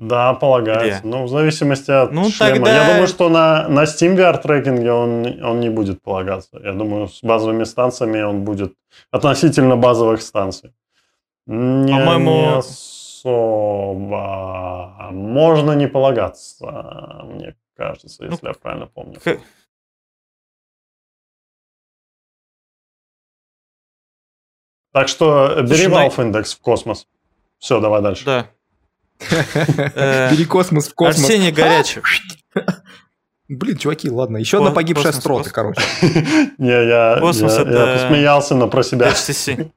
Да, 0.01 0.33
полагается. 0.33 0.99
Где? 0.99 1.07
Ну, 1.07 1.23
в 1.25 1.29
зависимости 1.29 1.91
от 1.91 2.11
Ну, 2.11 2.25
шлема. 2.31 2.55
тогда- 2.55 2.75
Я 2.75 2.87
думаю, 2.91 3.07
что 3.07 3.29
на, 3.29 3.67
на 3.69 3.83
Steam 3.83 4.15
VR 4.17 4.41
трекинге 4.41 4.91
он, 4.91 5.43
он 5.43 5.59
не 5.59 5.69
будет 5.69 6.01
полагаться. 6.01 6.59
Я 6.63 6.73
думаю, 6.73 7.07
с 7.07 7.21
базовыми 7.23 7.65
станциями 7.65 8.21
он 8.23 8.43
будет 8.43 8.73
относительно 9.11 9.75
базовых 9.77 10.21
станций. 10.23 10.73
Не, 11.45 11.93
По-моему- 11.93 12.31
не 12.31 12.57
особо. 12.57 14.17
Можно 15.11 15.73
не 15.73 15.87
полагаться, 15.87 16.65
мне 17.25 17.55
кажется, 17.77 18.25
если 18.25 18.47
я 18.47 18.53
правильно 18.53 18.87
помню. 18.87 19.19
К- 19.23 19.37
Так 24.93 25.07
что 25.07 25.61
бери 25.61 25.85
Valve 25.87 26.15
Index 26.17 26.55
в 26.55 26.59
космос. 26.61 27.07
Все, 27.59 27.79
давай 27.79 28.01
дальше. 28.01 28.25
Да. 28.25 28.47
Э, 29.95 30.31
Бери 30.31 30.45
космос 30.45 30.87
в 30.89 30.93
космос. 30.95 31.23
Арсений 31.25 31.51
Горячев. 31.51 32.03
Блин, 33.47 33.77
чуваки, 33.77 34.09
ладно. 34.09 34.37
Еще 34.37 34.57
одна 34.57 34.71
погибшая 34.71 35.11
космос. 35.13 35.51
короче. 35.51 35.81
Не, 36.57 36.69
я, 36.87 37.17
посмеялся, 37.19 38.55
но 38.55 38.67
про 38.69 38.81
себя. 38.83 39.09
HTC. 39.11 39.69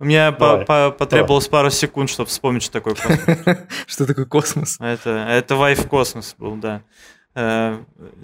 У 0.00 0.04
меня 0.04 0.32
по- 0.32 0.46
Давай. 0.64 0.66
по- 0.66 0.90
потребовалось 0.90 1.48
пару 1.48 1.70
секунд, 1.70 2.10
чтобы 2.10 2.28
вспомнить, 2.28 2.62
что 2.64 2.72
такое 2.72 2.94
космос. 2.94 3.58
Что 3.86 4.06
такое 4.06 4.26
космос? 4.26 4.76
А 4.80 4.92
Это, 4.92 5.10
это 5.30 5.54
Vive 5.54 5.86
Cosmos 5.86 6.34
был, 6.36 6.56
да. 6.56 6.82
Э, 7.36 7.78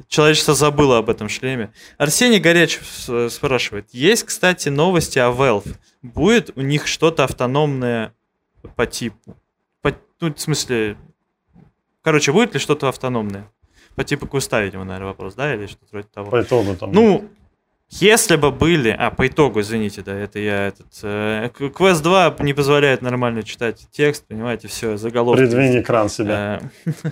Человечество 0.08 0.54
забыло 0.54 0.98
об 0.98 1.08
этом 1.08 1.28
шлеме. 1.28 1.72
Арсений 1.96 2.38
Горячев 2.40 2.82
с- 2.86 3.30
спрашивает. 3.30 3.86
Есть, 3.92 4.24
кстати, 4.24 4.68
новости 4.68 5.18
о 5.20 5.30
Valve. 5.30 5.76
Будет 6.02 6.50
у 6.56 6.60
них 6.60 6.86
что-то 6.88 7.24
автономное 7.24 8.12
по 8.68 8.86
типу? 8.86 9.36
По- 9.82 9.94
ну, 10.20 10.34
в 10.34 10.40
смысле... 10.40 10.96
Короче, 12.02 12.32
будет 12.32 12.54
ли 12.54 12.60
что-то 12.60 12.88
автономное? 12.88 13.50
По 13.94 14.04
типу 14.04 14.26
куста, 14.26 14.62
видимо, 14.62 14.84
наверное, 14.84 15.08
вопрос, 15.08 15.34
да? 15.34 15.54
Или 15.54 15.66
что-то 15.66 15.86
вроде 15.92 16.08
того. 16.08 16.30
По 16.30 16.42
итогу 16.42 16.74
там. 16.76 16.92
Ну, 16.92 17.28
если 17.88 18.36
бы 18.36 18.50
были... 18.52 18.90
А, 18.90 19.10
по 19.10 19.26
итогу, 19.26 19.60
извините, 19.60 20.02
да, 20.02 20.14
это 20.16 20.38
я 20.38 20.68
этот... 20.68 20.86
э, 21.02 21.48
Quest 21.48 22.02
2 22.02 22.36
не 22.40 22.54
позволяет 22.54 23.02
нормально 23.02 23.42
читать 23.42 23.86
текст, 23.90 24.26
понимаете, 24.26 24.68
все, 24.68 24.96
заголовки. 24.96 25.40
Придвинь 25.40 25.80
экран 25.80 26.08
себя. 26.08 26.62
Э, 26.86 26.92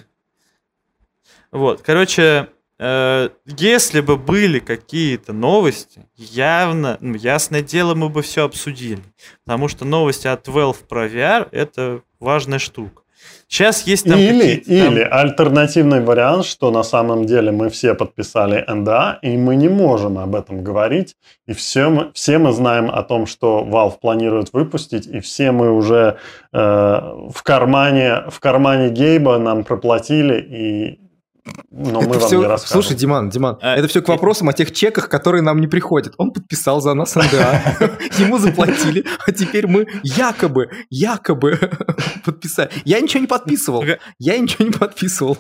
Вот, 1.51 1.81
короче, 1.83 2.49
если 2.81 4.01
бы 4.01 4.17
были 4.17 4.61
какие-то 4.61 5.33
новости, 5.33 6.07
явно, 6.17 6.97
ну, 7.01 7.15
ясное 7.15 7.63
дело, 7.63 7.95
мы 7.95 8.09
бы 8.09 8.23
все 8.23 8.45
обсудили. 8.45 9.03
Потому 9.45 9.69
что 9.69 9.85
новости 9.85 10.29
от 10.29 10.47
Valve 10.47 10.85
про 10.89 11.07
VR— 11.09 11.49
это 11.51 12.03
важная 12.21 12.59
штука. 12.61 13.03
Сейчас 13.49 13.87
есть 13.87 14.05
там 14.05 14.19
Или, 14.19 14.57
там- 14.57 14.93
или 14.93 15.01
альтернативный 15.01 16.01
вариант, 16.03 16.45
что 16.45 16.71
на 16.71 16.83
самом 16.83 17.25
деле 17.25 17.51
мы 17.51 17.71
все 17.71 17.95
подписали 17.95 18.65
НДА, 18.69 19.19
и 19.23 19.37
мы 19.37 19.57
не 19.57 19.69
можем 19.69 20.19
об 20.19 20.35
этом 20.37 20.63
говорить. 20.63 21.17
И 21.47 21.53
все 21.55 21.89
мы, 21.89 22.13
все 22.13 22.39
мы 22.39 22.53
знаем 22.53 22.91
о 22.91 23.03
том, 23.03 23.27
что 23.27 23.67
Valve 23.69 23.99
планирует 24.01 24.53
выпустить, 24.53 25.07
и 25.07 25.21
все 25.21 25.51
мы 25.51 25.73
уже 25.73 26.19
э, 26.53 26.59
в, 26.59 27.43
кармане, 27.43 28.25
в 28.29 28.39
кармане 28.39 28.91
Гейба 28.91 29.39
нам 29.39 29.65
проплатили, 29.65 30.41
и, 30.41 31.08
но 31.71 32.01
мы 32.01 32.17
Это 32.17 32.27
вам 32.27 32.41
не 32.41 32.47
расскажем. 32.47 32.83
Слушай, 32.83 32.97
Диман, 32.97 33.31
Диман, 33.31 33.59
А, 33.61 33.77
это 33.77 33.89
все 33.89 34.01
к 34.03 34.09
и- 34.09 34.11
вопросам 34.13 34.49
о 34.49 34.53
тех 34.53 34.73
чеках, 34.73 35.09
которые 35.09 35.43
нам 35.43 35.61
не 35.61 35.67
приходят. 35.67 36.15
Он 36.19 36.33
подписал 36.33 36.81
за 36.81 36.95
нас 36.95 37.15
НДА, 37.15 37.79
ему 38.19 38.39
заплатили, 38.39 39.05
а 39.27 39.33
теперь 39.33 39.67
мы 39.67 39.87
якобы, 40.03 40.71
якобы 40.91 41.59
подписали. 42.25 42.71
Я 42.85 43.01
ничего 43.01 43.21
не 43.21 43.27
подписывал, 43.27 43.85
я 44.19 44.39
ничего 44.39 44.65
не 44.65 44.73
подписывал. 44.73 45.37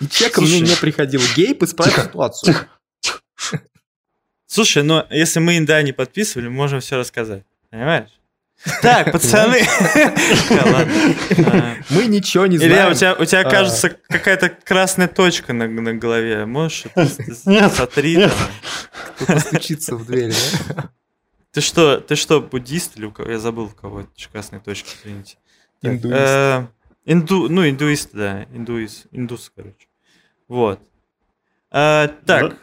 И 0.00 0.06
чека 0.08 0.40
мне 0.40 0.60
не 0.60 0.74
приходил. 0.80 1.20
Гейб 1.34 1.62
исправил 1.62 1.92
ситуацию. 2.04 2.54
Слушай, 4.46 4.82
ну 4.82 5.02
если 5.10 5.40
мы 5.40 5.60
да 5.66 5.82
не 5.82 5.92
подписывали, 5.92 6.48
мы 6.48 6.54
можем 6.54 6.80
все 6.80 6.96
рассказать. 6.96 7.44
Понимаешь? 7.70 8.10
Так, 8.82 9.12
пацаны. 9.12 9.60
А, 10.50 11.76
Мы 11.90 12.06
ничего 12.06 12.46
не 12.46 12.56
Илья, 12.56 12.68
знаем. 12.68 12.90
у 12.90 12.94
тебя, 12.94 13.14
у 13.14 13.24
тебя 13.24 13.40
А. 13.40 13.50
кажется 13.50 13.90
какая-то 14.08 14.48
красная 14.48 15.08
точка 15.08 15.52
на, 15.52 15.68
на 15.68 15.94
голове. 15.94 16.46
Можешь 16.46 16.86
это 16.94 17.70
сотри 17.70 18.28
постучится 19.26 19.96
в 19.96 20.06
дверь, 20.06 20.32
да? 20.74 20.90
Ты 21.52 21.60
что, 21.60 22.00
ты 22.00 22.16
что, 22.16 22.40
буддист 22.40 22.98
или 22.98 23.06
у 23.06 23.12
кого? 23.12 23.30
Я 23.30 23.38
забыл, 23.38 23.64
у 23.64 23.68
кого 23.70 24.00
это 24.00 24.10
красные 24.30 24.60
точки, 24.60 24.90
извините. 25.02 25.36
Индуист. 25.82 26.18
э, 26.18 26.66
инду, 27.04 27.48
ну, 27.48 27.66
индуист, 27.68 28.10
да, 28.12 28.44
индуист, 28.52 29.06
индус, 29.10 29.50
короче. 29.54 29.86
Вот. 30.48 30.80
А, 31.70 32.08
так. 32.26 32.56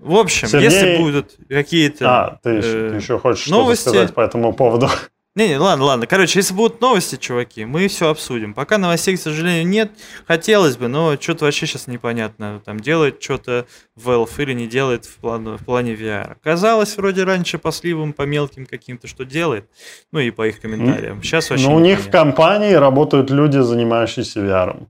В 0.00 0.16
общем, 0.16 0.48
Сергей- 0.48 0.64
если 0.70 0.96
будут 0.96 1.36
какие-то... 1.48 2.08
А, 2.08 2.38
ты, 2.42 2.50
э, 2.50 2.90
ты 2.90 2.96
еще 2.96 3.18
хочешь 3.18 3.46
новости? 3.48 3.82
что-то 3.82 3.96
сказать 3.98 4.14
по 4.14 4.20
этому 4.22 4.52
поводу? 4.52 4.88
Не-не, 5.36 5.58
ладно, 5.58 5.84
ладно. 5.84 6.06
Короче, 6.08 6.40
если 6.40 6.54
будут 6.54 6.80
новости, 6.80 7.14
чуваки, 7.14 7.64
мы 7.64 7.86
все 7.86 8.08
обсудим. 8.10 8.52
Пока 8.52 8.78
новостей, 8.78 9.16
к 9.16 9.20
сожалению, 9.20 9.64
нет. 9.64 9.92
Хотелось 10.26 10.76
бы, 10.76 10.88
но 10.88 11.16
что-то 11.20 11.44
вообще 11.44 11.66
сейчас 11.66 11.86
непонятно. 11.86 12.60
Там 12.64 12.80
делает 12.80 13.22
что-то 13.22 13.66
Valve 13.96 14.28
или 14.38 14.54
не 14.54 14.66
делает 14.66 15.04
в, 15.04 15.18
плану- 15.18 15.56
в 15.56 15.64
плане 15.64 15.94
VR. 15.94 16.36
Казалось, 16.42 16.96
вроде 16.96 17.22
раньше 17.22 17.58
по 17.58 17.70
сливам, 17.70 18.12
по 18.12 18.22
мелким 18.22 18.66
каким-то, 18.66 19.06
что 19.06 19.24
делает. 19.24 19.70
Ну 20.10 20.18
и 20.18 20.32
по 20.32 20.48
их 20.48 20.60
комментариям. 20.60 21.22
Сейчас 21.22 21.48
вообще 21.50 21.68
Но 21.68 21.76
у 21.76 21.78
них 21.78 22.00
в 22.00 22.10
компании 22.10 22.72
работают 22.72 23.30
люди, 23.30 23.58
занимающиеся 23.58 24.40
VR. 24.40 24.88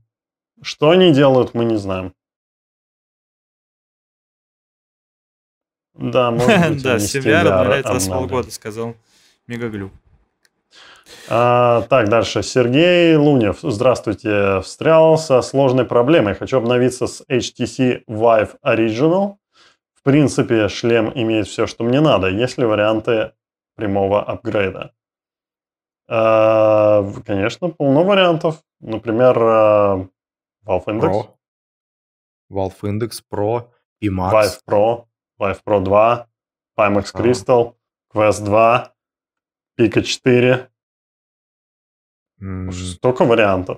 Что 0.63 0.89
они 0.89 1.11
делают, 1.11 1.53
мы 1.53 1.65
не 1.65 1.77
знаем. 1.77 2.13
Да, 5.93 6.31
может 6.31 6.47
быть, 6.69 6.83
Да, 6.83 6.93
они 6.93 6.99
с 6.99 7.15
Steam 7.15 7.23
VR 7.23 7.43
VR 7.43 7.47
обновляется 7.47 7.93
раз 7.93 8.07
в 8.07 8.09
полгода, 8.09 8.51
сказал 8.51 8.95
Мегаглюк. 9.47 9.91
А, 11.29 11.81
так, 11.89 12.09
дальше. 12.09 12.43
Сергей 12.43 13.15
Лунев. 13.15 13.59
Здравствуйте. 13.61 14.61
Встрял 14.61 15.17
со 15.17 15.41
сложной 15.41 15.85
проблемой. 15.85 16.35
Хочу 16.35 16.57
обновиться 16.57 17.07
с 17.07 17.23
HTC 17.29 18.03
Vive 18.07 18.55
Original. 18.65 19.35
В 19.93 20.03
принципе, 20.03 20.67
шлем 20.67 21.11
имеет 21.13 21.47
все, 21.47 21.67
что 21.67 21.83
мне 21.83 22.01
надо. 22.01 22.27
Есть 22.27 22.57
ли 22.57 22.65
варианты 22.65 23.33
прямого 23.75 24.23
апгрейда? 24.23 24.93
А, 26.07 27.03
конечно, 27.25 27.69
полно 27.69 28.03
вариантов. 28.03 28.61
Например, 28.79 29.37
а, 29.39 30.07
Valve 30.65 30.85
Index, 30.85 31.01
Pro. 31.01 31.27
Valve 32.51 32.81
Index 32.81 33.21
Pro 33.31 33.69
и 33.99 34.09
Max. 34.09 34.33
Vive 34.33 34.59
Pro, 34.67 35.05
Vive 35.41 35.57
Pro 35.65 35.79
2, 35.81 36.27
Pimax. 36.77 37.13
Crystal, 37.13 37.73
Quest 38.13 38.43
2, 38.43 38.93
Pico 39.79 40.01
4. 40.01 40.67
М, 42.41 42.71
Столько 42.71 43.25
вариантов. 43.25 43.77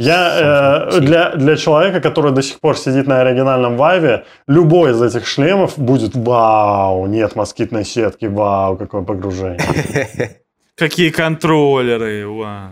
Я 0.00 0.88
э, 0.92 1.00
для, 1.00 1.30
для 1.34 1.56
человека, 1.56 2.00
который 2.00 2.30
до 2.32 2.40
сих 2.42 2.60
пор 2.60 2.76
сидит 2.76 3.08
на 3.08 3.20
оригинальном 3.20 3.76
Вайве, 3.76 4.24
любой 4.46 4.92
из 4.92 5.02
этих 5.02 5.26
шлемов 5.26 5.76
будет 5.76 6.14
вау, 6.14 7.06
нет 7.06 7.34
москитной 7.34 7.84
сетки, 7.84 8.26
вау, 8.26 8.76
какое 8.76 9.02
погружение. 9.02 9.58
Какие 10.76 11.10
контроллеры, 11.10 12.28
вау. 12.28 12.70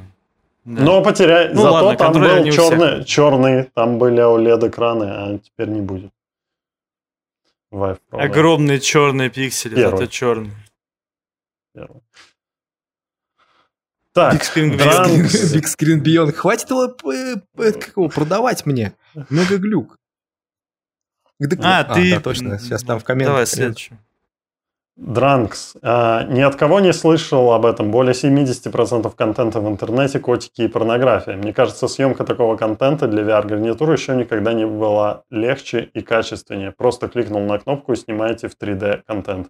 Да. 0.65 0.83
Но 0.83 1.03
потеряй, 1.03 1.49
Ну 1.53 1.63
зато 1.63 1.75
ладно, 1.75 1.97
там 1.97 2.13
был 2.13 2.51
черный, 2.51 3.05
черный, 3.05 3.65
там 3.75 3.99
были 3.99 4.23
OLED 4.23 4.69
экраны, 4.69 5.05
а 5.05 5.39
теперь 5.39 5.69
не 5.69 5.81
будет. 5.81 6.13
Vive 7.73 7.99
Pro, 8.11 8.21
Огромные 8.21 8.81
черные 8.81 9.31
пиксели, 9.31 9.75
Первый. 9.75 9.91
зато 9.99 10.07
черные. 10.07 10.53
первый. 11.75 12.03
Так, 14.13 14.35
Big 14.35 14.41
Screen 14.41 14.79
Beyond. 14.79 15.25
Big 15.55 15.65
Screen 15.65 16.03
Beyond. 16.03 16.33
Хватит 16.33 16.71
его 16.71 16.97
э, 17.13 17.37
э, 17.59 17.73
как 17.73 17.89
его, 17.97 18.09
продавать 18.09 18.65
мне. 18.65 18.95
Мегаглюк. 19.29 19.99
Да- 21.39 21.81
А, 21.81 21.95
ты... 21.95 22.11
да, 22.13 22.21
точно. 22.21 22.59
Сейчас 22.59 22.83
там 22.83 22.99
в 22.99 23.05
комментах. 23.05 23.33
Давай 23.35 23.47
следующий. 23.47 23.93
Дранкс. 24.97 25.75
Ни 25.83 26.41
от 26.41 26.57
кого 26.57 26.81
не 26.81 26.93
слышал 26.93 27.53
об 27.53 27.67
этом. 27.67 27.91
Более 27.91 28.15
70% 28.15 29.15
контента 29.15 29.61
в 29.61 29.69
интернете 29.69 30.19
котики 30.19 30.63
и 30.63 30.69
порнография. 30.69 31.37
Мне 31.37 31.53
кажется, 31.53 31.87
съемка 31.87 32.25
такого 32.25 32.57
контента 32.57 33.07
для 33.07 33.23
VR-гарнитуры 33.23 33.93
еще 33.93 34.17
никогда 34.17 34.55
не 34.55 34.67
была 34.67 35.25
легче 35.31 35.91
и 35.93 36.01
качественнее. 36.01 36.73
Просто 36.73 37.09
кликнул 37.09 37.43
на 37.43 37.59
кнопку 37.59 37.93
и 37.93 37.97
снимаете 37.97 38.49
в 38.49 38.57
3D 38.59 39.03
контент. 39.07 39.49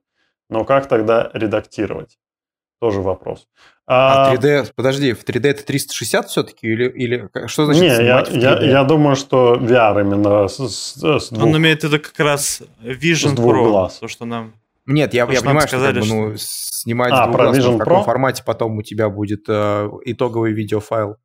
Но 0.50 0.64
как 0.64 0.88
тогда 0.88 1.30
редактировать? 1.32 2.18
тоже 2.80 3.00
вопрос. 3.00 3.46
А, 3.86 4.30
а 4.30 4.34
3D, 4.34 4.72
подожди, 4.74 5.12
в 5.12 5.24
3D 5.24 5.48
это 5.48 5.64
360 5.64 6.28
все-таки? 6.28 6.66
Или, 6.66 6.88
или 6.88 7.28
что 7.46 7.66
значит 7.66 7.82
Не, 7.82 7.88
я, 7.88 8.24
я, 8.30 8.60
я 8.60 8.84
думаю, 8.84 9.16
что 9.16 9.54
VR 9.54 10.00
именно 10.00 10.48
с, 10.48 10.56
с, 10.56 10.96
с 10.96 11.28
двух, 11.30 11.44
Он 11.44 11.56
имеет 11.56 11.84
виду 11.84 12.00
как 12.00 12.18
раз 12.18 12.62
Vision 12.82 13.36
с 13.36 13.38
Pro, 13.38 13.68
глаз. 13.68 13.98
то, 13.98 14.08
что 14.08 14.24
нам... 14.24 14.54
Нет, 14.86 15.14
я, 15.14 15.26
я 15.30 15.40
понимаю, 15.40 15.68
сказали, 15.68 16.00
что, 16.00 16.08
как 16.08 16.18
бы, 16.18 16.30
ну, 16.30 16.36
снимать 16.36 17.12
а, 17.12 17.26
двух 17.26 17.36
глаз, 17.36 17.58
в 17.58 17.78
каком 17.78 18.00
Pro? 18.00 18.04
формате 18.04 18.42
потом 18.46 18.78
у 18.78 18.82
тебя 18.82 19.08
будет 19.08 19.44
э, 19.48 19.90
итоговый 20.04 20.52
видеофайл. 20.52 21.16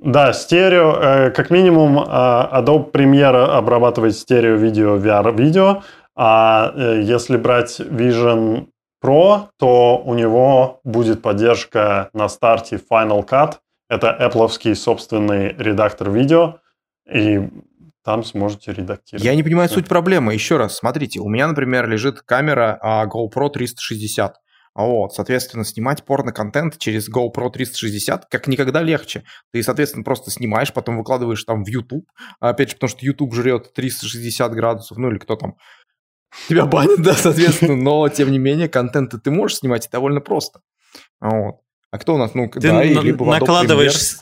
Да, 0.00 0.32
стерео, 0.32 0.98
э, 1.00 1.30
как 1.30 1.50
минимум, 1.50 1.98
э, 1.98 2.02
Adobe 2.02 2.90
Premiere 2.90 3.46
обрабатывает 3.46 4.14
стерео-видео, 4.16 4.96
VR-видео, 4.98 5.82
а 6.16 6.72
э, 6.74 7.00
если 7.02 7.36
брать 7.36 7.80
Vision 7.80 8.66
Pro, 9.02 9.48
то 9.58 10.02
у 10.04 10.14
него 10.14 10.80
будет 10.84 11.22
поддержка 11.22 12.10
на 12.12 12.28
старте 12.28 12.76
Final 12.90 13.26
Cut. 13.26 13.54
Это 13.88 14.16
Apple 14.20 14.74
собственный 14.74 15.54
редактор 15.56 16.10
видео, 16.10 16.58
и 17.10 17.48
там 18.04 18.22
сможете 18.22 18.72
редактировать. 18.72 19.24
Я 19.24 19.34
не 19.34 19.42
понимаю 19.42 19.68
суть 19.68 19.88
проблемы. 19.88 20.34
Еще 20.34 20.58
раз, 20.58 20.76
смотрите, 20.76 21.20
у 21.20 21.28
меня, 21.28 21.46
например, 21.48 21.88
лежит 21.88 22.20
камера 22.20 22.78
а, 22.82 23.06
GoPro 23.06 23.48
360. 23.50 24.36
Вот, 24.74 25.14
соответственно, 25.14 25.64
снимать 25.64 26.04
порно-контент 26.04 26.78
через 26.78 27.08
GoPro 27.08 27.50
360 27.50 28.26
как 28.26 28.46
никогда 28.48 28.82
легче. 28.82 29.24
Ты, 29.52 29.62
соответственно, 29.62 30.04
просто 30.04 30.30
снимаешь, 30.30 30.72
потом 30.72 30.98
выкладываешь 30.98 31.44
там 31.44 31.64
в 31.64 31.68
YouTube. 31.68 32.06
Опять 32.40 32.70
же, 32.70 32.74
потому 32.74 32.88
что 32.88 33.06
YouTube 33.06 33.34
жрет 33.34 33.72
360 33.72 34.52
градусов, 34.52 34.98
ну 34.98 35.10
или 35.10 35.18
кто 35.18 35.36
там 35.36 35.54
тебя 36.48 36.66
банит, 36.66 37.00
да, 37.00 37.14
соответственно, 37.14 37.76
но, 37.76 38.08
тем 38.08 38.32
не 38.32 38.38
менее, 38.38 38.68
контент 38.68 39.14
ты 39.22 39.30
можешь 39.30 39.58
снимать 39.58 39.88
довольно 39.90 40.20
просто. 40.20 40.60
Вот. 41.20 41.60
А 41.90 41.98
кто 41.98 42.16
у 42.16 42.18
нас, 42.18 42.34
ну, 42.34 42.48
ты 42.50 42.60
да, 42.60 42.72
на- 42.74 42.82
либо 42.82 43.24
накладываешь, 43.24 44.16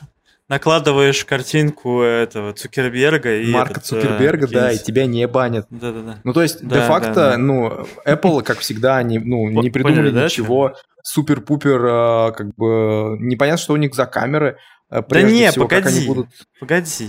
накладываешь 0.53 1.24
картинку 1.24 2.03
этого 2.03 2.53
Цукерберга 2.53 3.37
и 3.37 3.51
Марка 3.51 3.81
этот, 3.81 3.85
э, 3.85 3.87
Цукерберга, 3.87 4.47
да, 4.49 4.73
и 4.73 4.77
тебя 4.77 5.07
не 5.07 5.27
банят. 5.27 5.66
Да, 5.70 5.93
да, 5.93 6.03
да. 6.03 6.19
Ну, 6.24 6.35
то 6.35 6.43
есть, 6.43 6.62
да, 6.62 6.81
де-факто, 6.81 7.15
да, 7.15 7.31
да. 7.31 7.39
ну, 7.39 7.87
Apple, 8.05 8.43
как 8.43 8.59
всегда, 8.59 8.99
они, 8.99 9.19
ну, 9.19 9.49
не 9.49 9.70
придумали 9.70 10.11
Поняли, 10.11 10.24
ничего 10.24 10.69
да, 10.69 10.74
супер-пупер, 11.03 11.85
э, 11.87 12.33
как 12.33 12.55
бы, 12.55 13.16
непонятно, 13.19 13.62
что 13.62 13.73
у 13.73 13.77
них 13.77 13.95
за 13.95 14.05
камеры. 14.05 14.59
Э, 14.91 15.01
да 15.09 15.23
не, 15.23 15.51
всего, 15.51 15.66
погоди, 15.66 16.07
будут... 16.07 16.29
погоди, 16.61 17.09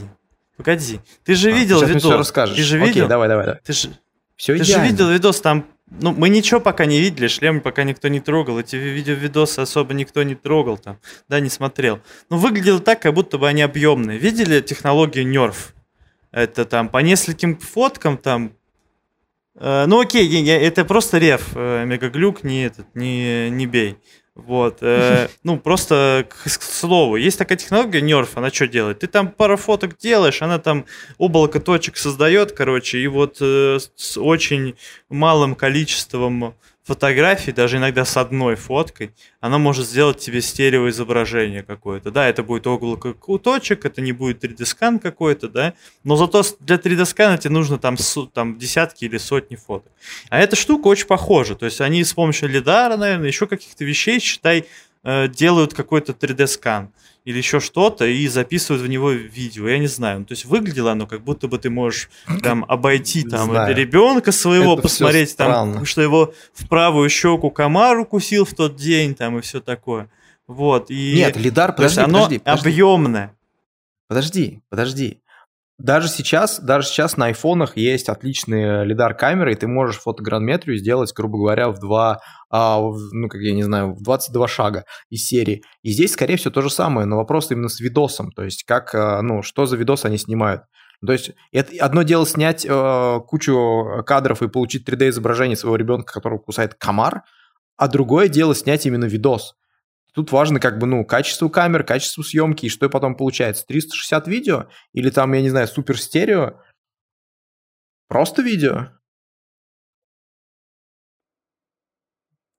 погоди. 0.56 1.02
Ты 1.26 1.36
же 1.36 1.50
а, 1.50 1.52
видел 1.52 1.84
видос. 1.84 2.32
Ты 2.32 2.64
же 2.64 2.78
видел? 2.78 2.92
Окей, 2.92 3.08
давай, 3.10 3.28
давай. 3.28 3.46
давай. 3.46 3.60
Ты 3.62 3.74
же, 3.74 3.90
все 4.38 4.56
Ты 4.56 4.64
идеально. 4.64 4.86
же 4.86 4.92
видел 4.92 5.10
видос, 5.10 5.42
там, 5.42 5.68
ну, 6.00 6.12
мы 6.12 6.30
ничего 6.30 6.60
пока 6.60 6.86
не 6.86 7.00
видели, 7.00 7.28
шлем 7.28 7.62
пока 7.62 7.84
никто 7.84 8.08
не 8.08 8.20
трогал, 8.20 8.60
эти 8.60 8.76
видео-видосы 8.76 9.60
особо 9.60 9.94
никто 9.94 10.24
не 10.24 10.36
трогал 10.36 10.78
там, 10.78 11.00
да, 11.30 11.40
не 11.40 11.50
смотрел. 11.50 12.00
Но 12.30 12.38
выглядело 12.38 12.80
так, 12.80 13.02
как 13.02 13.14
будто 13.14 13.38
бы 13.38 13.48
они 13.48 13.62
объемные. 13.62 14.18
Видели 14.18 14.62
технологию 14.62 15.26
Nerf? 15.26 15.74
Это 16.32 16.66
там 16.66 16.90
по 16.90 16.98
нескольким 16.98 17.58
фоткам 17.58 18.18
там, 18.18 18.54
э, 19.56 19.86
ну 19.86 20.00
окей, 20.00 20.50
это 20.50 20.84
просто 20.84 21.20
рев, 21.20 21.52
э, 21.54 21.86
мегаглюк, 21.86 22.44
не 22.44 22.66
этот, 22.66 22.88
не, 22.96 23.50
не 23.50 23.68
бей. 23.68 23.98
Вот, 24.36 24.80
э, 24.82 25.28
ну 25.44 25.60
просто 25.60 26.26
к, 26.28 26.46
к 26.46 26.64
слову, 26.64 27.18
есть 27.18 27.38
такая 27.38 27.56
технология 27.56 28.02
Nerf, 28.02 28.30
она 28.34 28.50
что 28.50 28.68
делает? 28.68 29.00
Ты 29.00 29.08
там 29.08 29.30
пару 29.30 29.58
фоток 29.58 29.96
делаешь, 30.00 30.42
она 30.42 30.58
там 30.58 30.86
облако 31.20 31.60
точек 31.60 31.98
создает, 31.98 32.52
короче, 32.52 32.98
и 32.98 33.06
вот 33.06 33.38
э, 33.42 33.78
с 33.96 34.18
очень 34.20 34.76
малым 35.08 35.54
количеством 35.54 36.56
фотографий, 36.84 37.52
даже 37.52 37.78
иногда 37.78 38.06
с 38.06 38.18
одной 38.18 38.56
фоткой, 38.56 39.12
она 39.40 39.58
может 39.58 39.88
сделать 39.88 40.20
тебе 40.20 40.42
стереоизображение 40.42 41.64
какое-то. 41.64 42.12
Да, 42.12 42.28
это 42.28 42.44
будет 42.44 42.68
облако 42.68 43.14
точек, 43.38 43.86
это 43.86 44.02
не 44.02 44.12
будет 44.12 44.44
3D-скан 44.44 45.00
какой-то, 45.00 45.48
да, 45.48 45.74
но 46.04 46.16
зато 46.16 46.44
для 46.60 46.76
3D-скана 46.76 47.38
тебе 47.38 47.54
нужно 47.54 47.78
там, 47.78 47.96
там 48.34 48.58
десятки 48.58 49.06
или 49.06 49.18
сотни 49.18 49.56
фоток. 49.56 49.92
А 50.30 50.40
эта 50.40 50.56
штука 50.56 50.88
очень 50.88 51.08
похожа, 51.08 51.56
то 51.56 51.66
есть 51.66 51.80
они 51.82 52.04
с 52.04 52.14
помощью 52.14 52.50
лидара, 52.50 52.98
наверное, 52.98 53.28
еще 53.28 53.48
каких-то 53.48 53.86
вещей, 53.86 54.20
считай, 54.20 54.66
э, 55.04 55.28
делают 55.28 55.74
какой-то 55.74 56.14
3D-скан 56.14 56.90
или 57.26 57.38
еще 57.38 57.60
что-то 57.60 58.06
и 58.06 58.28
записывают 58.28 58.84
в 58.84 58.88
него 58.88 59.12
видео. 59.12 59.68
Я 59.68 59.80
не 59.80 59.88
знаю. 59.88 60.20
Ну, 60.20 60.26
то 60.26 60.34
есть 60.34 60.46
выглядело 60.46 60.92
оно, 60.92 61.08
как 61.08 61.24
будто 61.24 61.48
бы 61.48 61.58
ты 61.58 61.70
можешь 61.70 62.10
там 62.42 62.66
обойти 62.70 63.24
там 63.24 63.52
ребенка 63.70 64.32
своего, 64.32 64.74
Это 64.74 64.82
посмотреть 64.82 65.36
там, 65.38 65.86
что 65.86 66.02
его 66.02 66.34
в 66.54 66.68
правую 66.68 67.10
щеку 67.10 67.50
комар 67.50 67.98
укусил 68.00 68.46
в 68.46 68.54
тот 68.54 68.76
день 68.76 69.16
там 69.16 69.38
и 69.38 69.42
все 69.42 69.62
такое. 69.62 70.10
Вот. 70.48 70.92
И, 70.92 71.14
Нет, 71.16 71.38
лидар, 71.38 71.74
подожди, 71.74 72.02
оно 72.02 72.24
подожди, 72.24 72.40
подожди. 72.40 72.70
объемное. 72.70 73.36
Подожди, 74.08 74.62
подожди. 74.70 75.22
Даже 75.80 76.08
сейчас, 76.08 76.60
даже 76.60 76.88
сейчас 76.88 77.18
на 77.18 77.26
айфонах 77.26 77.78
есть 77.78 78.08
отличные 78.08 78.86
лидар-камеры, 78.86 79.54
и 79.54 79.56
ты 79.56 79.68
можешь 79.68 80.00
фотограмметрию 80.00 80.78
сделать, 80.78 81.12
грубо 81.14 81.40
говоря, 81.40 81.70
в 81.70 81.80
два, 81.80 82.22
а, 82.52 82.80
в, 82.80 83.12
ну, 83.12 83.28
как 83.28 83.42
я 83.42 83.54
не 83.54 83.64
знаю, 83.64 83.96
в 83.96 84.04
22 84.04 84.48
шага 84.48 84.86
из 85.10 85.26
серии. 85.26 85.64
И 85.82 85.92
здесь, 85.92 86.14
скорее 86.14 86.38
всего, 86.38 86.52
то 86.52 86.62
же 86.62 86.70
самое, 86.70 87.08
но 87.08 87.18
вопрос 87.18 87.50
именно 87.50 87.70
с 87.70 87.80
видосом, 87.80 88.32
то 88.32 88.44
есть 88.44 88.64
как, 88.66 88.94
а, 88.94 89.22
ну, 89.24 89.42
что 89.42 89.66
за 89.66 89.76
видос 89.76 90.06
они 90.06 90.18
снимают. 90.18 90.64
То 91.06 91.12
есть 91.12 91.32
это 91.52 91.74
одно 91.84 92.04
дело 92.04 92.26
снять 92.26 92.66
э, 92.66 93.20
кучу 93.28 94.04
кадров 94.06 94.42
и 94.42 94.48
получить 94.48 94.88
3D-изображение 94.88 95.58
своего 95.58 95.76
ребенка, 95.76 96.14
которого 96.14 96.40
кусает 96.40 96.76
комар, 96.76 97.24
а 97.76 97.90
другое 97.90 98.30
дело 98.30 98.56
снять 98.56 98.86
именно 98.86 99.04
видос. 99.04 99.56
Тут 100.14 100.32
важно 100.32 100.60
как 100.60 100.78
бы, 100.78 100.86
ну, 100.86 101.04
качество 101.04 101.50
камер, 101.50 101.84
качество 101.84 102.22
съемки, 102.22 102.68
и 102.68 102.70
что 102.70 102.88
потом 102.88 103.16
получается, 103.16 103.66
360 103.66 104.28
видео 104.28 104.70
или 104.94 105.10
там, 105.10 105.34
я 105.34 105.42
не 105.42 105.50
знаю, 105.50 105.68
супер 105.68 106.00
стерео, 106.00 106.62
просто 108.08 108.44
видео. 108.44 108.90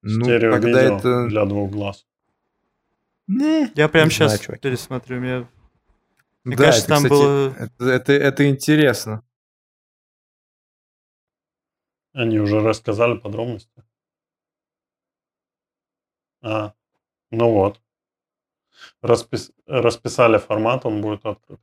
Ну, 0.03 0.25
стерео 0.25 0.57
ну, 0.57 0.63
когда 0.63 0.83
видео 0.83 0.99
это... 0.99 1.27
для 1.29 1.45
двух 1.47 1.71
глаз. 1.71 2.07
Не, 3.29 3.71
я 3.75 3.89
прям 3.89 4.11
сейчас 4.11 4.45
знаю, 4.45 4.61
пересмотрю, 4.61 5.21
мне, 5.21 5.49
мне 6.43 6.57
да, 6.57 6.65
кажется, 6.65 6.85
это, 6.85 6.89
там 6.89 7.05
кстати, 7.05 7.13
было... 7.13 7.55
Это, 7.57 7.85
это, 7.85 8.13
это 8.13 8.51
интересно. 8.51 9.25
Они 12.13 12.39
уже 12.39 12.61
рассказали 12.61 13.17
подробности. 13.17 13.85
А, 16.43 16.75
ну 17.35 17.51
вот. 17.51 17.81
Распис... 19.03 19.51
Расписали 19.67 20.39
формат, 20.39 20.87
он 20.87 21.01
будет 21.01 21.25
открыт. 21.25 21.61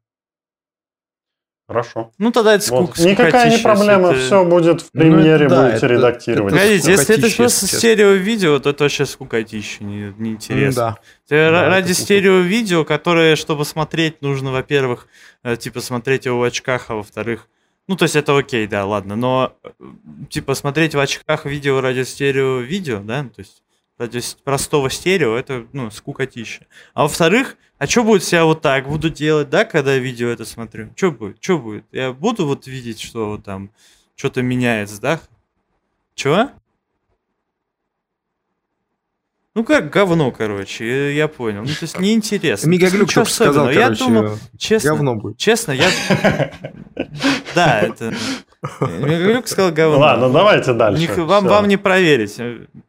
Хорошо. 1.71 2.11
Ну 2.17 2.33
тогда 2.33 2.55
это 2.55 2.69
вот. 2.69 2.97
скук, 2.97 3.05
Никакая 3.05 3.49
не 3.49 3.57
проблема, 3.57 4.09
это... 4.09 4.19
все 4.19 4.43
будет 4.43 4.81
в 4.81 4.89
ну, 4.91 4.99
премьере, 4.99 5.47
ну, 5.47 5.55
да, 5.55 5.61
будете 5.61 5.77
это, 5.77 5.87
редактировать. 5.87 6.53
Это, 6.53 6.63
это 6.63 6.91
если 6.91 7.15
это 7.15 7.33
просто 7.37 7.65
стерео-видео, 7.65 8.59
то 8.59 8.71
это 8.71 8.83
вообще 8.83 9.05
скукотища, 9.05 9.81
не, 9.85 10.13
не 10.17 10.31
интересно. 10.31 10.97
Да. 11.29 11.49
да 11.49 11.69
ради 11.69 11.93
стерео-видео, 11.93 12.83
которое, 12.83 13.37
чтобы 13.37 13.63
смотреть, 13.63 14.21
нужно, 14.21 14.51
во-первых, 14.51 15.07
э, 15.43 15.55
типа 15.55 15.79
смотреть 15.79 16.25
его 16.25 16.39
в 16.39 16.43
очках, 16.43 16.87
а 16.89 16.95
во-вторых, 16.95 17.47
ну, 17.87 17.95
то 17.95 18.03
есть 18.03 18.17
это 18.17 18.37
окей, 18.37 18.67
да, 18.67 18.85
ладно, 18.85 19.15
но 19.15 19.53
э, 19.63 19.69
типа 20.29 20.55
смотреть 20.55 20.93
в 20.93 20.99
очках 20.99 21.45
видео 21.45 21.79
ради 21.79 22.03
стерео-видео, 22.03 22.99
да, 22.99 23.23
то 23.23 23.39
есть 23.39 23.63
есть 24.05 24.43
простого 24.43 24.89
стерео, 24.89 25.35
это, 25.35 25.67
ну, 25.73 25.91
скукотища. 25.91 26.65
А 26.93 27.03
во-вторых, 27.03 27.57
а 27.77 27.87
что 27.87 28.03
будет, 28.03 28.21
если 28.21 28.35
я 28.35 28.45
вот 28.45 28.61
так 28.61 28.87
буду 28.87 29.09
делать, 29.09 29.49
да, 29.49 29.65
когда 29.65 29.97
видео 29.97 30.29
это 30.29 30.45
смотрю? 30.45 30.91
Что 30.95 31.11
будет? 31.11 31.37
Что 31.43 31.57
будет? 31.57 31.85
Я 31.91 32.13
буду 32.13 32.45
вот 32.45 32.67
видеть, 32.67 33.01
что 33.01 33.31
вот 33.31 33.43
там 33.43 33.71
что-то 34.15 34.41
меняется, 34.41 35.01
да? 35.01 35.21
Чего? 36.15 36.51
Ну 39.53 39.65
как 39.65 39.89
говно, 39.89 40.31
короче, 40.31 41.13
я 41.13 41.27
понял. 41.27 41.61
Ну 41.61 41.67
то 41.67 41.81
есть 41.81 41.99
неинтересно. 41.99 42.69
Мегаглюк 42.69 43.11
только 43.11 43.29
сказал, 43.29 43.69
я 43.69 43.83
короче, 43.83 44.05
думал, 44.05 44.37
честно, 44.57 44.89
говно 44.91 45.15
будет. 45.15 45.37
Честно, 45.37 45.73
я... 45.73 45.89
Да, 47.53 47.81
это... 47.81 48.13
Мегаглюк 48.79 49.49
сказал 49.49 49.71
говно. 49.71 49.99
Ладно, 49.99 50.29
давайте 50.29 50.71
дальше. 50.71 51.21
Вам, 51.23 51.47
вам 51.47 51.67
не 51.67 51.75
проверить. 51.75 52.37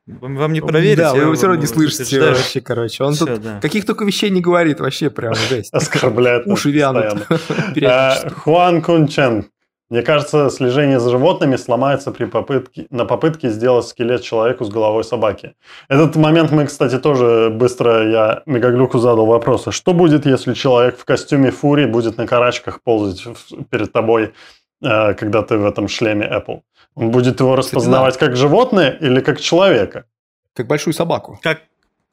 Вам 0.07 0.53
не 0.53 0.61
проверить. 0.61 0.99
Да, 0.99 1.15
вы 1.15 1.35
все 1.35 1.47
равно 1.49 1.61
не 1.61 1.67
слышите 1.67 2.21
вообще, 2.21 2.61
короче. 2.61 3.03
Он 3.03 3.17
тут 3.17 3.41
каких 3.61 3.85
только 3.85 4.05
вещей 4.05 4.31
не 4.31 4.41
говорит, 4.41 4.79
вообще 4.79 5.11
прям 5.11 5.35
жесть. 5.35 5.73
Оскорбляет. 5.73 6.47
Уши 6.47 6.71
вянут. 6.71 7.27
Э, 7.75 8.31
Хуан 8.37 8.83
Кунчен. 8.83 9.47
Мне 9.93 10.01
кажется, 10.01 10.49
слежение 10.49 10.99
за 10.99 11.11
животными 11.11 11.57
сломается 11.57 12.13
при 12.13 12.25
попытке, 12.25 12.87
на 12.89 13.05
попытке 13.05 13.51
сделать 13.51 13.87
скелет 13.87 14.23
человеку 14.23 14.65
с 14.65 14.71
головой 14.71 15.05
собаки. 15.05 15.55
Этот 15.91 16.17
момент 16.17 16.51
мы, 16.51 16.65
кстати, 16.65 16.99
тоже 16.99 17.51
быстро, 17.51 18.11
я 18.11 18.43
Мегаглюку 18.47 18.99
задал 18.99 19.27
вопрос. 19.27 19.69
А 19.69 19.71
что 19.71 19.93
будет, 19.93 20.25
если 20.25 20.55
человек 20.55 20.97
в 20.97 21.05
костюме 21.05 21.51
фури 21.51 21.85
будет 21.85 22.17
на 22.17 22.27
карачках 22.27 22.81
ползать 22.81 23.23
перед 23.69 23.93
тобой, 23.93 24.33
э, 24.83 25.13
когда 25.13 25.43
ты 25.43 25.59
в 25.59 25.67
этом 25.67 25.89
шлеме 25.89 26.27
Apple? 26.27 26.63
Он 26.95 27.11
будет 27.11 27.41
его 27.41 27.55
распознавать 27.55 28.17
как 28.17 28.35
животное 28.35 28.97
или 28.99 29.21
как 29.21 29.41
человека? 29.41 30.07
Как 30.55 30.69
большую 30.69 30.95
собаку. 30.95 31.39
Как 31.43 31.59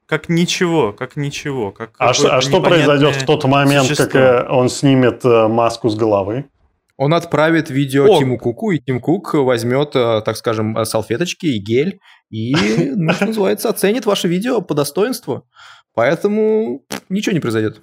как 0.06 0.28
ничего, 0.28 0.92
как 0.92 1.16
ничего. 1.16 1.72
Как 1.72 1.92
а, 1.98 2.14
ш, 2.14 2.28
а 2.30 2.42
что 2.42 2.60
произойдет 2.60 3.16
в 3.16 3.26
тот 3.26 3.46
момент, 3.46 3.88
существо. 3.88 4.20
как 4.20 4.52
он 4.52 4.68
снимет 4.68 5.24
маску 5.24 5.88
с 5.88 5.96
головы? 5.96 6.44
Он 7.02 7.14
отправит 7.14 7.70
видео 7.70 8.14
О. 8.14 8.20
Тиму 8.20 8.38
Куку, 8.38 8.72
и 8.72 8.78
Тим 8.78 9.00
Кук 9.00 9.34
возьмет, 9.34 9.92
так 9.94 10.36
скажем, 10.36 10.84
салфеточки 10.84 11.46
и 11.46 11.58
гель, 11.58 12.02
и, 12.30 12.54
ну, 12.94 13.14
что 13.14 13.28
называется, 13.28 13.70
оценит 13.70 14.06
ваше 14.06 14.28
видео 14.28 14.60
по 14.60 14.74
достоинству. 14.74 15.48
Поэтому 15.94 16.86
ничего 17.08 17.32
не 17.32 17.40
произойдет. 17.40 17.82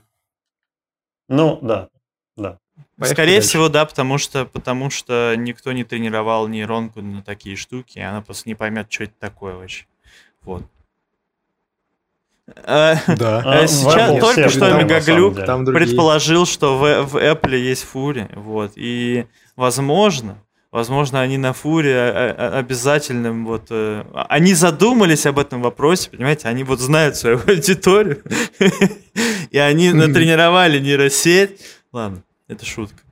Ну, 1.28 1.58
да, 1.62 1.88
да. 2.36 2.58
Поехали 2.98 3.14
Скорее 3.14 3.34
дальше. 3.36 3.48
всего, 3.48 3.68
да, 3.70 3.86
потому 3.86 4.18
что, 4.18 4.44
потому 4.44 4.90
что 4.90 5.34
никто 5.34 5.72
не 5.72 5.84
тренировал 5.84 6.46
нейронку 6.46 7.00
на 7.00 7.22
такие 7.22 7.56
штуки, 7.56 7.96
и 7.96 8.02
она 8.02 8.20
просто 8.20 8.50
не 8.50 8.54
поймет, 8.54 8.92
что 8.92 9.04
это 9.04 9.14
такое 9.18 9.54
вообще. 9.54 9.86
Вот. 10.42 10.62
Э, 12.46 12.94
да. 13.16 13.42
А, 13.44 13.66
сейчас 13.66 14.20
только 14.20 14.48
что 14.48 14.70
Мегаглюк 14.78 15.34
предположил, 15.72 16.46
что 16.46 16.78
в, 16.78 17.02
в 17.02 17.16
Apple 17.16 17.56
есть 17.56 17.84
фури, 17.84 18.28
вот, 18.34 18.72
и 18.76 19.26
возможно, 19.56 20.38
возможно, 20.70 21.20
они 21.20 21.38
на 21.38 21.52
фуре 21.52 21.98
обязательным 21.98 23.46
вот, 23.46 23.66
э, 23.70 24.04
они 24.28 24.54
задумались 24.54 25.26
об 25.26 25.40
этом 25.40 25.60
вопросе, 25.60 26.10
понимаете, 26.10 26.48
они 26.48 26.62
вот 26.62 26.78
знают 26.78 27.16
свою 27.16 27.38
аудиторию, 27.46 28.22
и 29.50 29.58
они 29.58 29.92
натренировали 29.92 30.78
нейросеть. 30.78 31.60
Ладно, 31.92 32.22
это 32.46 32.64
шутка. 32.64 33.02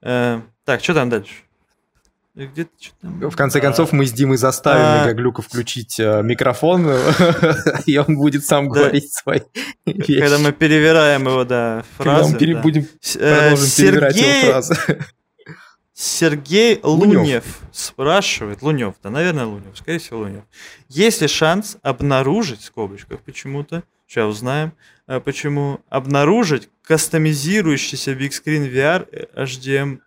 Э, 0.00 0.40
так, 0.64 0.82
что 0.82 0.94
там 0.94 1.10
дальше? 1.10 1.32
Где-то 2.38 2.70
В 3.02 3.34
конце 3.34 3.60
концов, 3.60 3.90
мы 3.90 4.06
с 4.06 4.12
Димой 4.12 4.36
заставим 4.36 4.84
а... 4.84 5.02
Мегаглюка 5.02 5.42
включить 5.42 5.98
э, 5.98 6.22
микрофон, 6.22 6.88
и 7.86 7.98
он 7.98 8.16
будет 8.16 8.44
сам 8.44 8.68
говорить 8.68 9.12
свои 9.12 9.40
вещи. 9.84 10.20
Когда 10.20 10.38
мы 10.38 10.52
перевираем 10.52 11.26
его, 11.26 11.44
да, 11.44 11.82
фразы. 11.96 12.34
Когда 12.34 12.54
мы 12.54 12.62
будем 12.62 12.86
э, 13.16 13.40
продолжим 13.40 13.70
перевирать 13.76 14.16
его 14.16 14.52
фразы. 14.52 14.76
Сергей 15.94 16.78
Лунев. 16.84 17.44
спрашивает, 17.72 18.62
Лунев, 18.62 18.94
да, 19.02 19.10
наверное, 19.10 19.46
Лунев, 19.46 19.76
скорее 19.76 19.98
всего, 19.98 20.20
Лунев. 20.20 20.44
Есть 20.88 21.20
ли 21.20 21.26
шанс 21.26 21.76
обнаружить, 21.82 22.60
в 22.60 22.64
скобочках 22.66 23.18
почему-то, 23.22 23.82
сейчас 24.06 24.28
узнаем, 24.28 24.74
э, 25.08 25.18
почему, 25.18 25.80
обнаружить 25.88 26.68
кастомизирующийся 26.84 28.12
Big 28.12 28.30
Screen 28.30 28.72
VR 28.72 29.08
HDM 29.34 29.98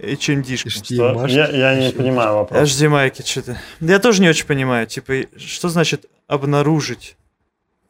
HMD. 0.00 1.28
Я, 1.28 1.48
я 1.48 1.74
не 1.74 1.92
понимаю 1.92 2.34
вопрос. 2.34 2.68
HDMI 2.68 3.26
что-то. 3.26 3.58
Я 3.80 3.98
тоже 3.98 4.22
не 4.22 4.28
очень 4.28 4.46
понимаю. 4.46 4.86
Типа, 4.86 5.14
что 5.36 5.68
значит 5.68 6.06
обнаружить 6.26 7.16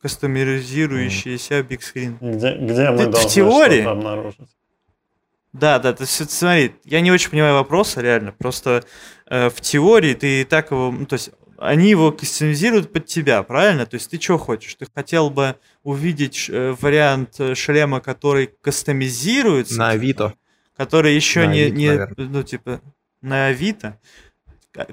кастомизирующийся 0.03 1.61
mm. 1.61 1.69
Big 1.69 1.81
Screen? 1.81 2.17
Где, 2.21 2.57
где 2.57 2.91
мы 2.91 2.99
Ты, 2.99 3.07
должны 3.07 3.29
в 3.29 3.33
теории, 3.33 3.85
обнаружить? 3.85 4.49
Да, 5.53 5.79
да, 5.79 5.93
то 5.93 6.03
есть, 6.05 6.31
смотри, 6.31 6.73
я 6.85 7.01
не 7.01 7.11
очень 7.11 7.31
понимаю 7.31 7.55
вопроса, 7.55 8.01
реально. 8.01 8.33
Просто 8.33 8.85
э, 9.27 9.51
в 9.51 9.61
теории 9.61 10.15
ты 10.15 10.43
и 10.43 10.45
так 10.45 10.71
его, 10.71 10.93
ну, 10.93 11.07
то 11.07 11.15
есть, 11.15 11.31
они 11.59 11.91
его 11.91 12.13
кастомизируют 12.13 12.93
под 12.93 13.07
тебя, 13.07 13.43
правильно? 13.43 13.85
То 13.85 13.97
есть 13.97 14.11
ты 14.11 14.21
что 14.21 14.39
хочешь? 14.39 14.75
Ты 14.77 14.87
хотел 14.95 15.29
бы 15.29 15.57
увидеть 15.83 16.49
э, 16.49 16.75
вариант 16.81 17.35
э, 17.39 17.55
шлема, 17.55 18.01
который 18.01 18.51
кастомизируется? 18.63 19.79
На 19.79 19.91
Авито 19.91 20.35
который 20.81 21.15
еще 21.15 21.47
на 21.47 21.53
не, 21.53 21.61
Авито, 21.61 21.77
не 21.77 21.89
наверное. 21.89 22.29
ну, 22.29 22.43
типа, 22.43 22.81
на 23.21 23.49
Авито, 23.49 23.99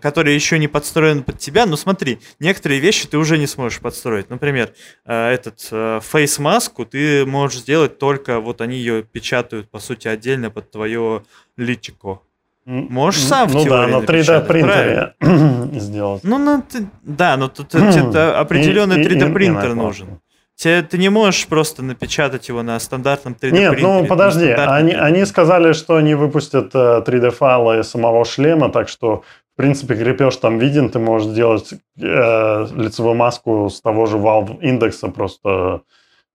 который 0.01 0.35
еще 0.35 0.59
не 0.59 0.68
подстроен 0.68 1.23
под 1.23 1.39
тебя, 1.39 1.65
но 1.65 1.77
смотри, 1.77 2.19
некоторые 2.41 2.81
вещи 2.81 3.07
ты 3.07 3.18
уже 3.18 3.38
не 3.38 3.47
сможешь 3.47 3.80
подстроить. 3.80 4.30
Например, 4.30 4.73
э, 5.05 5.30
этот 5.30 5.61
фейс-маску 6.03 6.85
ты 6.85 7.26
можешь 7.26 7.59
сделать 7.59 7.99
только, 7.99 8.41
вот 8.41 8.59
они 8.59 8.76
ее 8.76 9.01
печатают, 9.01 9.69
по 9.69 9.80
сути, 9.80 10.09
отдельно 10.09 10.51
под 10.51 10.72
твое 10.72 11.23
личико. 11.55 12.19
Можешь 12.65 13.22
сам 13.22 13.49
ну, 13.49 13.59
в 13.59 13.64
теории 13.64 13.91
да, 13.91 13.99
на 13.99 14.03
3D 14.03 14.45
принтере 14.45 15.14
сделать. 15.80 16.22
Ну, 16.26 16.38
ну 16.38 16.61
ты, 16.69 16.85
да, 17.03 17.38
но 17.38 17.47
тут 17.47 17.73
это 17.76 18.38
определенный 18.38 18.97
3D 19.05 19.31
принтер 19.31 19.73
нужен. 19.73 20.19
Тебе, 20.57 20.81
ты 20.81 20.97
не 20.97 21.09
можешь 21.09 21.45
просто 21.45 21.84
напечатать 21.84 22.49
его 22.49 22.63
на 22.63 22.79
стандартном 22.79 23.34
3D 23.39 23.51
Нет, 23.51 23.71
принтере. 23.73 23.93
ну 24.01 24.07
подожди, 24.07 24.49
они, 24.49 24.91
они 24.91 25.23
сказали, 25.25 25.73
что 25.73 25.97
они 25.97 26.15
выпустят 26.15 26.73
3D 26.73 27.27
э, 27.27 27.29
файлы 27.29 27.84
самого 27.84 28.25
шлема, 28.25 28.69
так 28.69 28.89
что, 28.89 29.23
в 29.53 29.57
принципе, 29.57 29.95
крепеж 29.95 30.35
там 30.38 30.57
виден, 30.57 30.89
ты 30.89 30.97
можешь 30.97 31.27
сделать 31.27 31.73
э, 31.73 32.67
лицевую 32.75 33.13
маску 33.13 33.69
с 33.69 33.81
того 33.81 34.07
же 34.07 34.17
Valve 34.17 34.59
индекса, 34.61 35.09
просто 35.09 35.84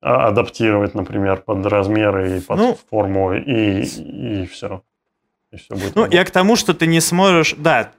э, 0.01 0.07
адаптировать, 0.07 0.95
например, 0.95 1.39
под 1.39 1.67
размеры 1.67 2.39
и 2.39 2.41
под 2.41 2.59
ну, 2.59 2.79
форму, 2.91 3.35
и, 3.35 3.83
и 3.83 4.47
все. 4.47 4.83
И 5.51 5.57
все 5.57 5.75
будет 5.75 5.97
ну, 5.97 6.03
работать. 6.03 6.15
я 6.15 6.25
к 6.25 6.31
тому, 6.31 6.55
что 6.55 6.75
ты 6.75 6.87
не 6.87 7.01
сможешь... 7.01 7.57
Да, 7.59 7.91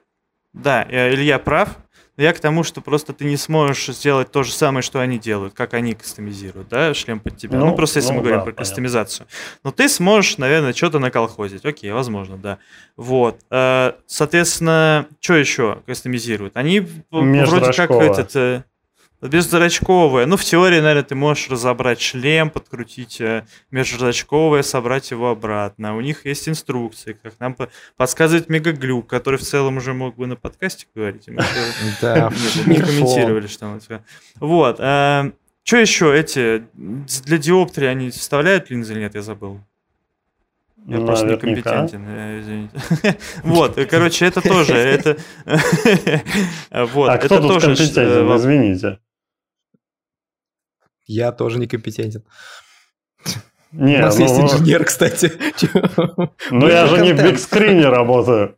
да, 0.53 0.87
э, 0.89 1.13
Илья 1.13 1.37
прав, 1.37 1.67
я 2.18 2.34
к 2.34 2.40
тому, 2.40 2.64
что 2.64 2.81
просто 2.81 3.14
ты 3.14 3.26
не 3.26 3.38
сможешь 3.38 3.88
сделать 3.88 4.31
то 4.31 4.44
же 4.44 4.52
самое, 4.52 4.84
что 4.84 4.99
они 4.99 5.18
делают, 5.18 5.53
как 5.53 5.73
они 5.73 5.94
кастомизируют, 5.95 6.69
да, 6.69 6.94
шлем 6.94 7.19
под 7.19 7.38
тебя. 7.38 7.57
Ну, 7.57 7.68
ну 7.68 7.76
просто 7.76 7.99
если 7.99 8.11
ну, 8.11 8.18
мы 8.18 8.22
говорим 8.22 8.40
да, 8.40 8.45
про 8.45 8.52
понятно. 8.52 8.65
кастомизацию. 8.65 9.27
Но 9.64 9.72
ты 9.72 9.90
сможешь, 9.90 10.38
наверное, 10.38 10.73
что-то 10.73 10.99
наколхозить. 10.99 11.65
Окей, 11.65 11.91
возможно, 11.91 12.38
да. 12.38 12.60
Вот. 12.95 13.40
Э, 13.49 13.94
соответственно, 14.06 15.07
что 15.19 15.35
еще 15.35 15.81
кастомизируют? 15.88 16.56
Они 16.56 16.88
вроде 17.10 17.73
как 17.73 17.91
этот 17.91 18.35
э, 18.35 18.64
Беззрачковое. 19.23 20.25
Ну, 20.25 20.35
в 20.35 20.43
теории, 20.43 20.81
наверное, 20.81 21.03
ты 21.03 21.15
можешь 21.15 21.49
разобрать 21.49 22.01
шлем, 22.01 22.49
подкрутить 22.49 23.21
э, 23.21 23.45
межзрачковое, 23.71 24.63
собрать 24.63 25.11
его 25.11 25.29
обратно. 25.29 25.95
У 25.95 26.01
них 26.01 26.25
есть 26.25 26.49
инструкции, 26.49 27.17
как 27.23 27.39
нам 27.39 27.55
подсказывает 27.95 28.49
Мегаглюк, 28.49 29.07
который 29.07 29.39
в 29.39 29.43
целом 29.43 29.77
уже 29.77 29.93
мог 29.93 30.17
бы 30.17 30.27
на 30.27 30.35
подкасте 30.35 30.87
говорить. 30.93 31.27
Не 31.27 31.35
комментировали, 31.35 33.47
что 33.47 33.67
он 33.67 33.79
Вот. 34.41 34.75
Э, 34.79 35.31
что 35.63 35.77
еще 35.77 36.13
эти 36.17 36.65
для 36.73 37.37
диоптрии 37.37 37.87
они 37.87 38.09
вставляют 38.09 38.69
линзы 38.69 38.91
или 38.91 38.99
нет, 38.99 39.15
я 39.15 39.21
забыл. 39.21 39.61
Я 40.85 40.97
ну, 40.97 41.05
просто 41.05 41.27
некомпетентен, 41.27 42.03
э, 42.05 42.41
извините. 42.41 43.17
Вот, 43.43 43.79
короче, 43.89 44.25
это 44.25 44.41
тоже, 44.41 44.73
это... 44.73 45.15
Вот, 46.69 47.09
а 47.09 47.17
кто 47.19 47.39
тут 47.39 47.61
компетентен, 47.61 48.35
извините? 48.35 48.99
Я 51.05 51.31
тоже 51.31 51.59
некомпетентен. 51.59 52.23
Не, 53.71 53.97
У 53.97 54.01
нас 54.01 54.17
ну, 54.17 54.23
есть 54.23 54.39
инженер, 54.39 54.85
кстати. 54.85 55.31
Ну, 56.51 56.67
я 56.67 56.85
же 56.85 57.01
не 57.01 57.13
в 57.13 57.23
бигскрине 57.23 57.88
работаю. 57.89 58.57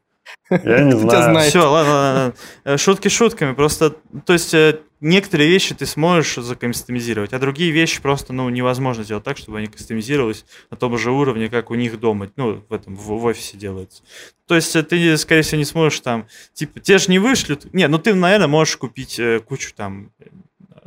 Я 0.49 0.81
не 0.81 0.91
знаю. 0.91 1.49
Все, 1.49 1.59
ладно, 1.59 1.91
ладно. 1.91 2.33
Э, 2.65 2.77
шутки 2.77 3.07
шутками. 3.07 3.53
Просто, 3.53 3.95
то 4.25 4.33
есть, 4.33 4.53
э, 4.53 4.79
некоторые 4.99 5.49
вещи 5.49 5.73
ты 5.73 5.85
сможешь 5.85 6.35
закастомизировать, 6.35 7.33
а 7.33 7.39
другие 7.39 7.71
вещи 7.71 8.01
просто, 8.01 8.33
ну, 8.33 8.49
невозможно 8.49 9.03
сделать 9.03 9.23
так, 9.23 9.37
чтобы 9.37 9.57
они 9.59 9.67
кастомизировались 9.67 10.45
на 10.69 10.77
том 10.77 10.97
же 10.97 11.11
уровне, 11.11 11.49
как 11.49 11.71
у 11.71 11.75
них 11.75 11.99
дома, 11.99 12.29
ну, 12.35 12.63
в 12.67 12.73
этом, 12.73 12.95
в, 12.95 13.05
в 13.05 13.25
офисе 13.25 13.57
делается. 13.57 14.03
То 14.47 14.55
есть, 14.55 14.75
э, 14.75 14.83
ты, 14.83 15.17
скорее 15.17 15.41
всего, 15.41 15.57
не 15.57 15.65
сможешь 15.65 15.99
там, 16.01 16.27
типа, 16.53 16.79
те 16.79 16.97
же 16.97 17.09
не 17.09 17.19
вышлют. 17.19 17.73
Не, 17.73 17.87
ну, 17.87 17.97
ты, 17.97 18.13
наверное, 18.13 18.47
можешь 18.47 18.77
купить 18.77 19.19
кучу 19.47 19.73
там 19.75 20.11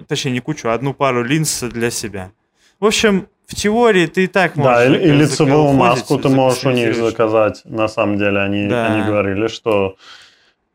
точнее 0.07 0.33
не 0.33 0.41
кучу, 0.41 0.69
а 0.69 0.75
одну 0.75 0.95
пару 0.95 1.25
линз 1.25 1.63
для 1.63 1.91
себя. 1.91 2.33
В 2.81 2.87
общем, 2.87 3.29
в 3.47 3.55
теории 3.55 4.07
ты 4.07 4.25
и 4.25 4.27
так 4.27 4.57
можешь... 4.57 4.89
Да, 4.89 4.97
и, 4.97 5.09
и 5.09 5.11
лицевую 5.11 5.73
маску 5.73 6.19
ты 6.19 6.29
можешь 6.29 6.65
у 6.65 6.71
них 6.71 6.95
заказать. 6.95 7.63
На 7.65 7.89
самом 7.89 8.19
деле 8.19 8.41
они, 8.41 8.69
да. 8.69 8.87
они 8.87 9.05
говорили, 9.05 9.49
что... 9.49 9.97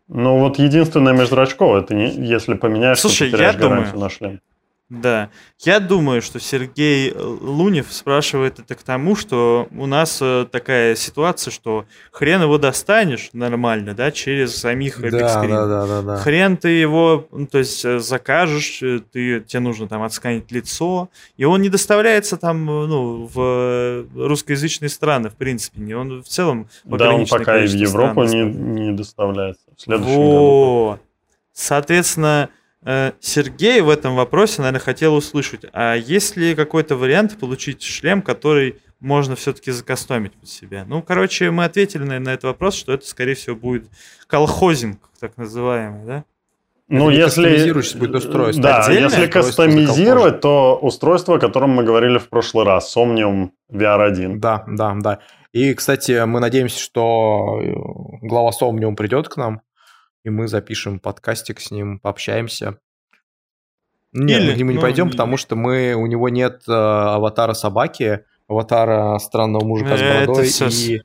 Ну 0.10 0.38
вот 0.40 0.60
единственное 0.60 1.14
межзрачковое, 1.14 1.82
ты 1.82 1.96
не, 1.96 2.10
если 2.10 2.56
поменяешь, 2.56 3.00
Слушай, 3.00 3.32
ты 3.32 3.38
теряешь 3.38 3.56
я 3.56 3.62
думаю, 3.62 3.88
на 3.98 4.10
шлем. 4.10 4.42
Да. 5.02 5.30
Я 5.60 5.80
думаю, 5.80 6.22
что 6.22 6.40
Сергей 6.40 7.12
Лунев 7.16 7.92
спрашивает 7.92 8.60
это 8.60 8.76
к 8.76 8.84
тому, 8.84 9.16
что 9.16 9.68
у 9.72 9.88
нас 9.88 10.20
э, 10.22 10.46
такая 10.52 10.96
ситуация, 10.96 11.52
что 11.52 11.86
хрен 12.12 12.44
его 12.44 12.60
достанешь 12.60 13.30
нормально, 13.34 13.96
да, 13.96 14.12
через 14.12 14.56
самих 14.56 15.02
да, 15.02 15.10
да, 15.10 15.48
да, 15.48 15.88
да, 15.88 16.02
да. 16.04 16.18
Хрен 16.18 16.58
ты 16.58 16.70
его, 16.70 17.28
ну, 17.32 17.48
то 17.48 17.58
есть 17.58 17.84
э, 17.84 18.00
закажешь, 18.00 18.84
э, 18.84 19.00
ты, 19.12 19.40
тебе 19.40 19.62
нужно 19.62 19.88
там 19.88 20.04
отсканить 20.04 20.52
лицо, 20.52 21.10
и 21.38 21.46
он 21.46 21.64
не 21.64 21.70
доставляется 21.70 22.38
там, 22.38 22.64
ну, 22.66 23.28
в 23.34 24.06
русскоязычные 24.16 24.90
страны, 24.90 25.30
в 25.30 25.36
принципе, 25.36 25.82
не 25.82 25.96
он 25.96 26.22
в 26.22 26.28
целом 26.28 26.68
в 26.84 26.98
Да, 26.98 27.14
он 27.14 27.26
пока 27.26 27.64
и 27.64 27.68
в 27.68 27.74
Европу 27.74 28.24
не, 28.26 28.44
не 28.44 28.92
доставляется. 28.92 29.64
В 29.76 29.82
следующем 29.82 30.16
вот. 30.16 30.92
году. 30.92 31.00
Соответственно, 31.54 32.50
Э, 32.50 32.63
Сергей 33.20 33.82
в 33.82 33.90
этом 33.90 34.16
вопросе, 34.16 34.62
наверное, 34.62 34.82
хотел 34.82 35.16
услышать, 35.16 35.66
а 35.74 35.96
есть 35.96 36.36
ли 36.36 36.56
какой-то 36.56 36.96
вариант 36.96 37.40
получить 37.40 37.82
шлем, 37.82 38.22
который 38.22 38.82
можно 39.00 39.36
все-таки 39.36 39.72
закастомить 39.72 40.34
под 40.34 40.50
себя? 40.50 40.86
Ну, 40.88 41.02
короче, 41.02 41.52
мы 41.52 41.66
ответили 41.66 42.04
на, 42.04 42.20
на 42.20 42.30
этот 42.30 42.46
вопрос, 42.46 42.76
что 42.76 42.94
это, 42.94 43.06
скорее 43.06 43.36
всего, 43.36 43.56
будет 43.56 43.86
колхозинг, 44.28 45.00
так 45.20 45.38
называемый, 45.38 46.06
да? 46.06 46.26
Ну, 46.90 47.10
не 47.10 47.18
если... 47.18 47.72
будет 47.98 48.16
устройство. 48.16 48.62
Да, 48.62 48.82
Отдельное 48.82 49.10
если 49.10 49.26
устройство 49.26 49.64
кастомизировать, 49.64 50.42
то 50.42 50.78
устройство, 50.82 51.38
о 51.38 51.40
котором 51.40 51.72
мы 51.72 51.84
говорили 51.84 52.18
в 52.18 52.30
прошлый 52.30 52.66
раз, 52.66 52.96
Somnium 52.96 53.52
VR1. 53.72 54.36
Да, 54.38 54.64
да, 54.68 54.94
да. 55.00 55.20
И, 55.54 55.74
кстати, 55.74 56.26
мы 56.26 56.40
надеемся, 56.40 56.80
что 56.80 57.62
э, 57.62 58.28
глава 58.28 58.50
Somnium 58.50 58.96
придет 58.96 59.30
к 59.30 59.38
нам, 59.38 59.62
и 60.24 60.30
мы 60.30 60.48
запишем 60.48 61.00
подкастик 61.00 61.60
с 61.60 61.72
ним, 61.72 62.00
пообщаемся. 62.00 62.80
Нет, 64.12 64.42
Или, 64.42 64.50
мы 64.50 64.54
к 64.54 64.58
нему 64.58 64.70
не 64.72 64.76
ну, 64.76 64.82
пойдем, 64.82 65.06
не- 65.08 65.12
потому 65.12 65.38
что 65.38 65.56
мы, 65.56 65.94
у 65.96 66.06
него 66.06 66.30
нет 66.30 66.64
э, 66.68 66.72
аватара 66.72 67.54
собаки, 67.54 68.26
аватара 68.48 69.18
странного 69.18 69.66
мужика 69.66 69.98
с 69.98 70.02
бородой 70.02 70.46
всё 70.46 70.70
с- 70.70 70.88
и, 70.88 71.02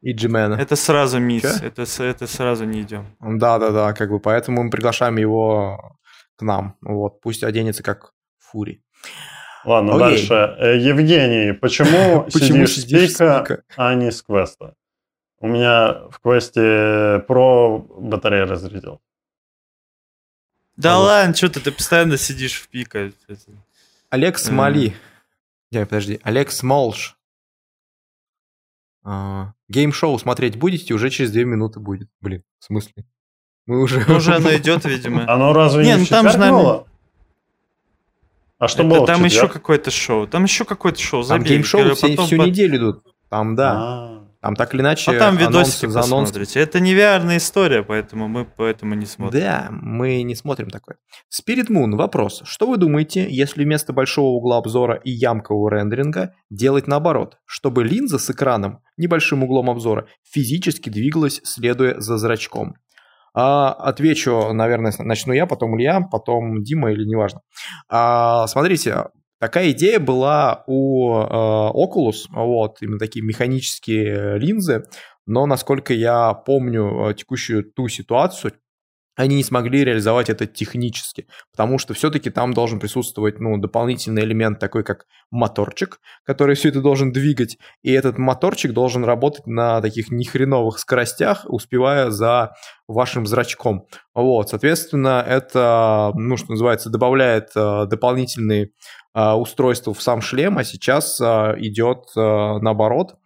и 0.00 0.12
Джимена. 0.12 0.54
Это 0.54 0.74
сразу 0.74 1.18
мисс, 1.18 1.44
это, 1.62 1.82
это 2.02 2.26
сразу 2.26 2.64
не 2.64 2.80
идем. 2.80 3.14
Да-да-да, 3.20 3.92
как 3.92 4.10
бы, 4.10 4.20
поэтому 4.20 4.62
мы 4.64 4.70
приглашаем 4.70 5.16
его 5.18 5.98
к 6.36 6.42
нам. 6.42 6.76
Вот, 6.80 7.20
пусть 7.20 7.44
оденется 7.44 7.82
как 7.82 8.12
Фури. 8.38 8.82
Ладно, 9.66 9.96
Окей. 9.96 10.16
дальше. 10.26 10.32
Э, 10.58 10.78
Евгений, 10.78 11.52
почему, 11.52 12.22
Почему 12.32 12.66
сидишь, 12.66 12.74
сидишь 12.76 13.10
с 13.10 13.14
с 13.14 13.18
пика, 13.18 13.40
пика? 13.46 13.62
а 13.76 13.94
не 13.94 14.10
с 14.10 14.22
квеста? 14.22 14.74
У 15.40 15.48
меня 15.48 16.08
в 16.10 16.18
квесте 16.20 17.22
про 17.28 17.78
батарея 17.78 18.46
разрядил. 18.46 19.00
Да 20.76 20.94
А 20.94 20.98
вот- 20.98 21.04
ладно, 21.06 21.34
что 21.34 21.48
ты, 21.48 21.60
ты 21.60 21.72
постоянно 21.72 22.16
сидишь 22.16 22.60
в 22.60 22.68
пика. 22.68 22.98
Это- 23.28 23.40
Олег 24.10 24.34
М. 24.36 24.40
Смоли. 24.40 24.96
Не, 25.70 25.84
подожди. 25.84 26.20
Олег 26.22 26.50
Смолш. 26.50 27.16
А, 29.04 29.52
Гейм-шоу 29.68 30.18
смотреть 30.18 30.56
будете? 30.58 30.94
Уже 30.94 31.10
через 31.10 31.30
две 31.30 31.44
минуты 31.44 31.80
будет. 31.80 32.08
Блин, 32.20 32.42
в 32.58 32.64
смысле? 32.64 33.04
Мы 33.66 33.80
уже... 33.82 34.04
Ну, 34.06 34.16
Уже 34.16 34.34
оно 34.36 34.50
идет, 34.56 34.84
видимо. 34.84 35.30
Оно 35.30 35.52
разве 35.52 35.84
не, 35.84 35.90
Не, 35.92 35.96
ну 35.98 36.06
там 36.06 36.30
же, 36.30 36.38
наверное? 36.38 36.84
А 38.58 38.68
что 38.68 38.82
Это 38.82 38.90
было 38.90 39.06
там 39.06 39.24
еще 39.24 39.48
какое-то 39.48 39.90
шоу. 39.90 40.26
Там 40.26 40.44
еще 40.44 40.64
какое-то 40.64 40.98
шоу. 40.98 41.22
Там 41.22 41.40
забей. 41.40 41.48
гейм-шоу 41.48 41.80
Говорю, 41.80 41.94
все- 41.96 42.08
потом 42.10 42.26
всю 42.26 42.36
неделю 42.36 42.76
идут. 42.78 43.14
Там, 43.28 43.54
да. 43.54 43.72
А, 43.76 44.25
Там 44.46 44.54
так 44.54 44.74
или 44.74 44.80
иначе 44.80 45.10
А 45.10 45.18
там 45.18 45.36
видосики 45.36 45.86
анонс. 45.86 46.08
посмотрите. 46.08 46.60
Это 46.60 46.78
не 46.78 46.94
VR 46.94 47.36
история, 47.36 47.82
поэтому 47.82 48.28
мы 48.28 48.44
поэтому 48.44 48.94
не 48.94 49.04
смотрим. 49.04 49.40
Да, 49.40 49.66
мы 49.70 50.22
не 50.22 50.36
смотрим 50.36 50.70
такое. 50.70 50.98
Spirit 51.34 51.66
Moon, 51.68 51.96
вопрос. 51.96 52.42
Что 52.44 52.68
вы 52.68 52.76
думаете, 52.76 53.26
если 53.28 53.64
вместо 53.64 53.92
большого 53.92 54.28
угла 54.36 54.58
обзора 54.58 55.00
и 55.02 55.10
ямкового 55.10 55.68
рендеринга 55.70 56.32
делать 56.48 56.86
наоборот, 56.86 57.38
чтобы 57.44 57.82
линза 57.82 58.18
с 58.20 58.30
экраном, 58.30 58.82
небольшим 58.96 59.42
углом 59.42 59.68
обзора, 59.68 60.06
физически 60.22 60.90
двигалась, 60.90 61.40
следуя 61.42 61.98
за 61.98 62.16
зрачком? 62.16 62.74
А, 63.34 63.72
отвечу, 63.72 64.52
наверное, 64.52 64.94
начну 65.00 65.32
я, 65.32 65.46
потом 65.46 65.76
Илья, 65.76 66.00
потом 66.00 66.62
Дима 66.62 66.92
или 66.92 67.04
неважно. 67.04 67.40
А, 67.90 68.46
смотрите, 68.46 69.06
такая 69.38 69.70
идея 69.70 70.00
была 70.00 70.64
у 70.66 71.12
э, 71.12 71.22
Oculus, 71.22 72.26
вот, 72.30 72.78
именно 72.82 72.98
такие 72.98 73.24
механические 73.24 74.38
линзы, 74.38 74.84
но, 75.26 75.46
насколько 75.46 75.92
я 75.92 76.34
помню 76.34 77.10
э, 77.10 77.14
текущую 77.14 77.64
ту 77.64 77.88
ситуацию, 77.88 78.52
они 79.16 79.36
не 79.36 79.44
смогли 79.44 79.82
реализовать 79.82 80.30
это 80.30 80.46
технически, 80.46 81.26
потому 81.50 81.78
что 81.78 81.94
все-таки 81.94 82.30
там 82.30 82.52
должен 82.52 82.78
присутствовать 82.78 83.40
ну, 83.40 83.56
дополнительный 83.56 84.22
элемент 84.22 84.58
такой, 84.58 84.84
как 84.84 85.06
моторчик, 85.30 85.98
который 86.24 86.54
все 86.54 86.68
это 86.68 86.80
должен 86.80 87.12
двигать, 87.12 87.56
и 87.82 87.90
этот 87.92 88.18
моторчик 88.18 88.72
должен 88.72 89.04
работать 89.04 89.46
на 89.46 89.80
таких 89.80 90.10
нехреновых 90.10 90.78
скоростях, 90.78 91.46
успевая 91.48 92.10
за 92.10 92.52
вашим 92.86 93.26
зрачком. 93.26 93.86
Вот, 94.14 94.50
соответственно, 94.50 95.24
это, 95.26 96.12
ну, 96.14 96.36
что 96.36 96.52
называется, 96.52 96.90
добавляет 96.90 97.48
э, 97.56 97.86
дополнительные 97.86 98.70
э, 99.14 99.32
устройства 99.32 99.92
в 99.94 100.02
сам 100.02 100.20
шлем, 100.20 100.58
а 100.58 100.64
сейчас 100.64 101.20
э, 101.20 101.54
идет 101.58 102.04
наоборот 102.14 103.16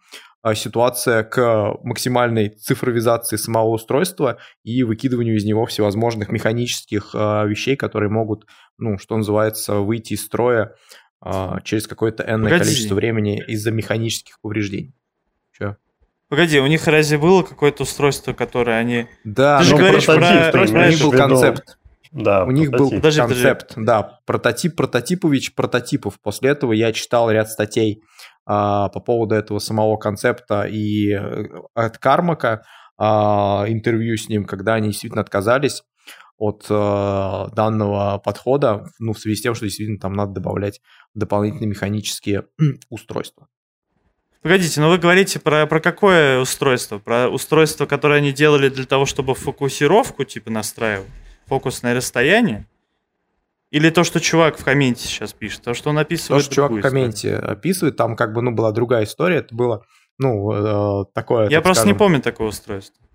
ситуация 0.55 1.23
к 1.23 1.73
максимальной 1.83 2.49
цифровизации 2.49 3.35
самого 3.35 3.69
устройства 3.69 4.37
и 4.63 4.83
выкидыванию 4.83 5.35
из 5.35 5.45
него 5.45 5.65
всевозможных 5.65 6.29
механических 6.31 7.11
э, 7.13 7.47
вещей, 7.47 7.75
которые 7.75 8.09
могут, 8.09 8.45
ну, 8.77 8.97
что 8.97 9.17
называется, 9.17 9.75
выйти 9.75 10.13
из 10.13 10.25
строя 10.25 10.73
э, 11.23 11.55
через 11.63 11.87
какое-то 11.87 12.23
энное 12.23 12.51
Погоди. 12.51 12.63
количество 12.63 12.95
времени 12.95 13.43
из-за 13.47 13.71
механических 13.71 14.39
повреждений. 14.41 14.93
Чё? 15.57 15.75
Погоди, 16.27 16.59
у 16.59 16.67
них 16.67 16.87
разве 16.87 17.17
было 17.17 17.43
какое-то 17.43 17.83
устройство, 17.83 18.33
которое 18.33 18.79
они... 18.79 19.07
Да, 19.23 19.59
Ты 19.59 19.65
же 19.65 19.71
ну, 19.73 19.77
говоришь 19.79 20.05
прототип, 20.05 20.51
про- 20.51 20.61
есть 20.61 20.73
у 20.73 20.77
них 20.77 21.01
был 21.01 21.11
концепт. 21.11 21.77
да, 22.11 22.45
У 22.45 22.51
них 22.51 22.71
был 22.71 22.89
прототип. 22.89 22.97
Подожди, 22.99 23.21
подожди. 23.21 23.43
концепт, 23.43 23.73
да, 23.75 24.19
прототип 24.25 24.75
Прототипович 24.75 25.53
прототипов. 25.53 26.19
После 26.21 26.49
этого 26.51 26.71
я 26.73 26.93
читал 26.93 27.29
ряд 27.29 27.49
статей 27.49 28.01
а, 28.01 28.05
по 28.45 29.01
поводу 29.05 29.35
этого 29.35 29.59
самого 29.59 29.97
концепта 29.97 30.63
и 30.63 31.11
э, 31.11 31.45
от 31.73 31.97
Кармака 31.97 32.63
а, 32.97 33.65
интервью 33.67 34.17
с 34.17 34.29
ним, 34.29 34.45
когда 34.45 34.75
они 34.75 34.89
действительно 34.89 35.21
отказались 35.21 35.83
от 36.37 36.65
э, 36.69 37.45
данного 37.55 38.17
подхода, 38.17 38.85
ну, 38.99 39.13
в 39.13 39.19
связи 39.19 39.37
с 39.37 39.41
тем, 39.41 39.53
что 39.53 39.65
действительно 39.65 39.99
там 39.99 40.13
надо 40.13 40.33
добавлять 40.33 40.81
дополнительные 41.13 41.69
механические 41.69 42.47
устройства. 42.89 43.47
Погодите, 44.41 44.81
но 44.81 44.89
вы 44.89 44.97
говорите 44.97 45.39
про, 45.39 45.67
про 45.67 45.79
какое 45.79 46.39
устройство? 46.39 46.97
Про 46.97 47.29
устройство, 47.29 47.85
которое 47.85 48.15
они 48.15 48.31
делали 48.31 48.69
для 48.69 48.85
того, 48.85 49.05
чтобы 49.05 49.35
фокусировку 49.35 50.23
типа 50.23 50.49
настраивать? 50.49 51.07
Фокусное 51.45 51.93
расстояние? 51.93 52.67
Или 53.71 53.89
то, 53.89 54.03
что 54.03 54.19
чувак 54.19 54.59
в 54.59 54.65
комменте 54.65 55.07
сейчас 55.07 55.31
пишет? 55.31 55.63
То, 55.63 55.73
что 55.73 55.89
он 55.89 55.95
То, 55.95 56.01
описывает 56.01 56.43
что 56.43 56.53
чувак 56.53 56.71
в 56.71 56.79
историю? 56.79 56.91
комменте 56.91 57.35
описывает, 57.35 57.95
там 57.95 58.17
как 58.17 58.33
бы, 58.33 58.41
ну, 58.41 58.51
была 58.51 58.71
другая 58.73 59.05
история, 59.05 59.37
это 59.37 59.55
было, 59.55 59.85
ну, 60.17 61.03
э, 61.03 61.05
такое... 61.13 61.49
Я 61.49 61.57
так 61.57 61.63
просто 61.63 61.85
не 61.85 61.93
скажем, 61.93 61.97
помню 61.97 62.21
такого 62.21 62.49
устройства. 62.49 63.05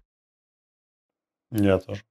Я 1.51 1.79
тоже. 1.79 2.03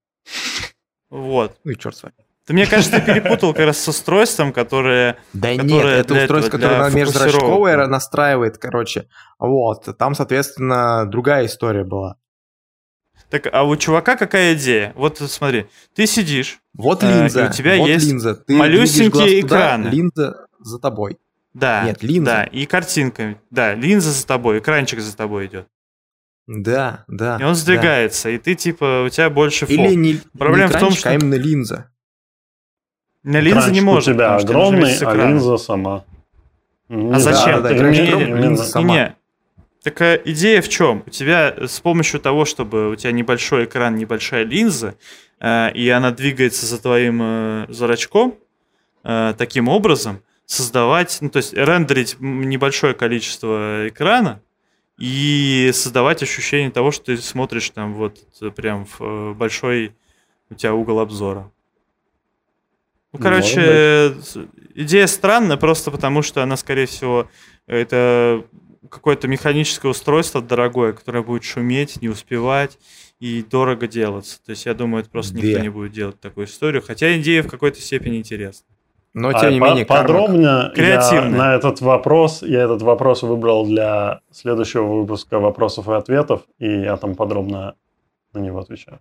Вот. 1.10 1.58
Ну 1.64 1.72
и 1.72 1.76
черт 1.76 1.96
с 1.96 2.04
вами. 2.04 2.16
Ты, 2.46 2.54
мне 2.54 2.68
кажется, 2.68 3.00
ты 3.00 3.02
перепутал 3.02 3.54
как 3.54 3.66
раз 3.66 3.80
с 3.80 3.88
устройством, 3.88 4.54
которое... 4.54 5.18
Да 5.34 5.56
нет, 5.56 5.64
которая 5.64 6.00
это 6.02 6.14
устройство, 6.14 6.58
этого, 6.58 6.72
которое 6.74 6.92
межзрачковое 6.92 7.88
настраивает, 7.88 8.60
короче. 8.60 9.08
Вот, 9.40 9.98
там, 9.98 10.14
соответственно, 10.14 11.08
другая 11.08 11.48
история 11.48 11.84
была. 11.84 12.18
Так, 13.30 13.48
а 13.52 13.64
у 13.64 13.76
чувака 13.76 14.16
какая 14.16 14.54
идея? 14.56 14.94
Вот 14.96 15.18
смотри, 15.20 15.66
ты 15.94 16.06
сидишь, 16.06 16.60
Вот 16.74 17.04
А, 17.04 17.10
и 17.10 17.22
линза, 17.24 17.48
у 17.48 17.52
тебя 17.52 17.78
вот 17.78 17.88
есть 17.88 18.08
линза. 18.08 18.36
Ты 18.36 18.56
малюсенькие 18.56 19.10
глаз 19.10 19.30
туда, 19.30 19.40
экраны. 19.48 19.88
линза 19.90 20.48
за 20.60 20.80
тобой. 20.80 21.18
да, 21.54 21.84
Нет, 21.86 22.04
линза. 22.04 22.26
да, 22.32 22.44
и 22.44 22.66
картинка, 22.66 23.36
да, 23.50 23.74
линза 23.74 24.12
за 24.12 24.26
тобой, 24.28 24.60
экранчик 24.60 25.00
за 25.00 25.16
тобой 25.16 25.48
идет. 25.48 25.68
Да, 26.48 27.06
да. 27.08 27.38
И 27.40 27.44
он 27.44 27.50
да. 27.50 27.56
сдвигается, 27.56 28.30
и 28.30 28.38
ты 28.38 28.54
типа, 28.56 29.04
у 29.06 29.10
тебя 29.10 29.30
больше 29.32 29.66
фокус. 29.66 29.80
Или 29.80 29.96
не, 29.96 30.20
Проблема 30.38 30.68
не 30.68 30.70
в 30.70 30.74
том, 30.74 30.80
экранчик, 30.90 31.00
что- 31.00 31.10
а 31.10 31.14
именно 31.16 31.36
линза. 31.36 31.90
На 33.24 33.40
линза 33.40 33.72
не 33.72 33.82
может, 33.82 34.10
у 34.10 34.14
тебя 34.14 34.36
огромный, 34.36 34.96
а 35.00 35.14
линза 35.16 35.58
сама. 35.58 36.04
Не 36.90 37.16
А 37.16 37.20
зачем? 37.20 37.64
Да, 37.64 37.70
да, 37.70 37.76
именно- 37.76 38.36
линза 38.40 38.64
сама. 38.66 38.94
Не, 38.94 39.16
такая 39.86 40.16
идея 40.26 40.64
в 40.64 40.68
чем? 40.68 41.04
У 41.06 41.12
тебя 41.12 41.56
с 41.68 41.80
помощью 41.80 42.20
того, 42.20 42.46
чтобы 42.46 42.90
у 42.90 42.96
тебя 42.96 43.12
небольшой 43.12 43.66
экран, 43.66 43.96
небольшая 43.96 44.44
линза, 44.44 44.96
э, 45.40 45.72
и 45.74 45.88
она 45.90 46.10
двигается 46.10 46.66
за 46.66 46.82
твоим 46.82 47.20
э, 47.22 47.66
зрачком, 47.70 48.36
э, 49.04 49.36
таким 49.38 49.68
образом 49.68 50.24
создавать, 50.48 51.20
ну 51.22 51.30
то 51.30 51.38
есть 51.38 51.54
рендерить 51.54 52.18
небольшое 52.20 52.96
количество 52.96 53.88
экрана 53.88 54.42
и 54.98 55.70
создавать 55.72 56.24
ощущение 56.24 56.72
того, 56.72 56.90
что 56.90 57.06
ты 57.06 57.18
смотришь 57.18 57.70
там 57.70 57.94
вот 57.94 58.18
э, 58.42 58.50
прям 58.50 58.86
в 58.86 59.02
э, 59.02 59.34
большой 59.34 59.96
у 60.50 60.56
тебя 60.56 60.74
угол 60.74 61.00
обзора. 61.00 61.52
Ну, 63.14 63.20
короче, 63.20 63.62
э, 63.62 64.14
идея 64.74 65.06
странная 65.06 65.58
просто 65.58 65.92
потому, 65.92 66.24
что 66.24 66.42
она, 66.42 66.58
скорее 66.58 66.88
всего, 66.88 67.30
это 67.68 68.44
какое-то 68.90 69.28
механическое 69.28 69.88
устройство 69.90 70.42
дорогое, 70.42 70.94
которое 70.94 71.24
будет 71.24 71.44
шуметь, 71.44 72.02
не 72.02 72.10
успевать 72.10 72.78
и 73.20 73.44
дорого 73.44 73.88
делаться. 73.88 74.44
То 74.46 74.52
есть 74.52 74.66
я 74.66 74.74
думаю, 74.74 75.02
это 75.02 75.10
просто 75.10 75.36
никто 75.36 75.58
Да. 75.58 75.62
не 75.62 75.70
будет 75.70 75.92
делать 75.94 76.20
такую 76.20 76.48
историю, 76.48 76.82
хотя 76.86 77.18
идея 77.20 77.44
в 77.44 77.48
какой-то 77.48 77.80
степени 77.80 78.18
интересна. 78.18 78.66
Но, 79.14 79.30
А 79.30 79.40
тем 79.40 79.52
не 79.54 79.60
по- 79.62 79.66
менее, 79.70 79.86
Кармак- 79.86 80.02
подробно 80.02 80.42
я 80.68 80.72
Креативно. 80.76 81.38
на 81.38 81.56
этот 81.56 81.80
вопрос, 81.80 82.42
я 82.44 82.64
этот 82.64 82.82
вопрос 82.82 83.24
выбрал 83.24 83.66
для 83.66 84.20
следующего 84.32 84.84
выпуска 85.00 85.40
вопросов 85.40 85.88
и 85.88 85.94
ответов, 85.94 86.42
и 86.60 86.70
я 86.82 86.98
там 86.98 87.16
подробно 87.16 87.76
на 88.34 88.40
него 88.40 88.60
отвечаю. 88.60 89.00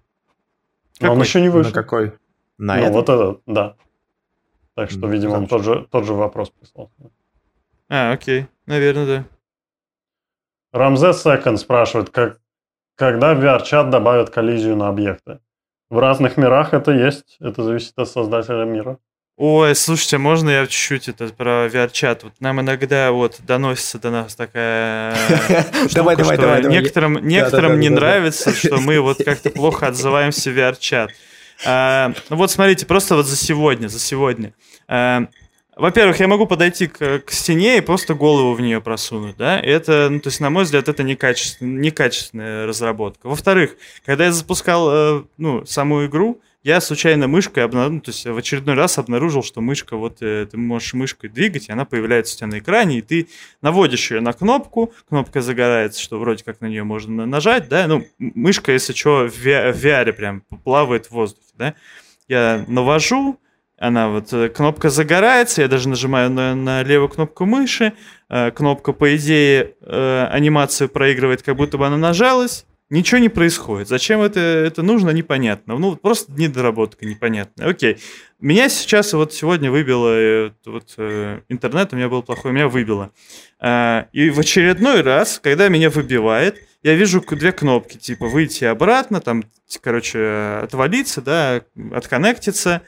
Но 1.00 1.08
он 1.08 1.14
Какой? 1.14 1.26
еще 1.26 1.40
не 1.40 1.48
На 1.48 1.52
вышел. 1.54 1.72
какой? 1.72 2.12
На 2.58 2.76
ну, 2.76 2.80
этом? 2.82 2.92
вот 2.92 3.08
этот, 3.08 3.40
да. 3.46 3.74
Так 4.76 4.90
что, 4.90 5.00
Ну, 5.00 5.08
видимо, 5.08 5.32
он 5.34 5.46
тот 5.48 5.64
же, 5.64 5.86
тот 5.90 6.04
же 6.04 6.14
вопрос 6.14 6.50
прислал. 6.50 6.90
А, 7.88 8.12
окей, 8.12 8.46
наверное, 8.66 9.06
да. 9.06 9.24
Рамзес 10.74 11.22
Секонд 11.22 11.60
спрашивает, 11.60 12.10
как, 12.10 12.38
когда 12.96 13.34
в 13.34 13.38
VR-чат 13.38 13.90
добавят 13.90 14.30
коллизию 14.30 14.74
на 14.74 14.88
объекты. 14.88 15.38
В 15.88 15.98
разных 15.98 16.36
мирах 16.36 16.74
это 16.74 16.90
есть. 16.90 17.36
Это 17.38 17.62
зависит 17.62 17.92
от 17.96 18.08
создателя 18.08 18.64
мира. 18.64 18.98
Ой, 19.36 19.76
слушайте, 19.76 20.18
можно 20.18 20.50
я 20.50 20.66
чуть-чуть 20.66 21.08
это 21.08 21.28
про 21.28 21.66
VR-чат? 21.66 22.24
Вот 22.24 22.32
нам 22.40 22.60
иногда 22.60 23.12
вот 23.12 23.38
доносится 23.46 24.00
до 24.00 24.10
нас 24.10 24.34
такая 24.34 25.14
Давай, 25.94 26.16
давай, 26.16 26.36
давай. 26.36 26.64
Некоторым, 26.64 27.24
некоторым 27.24 27.78
не 27.78 27.88
нравится, 27.88 28.52
что 28.52 28.78
мы 28.78 28.98
вот 28.98 29.18
как-то 29.24 29.50
плохо 29.50 29.86
отзываемся 29.86 30.50
в 30.50 30.58
VR-чат. 30.58 31.10
А, 31.64 32.12
ну 32.30 32.36
вот 32.36 32.50
смотрите, 32.50 32.84
просто 32.84 33.14
вот 33.14 33.26
за 33.26 33.36
сегодня, 33.36 33.86
за 33.86 34.00
сегодня. 34.00 34.52
А, 34.88 35.28
во-первых, 35.76 36.20
я 36.20 36.28
могу 36.28 36.46
подойти 36.46 36.86
к, 36.86 37.20
к 37.20 37.30
стене 37.30 37.78
и 37.78 37.80
просто 37.80 38.14
голову 38.14 38.54
в 38.54 38.60
нее 38.60 38.80
просунуть, 38.80 39.36
да? 39.36 39.58
Это, 39.58 40.08
ну, 40.10 40.20
то 40.20 40.28
есть, 40.28 40.40
на 40.40 40.50
мой 40.50 40.64
взгляд, 40.64 40.88
это 40.88 41.02
некачественная, 41.02 41.80
некачественная 41.80 42.66
разработка. 42.66 43.28
Во-вторых, 43.28 43.76
когда 44.04 44.26
я 44.26 44.32
запускал, 44.32 44.88
э, 44.90 45.22
ну, 45.36 45.64
саму 45.66 46.06
игру, 46.06 46.40
я 46.64 46.80
случайно 46.80 47.28
мышкой 47.28 47.64
обнаружил, 47.64 47.94
ну, 47.96 48.00
то 48.00 48.10
есть 48.10 48.24
в 48.24 48.36
очередной 48.36 48.74
раз 48.74 48.96
обнаружил, 48.96 49.42
что 49.42 49.60
мышка, 49.60 49.96
вот 49.96 50.22
э, 50.22 50.46
ты 50.50 50.56
можешь 50.56 50.94
мышкой 50.94 51.28
двигать, 51.28 51.68
и 51.68 51.72
она 51.72 51.84
появляется 51.84 52.36
у 52.36 52.38
тебя 52.38 52.46
на 52.46 52.58
экране, 52.58 52.98
и 52.98 53.02
ты 53.02 53.28
наводишь 53.60 54.10
ее 54.10 54.20
на 54.20 54.32
кнопку, 54.32 54.94
кнопка 55.08 55.42
загорается, 55.42 56.00
что 56.00 56.18
вроде 56.18 56.42
как 56.42 56.62
на 56.62 56.66
нее 56.66 56.82
можно 56.82 57.26
нажать, 57.26 57.68
да, 57.68 57.86
ну, 57.86 58.06
мышка, 58.18 58.72
если 58.72 58.94
что, 58.94 59.28
в 59.28 59.46
VR 59.46 60.12
прям 60.14 60.42
плавает 60.64 61.06
в 61.06 61.10
воздухе, 61.10 61.52
да. 61.58 61.74
Я 62.28 62.64
навожу, 62.66 63.38
она 63.86 64.08
вот, 64.08 64.32
э, 64.32 64.48
кнопка 64.48 64.88
загорается, 64.88 65.62
я 65.62 65.68
даже 65.68 65.88
нажимаю 65.88 66.30
на, 66.30 66.54
на 66.54 66.82
левую 66.82 67.08
кнопку 67.10 67.44
мыши, 67.44 67.92
э, 68.30 68.50
кнопка, 68.50 68.92
по 68.92 69.14
идее, 69.14 69.74
э, 69.82 70.26
анимацию 70.30 70.88
проигрывает, 70.88 71.42
как 71.42 71.56
будто 71.56 71.76
бы 71.76 71.86
она 71.86 71.98
нажалась, 71.98 72.64
ничего 72.88 73.18
не 73.18 73.28
происходит. 73.28 73.88
Зачем 73.88 74.22
это, 74.22 74.40
это 74.40 74.82
нужно, 74.82 75.10
непонятно. 75.10 75.76
Ну, 75.76 75.96
просто 75.96 76.32
недоработка 76.32 77.04
непонятная. 77.04 77.68
Окей. 77.68 77.98
Меня 78.40 78.68
сейчас 78.68 79.12
вот 79.12 79.34
сегодня 79.34 79.70
выбило, 79.70 80.52
вот 80.66 80.94
интернет 81.48 81.92
у 81.92 81.96
меня 81.96 82.08
был 82.08 82.22
плохой, 82.22 82.52
меня 82.52 82.68
выбило. 82.68 83.10
И 84.12 84.30
в 84.30 84.38
очередной 84.38 85.00
раз, 85.00 85.40
когда 85.42 85.68
меня 85.68 85.88
выбивает, 85.88 86.60
я 86.82 86.94
вижу 86.94 87.22
две 87.22 87.52
кнопки, 87.52 87.96
типа 87.96 88.26
выйти 88.26 88.64
обратно, 88.64 89.20
там, 89.20 89.44
короче, 89.80 90.60
отвалиться, 90.62 91.22
да, 91.22 91.62
отконнектиться, 91.90 92.82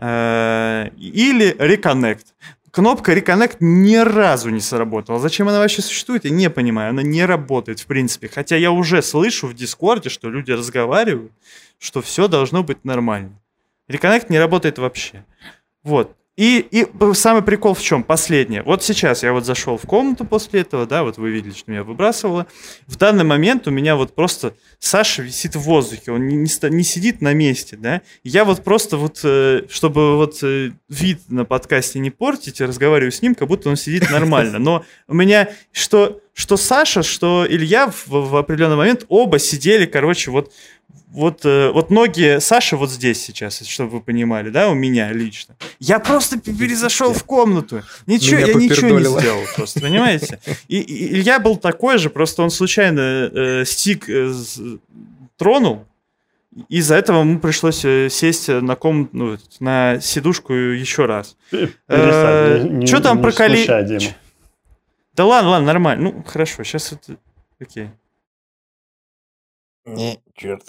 или 0.00 1.56
реконнект 1.58 2.34
кнопка 2.70 3.12
Reconnect 3.12 3.56
ни 3.60 3.96
разу 3.96 4.50
не 4.50 4.60
сработала. 4.60 5.18
Зачем 5.18 5.48
она 5.48 5.58
вообще 5.58 5.82
существует, 5.82 6.24
я 6.24 6.30
не 6.30 6.48
понимаю. 6.50 6.90
Она 6.90 7.02
не 7.02 7.24
работает, 7.24 7.80
в 7.80 7.86
принципе. 7.86 8.28
Хотя 8.28 8.56
я 8.56 8.70
уже 8.70 9.02
слышу 9.02 9.46
в 9.48 9.54
Дискорде, 9.54 10.10
что 10.10 10.30
люди 10.30 10.52
разговаривают, 10.52 11.32
что 11.78 12.02
все 12.02 12.28
должно 12.28 12.62
быть 12.62 12.84
нормально. 12.84 13.40
Reconnect 13.88 14.26
не 14.28 14.38
работает 14.38 14.78
вообще. 14.78 15.24
Вот. 15.82 16.14
И, 16.38 16.64
и 16.70 16.86
самый 17.14 17.42
прикол 17.42 17.74
в 17.74 17.82
чем? 17.82 18.04
Последнее. 18.04 18.62
Вот 18.62 18.84
сейчас 18.84 19.24
я 19.24 19.32
вот 19.32 19.44
зашел 19.44 19.76
в 19.76 19.82
комнату 19.82 20.24
после 20.24 20.60
этого, 20.60 20.86
да, 20.86 21.02
вот 21.02 21.18
вы 21.18 21.30
видели, 21.30 21.52
что 21.52 21.68
меня 21.68 21.82
выбрасывало. 21.82 22.46
В 22.86 22.96
данный 22.96 23.24
момент 23.24 23.66
у 23.66 23.72
меня 23.72 23.96
вот 23.96 24.14
просто 24.14 24.54
Саша 24.78 25.22
висит 25.22 25.56
в 25.56 25.60
воздухе, 25.62 26.12
он 26.12 26.28
не, 26.28 26.36
не, 26.36 26.70
не 26.70 26.84
сидит 26.84 27.20
на 27.22 27.34
месте, 27.34 27.76
да. 27.76 28.02
Я 28.22 28.44
вот 28.44 28.62
просто 28.62 28.98
вот, 28.98 29.18
э, 29.24 29.62
чтобы 29.68 30.16
вот 30.16 30.38
э, 30.44 30.70
вид 30.88 31.22
на 31.26 31.44
подкасте 31.44 31.98
не 31.98 32.12
портить, 32.12 32.60
разговариваю 32.60 33.10
с 33.10 33.20
ним, 33.20 33.34
как 33.34 33.48
будто 33.48 33.68
он 33.68 33.74
сидит 33.74 34.08
нормально. 34.08 34.60
Но 34.60 34.84
у 35.08 35.14
меня 35.14 35.48
что, 35.72 36.20
что 36.34 36.56
Саша, 36.56 37.02
что 37.02 37.46
Илья 37.48 37.90
в, 37.90 38.06
в 38.06 38.36
определенный 38.36 38.76
момент 38.76 39.06
оба 39.08 39.40
сидели, 39.40 39.86
короче, 39.86 40.30
вот 40.30 40.52
вот, 41.08 41.44
э, 41.44 41.70
вот 41.70 41.90
ноги 41.90 42.38
Саши 42.40 42.76
вот 42.76 42.90
здесь 42.90 43.22
сейчас, 43.22 43.60
чтобы 43.66 43.90
вы 43.90 44.00
понимали, 44.00 44.50
да, 44.50 44.68
у 44.68 44.74
меня 44.74 45.12
лично. 45.12 45.56
Я 45.78 45.98
просто 45.98 46.38
перезашел 46.38 47.12
в 47.12 47.24
комнату. 47.24 47.82
Ничего, 48.06 48.40
я 48.40 48.54
ничего 48.54 48.98
не 48.98 49.04
сделал 49.04 49.42
просто, 49.56 49.80
понимаете? 49.80 50.38
И, 50.68 50.80
и 50.80 51.14
Илья 51.14 51.38
был 51.38 51.56
такой 51.56 51.98
же, 51.98 52.10
просто 52.10 52.42
он 52.42 52.50
случайно 52.50 53.00
э, 53.00 53.64
стик 53.64 54.08
э, 54.08 54.32
тронул, 55.36 55.86
из-за 56.68 56.96
этого 56.96 57.20
ему 57.20 57.38
пришлось 57.38 57.84
э, 57.84 58.08
сесть 58.10 58.48
на 58.48 58.74
ком, 58.74 59.08
ну, 59.12 59.36
на 59.60 60.00
сидушку 60.00 60.52
еще 60.52 61.06
раз. 61.06 61.36
Э, 61.52 62.84
Что 62.86 63.00
там 63.00 63.22
про 63.22 63.32
коли... 63.32 63.66
Да 65.14 65.24
ладно, 65.24 65.50
ладно, 65.50 65.66
нормально. 65.66 66.10
Ну, 66.10 66.24
хорошо, 66.24 66.62
сейчас 66.62 66.92
это... 66.92 67.16
Окей. 67.60 67.90
Не, 69.84 70.20
черт 70.36 70.62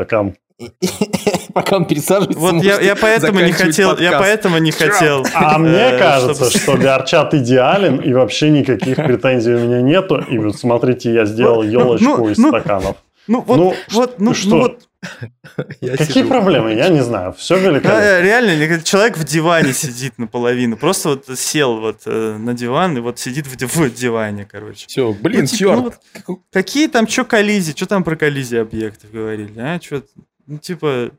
стакан. 0.00 0.34
Пока 1.54 1.76
он 1.76 1.86
пересаживается. 1.86 2.38
Вот 2.38 2.62
я, 2.62 2.80
я 2.80 2.94
поэтому 2.94 3.40
не 3.40 3.52
хотел, 3.52 3.90
подкаст. 3.90 4.12
я 4.12 4.18
поэтому 4.18 4.58
не 4.58 4.70
хотел. 4.72 5.26
А 5.34 5.58
мне 5.58 5.72
э, 5.72 5.98
кажется, 5.98 6.58
что 6.58 6.76
горчат 6.76 7.34
идеален 7.34 7.96
и 7.96 8.12
вообще 8.12 8.50
никаких 8.50 8.96
претензий 9.06 9.54
у 9.54 9.58
меня 9.58 9.80
нету. 9.80 10.22
И 10.28 10.38
вот 10.38 10.56
смотрите, 10.56 11.12
я 11.12 11.24
сделал 11.24 11.62
елочку 11.62 12.18
ну, 12.18 12.28
из 12.28 12.38
ну, 12.38 12.48
стаканов. 12.48 12.96
Ну 13.26 13.40
вот, 13.40 13.56
ну, 13.56 13.74
вот, 13.92 14.18
ну, 14.18 14.34
что? 14.34 14.50
ну 14.50 14.58
вот. 14.58 14.88
Какие 15.80 16.24
проблемы? 16.24 16.74
Я 16.74 16.88
не 16.88 17.02
знаю. 17.02 17.32
Все 17.32 17.58
великолепно. 17.58 18.20
Реально, 18.20 18.82
человек 18.82 19.16
в 19.16 19.24
диване 19.24 19.72
сидит 19.72 20.18
наполовину. 20.18 20.76
Просто 20.76 21.10
вот 21.10 21.38
сел 21.38 21.80
вот 21.80 22.02
э, 22.04 22.36
на 22.36 22.52
диван 22.52 22.96
и 22.98 23.00
вот 23.00 23.18
сидит 23.18 23.46
в, 23.46 23.56
в 23.56 23.94
диване, 23.94 24.44
короче. 24.44 24.86
Все, 24.88 25.12
блин, 25.12 25.40
ну, 25.40 25.46
типа, 25.46 25.58
черт. 25.58 25.76
Ну, 25.76 25.82
вот, 26.26 26.40
какие 26.52 26.88
там, 26.88 27.08
что 27.08 27.24
коллизии? 27.24 27.72
Что 27.72 27.86
там 27.86 28.04
про 28.04 28.16
коллизии 28.16 28.58
объектов 28.58 29.10
говорили? 29.10 29.58
А, 29.58 29.80
что, 29.80 30.02
ну, 30.46 30.58
типа... 30.58 31.12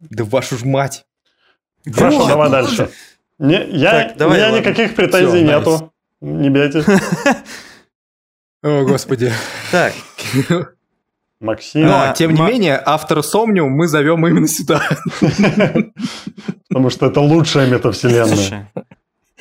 Да 0.00 0.24
вашу 0.24 0.58
ж 0.58 0.64
мать. 0.64 1.06
Хорошо, 1.92 2.26
давай 2.26 2.50
дальше. 2.50 2.90
Не, 3.38 3.64
я, 3.70 3.90
так, 3.90 4.16
давай, 4.16 4.38
у 4.38 4.40
меня 4.40 4.52
ладно. 4.52 4.60
никаких 4.60 4.94
претензий 4.94 5.44
Все, 5.44 5.44
нету. 5.44 5.92
Не 6.20 6.50
бейте. 6.50 6.84
О, 8.62 8.84
господи. 8.84 9.32
Так. 9.70 9.92
Максим. 11.40 11.86
Но, 11.86 12.02
а, 12.02 12.12
тем 12.12 12.34
не 12.34 12.40
менее, 12.40 12.80
автор 12.84 13.22
Сомниум 13.22 13.72
мы 13.72 13.88
зовем 13.88 14.24
именно 14.26 14.46
сюда. 14.46 14.80
Потому 16.68 16.88
что 16.90 17.06
это 17.06 17.20
лучшая 17.20 17.68
метавселенная. 17.68 18.70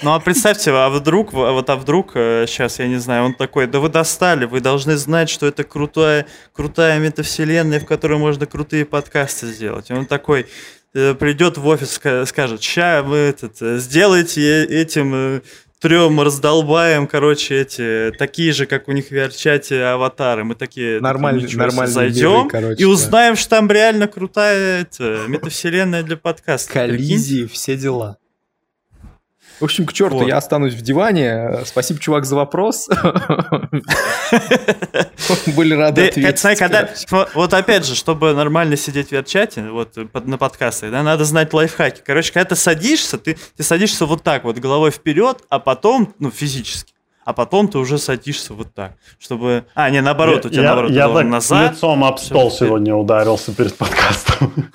Ну 0.04 0.14
а 0.16 0.20
представьте, 0.20 0.72
а 0.72 0.90
вдруг, 0.90 1.32
вот 1.32 1.70
а 1.70 1.76
вдруг, 1.76 2.14
сейчас, 2.14 2.80
э, 2.80 2.84
я 2.84 2.90
не 2.90 2.98
знаю, 2.98 3.26
он 3.26 3.36
такой, 3.36 3.68
да 3.68 3.80
вы 3.80 3.88
достали, 3.88 4.46
вы 4.46 4.60
должны 4.60 4.98
знать, 4.98 5.30
что 5.30 5.46
это 5.46 5.64
крутая, 5.64 6.26
крутая 6.54 6.98
метавселенная, 7.00 7.80
в 7.80 7.86
которой 7.86 8.18
можно 8.18 8.48
крутые 8.48 8.86
подкасты 8.86 9.46
сделать. 9.46 9.92
И 9.92 9.94
он 9.94 10.08
такой, 10.08 10.48
э, 10.96 11.14
придет 11.14 11.60
в 11.60 11.68
офис, 11.68 12.00
скажет, 12.28 12.64
ща 12.64 13.04
вы 13.04 13.18
этот, 13.18 13.62
э, 13.62 13.78
сделайте 13.78 14.66
этим 14.66 15.44
трем 15.82 16.22
раздолбаем, 16.22 17.08
короче, 17.08 17.62
эти, 17.62 18.12
такие 18.18 18.54
же, 18.54 18.68
как 18.68 18.88
у 18.88 18.92
них 18.92 19.08
в 19.08 19.12
VR-чате 19.12 19.84
аватары. 19.84 20.44
Мы 20.44 20.56
такие 20.56 21.02
нормально, 21.02 21.48
нормально 21.54 21.92
зайдем 21.92 22.48
короче, 22.48 22.82
и 22.82 22.86
узнаем, 22.86 23.34
да. 23.34 23.40
что 23.40 23.50
там 23.50 23.70
реально 23.70 24.08
крутая 24.08 24.82
это, 24.82 25.26
метавселенная 25.28 26.04
для 26.04 26.18
подкаста. 26.18 26.72
Коллизии, 26.72 27.48
все 27.48 27.76
дела. 27.76 28.18
В 29.62 29.66
общем, 29.66 29.86
к 29.86 29.94
черту, 29.94 30.18
вот. 30.18 30.28
я 30.28 30.38
останусь 30.38 30.74
в 30.74 30.82
диване. 30.82 31.60
Спасибо, 31.66 32.00
чувак, 32.00 32.26
за 32.26 32.36
вопрос. 32.36 32.90
Были 35.56 35.76
рады 35.76 36.08
ответить. 36.08 36.58
Когда, 36.58 36.90
вот 37.36 37.54
опять 37.54 37.86
же, 37.86 37.94
чтобы 37.94 38.34
нормально 38.34 38.76
сидеть 38.76 39.10
в 39.10 39.12
верчате, 39.12 39.70
вот 39.70 39.96
на 40.26 40.40
подкастах, 40.40 40.90
да, 40.90 41.04
надо 41.04 41.26
знать 41.26 41.54
лайфхаки. 41.54 42.02
Короче, 42.04 42.34
когда 42.34 42.50
ты 42.50 42.56
садишься, 42.56 43.20
ты, 43.20 43.38
ты 43.56 43.62
садишься 43.62 44.08
вот 44.08 44.24
так 44.24 44.46
вот, 44.46 44.58
головой 44.58 44.90
вперед, 44.90 45.44
а 45.50 45.60
потом, 45.60 46.16
ну, 46.18 46.32
физически, 46.32 46.94
а 47.24 47.34
потом 47.34 47.68
ты 47.68 47.78
уже 47.78 48.00
садишься 48.00 48.56
вот 48.56 48.74
так, 48.74 48.94
чтобы... 49.20 49.66
А, 49.76 49.92
не, 49.92 50.02
наоборот, 50.02 50.44
у 50.44 50.50
тебя 50.50 50.64
я, 50.64 50.68
наоборот, 50.70 50.92
я 50.92 51.08
так 51.08 51.26
назад. 51.28 51.74
лицом 51.74 52.04
об 52.04 52.18
стол 52.18 52.50
сегодня 52.50 52.96
ударился 52.96 53.54
перед 53.54 53.78
подкастом. 53.78 54.72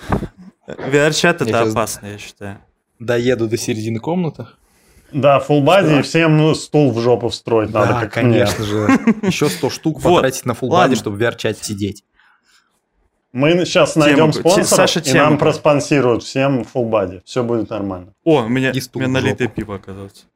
VR-чат 0.69 1.43
это 1.43 1.63
опасно, 1.63 2.07
я 2.07 2.19
считаю. 2.19 2.59
Доеду 3.01 3.49
до 3.49 3.57
середины 3.57 3.99
комнаты. 3.99 4.47
Да, 5.17 5.39
full 5.39 5.65
body, 5.65 6.03
всем 6.03 6.37
ну, 6.37 6.55
стул 6.55 6.93
в 6.93 7.01
жопу 7.01 7.31
встроить 7.31 7.71
да, 7.71 7.87
надо, 7.87 8.01
как 8.01 8.13
конечно 8.13 8.63
мне. 8.63 8.71
же. 8.71 8.87
Еще 9.23 9.49
100 9.49 9.71
штук 9.71 10.03
потратить 10.03 10.45
на 10.45 10.53
full 10.53 10.69
body, 10.69 10.95
чтобы 10.95 11.17
VR-чате 11.17 11.65
сидеть. 11.65 12.05
Мы 13.33 13.65
сейчас 13.65 13.97
найдем 13.97 14.35
спонсора, 14.35 14.65
Саша, 14.65 15.01
и 15.01 15.13
нам 15.15 15.39
проспонсируют 15.39 16.23
всем 16.23 16.61
full 16.61 16.91
body. 16.91 17.23
Все 17.25 17.43
будет 17.43 17.71
нормально. 17.71 18.13
О, 18.25 18.43
у 18.43 18.49
меня, 18.49 18.73
у 18.95 18.99
меня 18.99 19.09
налитое 19.09 19.49
пиво 19.49 19.77
оказалось. 19.77 20.27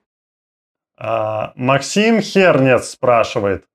А, 0.96 1.52
Максим 1.56 2.22
Хернец 2.22 2.88
спрашивает. 2.88 3.66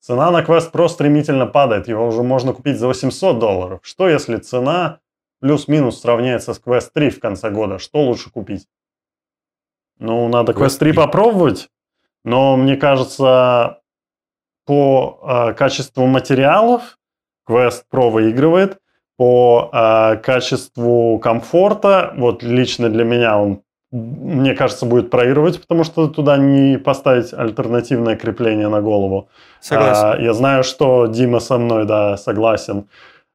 Цена 0.00 0.30
на 0.30 0.40
Quest 0.40 0.72
Pro 0.72 0.88
стремительно 0.88 1.44
падает. 1.44 1.86
Его 1.86 2.08
уже 2.08 2.22
можно 2.22 2.54
купить 2.54 2.78
за 2.78 2.86
800 2.86 3.38
долларов. 3.38 3.80
Что 3.82 4.08
если 4.08 4.38
цена 4.38 5.00
плюс-минус 5.40 6.00
сравняется 6.00 6.54
с 6.54 6.60
Quest 6.60 6.92
3 6.94 7.10
в 7.10 7.20
конце 7.20 7.50
года? 7.50 7.78
Что 7.78 8.00
лучше 8.00 8.30
купить? 8.30 8.66
Ну, 9.98 10.28
надо 10.28 10.52
Quest 10.52 10.78
3 10.78 10.92
попробовать, 10.92 11.68
но 12.24 12.56
мне 12.56 12.76
кажется, 12.76 13.80
по 14.66 15.20
э, 15.22 15.54
качеству 15.54 16.06
материалов 16.06 16.98
Quest 17.48 17.84
Pro 17.92 18.10
выигрывает, 18.10 18.78
по 19.16 19.70
э, 19.72 20.16
качеству 20.16 21.18
комфорта, 21.18 22.12
вот 22.16 22.42
лично 22.42 22.90
для 22.90 23.04
меня 23.04 23.38
он, 23.38 23.62
мне 23.90 24.54
кажется, 24.54 24.84
будет 24.84 25.10
проигрывать, 25.10 25.60
потому 25.60 25.84
что 25.84 26.08
туда 26.08 26.36
не 26.36 26.78
поставить 26.78 27.32
альтернативное 27.32 28.16
крепление 28.16 28.68
на 28.68 28.82
голову. 28.82 29.28
Согласен. 29.60 30.20
Э, 30.20 30.24
я 30.24 30.34
знаю, 30.34 30.64
что 30.64 31.06
Дима 31.06 31.40
со 31.40 31.56
мной, 31.56 31.86
да, 31.86 32.16
согласен. 32.16 32.88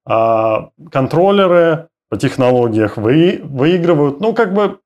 Э, 0.07 0.67
контроллеры 0.91 1.87
по 2.09 2.17
технологиях 2.17 2.97
вы, 2.97 3.39
выигрывают. 3.43 4.19
Ну, 4.19 4.33
как 4.33 4.53
бы, 4.53 4.79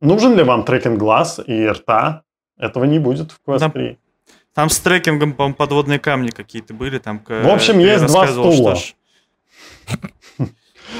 нужен 0.00 0.36
ли 0.36 0.42
вам 0.42 0.64
трекинг 0.64 0.98
глаз 0.98 1.40
и 1.46 1.66
рта? 1.66 2.22
Этого 2.58 2.84
не 2.84 2.98
будет 2.98 3.32
в 3.32 3.40
Quest 3.46 3.70
3. 3.70 3.98
Там 4.54 4.68
с 4.68 4.78
трекингом, 4.80 5.32
по 5.32 5.52
подводные 5.52 5.98
камни 5.98 6.30
какие-то 6.30 6.74
были. 6.74 6.98
Там, 6.98 7.22
в 7.26 7.48
общем, 7.48 7.78
есть 7.78 8.06
два 8.06 8.26
стула. 8.26 8.76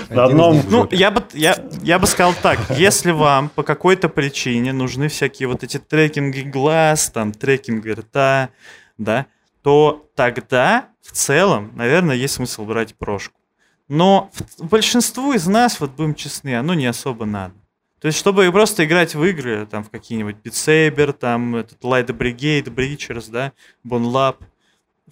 На 0.08 0.24
одном... 0.24 0.62
Ну, 0.68 0.88
я 0.92 1.10
бы, 1.10 1.22
я, 1.32 1.56
я 1.82 1.98
бы 1.98 2.06
сказал 2.06 2.32
так, 2.40 2.58
если 2.70 3.10
вам 3.10 3.48
по 3.48 3.62
какой-то 3.62 4.08
причине 4.08 4.72
нужны 4.72 5.08
всякие 5.08 5.48
вот 5.48 5.64
эти 5.64 5.78
трекинги 5.78 6.42
глаз, 6.42 7.10
там, 7.10 7.32
трекинг 7.32 7.84
рта, 7.86 8.50
да, 8.98 9.26
то 9.62 10.08
тогда 10.14 10.88
в 11.02 11.12
целом, 11.12 11.72
наверное, 11.74 12.16
есть 12.16 12.34
смысл 12.34 12.64
брать 12.64 12.94
прошку. 12.94 13.38
Но 13.88 14.30
большинству 14.58 15.32
из 15.32 15.46
нас, 15.46 15.80
вот 15.80 15.90
будем 15.90 16.14
честны, 16.14 16.56
оно 16.56 16.74
не 16.74 16.86
особо 16.86 17.24
надо. 17.24 17.54
То 18.00 18.06
есть, 18.06 18.18
чтобы 18.18 18.50
просто 18.50 18.84
играть 18.84 19.14
в 19.14 19.22
игры, 19.24 19.66
там, 19.66 19.84
в 19.84 19.90
какие-нибудь 19.90 20.36
Saber, 20.46 21.12
там, 21.12 21.56
этот 21.56 21.80
Light 21.82 22.06
Brigade, 22.06 22.64
Breachers, 22.64 23.30
да, 23.30 23.52
Bonelab, 23.86 24.36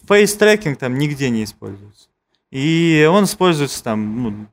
face-tracking 0.08 0.78
там 0.78 0.98
нигде 0.98 1.28
не 1.28 1.44
используется. 1.44 2.08
И 2.50 3.06
он 3.10 3.24
используется 3.24 3.84
там, 3.84 4.22
ну, 4.22 4.46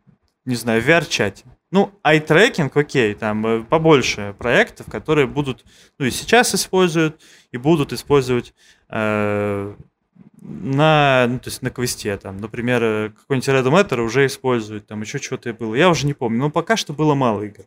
не 0.43 0.55
знаю, 0.55 0.81
в 0.81 0.85
VRChat 0.85 1.30
е. 1.30 1.45
Ну, 1.71 1.91
eye-tracking, 2.03 2.71
окей, 2.73 3.13
там 3.15 3.45
э, 3.47 3.63
побольше 3.63 4.35
проектов, 4.37 4.87
которые 4.89 5.27
будут, 5.27 5.65
ну 5.97 6.05
и 6.05 6.11
сейчас 6.11 6.53
используют, 6.53 7.21
и 7.51 7.57
будут 7.57 7.91
использовать 7.91 8.53
э, 8.89 9.75
на, 10.41 11.25
ну, 11.27 11.39
то 11.39 11.49
есть 11.49 11.61
на 11.61 11.71
квесте, 11.71 12.15
там, 12.17 12.37
например, 12.37 12.83
э, 12.83 13.09
какой-нибудь 13.09 13.49
Red 13.49 13.65
Matter 13.71 14.01
уже 14.01 14.25
используют, 14.25 14.87
там 14.87 15.01
еще 15.01 15.17
что-то 15.17 15.53
было. 15.53 15.73
Я 15.73 15.89
уже 15.89 16.05
не 16.05 16.13
помню, 16.13 16.39
но 16.39 16.49
пока 16.51 16.77
что 16.77 16.93
было 16.93 17.15
мало 17.15 17.41
игр. 17.41 17.65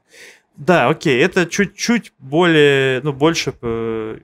Да, 0.57 0.89
окей, 0.89 1.23
это 1.23 1.47
чуть-чуть 1.47 2.12
более, 2.19 3.01
ну, 3.03 3.12
больше 3.12 3.55
э, 3.62 4.19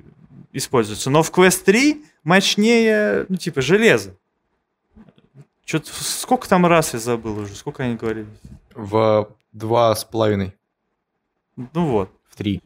используется. 0.52 1.10
Но 1.10 1.22
в 1.22 1.30
Quest 1.30 1.62
3 1.64 2.04
мощнее, 2.24 3.26
ну, 3.28 3.36
типа, 3.36 3.60
железо. 3.60 4.16
Что-то 5.64 5.90
сколько 5.92 6.48
там 6.48 6.66
раз 6.66 6.92
я 6.92 6.98
забыл 6.98 7.38
уже, 7.38 7.54
сколько 7.54 7.84
они 7.84 7.94
говорили? 7.94 8.26
В 8.74 9.28
два 9.52 9.94
с 9.94 10.04
половиной. 10.04 10.52
Ну 11.56 11.86
вот. 11.86 12.10
В 12.28 12.36
три. 12.36 12.60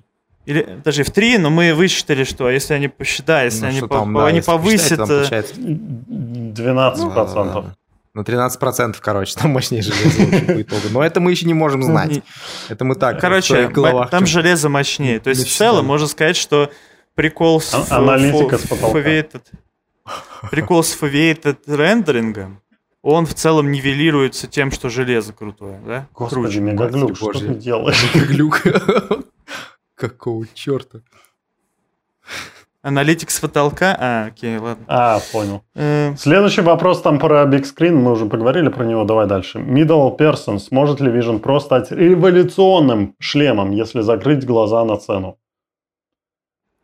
Или 0.47 0.81
даже 0.83 1.05
в 1.05 1.11
три, 1.11 1.37
но 1.37 1.51
мы 1.51 1.75
высчитали, 1.75 2.25
что 2.25 2.49
если 2.49 2.73
они 2.73 2.89
посчитают, 2.89 3.53
если 3.53 3.67
ну, 3.67 3.69
они, 3.69 3.81
по, 3.83 3.89
там, 3.89 4.15
да, 4.15 4.27
они 4.27 4.39
если 4.39 4.51
повысят... 4.51 4.97
Там 4.97 5.11
12%. 5.11 7.53
Ну, 7.53 7.71
на 8.19 8.23
13%, 8.23 8.97
короче, 9.01 9.35
там 9.35 9.53
мощнее 9.53 9.83
железо 9.83 10.47
по 10.47 10.63
итогу. 10.63 10.83
Но 10.91 11.03
это 11.03 11.21
мы 11.21 11.31
еще 11.31 11.47
не 11.47 11.55
можем 11.55 11.83
знать. 11.83 12.23
Это 12.69 12.85
мы 12.85 12.95
так. 12.95 13.21
Короче, 13.21 13.71
там 14.11 14.27
железо 14.27 14.69
мощнее. 14.69 15.21
То 15.21 15.31
есть 15.31 15.47
в 15.47 15.57
целом 15.57 15.87
можно 15.87 16.07
сказать, 16.07 16.37
что 16.37 16.71
прикол 17.15 17.61
с 17.61 17.75
а, 17.75 17.99
Аналитика 17.99 18.59
с 18.59 18.67
потолка. 18.67 19.41
Прикол 20.51 20.83
с 20.83 20.97
foveated 20.99 21.59
рендерингом, 21.67 22.63
он 23.03 23.27
в 23.27 23.35
целом 23.35 23.71
нивелируется 23.71 24.47
тем, 24.47 24.71
что 24.71 24.89
железо 24.89 25.33
крутое, 25.33 25.81
да? 25.87 26.09
Господи, 26.15 26.43
Круче. 26.43 26.61
мегаглюк, 26.61 27.17
что 27.17 27.33
ты 27.33 27.55
делаешь? 27.55 28.15
Мегаглюк. 28.15 28.63
Какого 29.95 30.47
черта? 30.55 31.01
Аналитик 32.83 33.31
с 33.31 33.41
потолка? 33.41 33.97
А, 33.99 34.27
окей, 34.27 34.57
ладно. 34.57 34.85
А, 34.87 35.21
понял. 35.33 35.63
Э... 35.75 36.15
Следующий 36.17 36.61
вопрос 36.61 37.03
там 37.03 37.19
про 37.19 37.43
Big 37.45 37.65
Screen, 37.65 37.95
мы 37.95 38.13
уже 38.13 38.27
поговорили 38.27 38.69
про 38.69 38.85
него, 38.85 39.05
давай 39.05 39.27
дальше. 39.27 39.59
Middle 39.59 40.17
Person, 40.17 40.59
сможет 40.61 41.01
ли 41.01 41.11
Vision 41.11 41.41
Pro 41.41 41.59
стать 41.59 41.91
революционным 41.91 43.17
шлемом, 43.19 43.73
если 43.73 44.01
закрыть 44.03 44.47
глаза 44.47 44.85
на 44.85 44.97
цену? 44.97 45.39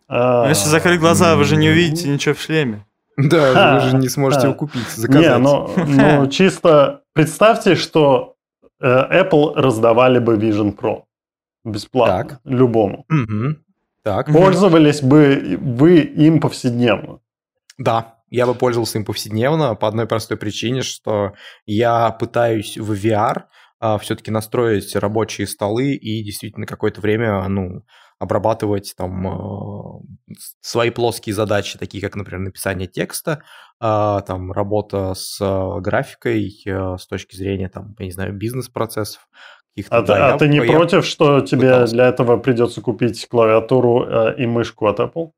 А... 0.09 0.49
Если 0.49 0.69
закрыть 0.69 0.99
глаза, 0.99 1.37
вы 1.37 1.45
же 1.45 1.57
не 1.57 1.69
увидите 1.69 2.09
ничего 2.09 2.35
в 2.35 2.41
шлеме. 2.41 2.85
Да, 3.17 3.75
вы 3.75 3.91
же 3.91 3.97
не 3.97 4.09
сможете 4.09 4.49
его 4.49 4.55
купить, 4.55 4.89
заказать. 4.89 5.31
Не, 5.31 5.39
ну, 5.39 5.71
ну 5.77 6.27
чисто 6.27 7.03
представьте, 7.13 7.77
что 7.77 8.35
э, 8.81 9.23
Apple 9.23 9.55
раздавали 9.55 10.19
бы 10.19 10.37
Vision 10.37 10.77
Pro 10.77 11.03
бесплатно 11.65 12.41
любому. 12.45 13.07
Так. 14.05 14.31
Пользовались 14.31 15.01
бы 15.01 15.59
вы 15.61 16.01
им 16.01 16.39
повседневно? 16.41 17.21
Да, 17.79 18.19
я 18.29 18.47
бы 18.47 18.55
пользовался 18.55 18.99
им 18.99 19.05
повседневно 19.05 19.75
по 19.75 19.89
одной 19.89 20.07
простой 20.07 20.37
причине, 20.37 20.83
что 20.83 21.33
я 21.65 22.11
пытаюсь 22.11 22.77
в 22.77 22.93
VR 22.93 23.45
а, 23.81 23.99
все-таки 23.99 24.31
настроить 24.31 24.95
рабочие 24.95 25.47
столы 25.47 25.95
и 25.95 26.23
действительно 26.23 26.67
какое-то 26.67 27.01
время, 27.01 27.49
ну, 27.49 27.85
обрабатывать 28.19 28.95
там 28.97 29.27
э, 29.27 30.35
свои 30.61 30.91
плоские 30.91 31.35
задачи, 31.35 31.79
такие 31.79 32.01
как, 32.01 32.15
например, 32.15 32.41
написание 32.41 32.89
текста, 32.89 33.43
э, 33.81 34.21
там 34.27 34.53
работа 34.53 35.15
с 35.15 35.41
э, 35.41 35.81
графикой 35.81 36.63
э, 36.67 36.97
с 36.99 37.07
точки 37.07 37.37
зрения, 37.37 37.69
там, 37.69 37.95
я 37.99 38.05
не 38.05 38.13
знаю, 38.13 38.35
бизнес-процессов. 38.35 39.29
А, 39.89 40.03
да, 40.03 40.35
а 40.35 40.39
ты 40.39 40.49
не 40.49 40.59
я 40.59 40.65
против, 40.65 41.05
что 41.05 41.41
тебе 41.41 41.69
пытался. 41.71 41.95
для 41.95 42.09
этого 42.09 42.37
придется 42.37 42.81
купить 42.81 43.27
клавиатуру 43.29 44.07
э, 44.07 44.37
и 44.39 44.47
мышку 44.47 44.87
от 44.87 45.01
Apple? 45.01 45.33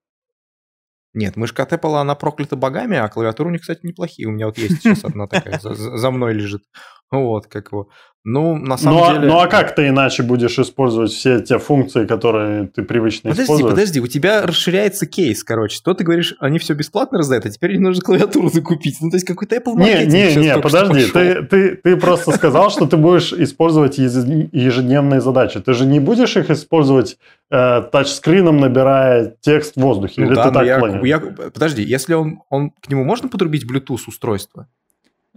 Нет, 1.15 1.37
мышка 1.37 1.63
от 1.63 1.73
Apple, 1.73 1.97
она 1.97 2.15
проклята 2.15 2.57
богами, 2.57 2.99
а 2.99 3.09
клавиатура 3.09 3.49
у 3.49 3.51
них, 3.51 3.63
кстати, 3.63 3.81
неплохие. 3.87 4.29
У 4.29 4.33
меня 4.33 4.47
вот 4.47 4.59
есть 4.59 4.83
сейчас 4.83 5.05
одна 5.05 5.27
такая, 5.27 5.59
за 5.63 6.11
мной 6.11 6.35
лежит. 6.35 6.65
Вот, 7.11 7.47
как 7.47 7.73
его. 7.73 7.89
Ну, 8.28 8.57
на 8.57 8.77
самом 8.77 8.99
ну, 8.99 9.05
а, 9.05 9.15
деле... 9.15 9.28
Ну, 9.28 9.39
а 9.39 9.47
как 9.47 9.77
ты 9.77 9.87
иначе 9.87 10.24
будешь 10.24 10.59
использовать 10.59 11.12
все 11.12 11.39
те 11.39 11.61
функции, 11.61 12.07
которые 12.07 12.66
ты 12.66 12.83
привычно 12.83 13.31
подожди, 13.31 13.45
используешь? 13.45 13.70
Подожди, 13.70 14.01
подожди, 14.01 14.01
у 14.01 14.07
тебя 14.09 14.43
расширяется 14.45 15.07
кейс, 15.07 15.45
короче. 15.45 15.78
То 15.85 15.95
ты 15.95 16.03
говоришь, 16.03 16.35
они 16.41 16.59
все 16.59 16.74
бесплатно 16.74 17.19
раздают, 17.19 17.47
а 17.47 17.51
теперь 17.51 17.74
не 17.74 17.78
нужно 17.78 18.03
клавиатуру 18.03 18.51
закупить. 18.51 18.97
Ну, 19.01 19.11
то 19.11 19.16
есть 19.16 19.24
какой-то 19.24 19.55
Apple 19.55 19.77
Не, 19.77 20.07
не, 20.07 20.35
не, 20.35 20.59
подожди, 20.59 21.07
ты, 21.07 21.45
ты, 21.45 21.77
ты 21.77 21.97
просто 21.97 22.33
сказал, 22.33 22.70
что 22.73 22.87
ты 22.87 22.97
будешь 22.97 23.33
использовать 23.33 23.97
ежедневные 23.99 25.20
задачи. 25.20 25.61
Ты 25.61 25.73
же 25.73 25.87
не 25.87 26.01
будешь 26.01 26.37
их 26.37 26.51
использовать 26.51 27.19
э, 27.53 27.83
тачскрином, 27.93 28.57
набирая 28.57 29.37
текст 29.41 29.77
в 29.77 29.81
воздухе? 29.81 30.23
Ну, 30.23 30.27
Или 30.27 30.35
да, 30.35 30.49
ты 30.49 30.53
так 30.53 30.66
я, 30.66 30.81
я, 31.05 31.20
Подожди, 31.20 31.85
если 31.85 32.15
он, 32.15 32.41
он, 32.51 32.70
к 32.70 32.89
нему 32.89 33.05
можно 33.05 33.28
подрубить 33.28 33.65
Bluetooth 33.70 34.01
устройство? 34.09 34.66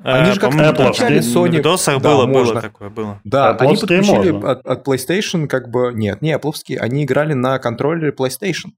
Они 0.03 0.31
же 0.31 0.39
как-то 0.39 0.73
получали 0.73 1.19
Sony. 1.19 1.61
В 1.61 1.65
DOS 1.65 1.85
да, 1.85 1.99
было, 1.99 2.25
можно. 2.25 2.53
было 2.53 2.61
такое, 2.61 2.89
было. 2.89 3.21
Да, 3.23 3.51
Apple 3.51 3.67
они 3.67 3.77
подключили 3.77 4.45
от, 4.45 4.65
от 4.65 4.87
PlayStation 4.87 5.47
как 5.47 5.69
бы... 5.69 5.91
Нет, 5.93 6.21
не 6.21 6.33
Apple, 6.33 6.77
они 6.77 7.03
играли 7.03 7.33
на 7.33 7.59
контроллере 7.59 8.11
PlayStation. 8.11 8.71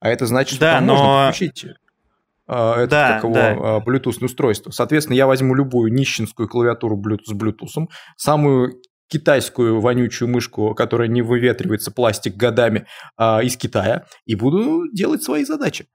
А 0.00 0.08
это 0.08 0.26
значит, 0.26 0.58
да, 0.58 0.72
что 0.72 0.78
там 0.78 0.86
но... 0.86 0.94
можно 0.94 1.26
подключить 1.26 1.66
Uh, 2.46 2.74
это 2.74 2.90
да, 2.90 3.12
как 3.14 3.24
его, 3.24 3.32
да. 3.32 3.54
uh, 3.54 3.82
Bluetooth 3.82 4.22
устройство. 4.22 4.70
Соответственно, 4.70 5.16
я 5.16 5.26
возьму 5.26 5.54
любую 5.54 5.90
нищенскую 5.90 6.46
клавиатуру 6.46 7.00
Bluetooth 7.00 7.24
с 7.24 7.32
Bluetooth, 7.32 7.86
самую 8.18 8.82
китайскую 9.08 9.80
вонючую 9.80 10.28
мышку, 10.28 10.74
которая 10.74 11.08
не 11.08 11.22
выветривается 11.22 11.90
пластик 11.90 12.36
годами 12.36 12.86
uh, 13.18 13.42
из 13.42 13.56
Китая, 13.56 14.04
и 14.26 14.34
буду 14.34 14.90
делать 14.92 15.22
свои 15.22 15.44
задачи. 15.44 15.86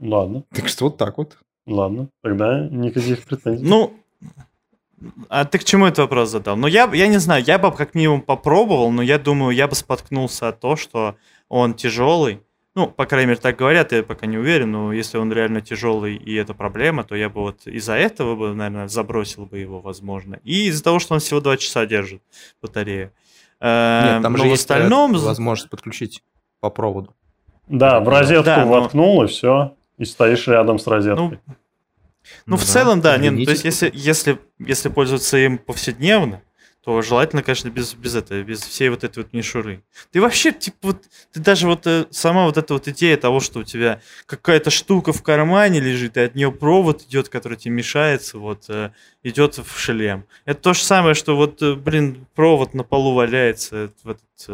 Ладно. 0.00 0.42
Так 0.52 0.66
что 0.66 0.86
вот 0.86 0.96
так 0.96 1.18
вот. 1.18 1.36
Ладно, 1.70 2.08
тогда 2.22 2.68
никаких 2.68 3.24
претензий. 3.24 3.64
Ну, 3.64 3.94
а 5.28 5.44
ты 5.44 5.58
к 5.58 5.64
чему 5.64 5.86
этот 5.86 6.00
вопрос 6.00 6.30
задал? 6.30 6.56
Ну, 6.56 6.66
я, 6.66 6.90
я 6.92 7.06
не 7.06 7.18
знаю, 7.18 7.44
я 7.46 7.58
бы 7.58 7.72
как 7.72 7.94
минимум 7.94 8.22
попробовал, 8.22 8.90
но 8.90 9.02
я 9.02 9.18
думаю, 9.18 9.54
я 9.54 9.68
бы 9.68 9.74
споткнулся 9.74 10.48
от 10.48 10.60
того, 10.60 10.76
что 10.76 11.14
он 11.48 11.74
тяжелый. 11.74 12.40
Ну, 12.74 12.88
по 12.88 13.06
крайней 13.06 13.28
мере, 13.28 13.40
так 13.40 13.56
говорят, 13.56 13.92
я 13.92 14.02
пока 14.02 14.26
не 14.26 14.36
уверен, 14.36 14.72
но 14.72 14.92
если 14.92 15.18
он 15.18 15.32
реально 15.32 15.60
тяжелый 15.60 16.16
и 16.16 16.34
это 16.34 16.54
проблема, 16.54 17.04
то 17.04 17.14
я 17.14 17.28
бы 17.28 17.40
вот 17.40 17.66
из-за 17.66 17.94
этого 17.94 18.36
бы, 18.36 18.54
наверное, 18.54 18.88
забросил 18.88 19.46
бы 19.46 19.58
его, 19.58 19.80
возможно. 19.80 20.40
И 20.44 20.66
из-за 20.66 20.82
того, 20.82 20.98
что 20.98 21.14
он 21.14 21.20
всего 21.20 21.40
2 21.40 21.56
часа 21.56 21.86
держит 21.86 22.22
батарею. 22.60 23.12
Нет, 23.60 24.22
там 24.22 24.32
но 24.32 24.38
же 24.38 24.44
в 24.44 24.46
есть 24.46 24.62
остальном... 24.62 25.12
возможность 25.12 25.70
подключить 25.70 26.22
по 26.60 26.70
проводу. 26.70 27.14
Да, 27.68 28.00
в 28.00 28.08
розетку 28.08 28.44
да, 28.44 28.64
воткнул 28.64 29.18
но... 29.18 29.24
и 29.24 29.28
все 29.28 29.74
и 30.00 30.06
стоишь 30.06 30.48
рядом 30.48 30.78
с 30.78 30.86
розеткой. 30.86 31.40
Ну, 31.46 31.54
ну, 32.46 32.52
ну 32.52 32.56
в 32.56 32.60
да, 32.60 32.66
целом, 32.66 33.00
да. 33.00 33.16
Нет, 33.18 33.32
ну, 33.32 33.44
то 33.44 33.50
есть, 33.50 33.64
если, 33.64 33.90
если, 33.94 34.38
если 34.58 34.88
пользоваться 34.88 35.36
им 35.38 35.58
повседневно, 35.58 36.42
то 36.82 37.02
желательно, 37.02 37.42
конечно, 37.42 37.68
без, 37.68 37.94
без 37.94 38.14
этого, 38.14 38.42
без 38.42 38.62
всей 38.62 38.88
вот 38.88 39.04
этой 39.04 39.22
вот 39.22 39.32
мишуры. 39.34 39.82
Ты 40.12 40.20
вообще, 40.20 40.50
типа, 40.50 40.78
вот, 40.82 41.02
ты 41.30 41.40
даже 41.40 41.66
вот 41.66 41.86
э, 41.86 42.06
сама 42.10 42.46
вот 42.46 42.56
эта 42.56 42.72
вот 42.72 42.88
идея 42.88 43.18
того, 43.18 43.40
что 43.40 43.60
у 43.60 43.64
тебя 43.64 44.00
какая-то 44.24 44.70
штука 44.70 45.12
в 45.12 45.22
кармане 45.22 45.78
лежит, 45.78 46.16
и 46.16 46.20
от 46.20 46.34
нее 46.34 46.50
провод 46.50 47.02
идет, 47.02 47.28
который 47.28 47.58
тебе 47.58 47.74
мешается, 47.74 48.38
вот, 48.38 48.64
э, 48.68 48.92
идет 49.22 49.58
в 49.58 49.78
шлем. 49.78 50.24
Это 50.46 50.60
то 50.62 50.72
же 50.72 50.82
самое, 50.82 51.14
что 51.14 51.36
вот, 51.36 51.60
э, 51.60 51.74
блин, 51.74 52.26
провод 52.34 52.72
на 52.72 52.82
полу 52.82 53.12
валяется 53.12 53.92
в, 54.02 54.08
этот, 54.08 54.48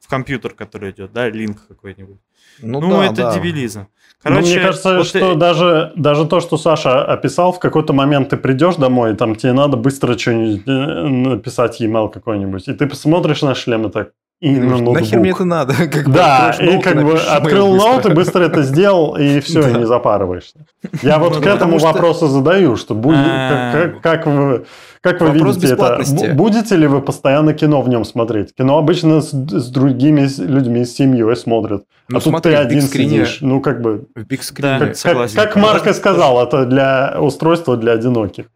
в 0.00 0.08
компьютер, 0.08 0.54
который 0.54 0.92
идет, 0.92 1.12
да, 1.12 1.28
линк 1.28 1.66
какой-нибудь. 1.68 2.18
Ну, 2.62 2.80
ну 2.80 2.98
да, 2.98 3.06
это 3.06 3.14
да. 3.14 3.34
дебилизм. 3.34 3.86
Короче, 4.22 4.40
ну, 4.40 4.48
мне 4.48 4.60
кажется, 4.60 4.96
вот 4.96 5.06
что 5.06 5.32
ты... 5.32 5.38
даже, 5.38 5.92
даже 5.94 6.26
то, 6.26 6.40
что 6.40 6.58
Саша 6.58 7.04
описал, 7.04 7.52
в 7.52 7.60
какой-то 7.60 7.92
момент 7.92 8.30
ты 8.30 8.36
придешь 8.36 8.76
домой, 8.76 9.12
и 9.12 9.16
там 9.16 9.36
тебе 9.36 9.52
надо 9.52 9.76
быстро 9.76 10.18
что-нибудь 10.18 10.62
э, 10.66 10.70
написать 10.70 11.80
e-mail 11.80 12.10
какой-нибудь, 12.10 12.66
и 12.66 12.72
ты 12.72 12.86
посмотришь 12.86 13.42
на 13.42 13.54
шлем 13.54 13.86
и 13.86 13.90
так, 13.90 14.10
и 14.40 14.50
на 14.50 14.70
ноутбук. 14.70 15.00
Нахер 15.00 15.20
мне 15.20 15.30
это 15.30 15.44
надо? 15.44 15.74
Как 15.74 16.10
да, 16.10 16.56
и 16.58 16.80
как 16.80 17.02
бы 17.02 17.18
открыл 17.18 17.74
ноут 17.74 18.06
и 18.06 18.12
быстро 18.12 18.42
это 18.42 18.62
сделал, 18.62 19.16
и 19.16 19.40
все, 19.46 19.68
и 19.68 19.72
не 19.72 19.86
запарываешься. 19.86 20.66
Я 21.02 21.18
вот 21.18 21.36
ну 21.36 21.42
к 21.42 21.46
этому 21.46 21.78
вопросу 21.78 22.26
задаю, 22.26 22.76
что 22.76 22.94
будет, 22.94 23.18
а. 23.18 23.92
как 24.02 24.26
вы 24.26 24.66
как 25.12 25.20
вы 25.20 25.28
Вопрос 25.28 25.56
видите 25.56 25.74
это? 25.74 26.34
Будете 26.34 26.76
ли 26.76 26.86
вы 26.86 27.00
постоянно 27.00 27.54
кино 27.54 27.80
в 27.80 27.88
нем 27.88 28.04
смотреть? 28.04 28.54
Кино 28.54 28.78
обычно 28.78 29.20
с, 29.20 29.30
с 29.30 29.68
другими 29.68 30.28
людьми, 30.42 30.84
с 30.84 30.94
семьей 30.94 31.36
смотрят. 31.36 31.84
Ну, 32.08 32.18
а 32.18 32.20
смотри, 32.20 32.52
тут 32.52 32.60
ты 32.60 32.66
один 32.66 32.82
сидишь. 32.82 33.38
Ну, 33.40 33.60
как 33.60 33.82
бы... 33.82 34.08
В 34.14 34.24
бигскрине. 34.24 34.78
Да, 34.78 34.86
как, 34.88 34.98
как, 35.00 35.32
как 35.32 35.56
Марк 35.56 35.86
и 35.86 35.92
сказал, 35.92 36.44
это 36.44 36.66
для 36.66 37.20
устройства 37.20 37.76
для 37.76 37.92
одиноких. 37.92 38.46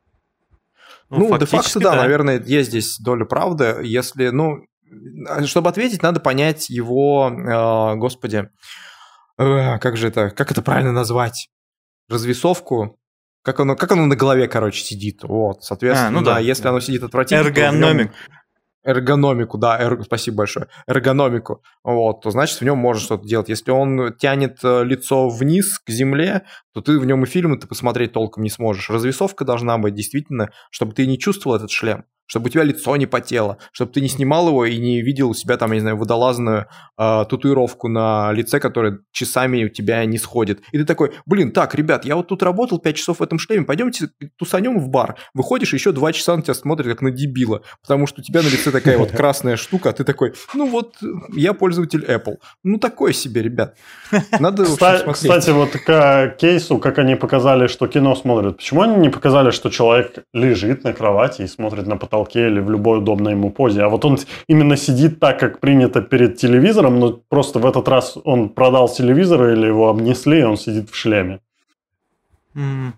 Ну, 1.09 1.29
ну 1.29 1.39
де-факто, 1.39 1.81
да, 1.81 1.93
да, 1.93 1.97
наверное, 2.03 2.41
есть 2.41 2.71
здесь 2.71 2.99
доля 2.99 3.25
правды. 3.25 3.77
Если, 3.83 4.29
ну, 4.29 4.65
чтобы 5.45 5.71
ответить, 5.71 6.03
надо 6.03 6.21
понять 6.21 6.69
его, 6.69 7.31
э, 7.31 7.97
господи, 7.97 8.49
э, 9.39 9.79
как 9.79 9.97
же 9.97 10.09
это, 10.09 10.31
как 10.31 10.51
это 10.51 10.63
правильно 10.63 10.93
назвать? 10.93 11.49
Развесовку 12.09 13.00
как 13.43 13.61
оно, 13.61 13.77
как 13.77 13.93
оно 13.93 14.07
на 14.07 14.17
голове, 14.17 14.49
короче, 14.49 14.83
сидит. 14.85 15.23
Вот, 15.23 15.63
соответственно, 15.63 16.09
а, 16.09 16.11
ну 16.11 16.23
да, 16.23 16.39
если 16.39 16.69
оно 16.69 16.81
сидит 16.81 17.03
отвратительно... 17.03 17.49
Эргономик. 17.49 18.13
Эргономику, 18.83 19.59
да, 19.59 19.79
эр... 19.79 20.03
спасибо 20.05 20.39
большое. 20.39 20.69
Эргономику, 20.87 21.63
вот, 21.85 22.23
то 22.23 22.31
значит 22.31 22.61
в 22.61 22.65
нем 22.65 22.79
можно 22.79 23.03
что-то 23.03 23.27
делать. 23.27 23.51
Если 23.51 23.71
он 23.71 24.15
тянет 24.15 24.59
э, 24.63 24.85
лицо 24.85 25.29
вниз 25.29 25.79
к 25.79 25.91
земле, 25.91 26.45
то 26.73 26.81
ты 26.81 26.99
в 26.99 27.05
нем 27.05 27.23
и 27.23 27.27
фильмы 27.27 27.59
ты 27.59 27.67
посмотреть 27.67 28.13
толком 28.13 28.43
не 28.43 28.49
сможешь. 28.49 28.89
Развесовка 28.89 29.45
должна 29.45 29.77
быть 29.77 29.95
действительно, 29.95 30.51
чтобы 30.71 30.95
ты 30.95 31.07
не 31.07 31.19
чувствовал 31.19 31.57
этот 31.57 31.71
шлем 31.71 32.05
чтобы 32.31 32.47
у 32.47 32.49
тебя 32.49 32.63
лицо 32.63 32.95
не 32.97 33.07
потело, 33.07 33.59
чтобы 33.73 33.91
ты 33.91 34.01
не 34.01 34.09
снимал 34.09 34.47
его 34.47 34.65
и 34.65 34.79
не 34.79 35.03
видел 35.03 35.31
у 35.31 35.35
себя 35.35 35.57
там, 35.57 35.73
я 35.73 35.75
не 35.75 35.81
знаю, 35.81 35.97
водолазную 35.97 36.69
э, 36.97 37.25
татуировку 37.29 37.89
на 37.89 38.31
лице, 38.31 38.61
которая 38.61 39.01
часами 39.11 39.65
у 39.65 39.69
тебя 39.69 40.05
не 40.05 40.17
сходит. 40.17 40.61
И 40.71 40.79
ты 40.79 40.85
такой, 40.85 41.11
блин, 41.27 41.51
так, 41.51 41.75
ребят, 41.75 42.05
я 42.05 42.15
вот 42.15 42.29
тут 42.29 42.45
работал 42.45 42.79
5 42.79 42.97
часов 42.97 43.19
в 43.19 43.23
этом 43.25 43.41
шлеме, 43.41 43.65
пойдемте 43.65 44.11
тусанем 44.39 44.79
в 44.79 44.89
бар. 44.91 45.17
Выходишь, 45.35 45.73
еще 45.73 45.91
2 45.91 46.13
часа 46.13 46.37
на 46.37 46.43
тебя 46.43 46.55
смотрят 46.55 46.87
как 46.87 47.03
на 47.03 47.11
дебила, 47.11 47.63
потому 47.83 48.07
что 48.07 48.21
у 48.21 48.25
тебя 48.25 48.43
на 48.43 48.47
лице 48.47 48.71
такая 48.71 48.97
вот 48.97 49.11
красная 49.21 49.57
штука, 49.57 49.91
а 49.91 49.93
ты 49.93 50.05
такой, 50.05 50.35
ну 50.55 50.69
вот, 50.69 50.99
я 51.35 51.53
пользователь 51.53 52.05
Apple. 52.05 52.37
Ну, 52.63 52.79
такой 52.79 53.13
себе, 53.13 53.43
ребят. 53.43 53.77
Надо 54.39 54.67
кстати, 54.67 55.13
кстати, 55.13 55.51
вот 55.51 55.73
к 55.73 56.37
кейсу, 56.39 56.79
как 56.79 56.99
они 56.99 57.17
показали, 57.17 57.67
что 57.67 57.89
кино 57.89 58.15
смотрят. 58.15 58.59
Почему 58.59 58.83
они 58.83 58.95
не 58.97 59.09
показали, 59.09 59.51
что 59.51 59.69
человек 59.69 60.25
лежит 60.33 60.85
на 60.85 60.93
кровати 60.93 61.43
и 61.43 61.49
смотрит 61.49 61.89
на 61.89 61.97
потолок? 61.97 62.20
Потолке 62.21 62.47
или 62.47 62.61
в 62.61 62.71
любой 62.71 62.99
удобной 62.99 63.33
ему 63.33 63.51
позе. 63.51 63.83
А 63.83 63.89
вот 63.89 64.05
он 64.05 64.19
именно 64.49 64.77
сидит 64.77 65.21
так, 65.21 65.41
как 65.41 65.61
принято 65.61 66.01
перед 66.03 66.37
телевизором, 66.37 67.01
но 67.01 67.21
просто 67.29 67.59
в 67.59 67.67
этот 67.67 67.89
раз 67.89 68.19
он 68.25 68.49
продал 68.49 68.89
телевизор 68.89 69.49
или 69.53 69.67
его 69.67 69.89
обнесли, 69.89 70.41
и 70.41 70.45
он 70.45 70.57
сидит 70.57 70.91
в 70.91 70.95
шлеме. 70.95 71.39
Mm. 72.55 72.93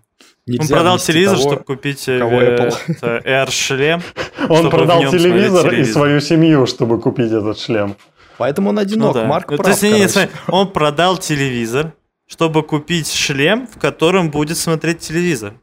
он 0.59 0.67
продал 0.67 0.99
телевизор, 0.99 1.37
того, 1.37 1.49
чтобы 1.49 1.63
купить 1.63 2.07
э, 2.07 2.19
Air-шлем. 2.19 4.01
Он 4.49 4.69
продал 4.69 5.11
телевизор 5.11 5.73
и 5.73 5.85
свою 5.85 6.19
семью, 6.21 6.65
чтобы 6.65 6.99
купить 6.99 7.31
этот 7.31 7.59
шлем. 7.59 7.95
Поэтому 8.37 8.69
он 8.69 8.79
одинок. 8.79 9.15
Ну, 9.15 9.21
да. 9.21 9.27
Марк 9.27 9.51
ну, 9.51 9.57
прав, 9.57 9.79
то 9.79 9.85
есть, 9.85 10.15
не, 10.15 10.27
он 10.47 10.71
продал 10.71 11.17
телевизор, 11.17 11.93
чтобы 12.27 12.63
купить 12.63 13.13
шлем, 13.13 13.67
в 13.67 13.79
котором 13.79 14.31
будет 14.31 14.57
смотреть 14.57 14.99
телевизор. 14.99 15.53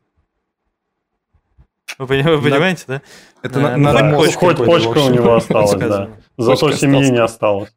Вы, 2.07 2.41
понимаете, 2.41 2.85
да? 2.87 3.03
Это 3.43 3.61
на, 3.61 3.77
на, 3.77 3.93
на 3.93 4.17
почку. 4.17 4.47
Хоть 4.47 4.57
почка 4.57 4.99
у 4.99 5.11
него 5.11 5.35
осталась, 5.37 5.75
да. 5.75 6.09
Зато 6.39 6.73
семьи 6.73 7.11
не 7.11 7.19
осталось. 7.19 7.71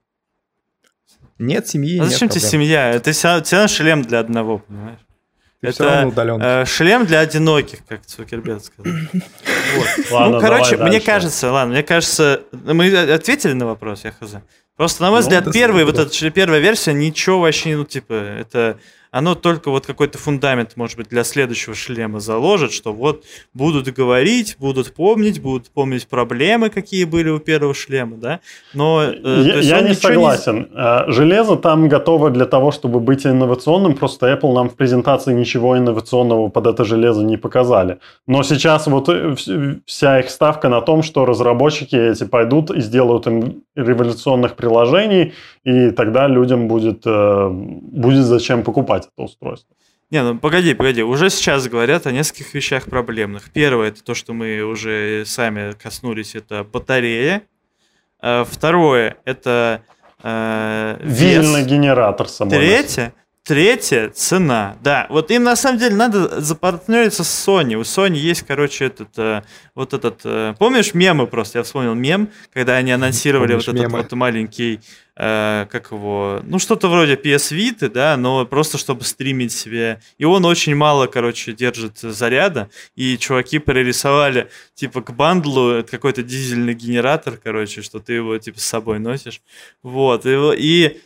Нет 1.40 1.68
семьи, 1.68 2.00
А 2.00 2.06
зачем 2.06 2.30
тебе 2.30 2.41
семья? 2.41 2.91
Это 2.91 3.12
все 3.12 3.68
шлем 3.68 4.04
для 4.04 4.20
одного, 4.20 4.60
понимаешь? 4.60 5.00
Это 5.62 6.12
э, 6.16 6.66
шлем 6.66 7.06
для 7.06 7.20
одиноких, 7.20 7.86
как 7.88 8.06
Цукерберг 8.06 8.64
сказал. 8.64 8.94
Ну, 10.12 10.40
короче, 10.40 10.78
мне 10.78 11.00
кажется, 11.00 11.52
ладно, 11.52 11.74
мне 11.74 11.84
кажется, 11.84 12.41
мы 12.52 12.95
ответили 12.95 13.54
на 13.54 13.66
вопрос, 13.66 14.04
я 14.04 14.12
хз. 14.12 14.36
Просто, 14.76 15.04
на 15.04 15.10
мой 15.10 15.20
ну, 15.20 15.24
взгляд, 15.24 15.52
первый, 15.52 15.86
вот 15.86 15.98
эта 15.98 16.32
первая 16.32 16.60
версия, 16.60 16.94
ничего 16.94 17.40
вообще, 17.40 17.76
ну, 17.76 17.86
типа, 17.86 18.14
это 18.14 18.78
оно 19.14 19.35
только 19.35 19.69
вот 19.69 19.85
какой-то 19.85 20.18
фундамент, 20.18 20.76
может 20.76 20.98
быть, 20.98 21.07
для 21.07 21.23
следующего 21.23 21.76
шлема 21.76 22.19
заложит, 22.19 22.72
что 22.73 22.91
вот 22.91 23.23
будут 23.53 23.88
говорить, 23.94 24.56
будут 24.60 24.91
помнить, 24.95 25.40
будут 25.40 25.69
помнить 25.69 26.07
проблемы, 26.07 26.72
какие 26.72 27.03
были 27.03 27.30
у 27.30 27.38
первого 27.38 27.76
шлема, 27.76 28.18
да, 28.18 28.40
но... 28.73 29.03
Э, 29.03 29.44
я, 29.45 29.60
я 29.60 29.81
не 29.81 29.94
согласен. 29.94 30.56
Не... 30.56 30.68
Э, 30.76 31.11
железо 31.11 31.57
там 31.57 31.90
готово 31.90 32.31
для 32.31 32.45
того, 32.45 32.72
чтобы 32.72 32.99
быть 32.99 33.27
инновационным, 33.27 33.94
просто 33.94 34.34
Apple 34.34 34.52
нам 34.52 34.68
в 34.68 34.73
презентации 34.73 35.31
ничего 35.31 35.77
инновационного 35.77 36.49
под 36.49 36.65
это 36.65 36.84
железо 36.84 37.22
не 37.22 37.38
показали. 37.38 37.99
Но 38.26 38.41
сейчас 38.41 38.88
вот 38.88 39.10
э, 39.10 39.35
вся 39.85 40.19
их 40.22 40.31
ставка 40.31 40.69
на 40.69 40.81
том, 40.81 41.03
что 41.03 41.26
разработчики 41.26 41.95
эти 41.95 42.23
пойдут 42.23 42.72
и 42.72 42.81
сделают 42.81 43.27
им 43.27 43.61
революционных 43.76 44.56
приложений, 44.56 45.34
и 45.64 45.91
тогда 45.91 46.27
людям 46.27 46.68
будет, 46.68 47.03
будет 47.06 48.26
зачем 48.26 48.64
покупать 48.64 49.03
покупать 49.06 49.14
это 49.14 49.24
устройство. 49.24 49.76
Не, 50.12 50.22
ну 50.22 50.38
погоди, 50.38 50.74
погоди. 50.74 51.02
Уже 51.02 51.30
сейчас 51.30 51.68
говорят 51.68 52.06
о 52.06 52.12
нескольких 52.12 52.54
вещах 52.54 52.86
проблемных. 52.86 53.50
Первое, 53.52 53.88
это 53.88 54.04
то, 54.04 54.14
что 54.14 54.34
мы 54.34 54.62
уже 54.62 55.24
сами 55.26 55.72
коснулись, 55.74 56.36
это 56.36 56.64
батарея. 56.64 57.44
А, 58.20 58.46
второе, 58.46 59.18
это 59.26 59.82
э, 60.22 60.98
вес. 61.02 61.66
генератор 61.66 62.30
самой. 62.30 62.58
Третье, 62.58 63.14
Третье– 63.45 64.10
цена. 64.15 64.78
Да, 64.82 65.06
вот 65.10 65.30
им 65.30 65.44
на 65.44 65.57
самом 65.57 65.78
деле 65.78 65.95
надо 65.95 66.40
запартнериться 66.40 67.26
с 67.26 67.48
Sony. 67.48 67.76
У 67.76 67.82
Sony 67.82 68.15
есть, 68.15 68.44
короче, 68.44 68.86
этот, 68.86 69.10
э, 69.18 69.41
вот 69.76 69.94
этот... 69.94 70.22
Э, 70.24 70.56
помнишь 70.57 70.94
мемы 70.94 71.28
просто? 71.28 71.57
Я 71.57 71.64
вспомнил 71.64 71.94
мем, 71.94 72.30
когда 72.53 72.78
они 72.78 72.94
анонсировали 72.94 73.49
Помнишь 73.49 73.68
вот 73.68 73.76
этот 73.76 73.91
мемы? 73.91 74.02
вот 74.02 74.14
маленький, 74.14 74.80
э, 75.18 75.65
как 75.70 75.91
его... 75.91 76.40
Ну, 76.45 76.57
что-то 76.57 76.88
вроде 76.88 77.15
PS 77.15 77.52
Vita, 77.52 77.90
да, 77.90 78.15
но 78.15 78.45
просто 78.45 78.78
чтобы 78.78 79.03
стримить 79.03 79.52
себе. 79.52 79.99
И 80.18 80.24
он 80.24 80.45
очень 80.45 80.74
мало, 80.74 81.07
короче, 81.07 81.52
держит 81.52 81.98
заряда. 81.99 82.70
И 82.95 83.18
чуваки 83.18 83.60
прорисовали, 83.60 84.48
типа, 84.74 85.02
к 85.02 85.11
бандлу 85.11 85.84
какой-то 85.84 86.24
дизельный 86.24 86.76
генератор, 86.76 87.38
короче, 87.44 87.82
что 87.82 87.99
ты 87.99 88.14
его, 88.14 88.38
типа, 88.38 88.61
с 88.61 88.65
собой 88.65 88.99
носишь. 88.99 89.41
Вот. 89.82 90.26
И, 90.26 90.38
и 90.56 91.02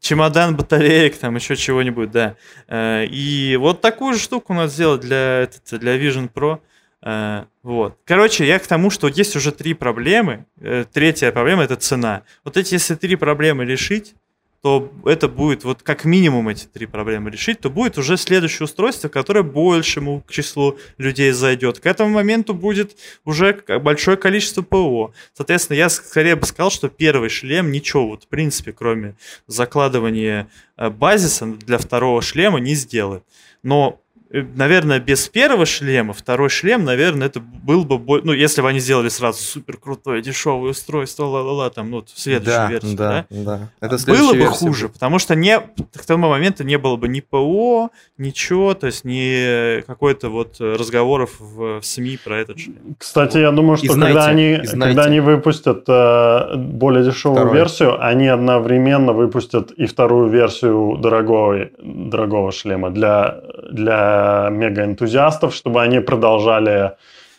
чемодан 0.00 0.56
батареек, 0.56 1.16
там 1.16 1.36
еще 1.36 1.56
чего-нибудь, 1.56 2.10
да. 2.10 2.36
Э, 2.68 3.04
и 3.06 3.56
вот 3.56 3.80
такую 3.80 4.14
же 4.14 4.20
штуку 4.20 4.54
нас 4.54 4.72
сделать 4.72 5.00
для, 5.00 5.48
для 5.70 5.96
Vision 5.96 6.30
Pro. 6.32 6.60
Э, 7.02 7.44
вот. 7.62 7.96
Короче, 8.04 8.46
я 8.46 8.58
к 8.58 8.66
тому, 8.66 8.90
что 8.90 9.08
есть 9.08 9.36
уже 9.36 9.52
три 9.52 9.74
проблемы. 9.74 10.46
Э, 10.60 10.84
третья 10.90 11.30
проблема– 11.32 11.62
это 11.64 11.76
цена. 11.76 12.22
Вот 12.44 12.56
эти, 12.56 12.74
если 12.74 12.94
три 12.94 13.16
проблемы 13.16 13.64
решить, 13.64 14.14
то 14.62 14.92
это 15.06 15.28
будет, 15.28 15.64
вот 15.64 15.82
как 15.82 16.04
минимум 16.04 16.48
эти 16.50 16.66
три 16.66 16.84
проблемы 16.84 17.30
решить, 17.30 17.60
то 17.60 17.70
будет 17.70 17.96
уже 17.96 18.16
следующее 18.18 18.64
устройство, 18.64 19.08
которое 19.08 19.42
большему 19.42 20.22
числу 20.28 20.78
людей 20.98 21.32
зайдет. 21.32 21.80
К 21.80 21.86
этому 21.86 22.10
моменту 22.10 22.52
будет 22.52 22.96
уже 23.24 23.62
большое 23.82 24.18
количество 24.18 24.60
ПО. 24.62 25.12
Соответственно, 25.32 25.78
я 25.78 25.88
скорее 25.88 26.36
бы 26.36 26.46
сказал, 26.46 26.70
что 26.70 26.88
первый 26.88 27.30
шлем 27.30 27.72
ничего, 27.72 28.08
вот 28.08 28.24
в 28.24 28.28
принципе, 28.28 28.72
кроме 28.72 29.16
закладывания 29.46 30.48
э, 30.76 30.90
базиса 30.90 31.46
для 31.46 31.78
второго 31.78 32.20
шлема 32.20 32.60
не 32.60 32.74
сделает. 32.74 33.24
Но 33.62 34.00
наверное, 34.30 35.00
без 35.00 35.28
первого 35.28 35.66
шлема, 35.66 36.12
второй 36.12 36.48
шлем, 36.48 36.84
наверное, 36.84 37.26
это 37.26 37.40
был 37.40 37.84
бы... 37.84 37.98
Бо... 37.98 38.20
Ну, 38.22 38.32
если 38.32 38.62
бы 38.62 38.68
они 38.68 38.78
сделали 38.78 39.08
сразу 39.08 39.42
супер 39.42 39.76
крутое, 39.76 40.22
дешевое 40.22 40.70
устройство, 40.70 41.24
ла-ла-ла, 41.24 41.70
там, 41.70 41.90
ну, 41.90 42.02
в 42.02 42.18
следующую 42.18 42.54
да, 42.56 42.70
версию, 42.70 42.96
да? 42.96 43.26
Да, 43.28 43.68
да. 43.80 43.88
Это 43.88 44.06
было 44.06 44.32
бы 44.32 44.46
хуже, 44.46 44.86
будет. 44.86 44.94
потому 44.94 45.18
что 45.18 45.34
не, 45.34 45.58
к 45.58 46.06
тому 46.06 46.28
моменту 46.28 46.62
не 46.62 46.78
было 46.78 46.96
бы 46.96 47.08
ни 47.08 47.20
ПО, 47.20 47.90
ничего, 48.18 48.74
то 48.74 48.86
есть 48.86 49.04
ни 49.04 49.80
какой-то 49.82 50.28
вот 50.28 50.60
разговоров 50.60 51.32
в, 51.40 51.80
в 51.80 51.84
СМИ 51.84 52.18
про 52.24 52.38
этот 52.38 52.60
шлем. 52.60 52.96
Кстати, 52.98 53.38
я 53.38 53.50
думаю, 53.50 53.78
что 53.78 53.86
И 53.86 53.88
знаете, 53.88 54.14
когда, 54.14 54.30
они, 54.30 54.60
знаете. 54.62 54.76
когда 54.76 55.04
они 55.04 55.20
выпустят 55.20 55.84
э, 55.88 56.56
более 56.56 57.04
дешевую 57.04 57.40
Второй. 57.40 57.56
версию, 57.56 58.04
они 58.04 58.28
одновременно 58.28 59.12
выпустят 59.12 59.72
и 59.72 59.86
вторую 59.86 60.28
версию 60.28 60.98
дорогого, 60.98 61.68
дорогого 61.82 62.52
шлема 62.52 62.90
для, 62.90 63.40
для 63.72 64.19
мега-энтузиастов, 64.50 65.54
чтобы 65.54 65.82
они 65.82 66.00
продолжали 66.00 66.90
Ну, 66.90 66.96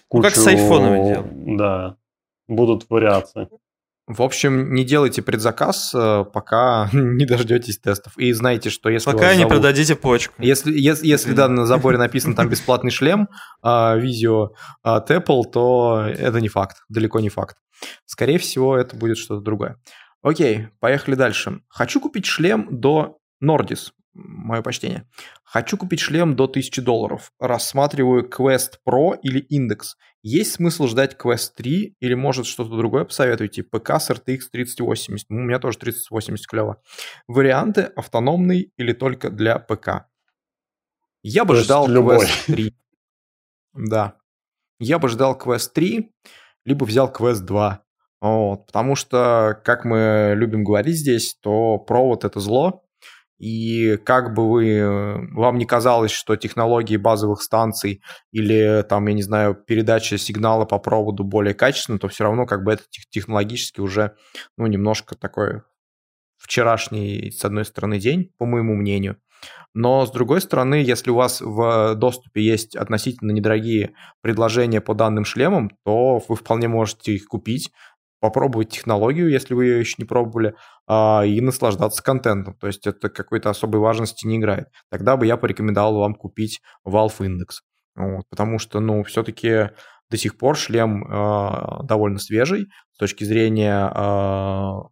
кучу... 0.07 0.23
как 0.23 0.35
с 0.35 0.47
айфонами 0.47 1.07
делают. 1.07 1.57
Да, 1.57 1.95
будут 2.47 2.85
вариации. 2.89 3.47
В 4.07 4.23
общем, 4.23 4.73
не 4.73 4.83
делайте 4.83 5.21
предзаказ, 5.21 5.93
э, 5.95 6.25
пока 6.33 6.89
не 6.93 7.25
дождетесь 7.25 7.77
тестов. 7.77 8.17
И 8.17 8.33
знаете, 8.33 8.69
что 8.69 8.89
если 8.89 9.05
Пока 9.09 9.27
вас 9.27 9.35
не 9.35 9.43
зовут- 9.43 9.53
продадите 9.53 9.95
почку. 9.95 10.33
Если, 10.39 10.77
если, 10.77 11.07
если 11.07 11.33
да, 11.33 11.47
на 11.47 11.65
заборе 11.65 11.97
написано 11.97 12.35
там 12.35 12.49
бесплатный 12.49 12.91
шлем, 12.91 13.29
а, 13.61 13.95
видео 13.95 14.49
от 14.81 15.11
Apple, 15.11 15.43
то 15.51 16.05
это 16.07 16.41
не 16.41 16.49
факт, 16.49 16.77
далеко 16.89 17.19
не 17.21 17.29
факт. 17.29 17.55
Скорее 18.05 18.37
всего, 18.37 18.75
это 18.75 18.95
будет 18.97 19.17
что-то 19.17 19.41
другое. 19.41 19.77
Окей, 20.21 20.67
поехали 20.79 21.15
дальше. 21.15 21.61
Хочу 21.69 22.01
купить 22.01 22.25
шлем 22.25 22.67
до 22.69 23.17
Nordis. 23.43 23.91
Мое 24.13 24.61
почтение. 24.61 25.07
Хочу 25.43 25.77
купить 25.77 26.01
шлем 26.01 26.35
до 26.35 26.43
1000 26.43 26.81
долларов. 26.81 27.31
Рассматриваю 27.39 28.29
Quest 28.29 28.79
Pro 28.85 29.17
или 29.21 29.41
Index. 29.51 29.95
Есть 30.21 30.53
смысл 30.53 30.87
ждать 30.87 31.15
Quest 31.15 31.51
3 31.55 31.95
или 31.99 32.13
может 32.13 32.45
что-то 32.45 32.75
другое 32.75 33.05
посоветуйте? 33.05 33.63
ПК 33.63 33.91
с 33.91 34.09
RTX 34.09 34.39
3080. 34.51 35.29
Ну, 35.29 35.37
у 35.37 35.45
меня 35.45 35.59
тоже 35.59 35.77
3080 35.77 36.45
клево. 36.45 36.81
Варианты 37.27 37.83
автономный 37.83 38.73
или 38.75 38.91
только 38.91 39.29
для 39.29 39.59
ПК? 39.59 40.07
Я 41.23 41.45
бы 41.45 41.55
То 41.55 41.61
ждал 41.61 41.87
любой. 41.87 42.25
Quest 42.25 42.45
3. 42.47 42.75
Да. 43.73 44.17
Я 44.79 44.99
бы 44.99 45.07
ждал 45.07 45.37
Quest 45.37 45.69
3, 45.73 46.11
либо 46.65 46.83
взял 46.83 47.09
Quest 47.09 47.41
2. 47.45 47.83
Вот, 48.21 48.67
потому 48.67 48.95
что, 48.95 49.59
как 49.63 49.83
мы 49.85 50.33
любим 50.35 50.63
говорить 50.63 50.97
здесь, 50.97 51.35
то 51.41 51.79
провод 51.79 52.23
это 52.23 52.39
зло. 52.39 52.80
И 53.41 53.97
как 53.97 54.35
бы 54.35 54.51
вы, 54.51 54.69
э, 54.69 55.17
вам 55.33 55.57
не 55.57 55.65
казалось, 55.65 56.11
что 56.11 56.35
технологии 56.35 56.95
базовых 56.95 57.41
станций 57.41 58.03
или 58.31 58.85
там, 58.87 59.07
я 59.07 59.15
не 59.15 59.23
знаю, 59.23 59.55
передача 59.55 60.19
сигнала 60.19 60.65
по 60.65 60.77
проводу 60.77 61.23
более 61.23 61.55
качественна, 61.55 61.97
то 61.97 62.07
все 62.07 62.25
равно 62.25 62.45
как 62.45 62.63
бы 62.63 62.73
это 62.73 62.83
тех- 62.91 63.09
технологически 63.09 63.79
уже, 63.79 64.15
ну, 64.57 64.67
немножко 64.67 65.15
такой 65.15 65.63
вчерашний, 66.37 67.31
с 67.31 67.43
одной 67.43 67.65
стороны, 67.65 67.97
день, 67.97 68.31
по 68.37 68.45
моему 68.45 68.75
мнению. 68.75 69.17
Но, 69.73 70.05
с 70.05 70.11
другой 70.11 70.41
стороны, 70.41 70.75
если 70.75 71.09
у 71.09 71.15
вас 71.15 71.41
в 71.41 71.95
доступе 71.95 72.43
есть 72.43 72.75
относительно 72.75 73.31
недорогие 73.31 73.93
предложения 74.21 74.81
по 74.81 74.93
данным 74.93 75.25
шлемам, 75.25 75.71
то 75.83 76.21
вы 76.27 76.35
вполне 76.35 76.67
можете 76.67 77.13
их 77.13 77.25
купить, 77.25 77.71
попробовать 78.21 78.69
технологию, 78.69 79.29
если 79.29 79.55
вы 79.55 79.65
ее 79.65 79.79
еще 79.79 79.95
не 79.97 80.05
пробовали, 80.05 80.53
а, 80.87 81.23
и 81.25 81.41
наслаждаться 81.41 82.01
контентом. 82.03 82.53
То 82.53 82.67
есть 82.67 82.85
это 82.87 83.09
какой-то 83.09 83.49
особой 83.49 83.81
важности 83.81 84.27
не 84.27 84.37
играет. 84.37 84.67
Тогда 84.89 85.17
бы 85.17 85.25
я 85.25 85.35
порекомендовал 85.35 85.97
вам 85.97 86.13
купить 86.13 86.61
Valve 86.87 87.17
Index. 87.19 87.61
Вот, 87.95 88.23
потому 88.29 88.59
что, 88.59 88.79
ну, 88.79 89.03
все-таки 89.03 89.71
до 90.09 90.17
сих 90.17 90.37
пор 90.37 90.55
шлем 90.55 91.05
а, 91.09 91.81
довольно 91.83 92.19
свежий 92.19 92.67
с 92.93 92.97
точки 92.97 93.23
зрения 93.23 93.91
а, 93.91 94.83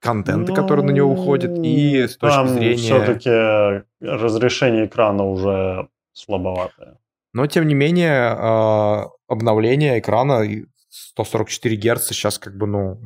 контента, 0.00 0.52
который 0.52 0.84
на 0.84 0.90
него 0.90 1.12
уходит, 1.12 1.56
и 1.58 2.08
с 2.08 2.16
точки 2.16 2.38
Ну, 2.38 2.48
зрения... 2.48 2.76
все-таки 2.76 3.84
разрешение 4.00 4.86
экрана 4.86 5.24
уже 5.24 5.88
слабоватое. 6.12 6.98
Но, 7.32 7.46
тем 7.46 7.68
не 7.68 7.74
менее, 7.74 9.08
обновление 9.28 10.00
экрана 10.00 10.42
144 10.90 11.76
Гц 11.76 12.06
сейчас 12.08 12.38
как 12.38 12.56
бы, 12.56 12.66
ну, 12.66 13.00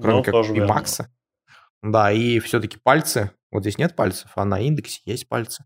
кроме 0.00 0.18
Ну, 0.18 0.22
как 0.24 0.34
и 0.46 0.52
верно. 0.54 0.74
Макса. 0.74 1.12
Да, 1.82 2.10
и 2.12 2.38
все-таки 2.40 2.76
пальцы, 2.82 3.30
вот 3.50 3.62
здесь 3.62 3.78
нет 3.78 3.94
пальцев, 3.94 4.30
а 4.34 4.44
на 4.44 4.60
индексе 4.60 5.00
есть 5.04 5.28
пальцы. 5.28 5.64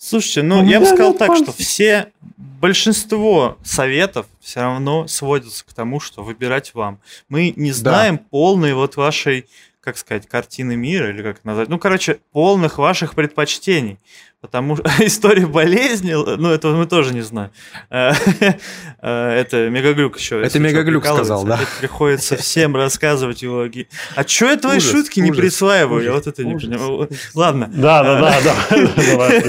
Слушайте, 0.00 0.42
ну 0.42 0.60
У 0.60 0.64
я 0.64 0.78
бы 0.78 0.86
сказал 0.86 1.12
так, 1.12 1.34
что 1.34 1.46
пальцев. 1.46 1.66
все, 1.66 2.12
большинство 2.36 3.58
советов 3.64 4.26
все 4.40 4.60
равно 4.60 5.06
сводятся 5.08 5.64
к 5.66 5.72
тому, 5.72 5.98
что 6.00 6.22
выбирать 6.22 6.72
вам. 6.74 7.00
Мы 7.28 7.52
не 7.56 7.72
знаем 7.72 8.18
полной 8.18 8.74
вот 8.74 8.96
вашей, 8.96 9.46
как 9.80 9.96
сказать, 9.98 10.28
картины 10.28 10.76
мира, 10.76 11.10
или 11.10 11.22
как 11.22 11.38
это 11.38 11.46
назвать, 11.46 11.68
ну, 11.68 11.78
короче, 11.78 12.20
полных 12.30 12.78
ваших 12.78 13.14
предпочтений. 13.14 13.98
Потому 14.40 14.76
что 14.76 14.88
история 15.00 15.46
болезни, 15.46 16.12
ну, 16.12 16.50
это 16.50 16.68
мы 16.68 16.86
тоже 16.86 17.12
не 17.12 17.22
знаем. 17.22 17.50
Э, 17.90 18.12
э, 19.02 19.40
Это 19.40 19.68
Мегаглюк 19.68 20.16
еще. 20.18 20.40
Это 20.40 20.50
что, 20.50 20.58
Мегаглюк 20.60 21.04
сказал, 21.04 21.44
да. 21.44 21.58
Приходится 21.80 22.36
всем 22.36 22.76
рассказывать 22.76 23.42
его. 23.42 23.66
А 24.14 24.24
чё 24.24 24.50
я 24.50 24.56
твои 24.56 24.76
Ужас, 24.76 24.90
шутки 24.92 25.20
не 25.20 25.30
ужас, 25.30 25.40
присваиваю? 25.40 26.04
Я 26.04 26.12
ужас, 26.12 26.26
вот 26.26 26.34
это 26.34 26.44
не 26.44 26.54
понимаю. 26.54 27.08
Ладно. 27.34 27.68
Да, 27.74 28.04
да, 28.04 28.40
да, 28.40 28.54
давай, 28.96 29.42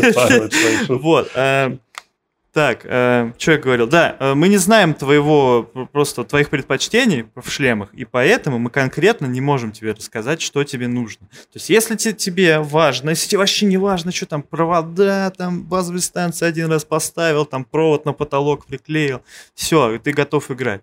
давай 0.88 1.80
Вот. 2.56 2.62
э, 2.84 3.32
Так, 3.32 3.36
что 3.42 3.52
я 3.52 3.58
говорил? 3.58 3.88
Да, 3.88 4.16
э, 4.20 4.34
мы 4.34 4.48
не 4.48 4.58
знаем 4.58 4.94
твоего, 4.94 5.64
просто 5.92 6.24
твоих 6.24 6.50
предпочтений 6.50 7.28
в 7.36 7.50
шлемах, 7.50 7.94
и 7.94 8.06
поэтому 8.06 8.58
мы 8.60 8.70
конкретно 8.70 9.28
не 9.28 9.42
можем 9.42 9.72
тебе 9.72 9.92
рассказать, 9.94 10.42
что 10.42 10.64
тебе 10.64 10.88
нужно. 10.88 11.28
То 11.28 11.56
есть, 11.56 11.70
если 11.70 11.96
те- 11.96 12.14
тебе 12.14 12.60
важно, 12.60 13.12
если 13.12 13.28
тебе 13.30 13.40
вообще 13.40 13.66
не 13.68 13.78
важно, 13.78 14.12
что 14.12 14.26
там 14.26 14.42
провода, 14.42 15.32
там 15.38 15.64
базовые 15.64 16.02
станции 16.02 16.46
один 16.48 16.72
раз 16.72 16.86
поставил, 16.86 17.46
там 17.46 17.64
провод 17.64 18.06
на 18.06 18.14
потолок 18.14 18.66
приклеил, 18.66 19.22
все, 19.54 20.00
ты 20.00 20.12
готов 20.12 20.50
играть. 20.52 20.82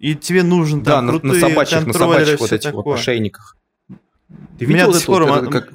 И 0.00 0.14
тебе 0.16 0.42
нужен 0.42 0.82
Да, 0.82 0.96
там 0.96 1.06
на, 1.06 1.12
на 1.12 1.20
крутые 1.20 1.40
собачьих, 1.40 1.86
на 1.86 1.92
собачьих 1.92 2.40
вот 2.40 2.52
этих 2.52 2.72
вот 2.72 2.80
такое. 2.80 2.94
ошейниках. 2.98 3.56
Ты 4.58 4.64
видел 4.64 4.90
это, 4.94 5.10
вот 5.10 5.28
это, 5.28 5.50
как, 5.50 5.72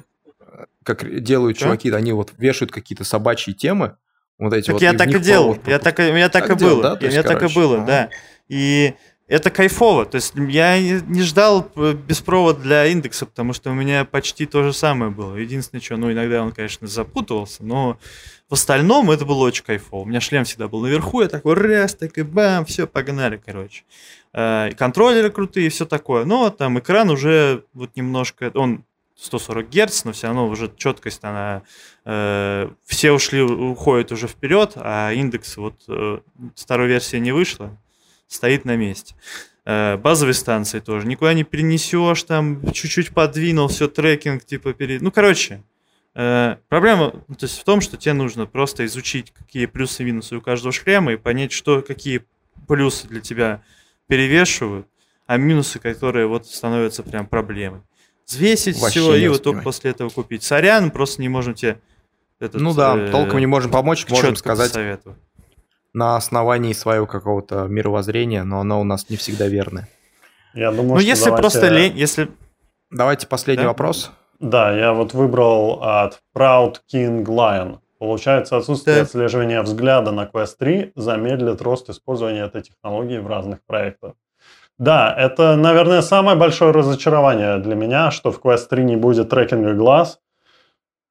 как 0.84 1.22
делают 1.22 1.56
чуваки, 1.56 1.90
они 1.90 2.12
вот 2.12 2.32
вешают 2.36 2.70
какие-то 2.70 3.04
собачьи 3.04 3.54
темы, 3.54 3.96
вот 4.40 4.52
эти 4.54 4.66
Так 4.66 4.72
вот. 4.74 4.82
я 4.82 4.92
так 4.94 5.08
и 5.08 5.18
делал, 5.18 5.56
я 5.66 5.78
так, 5.78 6.00
и- 6.00 6.10
меня 6.12 6.28
так, 6.28 6.46
Так 6.48 6.56
и 6.56 6.58
делал, 6.58 6.76
было, 6.76 6.82
да? 6.82 6.94
И 6.94 7.02
у 7.02 7.04
есть, 7.06 7.12
меня 7.16 7.22
так 7.22 7.42
и 7.42 7.54
было, 7.54 7.76
ага. 7.76 7.86
да. 7.86 8.10
И 8.48 8.94
это 9.28 9.50
кайфово, 9.50 10.06
то 10.06 10.16
есть 10.16 10.32
я 10.34 10.76
не 10.80 11.22
ждал 11.22 11.70
э, 11.76 11.92
беспровод 11.92 12.60
для 12.62 12.86
индекса, 12.86 13.26
потому 13.26 13.52
что 13.52 13.70
у 13.70 13.74
меня 13.74 14.04
почти 14.04 14.44
то 14.44 14.64
же 14.64 14.72
самое 14.72 15.12
было. 15.12 15.36
Единственное, 15.36 15.80
что, 15.80 15.96
ну, 15.96 16.10
иногда 16.10 16.42
он, 16.42 16.50
конечно, 16.50 16.88
запутывался, 16.88 17.64
но 17.64 17.96
в 18.48 18.54
остальном 18.54 19.08
это 19.12 19.24
было 19.24 19.44
очень 19.46 19.62
кайфово. 19.62 20.00
У 20.02 20.04
меня 20.04 20.20
шлем 20.20 20.42
всегда 20.42 20.66
был 20.66 20.80
наверху, 20.80 21.22
я 21.22 21.28
такой 21.28 21.54
раз, 21.54 21.94
так 21.94 22.18
и 22.18 22.22
бам, 22.22 22.64
все, 22.64 22.88
погнали, 22.88 23.40
короче. 23.44 23.84
Э, 24.32 24.70
и 24.70 24.74
контроллеры 24.74 25.30
крутые, 25.30 25.70
все 25.70 25.86
такое. 25.86 26.24
Но 26.24 26.50
там 26.50 26.80
экран 26.80 27.08
уже 27.10 27.62
вот 27.72 27.90
немножко, 27.94 28.50
он 28.54 28.84
140 29.20 29.68
Гц, 29.68 30.04
но 30.04 30.12
все 30.12 30.28
равно 30.28 30.48
уже 30.48 30.72
четкость, 30.76 31.24
она 31.24 31.62
э, 32.04 32.70
все 32.84 33.12
ушли, 33.12 33.42
уходят 33.42 34.12
уже 34.12 34.26
вперед, 34.26 34.72
а 34.76 35.12
индекс 35.12 35.56
вот 35.56 35.82
э, 35.88 36.20
старой 36.54 36.88
версии 36.88 37.18
не 37.18 37.32
вышла, 37.32 37.76
стоит 38.26 38.64
на 38.64 38.76
месте. 38.76 39.14
Э, 39.66 39.98
базовые 39.98 40.34
станции 40.34 40.80
тоже. 40.80 41.06
Никуда 41.06 41.34
не 41.34 41.44
перенесешь, 41.44 42.22
там 42.22 42.72
чуть-чуть 42.72 43.10
подвинул, 43.10 43.68
все 43.68 43.88
трекинг, 43.88 44.44
типа 44.44 44.72
перед. 44.72 45.02
Ну, 45.02 45.10
короче, 45.10 45.62
э, 46.14 46.56
проблема 46.68 47.12
ну, 47.28 47.34
то 47.34 47.44
есть 47.44 47.60
в 47.60 47.64
том, 47.64 47.82
что 47.82 47.98
тебе 47.98 48.14
нужно 48.14 48.46
просто 48.46 48.86
изучить, 48.86 49.32
какие 49.32 49.66
плюсы 49.66 50.02
и 50.02 50.06
минусы 50.06 50.36
у 50.36 50.40
каждого 50.40 50.72
шлема 50.72 51.12
и 51.12 51.16
понять, 51.16 51.52
что, 51.52 51.82
какие 51.82 52.24
плюсы 52.66 53.06
для 53.06 53.20
тебя 53.20 53.62
перевешивают, 54.06 54.86
а 55.26 55.36
минусы, 55.36 55.78
которые 55.78 56.26
вот 56.26 56.46
становятся 56.46 57.02
прям 57.02 57.26
проблемой. 57.26 57.82
Взвесить 58.30 58.80
Вообще 58.80 59.00
все 59.00 59.14
и 59.16 59.28
вот 59.28 59.42
только 59.42 59.62
после 59.62 59.90
этого 59.90 60.08
купить. 60.08 60.44
Сорян, 60.44 60.90
просто 60.92 61.20
не 61.20 61.28
можем 61.28 61.54
тебе 61.54 61.80
этот, 62.38 62.60
Ну 62.60 62.72
да, 62.74 62.96
э, 62.96 63.10
толком 63.10 63.40
не 63.40 63.46
можем 63.46 63.70
помочь, 63.72 64.08
можем 64.08 64.36
сказать 64.36 64.68
посоветовать. 64.68 65.18
на 65.92 66.16
основании 66.16 66.72
своего 66.72 67.06
какого-то 67.06 67.66
мировоззрения, 67.66 68.44
но 68.44 68.60
оно 68.60 68.80
у 68.80 68.84
нас 68.84 69.10
не 69.10 69.16
всегда 69.16 69.48
верное. 69.48 69.88
Я 70.54 70.70
думаю, 70.70 70.94
Ну, 70.94 70.98
что 71.00 71.08
если 71.08 71.24
давайте- 71.26 71.42
просто 71.42 71.68
лень, 71.68 71.96
если... 71.96 72.30
Давайте 72.92 73.26
последний 73.26 73.64
Да? 73.64 73.68
вопрос. 73.68 74.10
Да, 74.38 74.72
я 74.76 74.92
вот 74.92 75.12
выбрал 75.12 75.82
от 75.82 76.20
Proud 76.36 76.76
King 76.92 77.24
Lion. 77.24 77.78
Получается, 77.98 78.56
отсутствие 78.56 78.96
Так. 78.98 79.06
отслеживания 79.06 79.60
взгляда 79.62 80.12
на 80.12 80.24
Quest 80.24 80.54
3 80.58 80.92
замедлит 80.96 81.60
рост 81.62 81.90
использования 81.90 82.44
этой 82.46 82.62
технологии 82.62 83.18
в 83.18 83.26
разных 83.26 83.58
проектах. 83.66 84.14
Да, 84.80 85.14
это, 85.14 85.56
наверное, 85.56 86.00
самое 86.00 86.38
большое 86.38 86.70
разочарование 86.70 87.58
для 87.58 87.74
меня, 87.74 88.10
что 88.10 88.32
в 88.32 88.40
Quest 88.40 88.68
3 88.70 88.82
не 88.82 88.96
будет 88.96 89.28
трекинга 89.28 89.74
глаз. 89.74 90.20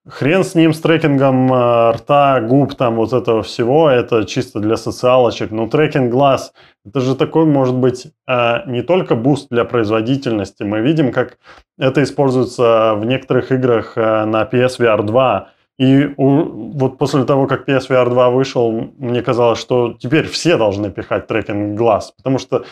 Хрен 0.07 0.43
с 0.43 0.55
ним, 0.55 0.73
с 0.73 0.81
трекингом 0.81 1.53
э, 1.53 1.91
рта, 1.91 2.41
губ, 2.41 2.73
там 2.73 2.95
вот 2.95 3.13
этого 3.13 3.43
всего, 3.43 3.87
это 3.87 4.25
чисто 4.25 4.59
для 4.59 4.75
социалочек. 4.75 5.51
Но 5.51 5.67
трекинг 5.67 6.09
глаз, 6.11 6.51
это 6.83 6.99
же 6.99 7.15
такой, 7.15 7.45
может 7.45 7.75
быть, 7.75 8.07
э, 8.27 8.65
не 8.65 8.81
только 8.81 9.13
буст 9.13 9.49
для 9.51 9.65
производительности. 9.65 10.63
Мы 10.63 10.79
видим, 10.79 11.11
как 11.11 11.37
это 11.77 12.01
используется 12.01 12.95
в 12.95 13.05
некоторых 13.05 13.51
играх 13.51 13.93
э, 13.97 14.25
на 14.25 14.45
PSVR 14.45 15.03
2. 15.03 15.49
И 15.77 16.11
вот 16.17 16.97
после 16.97 17.23
того, 17.23 17.45
как 17.45 17.69
PSVR 17.69 18.09
2 18.09 18.29
вышел, 18.31 18.91
мне 18.97 19.21
казалось, 19.21 19.59
что 19.59 19.93
теперь 19.93 20.27
все 20.27 20.57
должны 20.57 20.89
пихать 20.89 21.27
трекинг 21.27 21.77
глаз, 21.77 22.13
потому 22.17 22.39
что 22.39 22.65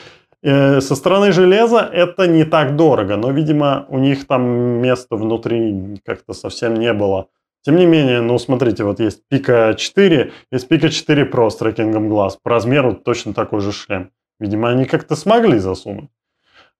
со 0.47 0.95
стороны 0.95 1.31
железа 1.31 1.79
это 1.79 2.27
не 2.27 2.45
так 2.45 2.75
дорого, 2.75 3.17
но, 3.17 3.31
видимо, 3.31 3.85
у 3.89 3.99
них 3.99 4.25
там 4.27 4.43
места 4.81 5.15
внутри 5.15 5.99
как-то 6.05 6.33
совсем 6.33 6.75
не 6.75 6.93
было. 6.93 7.27
Тем 7.63 7.75
не 7.75 7.85
менее, 7.85 8.21
ну, 8.21 8.39
смотрите, 8.39 8.85
вот 8.85 9.01
есть 9.01 9.23
Пика 9.27 9.75
4, 9.77 10.31
есть 10.51 10.67
Пика 10.69 10.89
4 10.89 11.23
Pro 11.23 11.49
с 11.49 11.57
трекингом 11.57 12.07
глаз. 12.07 12.37
По 12.41 12.51
размеру 12.51 12.95
точно 12.95 13.33
такой 13.33 13.59
же 13.59 13.73
шлем. 13.73 14.11
Видимо, 14.39 14.69
они 14.69 14.85
как-то 14.85 15.17
смогли 15.17 15.57
засунуть. 15.57 16.09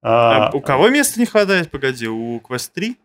А, 0.02 0.48
а 0.48 0.56
у 0.56 0.62
кого 0.62 0.90
места 0.90 1.20
не 1.20 1.26
хватает? 1.26 1.72
Погоди, 1.72 2.08
у 2.08 2.40
Quest 2.40 2.72
3? 2.74 2.96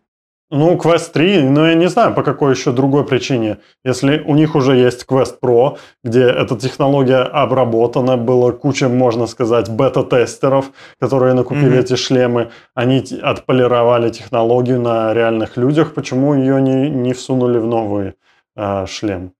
Ну, 0.55 0.77
Quest 0.77 1.13
3, 1.13 1.49
но 1.49 1.67
я 1.67 1.73
не 1.73 1.89
знаю, 1.89 2.13
по 2.13 2.21
какой 2.21 2.51
еще 2.51 2.71
другой 2.71 3.03
причине. 3.05 3.57
Если 3.83 4.19
у 4.19 4.35
них 4.35 4.53
уже 4.53 4.75
есть 4.75 5.03
Quest 5.09 5.39
Pro, 5.41 5.79
где 6.03 6.21
эта 6.21 6.55
технология 6.55 7.23
обработана, 7.23 8.17
было 8.17 8.51
куча, 8.51 8.87
можно 8.87 9.25
сказать, 9.25 9.67
бета-тестеров, 9.71 10.71
которые 10.99 11.33
накупили 11.33 11.77
mm-hmm. 11.77 11.79
эти 11.79 11.95
шлемы, 11.95 12.51
они 12.75 13.03
отполировали 13.23 14.11
технологию 14.11 14.79
на 14.79 15.11
реальных 15.15 15.57
людях, 15.57 15.95
почему 15.95 16.35
ее 16.35 16.61
не, 16.61 16.87
не 16.87 17.13
всунули 17.13 17.57
в 17.57 17.65
новый 17.65 18.13
э, 18.55 18.85
шлем? 18.85 19.33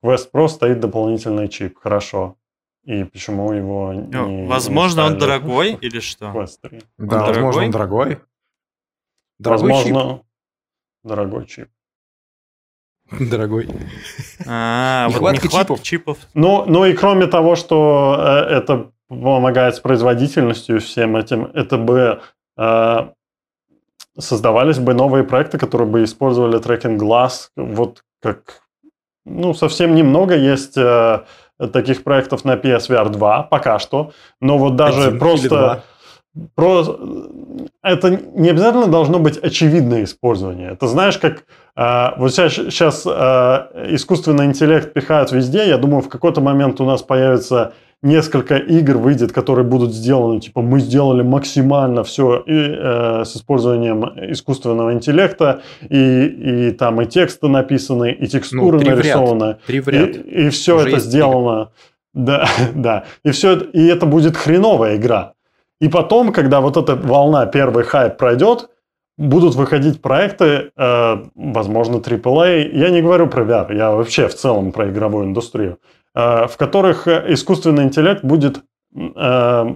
В 0.00 0.06
Quest 0.06 0.30
Pro 0.32 0.46
стоит 0.46 0.78
дополнительный 0.78 1.48
чип, 1.48 1.78
хорошо. 1.82 2.36
И 2.84 3.02
почему 3.02 3.52
его 3.52 3.92
ну, 3.92 4.28
не 4.28 4.46
Возможно, 4.46 5.00
не 5.00 5.06
он 5.06 5.18
дорогой 5.18 5.72
или 5.80 5.98
что? 5.98 6.26
Quest 6.26 6.58
3. 6.62 6.80
Да, 6.98 7.16
он 7.16 7.26
возможно, 7.26 7.42
дорогой? 7.42 7.64
он 7.64 7.70
дорогой. 7.72 8.18
Дорогой 9.44 9.70
Возможно, 9.70 10.14
чип. 10.14 10.22
дорогой 11.04 11.46
чип. 11.46 11.68
Дорогой. 13.20 13.68
А, 14.46 15.08
вот 15.10 15.32
нехватка 15.32 15.78
чипов. 15.78 16.18
Ну, 16.32 16.64
ну 16.66 16.86
и 16.86 16.94
кроме 16.94 17.26
того, 17.26 17.54
что 17.54 18.16
э, 18.18 18.54
это 18.54 18.90
помогает 19.08 19.76
с 19.76 19.80
производительностью 19.80 20.80
всем 20.80 21.16
этим, 21.16 21.50
это 21.52 21.76
бы 21.76 22.22
э, 22.56 23.08
создавались 24.18 24.78
бы 24.78 24.94
новые 24.94 25.24
проекты, 25.24 25.58
которые 25.58 25.86
бы 25.86 26.04
использовали 26.04 26.58
трекинг 26.58 26.98
глаз, 26.98 27.50
вот 27.56 28.02
как, 28.22 28.62
ну, 29.26 29.52
совсем 29.52 29.94
немного 29.94 30.34
есть 30.34 30.78
э, 30.78 31.24
таких 31.72 32.02
проектов 32.04 32.44
на 32.44 32.56
PSVR 32.56 33.10
2 33.10 33.42
пока 33.44 33.78
что, 33.78 34.12
но 34.40 34.56
вот 34.56 34.76
даже 34.76 35.08
Один 35.08 35.18
просто 35.18 35.84
про... 36.54 36.84
Это 37.82 38.10
не 38.34 38.50
обязательно 38.50 38.88
должно 38.88 39.18
быть 39.18 39.38
очевидное 39.38 40.04
использование. 40.04 40.70
Это 40.72 40.88
знаешь, 40.88 41.18
как 41.18 41.44
э, 41.76 42.18
вот 42.18 42.32
сейчас, 42.32 42.52
сейчас 42.52 43.04
э, 43.06 43.94
искусственный 43.94 44.46
интеллект 44.46 44.92
пихают 44.92 45.32
везде. 45.32 45.68
Я 45.68 45.78
думаю, 45.78 46.02
в 46.02 46.08
какой-то 46.08 46.40
момент 46.40 46.80
у 46.80 46.84
нас 46.84 47.02
появится 47.02 47.74
несколько 48.02 48.56
игр 48.56 48.98
выйдет, 48.98 49.32
которые 49.32 49.64
будут 49.64 49.94
сделаны, 49.94 50.38
типа 50.38 50.60
мы 50.60 50.78
сделали 50.78 51.22
максимально 51.22 52.04
все 52.04 52.42
и, 52.46 52.52
э, 52.52 53.24
с 53.24 53.36
использованием 53.36 54.04
искусственного 54.30 54.92
интеллекта, 54.92 55.62
и, 55.88 56.68
и 56.68 56.70
там 56.72 57.00
и 57.00 57.06
тексты 57.06 57.48
написаны, 57.48 58.12
и 58.12 58.26
текстуры 58.26 58.78
ну, 58.80 58.90
нарисованы, 58.90 59.56
три 59.66 59.80
в 59.80 59.88
ряд. 59.88 60.16
И, 60.16 60.46
и 60.46 60.48
все 60.50 60.76
Уже 60.76 60.88
это 60.88 60.98
сделано. 60.98 61.70
Да, 62.12 62.46
да. 62.74 63.04
И 63.24 63.30
все 63.30 63.56
и 63.56 63.86
это 63.86 64.06
будет 64.06 64.36
хреновая 64.36 64.96
игра. 64.96 65.33
И 65.80 65.88
потом, 65.88 66.32
когда 66.32 66.60
вот 66.60 66.76
эта 66.76 66.96
волна, 66.96 67.46
первый 67.46 67.84
хайп 67.84 68.16
пройдет, 68.16 68.70
будут 69.16 69.54
выходить 69.54 70.02
проекты, 70.02 70.72
э, 70.76 71.16
возможно, 71.34 71.96
AAA. 71.96 72.70
Я 72.72 72.90
не 72.90 73.02
говорю 73.02 73.28
про 73.28 73.44
VR, 73.44 73.74
я 73.74 73.90
вообще 73.92 74.28
в 74.28 74.34
целом 74.34 74.72
про 74.72 74.88
игровую 74.88 75.26
индустрию, 75.26 75.78
э, 76.14 76.46
в 76.46 76.56
которых 76.56 77.06
искусственный 77.06 77.84
интеллект 77.84 78.24
будет 78.24 78.62
э, 78.96 79.74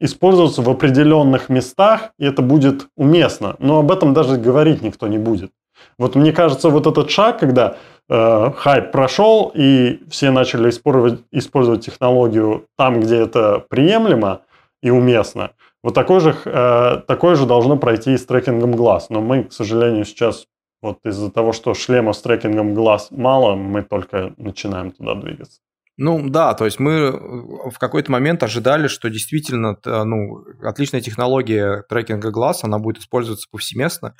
использоваться 0.00 0.62
в 0.62 0.68
определенных 0.68 1.48
местах, 1.48 2.10
и 2.18 2.26
это 2.26 2.42
будет 2.42 2.88
уместно. 2.96 3.56
Но 3.58 3.78
об 3.78 3.90
этом 3.90 4.14
даже 4.14 4.36
говорить 4.36 4.82
никто 4.82 5.06
не 5.08 5.18
будет. 5.18 5.50
Вот 5.98 6.14
мне 6.14 6.32
кажется, 6.32 6.68
вот 6.68 6.86
этот 6.86 7.10
шаг, 7.10 7.38
когда 7.38 7.76
э, 8.08 8.50
хайп 8.56 8.92
прошел, 8.92 9.52
и 9.54 10.00
все 10.10 10.30
начали 10.30 10.68
использовать, 10.68 11.20
использовать 11.32 11.84
технологию 11.84 12.66
там, 12.76 13.00
где 13.00 13.16
это 13.16 13.64
приемлемо, 13.68 14.42
и 14.82 14.90
уместно. 14.90 15.52
Вот 15.82 15.94
такой 15.94 16.20
же, 16.20 16.34
э, 16.44 17.02
такое 17.06 17.36
же 17.36 17.46
должно 17.46 17.76
пройти 17.76 18.14
и 18.14 18.16
с 18.16 18.26
трекингом 18.26 18.72
глаз. 18.72 19.08
Но 19.10 19.20
мы, 19.20 19.44
к 19.44 19.52
сожалению, 19.52 20.04
сейчас 20.04 20.46
вот 20.82 20.98
из-за 21.04 21.30
того, 21.30 21.52
что 21.52 21.74
шлема 21.74 22.12
с 22.12 22.20
трекингом 22.20 22.74
глаз 22.74 23.08
мало, 23.10 23.54
мы 23.54 23.82
только 23.82 24.34
начинаем 24.36 24.90
туда 24.90 25.14
двигаться. 25.14 25.60
Ну 25.98 26.28
да, 26.28 26.52
то 26.52 26.66
есть 26.66 26.78
мы 26.78 27.10
в 27.10 27.78
какой-то 27.78 28.12
момент 28.12 28.42
ожидали, 28.42 28.86
что 28.86 29.08
действительно 29.08 29.78
ну, 29.84 30.44
отличная 30.62 31.00
технология 31.00 31.84
трекинга 31.88 32.30
глаз, 32.30 32.64
она 32.64 32.78
будет 32.78 32.98
использоваться 32.98 33.48
повсеместно, 33.50 34.14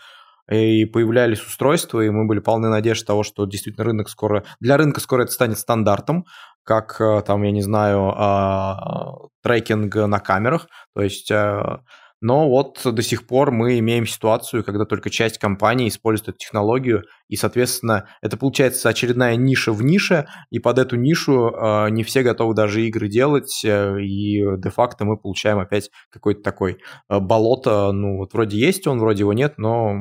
и 0.51 0.87
появлялись 0.87 1.45
устройства, 1.45 2.01
и 2.01 2.09
мы 2.09 2.27
были 2.27 2.39
полны 2.39 2.69
надежд 2.69 3.07
того, 3.07 3.25
что 3.25 3.45
действительно 3.47 3.85
рынок 3.85 4.09
скоро, 4.09 4.45
для 4.61 4.77
рынка 4.77 5.01
скоро 5.01 5.25
это 5.25 5.33
станет 5.33 5.59
стандартом, 5.59 6.25
как 6.63 7.01
э, 7.01 7.23
там, 7.27 7.43
я 7.43 7.53
не 7.53 7.63
знаю, 7.63 8.13
а, 8.17 9.29
трекинг 9.47 9.95
на 9.95 10.19
камерах, 10.19 10.69
то 10.95 11.03
есть 11.03 11.31
э, 11.31 11.79
но 12.21 12.49
вот 12.49 12.81
до 12.85 13.03
сих 13.03 13.27
пор 13.27 13.53
мы 13.53 13.79
имеем 13.79 14.07
ситуацию, 14.07 14.65
когда 14.65 14.87
только 14.87 15.11
часть 15.11 15.39
компаний 15.39 15.89
использует 15.89 16.31
эту 16.31 16.39
технологию, 16.39 17.05
и, 17.29 17.37
соответственно, 17.37 18.09
это 18.23 18.37
получается 18.37 18.89
очередная 18.89 19.37
ниша 19.37 19.73
в 19.73 19.83
нише, 19.83 20.27
и 20.51 20.59
под 20.59 20.79
эту 20.79 20.97
нишу 20.97 21.51
э, 21.51 21.91
не 21.91 22.03
все 22.03 22.23
готовы 22.23 22.55
даже 22.55 22.85
игры 22.87 23.09
делать, 23.09 23.63
э, 23.65 24.01
и 24.03 24.43
де-факто 24.59 25.05
мы 25.05 25.17
получаем 25.17 25.59
опять 25.59 25.91
какой-то 26.11 26.43
такой 26.43 26.79
болото, 27.09 27.93
ну 27.93 28.17
вот 28.17 28.33
вроде 28.33 28.59
есть 28.59 28.87
он, 28.87 28.99
вроде 28.99 29.21
его 29.21 29.33
нет, 29.33 29.59
но 29.59 29.97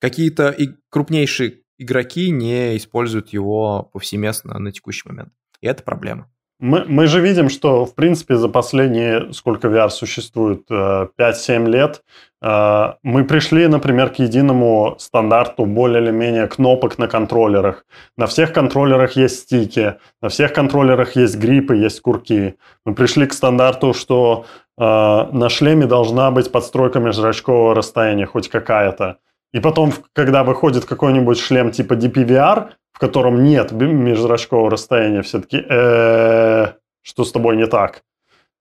какие-то 0.00 0.50
и 0.50 0.70
крупнейшие 0.90 1.62
игроки 1.76 2.30
не 2.30 2.76
используют 2.76 3.28
его 3.28 3.84
повсеместно 3.92 4.58
на 4.58 4.72
текущий 4.72 5.08
момент. 5.08 5.32
И 5.60 5.66
это 5.66 5.82
проблема. 5.82 6.30
Мы, 6.60 6.84
мы 6.88 7.06
же 7.06 7.20
видим, 7.20 7.48
что, 7.50 7.84
в 7.84 7.94
принципе, 7.94 8.34
за 8.34 8.48
последние, 8.48 9.32
сколько 9.32 9.68
VR 9.68 9.90
существует, 9.90 10.68
5-7 10.68 11.14
э, 11.20 11.70
лет, 11.70 12.02
э, 12.42 12.94
мы 13.04 13.24
пришли, 13.24 13.68
например, 13.68 14.10
к 14.10 14.18
единому 14.18 14.96
стандарту 14.98 15.66
более 15.66 16.02
или 16.02 16.10
менее 16.10 16.48
кнопок 16.48 16.98
на 16.98 17.06
контроллерах. 17.06 17.84
На 18.16 18.26
всех 18.26 18.52
контроллерах 18.52 19.12
есть 19.12 19.42
стики, 19.42 19.94
на 20.20 20.30
всех 20.30 20.52
контроллерах 20.52 21.14
есть 21.14 21.38
гриппы, 21.38 21.76
есть 21.76 22.00
курки. 22.00 22.56
Мы 22.84 22.94
пришли 22.94 23.26
к 23.26 23.34
стандарту, 23.34 23.94
что 23.94 24.44
э, 24.76 24.82
на 24.82 25.48
шлеме 25.50 25.86
должна 25.86 26.32
быть 26.32 26.50
подстройка 26.50 26.98
межзрачкового 26.98 27.76
расстояния, 27.76 28.26
хоть 28.26 28.48
какая-то. 28.48 29.18
И 29.52 29.60
потом, 29.60 29.92
когда 30.12 30.42
выходит 30.42 30.84
какой-нибудь 30.84 31.38
шлем 31.38 31.70
типа 31.70 31.94
DPVR, 31.94 32.70
в 32.92 32.98
котором 32.98 33.44
нет 33.44 33.72
межзрачкового 33.72 34.70
расстояния, 34.70 35.22
все-таки 35.22 35.58
э, 35.58 36.72
что 37.02 37.24
с 37.24 37.32
тобой 37.32 37.56
не 37.56 37.66
так? 37.66 38.02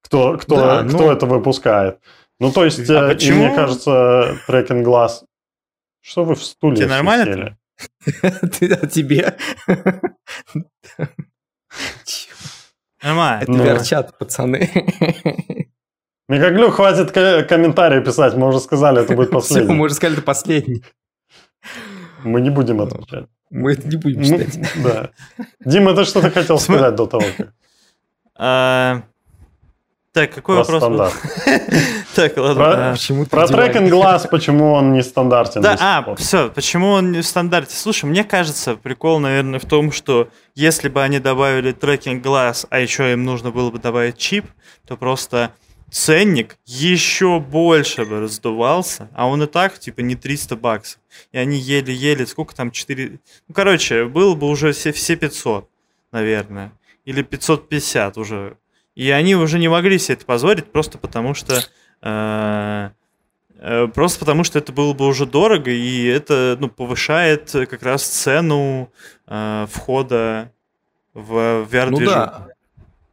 Кто, 0.01 0.37
кто, 0.37 0.55
да, 0.55 0.83
кто 0.83 0.97
ну... 0.97 1.11
это 1.11 1.25
выпускает? 1.25 1.99
Ну, 2.39 2.51
то 2.51 2.65
есть, 2.65 2.89
а 2.89 3.07
э, 3.07 3.13
почему? 3.13 3.45
мне 3.45 3.55
кажется, 3.55 4.37
трекинг 4.47 4.85
глаз... 4.85 5.25
Что 6.01 6.23
вы 6.23 6.35
в 6.35 6.43
стуле 6.43 6.77
Тебе 6.77 6.87
нормально? 6.87 7.57
Ты 8.59 8.73
о 8.73 8.87
тебе? 8.87 9.37
Нормально. 13.03 13.43
Это 13.43 13.51
ну. 13.51 13.63
верчат, 13.63 14.17
пацаны. 14.17 14.69
Мегаглю, 16.29 16.71
хватит 16.71 17.11
комментарии 17.11 18.03
писать, 18.03 18.35
мы 18.35 18.47
уже 18.47 18.59
сказали, 18.59 19.01
это 19.01 19.15
будет 19.15 19.31
последний. 19.31 19.73
мы 19.73 19.85
уже 19.85 19.95
сказали, 19.95 20.17
это 20.17 20.25
последний. 20.25 20.83
Мы 22.23 22.41
не 22.41 22.49
будем 22.49 22.81
отвечать. 22.81 23.27
Мы 23.49 23.73
это 23.73 23.87
не 23.87 23.97
будем 23.97 24.23
читать. 24.23 24.59
Да. 24.83 25.09
Дима, 25.63 25.91
это 25.91 26.05
что 26.05 26.21
ты 26.21 26.29
хотел 26.31 26.59
сказать 26.59 26.95
до 26.95 27.05
того, 27.05 27.23
как... 27.37 27.53
А, 28.35 29.01
так, 30.11 30.33
какой 30.33 30.57
вопрос? 30.57 30.83
Так, 32.15 32.35
ладно. 32.37 32.95
Про, 33.29 33.45
про 33.45 33.47
трекинг 33.47 33.91
глаз, 33.91 34.25
почему 34.25 34.71
он 34.71 34.91
не 34.93 35.03
стандартен. 35.03 35.61
Да, 35.61 35.77
а, 35.79 36.15
все, 36.15 36.49
почему 36.49 36.89
он 36.89 37.11
не 37.11 37.21
в 37.21 37.25
стандарте. 37.27 37.75
Слушай, 37.75 38.05
мне 38.05 38.23
кажется, 38.23 38.75
прикол, 38.75 39.19
наверное, 39.19 39.59
в 39.59 39.65
том, 39.65 39.91
что 39.91 40.29
если 40.55 40.89
бы 40.89 41.03
они 41.03 41.19
добавили 41.19 41.73
трекинг 41.73 42.23
глаз, 42.23 42.65
а 42.71 42.79
еще 42.79 43.11
им 43.11 43.23
нужно 43.23 43.51
было 43.51 43.69
бы 43.69 43.77
добавить 43.77 44.17
чип, 44.17 44.47
то 44.87 44.97
просто 44.97 45.51
ценник 45.89 46.57
еще 46.65 47.39
больше 47.39 48.05
бы 48.05 48.19
раздувался, 48.19 49.09
а 49.13 49.27
он 49.27 49.43
и 49.43 49.47
так, 49.47 49.79
типа, 49.79 50.01
не 50.01 50.15
300 50.15 50.55
баксов. 50.55 50.99
И 51.31 51.37
они 51.37 51.57
еле-еле, 51.57 52.25
сколько 52.25 52.55
там, 52.55 52.71
4... 52.71 53.19
Ну, 53.47 53.53
короче, 53.53 54.05
было 54.05 54.35
бы 54.35 54.47
уже 54.47 54.73
все, 54.73 54.91
все 54.91 55.15
500, 55.15 55.69
наверное. 56.11 56.73
Или 57.05 57.21
550 57.21 58.17
уже. 58.17 58.57
И 58.95 59.09
они 59.09 59.35
уже 59.35 59.59
не 59.59 59.69
могли 59.69 59.97
себе 59.99 60.15
это 60.15 60.25
позволить, 60.25 60.71
просто 60.71 60.97
потому 60.97 61.33
что... 61.33 61.61
Э, 62.01 62.89
э, 63.59 63.87
просто 63.87 64.19
потому 64.19 64.43
что 64.43 64.59
это 64.59 64.73
было 64.73 64.93
бы 64.93 65.07
уже 65.07 65.25
дорого, 65.25 65.71
и 65.71 66.05
это 66.05 66.57
ну, 66.59 66.67
повышает 66.67 67.51
как 67.51 67.81
раз 67.83 68.03
цену 68.03 68.91
э, 69.27 69.67
входа 69.69 70.51
в 71.13 71.67
VR-движок. 71.71 71.91
Ну 71.91 72.05
да, 72.05 72.47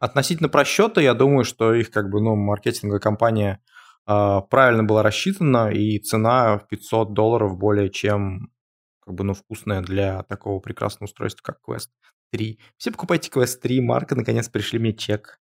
Относительно 0.05 0.49
просчета, 0.49 1.01
я 1.01 1.15
думаю, 1.15 1.45
что 1.45 1.73
их 1.73 1.89
как 1.89 2.11
бы, 2.11 2.21
ну, 2.21 2.35
маркетинговая 2.35 2.99
компания 2.99 3.59
э, 4.07 4.41
правильно 4.51 4.83
была 4.83 5.01
рассчитана, 5.01 5.71
и 5.71 5.97
цена 5.97 6.59
в 6.59 6.67
500 6.67 7.13
долларов 7.13 7.57
более 7.57 7.89
чем 7.89 8.51
как 8.99 9.15
бы, 9.15 9.23
ну, 9.23 9.33
вкусная 9.33 9.81
для 9.81 10.21
такого 10.21 10.59
прекрасного 10.59 11.05
устройства, 11.05 11.41
как 11.41 11.57
Quest 11.67 11.87
3. 12.31 12.59
Все 12.77 12.91
покупайте 12.91 13.31
Quest 13.33 13.61
3, 13.61 13.81
Марка 13.81 14.15
наконец 14.15 14.47
пришли 14.47 14.77
мне 14.77 14.93
чек. 14.93 15.39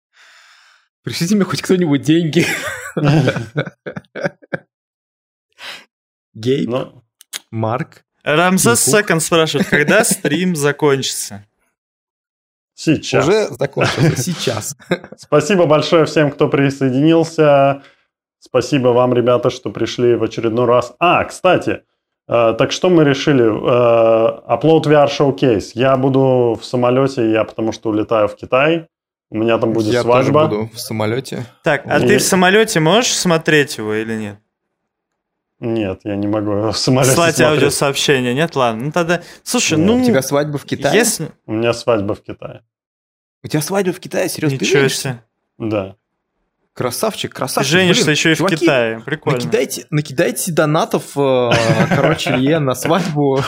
Пришлите 1.03 1.35
мне 1.35 1.44
хоть 1.44 1.61
кто-нибудь 1.61 2.02
деньги. 2.02 2.45
Гейб. 6.34 6.69
Марк. 7.52 8.06
Рамзес 8.23 8.80
Секонд 8.80 9.22
спрашивает, 9.22 9.68
когда 9.68 10.06
стрим 10.06 10.56
закончится? 10.56 11.45
Сейчас. 12.84 13.27
Уже 13.27 13.47
закончился. 13.47 14.18
Сейчас. 14.22 14.76
Спасибо 15.18 15.65
большое 15.65 16.03
всем, 16.03 16.31
кто 16.31 16.49
присоединился. 16.49 17.81
Спасибо 18.39 18.89
вам, 18.89 19.14
ребята, 19.14 19.49
что 19.49 19.69
пришли 19.69 20.15
в 20.15 20.23
очередной 20.23 20.65
раз. 20.65 20.93
А, 20.99 21.23
кстати, 21.23 21.84
э, 22.27 22.55
так 22.57 22.73
что 22.73 22.89
мы 22.89 23.05
решили? 23.05 23.45
Э, 23.45 24.41
upload 24.53 24.84
VR 24.84 25.07
Showcase. 25.07 25.72
Я 25.76 25.95
буду 25.95 26.60
в 26.60 26.65
самолете, 26.65 27.31
я 27.31 27.45
потому 27.45 27.72
что 27.72 27.89
улетаю 27.89 28.27
в 28.27 28.35
Китай. 28.35 28.88
У 29.30 29.38
меня 29.38 29.57
там 29.60 29.72
будет 29.72 29.93
я 29.93 30.01
свадьба. 30.01 30.41
Я 30.41 30.47
тоже 30.47 30.57
буду 30.57 30.76
в 30.76 30.80
самолете. 30.80 31.45
Так, 31.64 31.84
а 31.85 31.99
И... 31.99 32.07
ты 32.07 32.18
в 32.18 32.23
самолете 32.23 32.81
можешь 32.81 33.14
смотреть 33.14 33.77
его 33.77 33.93
или 33.93 34.15
нет? 34.15 34.35
Нет, 35.61 36.01
я 36.03 36.18
не 36.18 36.27
могу 36.27 36.72
в 36.72 36.77
самолете 36.77 37.14
Слать 37.14 37.38
смотреть. 37.38 37.64
аудиосообщение, 37.64 38.34
нет? 38.34 38.57
Ладно, 38.57 38.85
ну 38.85 38.91
тогда... 38.91 39.22
Слушай, 39.43 39.77
нет. 39.77 39.88
ну... 39.88 40.01
У 40.01 40.05
тебя 40.05 40.22
свадьба 40.22 40.57
в 40.57 40.65
Китае? 40.65 40.97
Если... 40.97 41.31
У 41.45 41.53
меня 41.53 41.73
свадьба 41.73 42.15
в 42.15 42.22
Китае. 42.22 42.64
У 43.44 43.48
тебя 43.48 43.61
свадьба 43.61 43.91
в 43.91 43.99
Китае? 43.99 44.30
Серьезно, 44.30 44.56
Ничего 44.56 44.88
себе. 44.88 45.24
Да. 45.57 45.95
Красавчик, 46.74 47.34
красавчик. 47.34 47.72
Ты 47.72 47.78
женишься 47.78 48.06
Блин, 48.06 48.14
еще 48.15 48.32
и 48.32 48.36
чуваки, 48.36 48.56
в 48.56 48.60
Китае. 48.60 48.99
Прикольно. 49.02 49.38
Накидайте, 49.38 49.86
накидайте 49.91 50.52
донатов, 50.52 51.15
э, 51.15 51.52
короче, 51.90 52.32
Илье 52.32 52.60
на 52.60 52.74
свадьбу. 52.74 53.40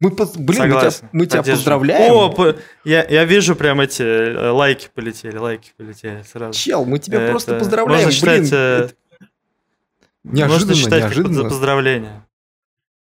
Мы, 0.00 0.10
блин, 0.10 0.54
Согласен. 0.54 1.08
мы 1.12 1.26
тебя, 1.26 1.38
мы 1.38 1.44
тебя 1.44 1.54
поздравляем. 1.54 2.12
О, 2.12 2.54
я, 2.84 3.04
я 3.04 3.24
вижу 3.24 3.56
прям 3.56 3.80
эти 3.80 4.02
э, 4.02 4.50
лайки 4.50 4.88
полетели, 4.94 5.36
лайки 5.36 5.72
полетели 5.76 6.22
сразу. 6.22 6.58
Чел, 6.58 6.84
мы 6.84 6.98
тебя 6.98 7.22
это 7.22 7.30
просто 7.30 7.58
поздравляем. 7.58 8.06
Можно 8.06 8.30
блин, 8.30 8.44
считать, 8.44 8.52
это... 8.52 8.94
неожиданно, 10.24 10.52
можно 10.52 10.74
считать 10.74 11.02
неожиданно. 11.04 11.40
Как 11.42 11.48
поздравление. 11.50 12.26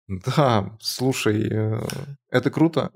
Да, 0.09 0.71
слушай, 0.81 1.49
э, 1.51 1.81
это 2.31 2.51
круто. 2.51 2.93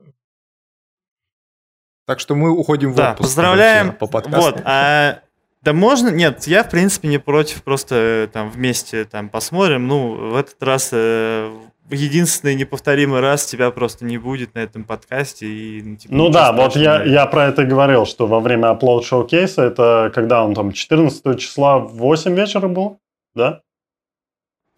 Так 2.10 2.18
что 2.18 2.34
мы 2.34 2.50
уходим 2.50 2.90
в 2.90 2.96
да, 2.96 3.12
отпуск. 3.12 3.28
поздравляем. 3.28 3.92
По 3.92 4.08
подкасту. 4.08 4.40
Вот, 4.40 4.62
а 4.64 5.20
да 5.62 5.72
можно, 5.72 6.08
нет, 6.08 6.44
я 6.48 6.64
в 6.64 6.68
принципе 6.68 7.06
не 7.06 7.18
против, 7.18 7.62
просто 7.62 7.94
э, 7.94 8.28
там 8.32 8.50
вместе 8.50 9.04
там 9.04 9.28
посмотрим. 9.28 9.86
Ну, 9.86 10.32
в 10.32 10.34
этот 10.34 10.60
раз 10.60 10.88
э, 10.90 11.52
единственный 11.88 12.56
неповторимый 12.56 13.20
раз 13.20 13.46
тебя 13.46 13.70
просто 13.70 14.04
не 14.04 14.18
будет 14.18 14.56
на 14.56 14.58
этом 14.58 14.82
подкасте. 14.82 15.46
И, 15.46 15.82
ну, 15.82 15.94
типа, 15.94 16.12
ну 16.12 16.28
да, 16.30 16.50
вот 16.52 16.74
я, 16.74 17.04
я 17.04 17.26
про 17.26 17.46
это 17.46 17.62
говорил, 17.62 18.06
что 18.06 18.26
во 18.26 18.40
время 18.40 18.70
upload 18.70 19.04
шоу-кейса, 19.04 19.62
это 19.62 20.10
когда 20.12 20.44
он 20.44 20.56
там 20.56 20.72
14 20.72 21.38
числа 21.38 21.78
в 21.78 21.92
8 21.92 22.34
вечера 22.34 22.66
был, 22.66 22.98
да? 23.36 23.60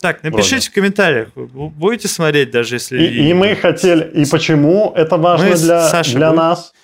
Так, 0.02 0.22
напишите 0.22 0.56
Вроде. 0.56 0.68
в 0.68 0.74
комментариях, 0.74 1.28
будете 1.34 2.08
смотреть, 2.08 2.50
даже 2.50 2.74
если... 2.74 3.02
И, 3.02 3.30
и 3.30 3.32
мы 3.32 3.54
хотели... 3.54 4.04
И 4.20 4.26
почему 4.28 4.92
это 4.94 5.16
важно 5.16 5.48
мы 5.48 5.54
для, 5.54 6.02
для 6.02 6.32
нас? 6.32 6.74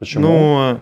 Почему? 0.00 0.28
Ну, 0.28 0.80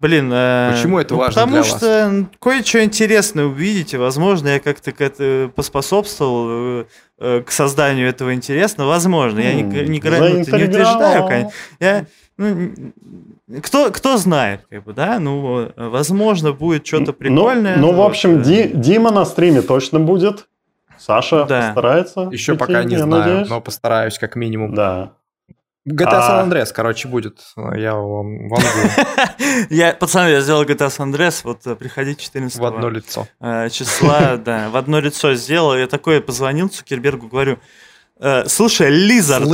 блин... 0.00 0.30
Э, 0.32 0.72
Почему 0.74 0.98
это 0.98 1.14
ну, 1.14 1.20
важно 1.20 1.42
Потому 1.42 1.64
что 1.64 2.26
кое-что 2.38 2.84
интересное 2.84 3.46
увидите. 3.46 3.96
Возможно, 3.96 4.48
я 4.48 4.60
как-то 4.60 4.92
к 4.92 5.00
это 5.00 5.50
поспособствовал 5.56 6.46
э, 6.48 6.84
э, 7.18 7.42
к 7.42 7.50
созданию 7.50 8.06
этого 8.06 8.34
интересного. 8.34 8.88
Возможно. 8.88 9.40
Я 9.40 9.54
никогда 9.54 10.28
не, 10.28 10.36
не 10.36 10.42
утверждаю, 10.42 11.26
конечно. 11.26 11.52
Я, 11.80 12.06
ну, 12.36 12.70
кто, 13.62 13.90
кто 13.90 14.18
знает, 14.18 14.66
как 14.68 14.84
бы, 14.84 14.92
да? 14.92 15.18
Ну, 15.18 15.72
возможно, 15.74 16.52
будет 16.52 16.86
что-то 16.86 17.14
прикольное. 17.14 17.76
Ну, 17.76 17.92
ну, 17.92 17.96
в 17.96 18.02
общем, 18.02 18.42
Ди, 18.42 18.70
Дима 18.74 19.10
на 19.10 19.24
стриме 19.24 19.62
точно 19.62 20.00
будет. 20.00 20.48
Саша 20.98 21.46
да. 21.46 21.60
постарается. 21.68 22.28
Еще 22.30 22.54
прийти, 22.54 22.72
пока 22.72 22.84
не 22.84 22.96
знаю, 22.96 23.24
надеюсь. 23.24 23.48
но 23.48 23.60
постараюсь 23.62 24.18
как 24.18 24.36
минимум. 24.36 24.74
Да. 24.74 25.12
GTA 25.86 26.20
San 26.20 26.48
Andreas, 26.48 26.72
короче, 26.74 27.06
будет. 27.06 27.38
Я 27.76 27.94
вам 27.94 28.48
я, 29.70 29.92
пацаны, 29.92 30.30
я 30.30 30.40
сделал 30.40 30.64
GTA 30.64 30.88
San 30.88 31.12
Andreas, 31.12 31.40
вот 31.44 31.78
приходите 31.78 32.24
14 32.24 32.58
В 32.58 32.64
одно 32.64 32.90
лицо. 32.90 33.28
Числа, 33.70 34.36
да, 34.44 34.68
в 34.70 34.76
одно 34.76 34.98
лицо 34.98 35.34
сделал. 35.34 35.76
Я 35.76 35.86
такой 35.86 36.20
позвонил 36.20 36.68
Цукербергу, 36.68 37.28
говорю, 37.28 37.58
Слушай, 38.46 38.90
Лизард, 38.90 39.46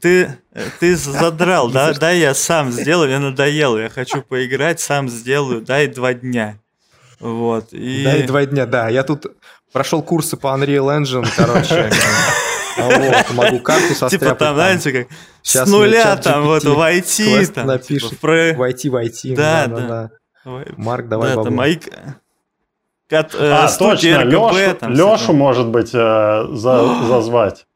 ты, 0.00 0.36
ты 0.80 0.96
задрал, 0.96 1.70
да? 1.70 1.94
Дай 1.94 2.18
я 2.18 2.34
сам 2.34 2.70
сделаю, 2.70 3.08
мне 3.08 3.18
надоело, 3.18 3.78
я 3.78 3.88
хочу 3.88 4.22
поиграть, 4.22 4.80
сам 4.80 5.08
сделаю, 5.08 5.62
дай 5.62 5.86
два 5.86 6.12
дня. 6.12 6.58
Вот. 7.20 7.72
И... 7.72 8.04
Дай 8.04 8.22
два 8.24 8.44
дня, 8.46 8.66
да. 8.66 8.88
Я 8.88 9.02
тут 9.02 9.26
прошел 9.72 10.02
курсы 10.02 10.36
по 10.36 10.48
Unreal 10.48 11.00
Engine, 11.00 11.26
короче. 11.36 11.90
Вот, 12.76 13.30
могу 13.34 13.58
карту 13.60 13.94
состряпать. 13.94 14.10
Типа 14.10 14.34
там, 14.34 14.54
знаете, 14.54 14.92
как 14.92 15.08
с 15.42 15.66
нуля 15.66 16.16
там 16.16 16.44
вот 16.44 16.64
войти. 16.64 17.46
там. 17.46 17.66
Напишет, 17.66 18.10
типа, 18.10 18.54
войти, 18.56 18.88
войти. 18.88 19.34
Да, 19.34 19.66
да. 19.66 20.10
Марк, 20.76 21.08
давай 21.08 21.34
Да, 21.34 21.50
мои... 21.50 21.76
Кат, 23.08 23.34
э, 23.34 23.50
а, 23.50 23.68
точно, 23.76 24.22
Лешу, 24.22 24.76
там, 24.76 24.92
Лешу 24.92 25.32
может 25.32 25.66
быть, 25.66 25.90
э, 25.92 26.46
за, 26.52 27.04
зазвать. 27.08 27.66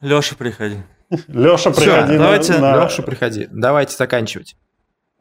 Леша, 0.00 0.36
приходи. 0.36 0.78
Леша, 1.26 1.70
приходи. 1.70 2.06
Все, 2.06 2.18
давайте, 2.18 2.58
на... 2.58 2.84
Леша, 2.84 3.02
приходи. 3.02 3.48
Давайте 3.50 3.96
заканчивать. 3.96 4.54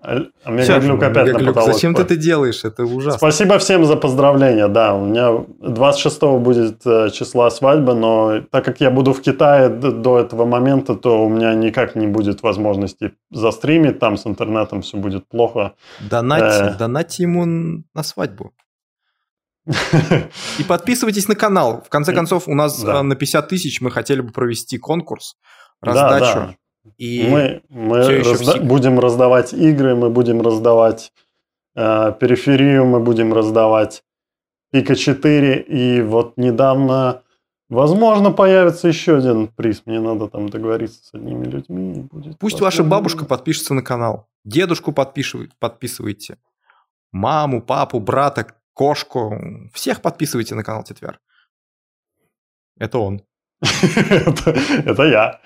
А 0.07 0.51
Мегаглюк 0.51 1.03
опять 1.03 1.27
Мегаглюк, 1.27 1.55
на 1.55 1.61
Зачем 1.73 1.93
ты 1.93 2.03
это 2.03 2.15
делаешь? 2.15 2.63
Это 2.63 2.85
ужасно. 2.85 3.17
Спасибо 3.17 3.57
всем 3.57 3.85
за 3.85 3.97
поздравления. 3.97 4.69
Да, 4.69 4.93
у 4.93 5.05
меня 5.05 5.43
26 5.59 6.21
будет 6.39 6.85
э, 6.85 7.09
числа 7.09 7.49
свадьбы, 7.49 7.93
но 7.93 8.41
так 8.49 8.63
как 8.63 8.79
я 8.79 8.89
буду 8.89 9.11
в 9.11 9.21
Китае 9.21 9.67
до 9.67 10.19
этого 10.19 10.45
момента, 10.45 10.95
то 10.95 11.25
у 11.25 11.29
меня 11.29 11.53
никак 11.53 11.95
не 11.95 12.07
будет 12.07 12.41
возможности 12.41 13.11
застримить. 13.31 13.99
Там 13.99 14.15
с 14.15 14.25
интернетом 14.25 14.81
все 14.81 14.95
будет 14.95 15.27
плохо. 15.27 15.73
Донать, 15.99 16.61
э... 16.61 16.77
донать 16.77 17.19
ему 17.19 17.83
на 17.93 18.03
свадьбу. 18.03 18.53
И 20.59 20.63
подписывайтесь 20.63 21.27
на 21.27 21.35
канал. 21.35 21.83
В 21.85 21.89
конце 21.89 22.13
концов, 22.13 22.47
у 22.47 22.55
нас 22.55 22.81
да. 22.81 22.99
Э, 22.99 23.01
на 23.01 23.15
50 23.15 23.49
тысяч 23.49 23.81
мы 23.81 23.91
хотели 23.91 24.21
бы 24.21 24.31
провести 24.31 24.77
конкурс, 24.77 25.35
раздачу. 25.81 26.33
Да, 26.33 26.45
да. 26.47 26.55
И 26.97 27.27
мы 27.27 27.61
мы 27.69 27.99
разда- 27.99 28.59
будем 28.61 28.99
раздавать 28.99 29.53
игры, 29.53 29.95
мы 29.95 30.09
будем 30.09 30.41
раздавать 30.41 31.13
э, 31.75 32.13
периферию, 32.19 32.85
мы 32.85 32.99
будем 32.99 33.33
раздавать 33.33 34.03
Пика 34.71 34.95
4. 34.95 35.61
И 35.61 36.01
вот 36.01 36.33
недавно, 36.37 37.21
возможно, 37.69 38.31
появится 38.31 38.87
еще 38.87 39.17
один 39.17 39.47
приз. 39.47 39.83
Мне 39.85 39.99
надо 39.99 40.27
там 40.27 40.49
договориться 40.49 41.03
с 41.03 41.13
одними 41.13 41.45
людьми. 41.45 42.07
Будет 42.11 42.39
Пусть 42.39 42.61
ваша 42.61 42.83
бабушка 42.83 43.25
подпишется 43.25 43.73
на 43.73 43.83
канал. 43.83 44.27
Дедушку 44.43 44.91
подписывайте. 44.91 46.37
Маму, 47.11 47.61
папу, 47.61 47.99
брата, 47.99 48.47
кошку. 48.73 49.39
Всех 49.73 50.01
подписывайте 50.01 50.55
на 50.55 50.63
канал 50.63 50.83
Тетвер. 50.83 51.19
Это 52.79 52.99
он. 52.99 53.21
Это 53.61 55.03
я. 55.03 55.41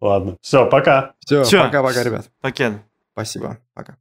Ладно. 0.00 0.36
Все, 0.40 0.66
пока. 0.68 1.14
Все, 1.20 1.44
пока-пока, 1.44 2.02
ребят. 2.02 2.30
Пока. 2.40 2.82
Спасибо. 3.12 3.58
Пока. 3.74 3.96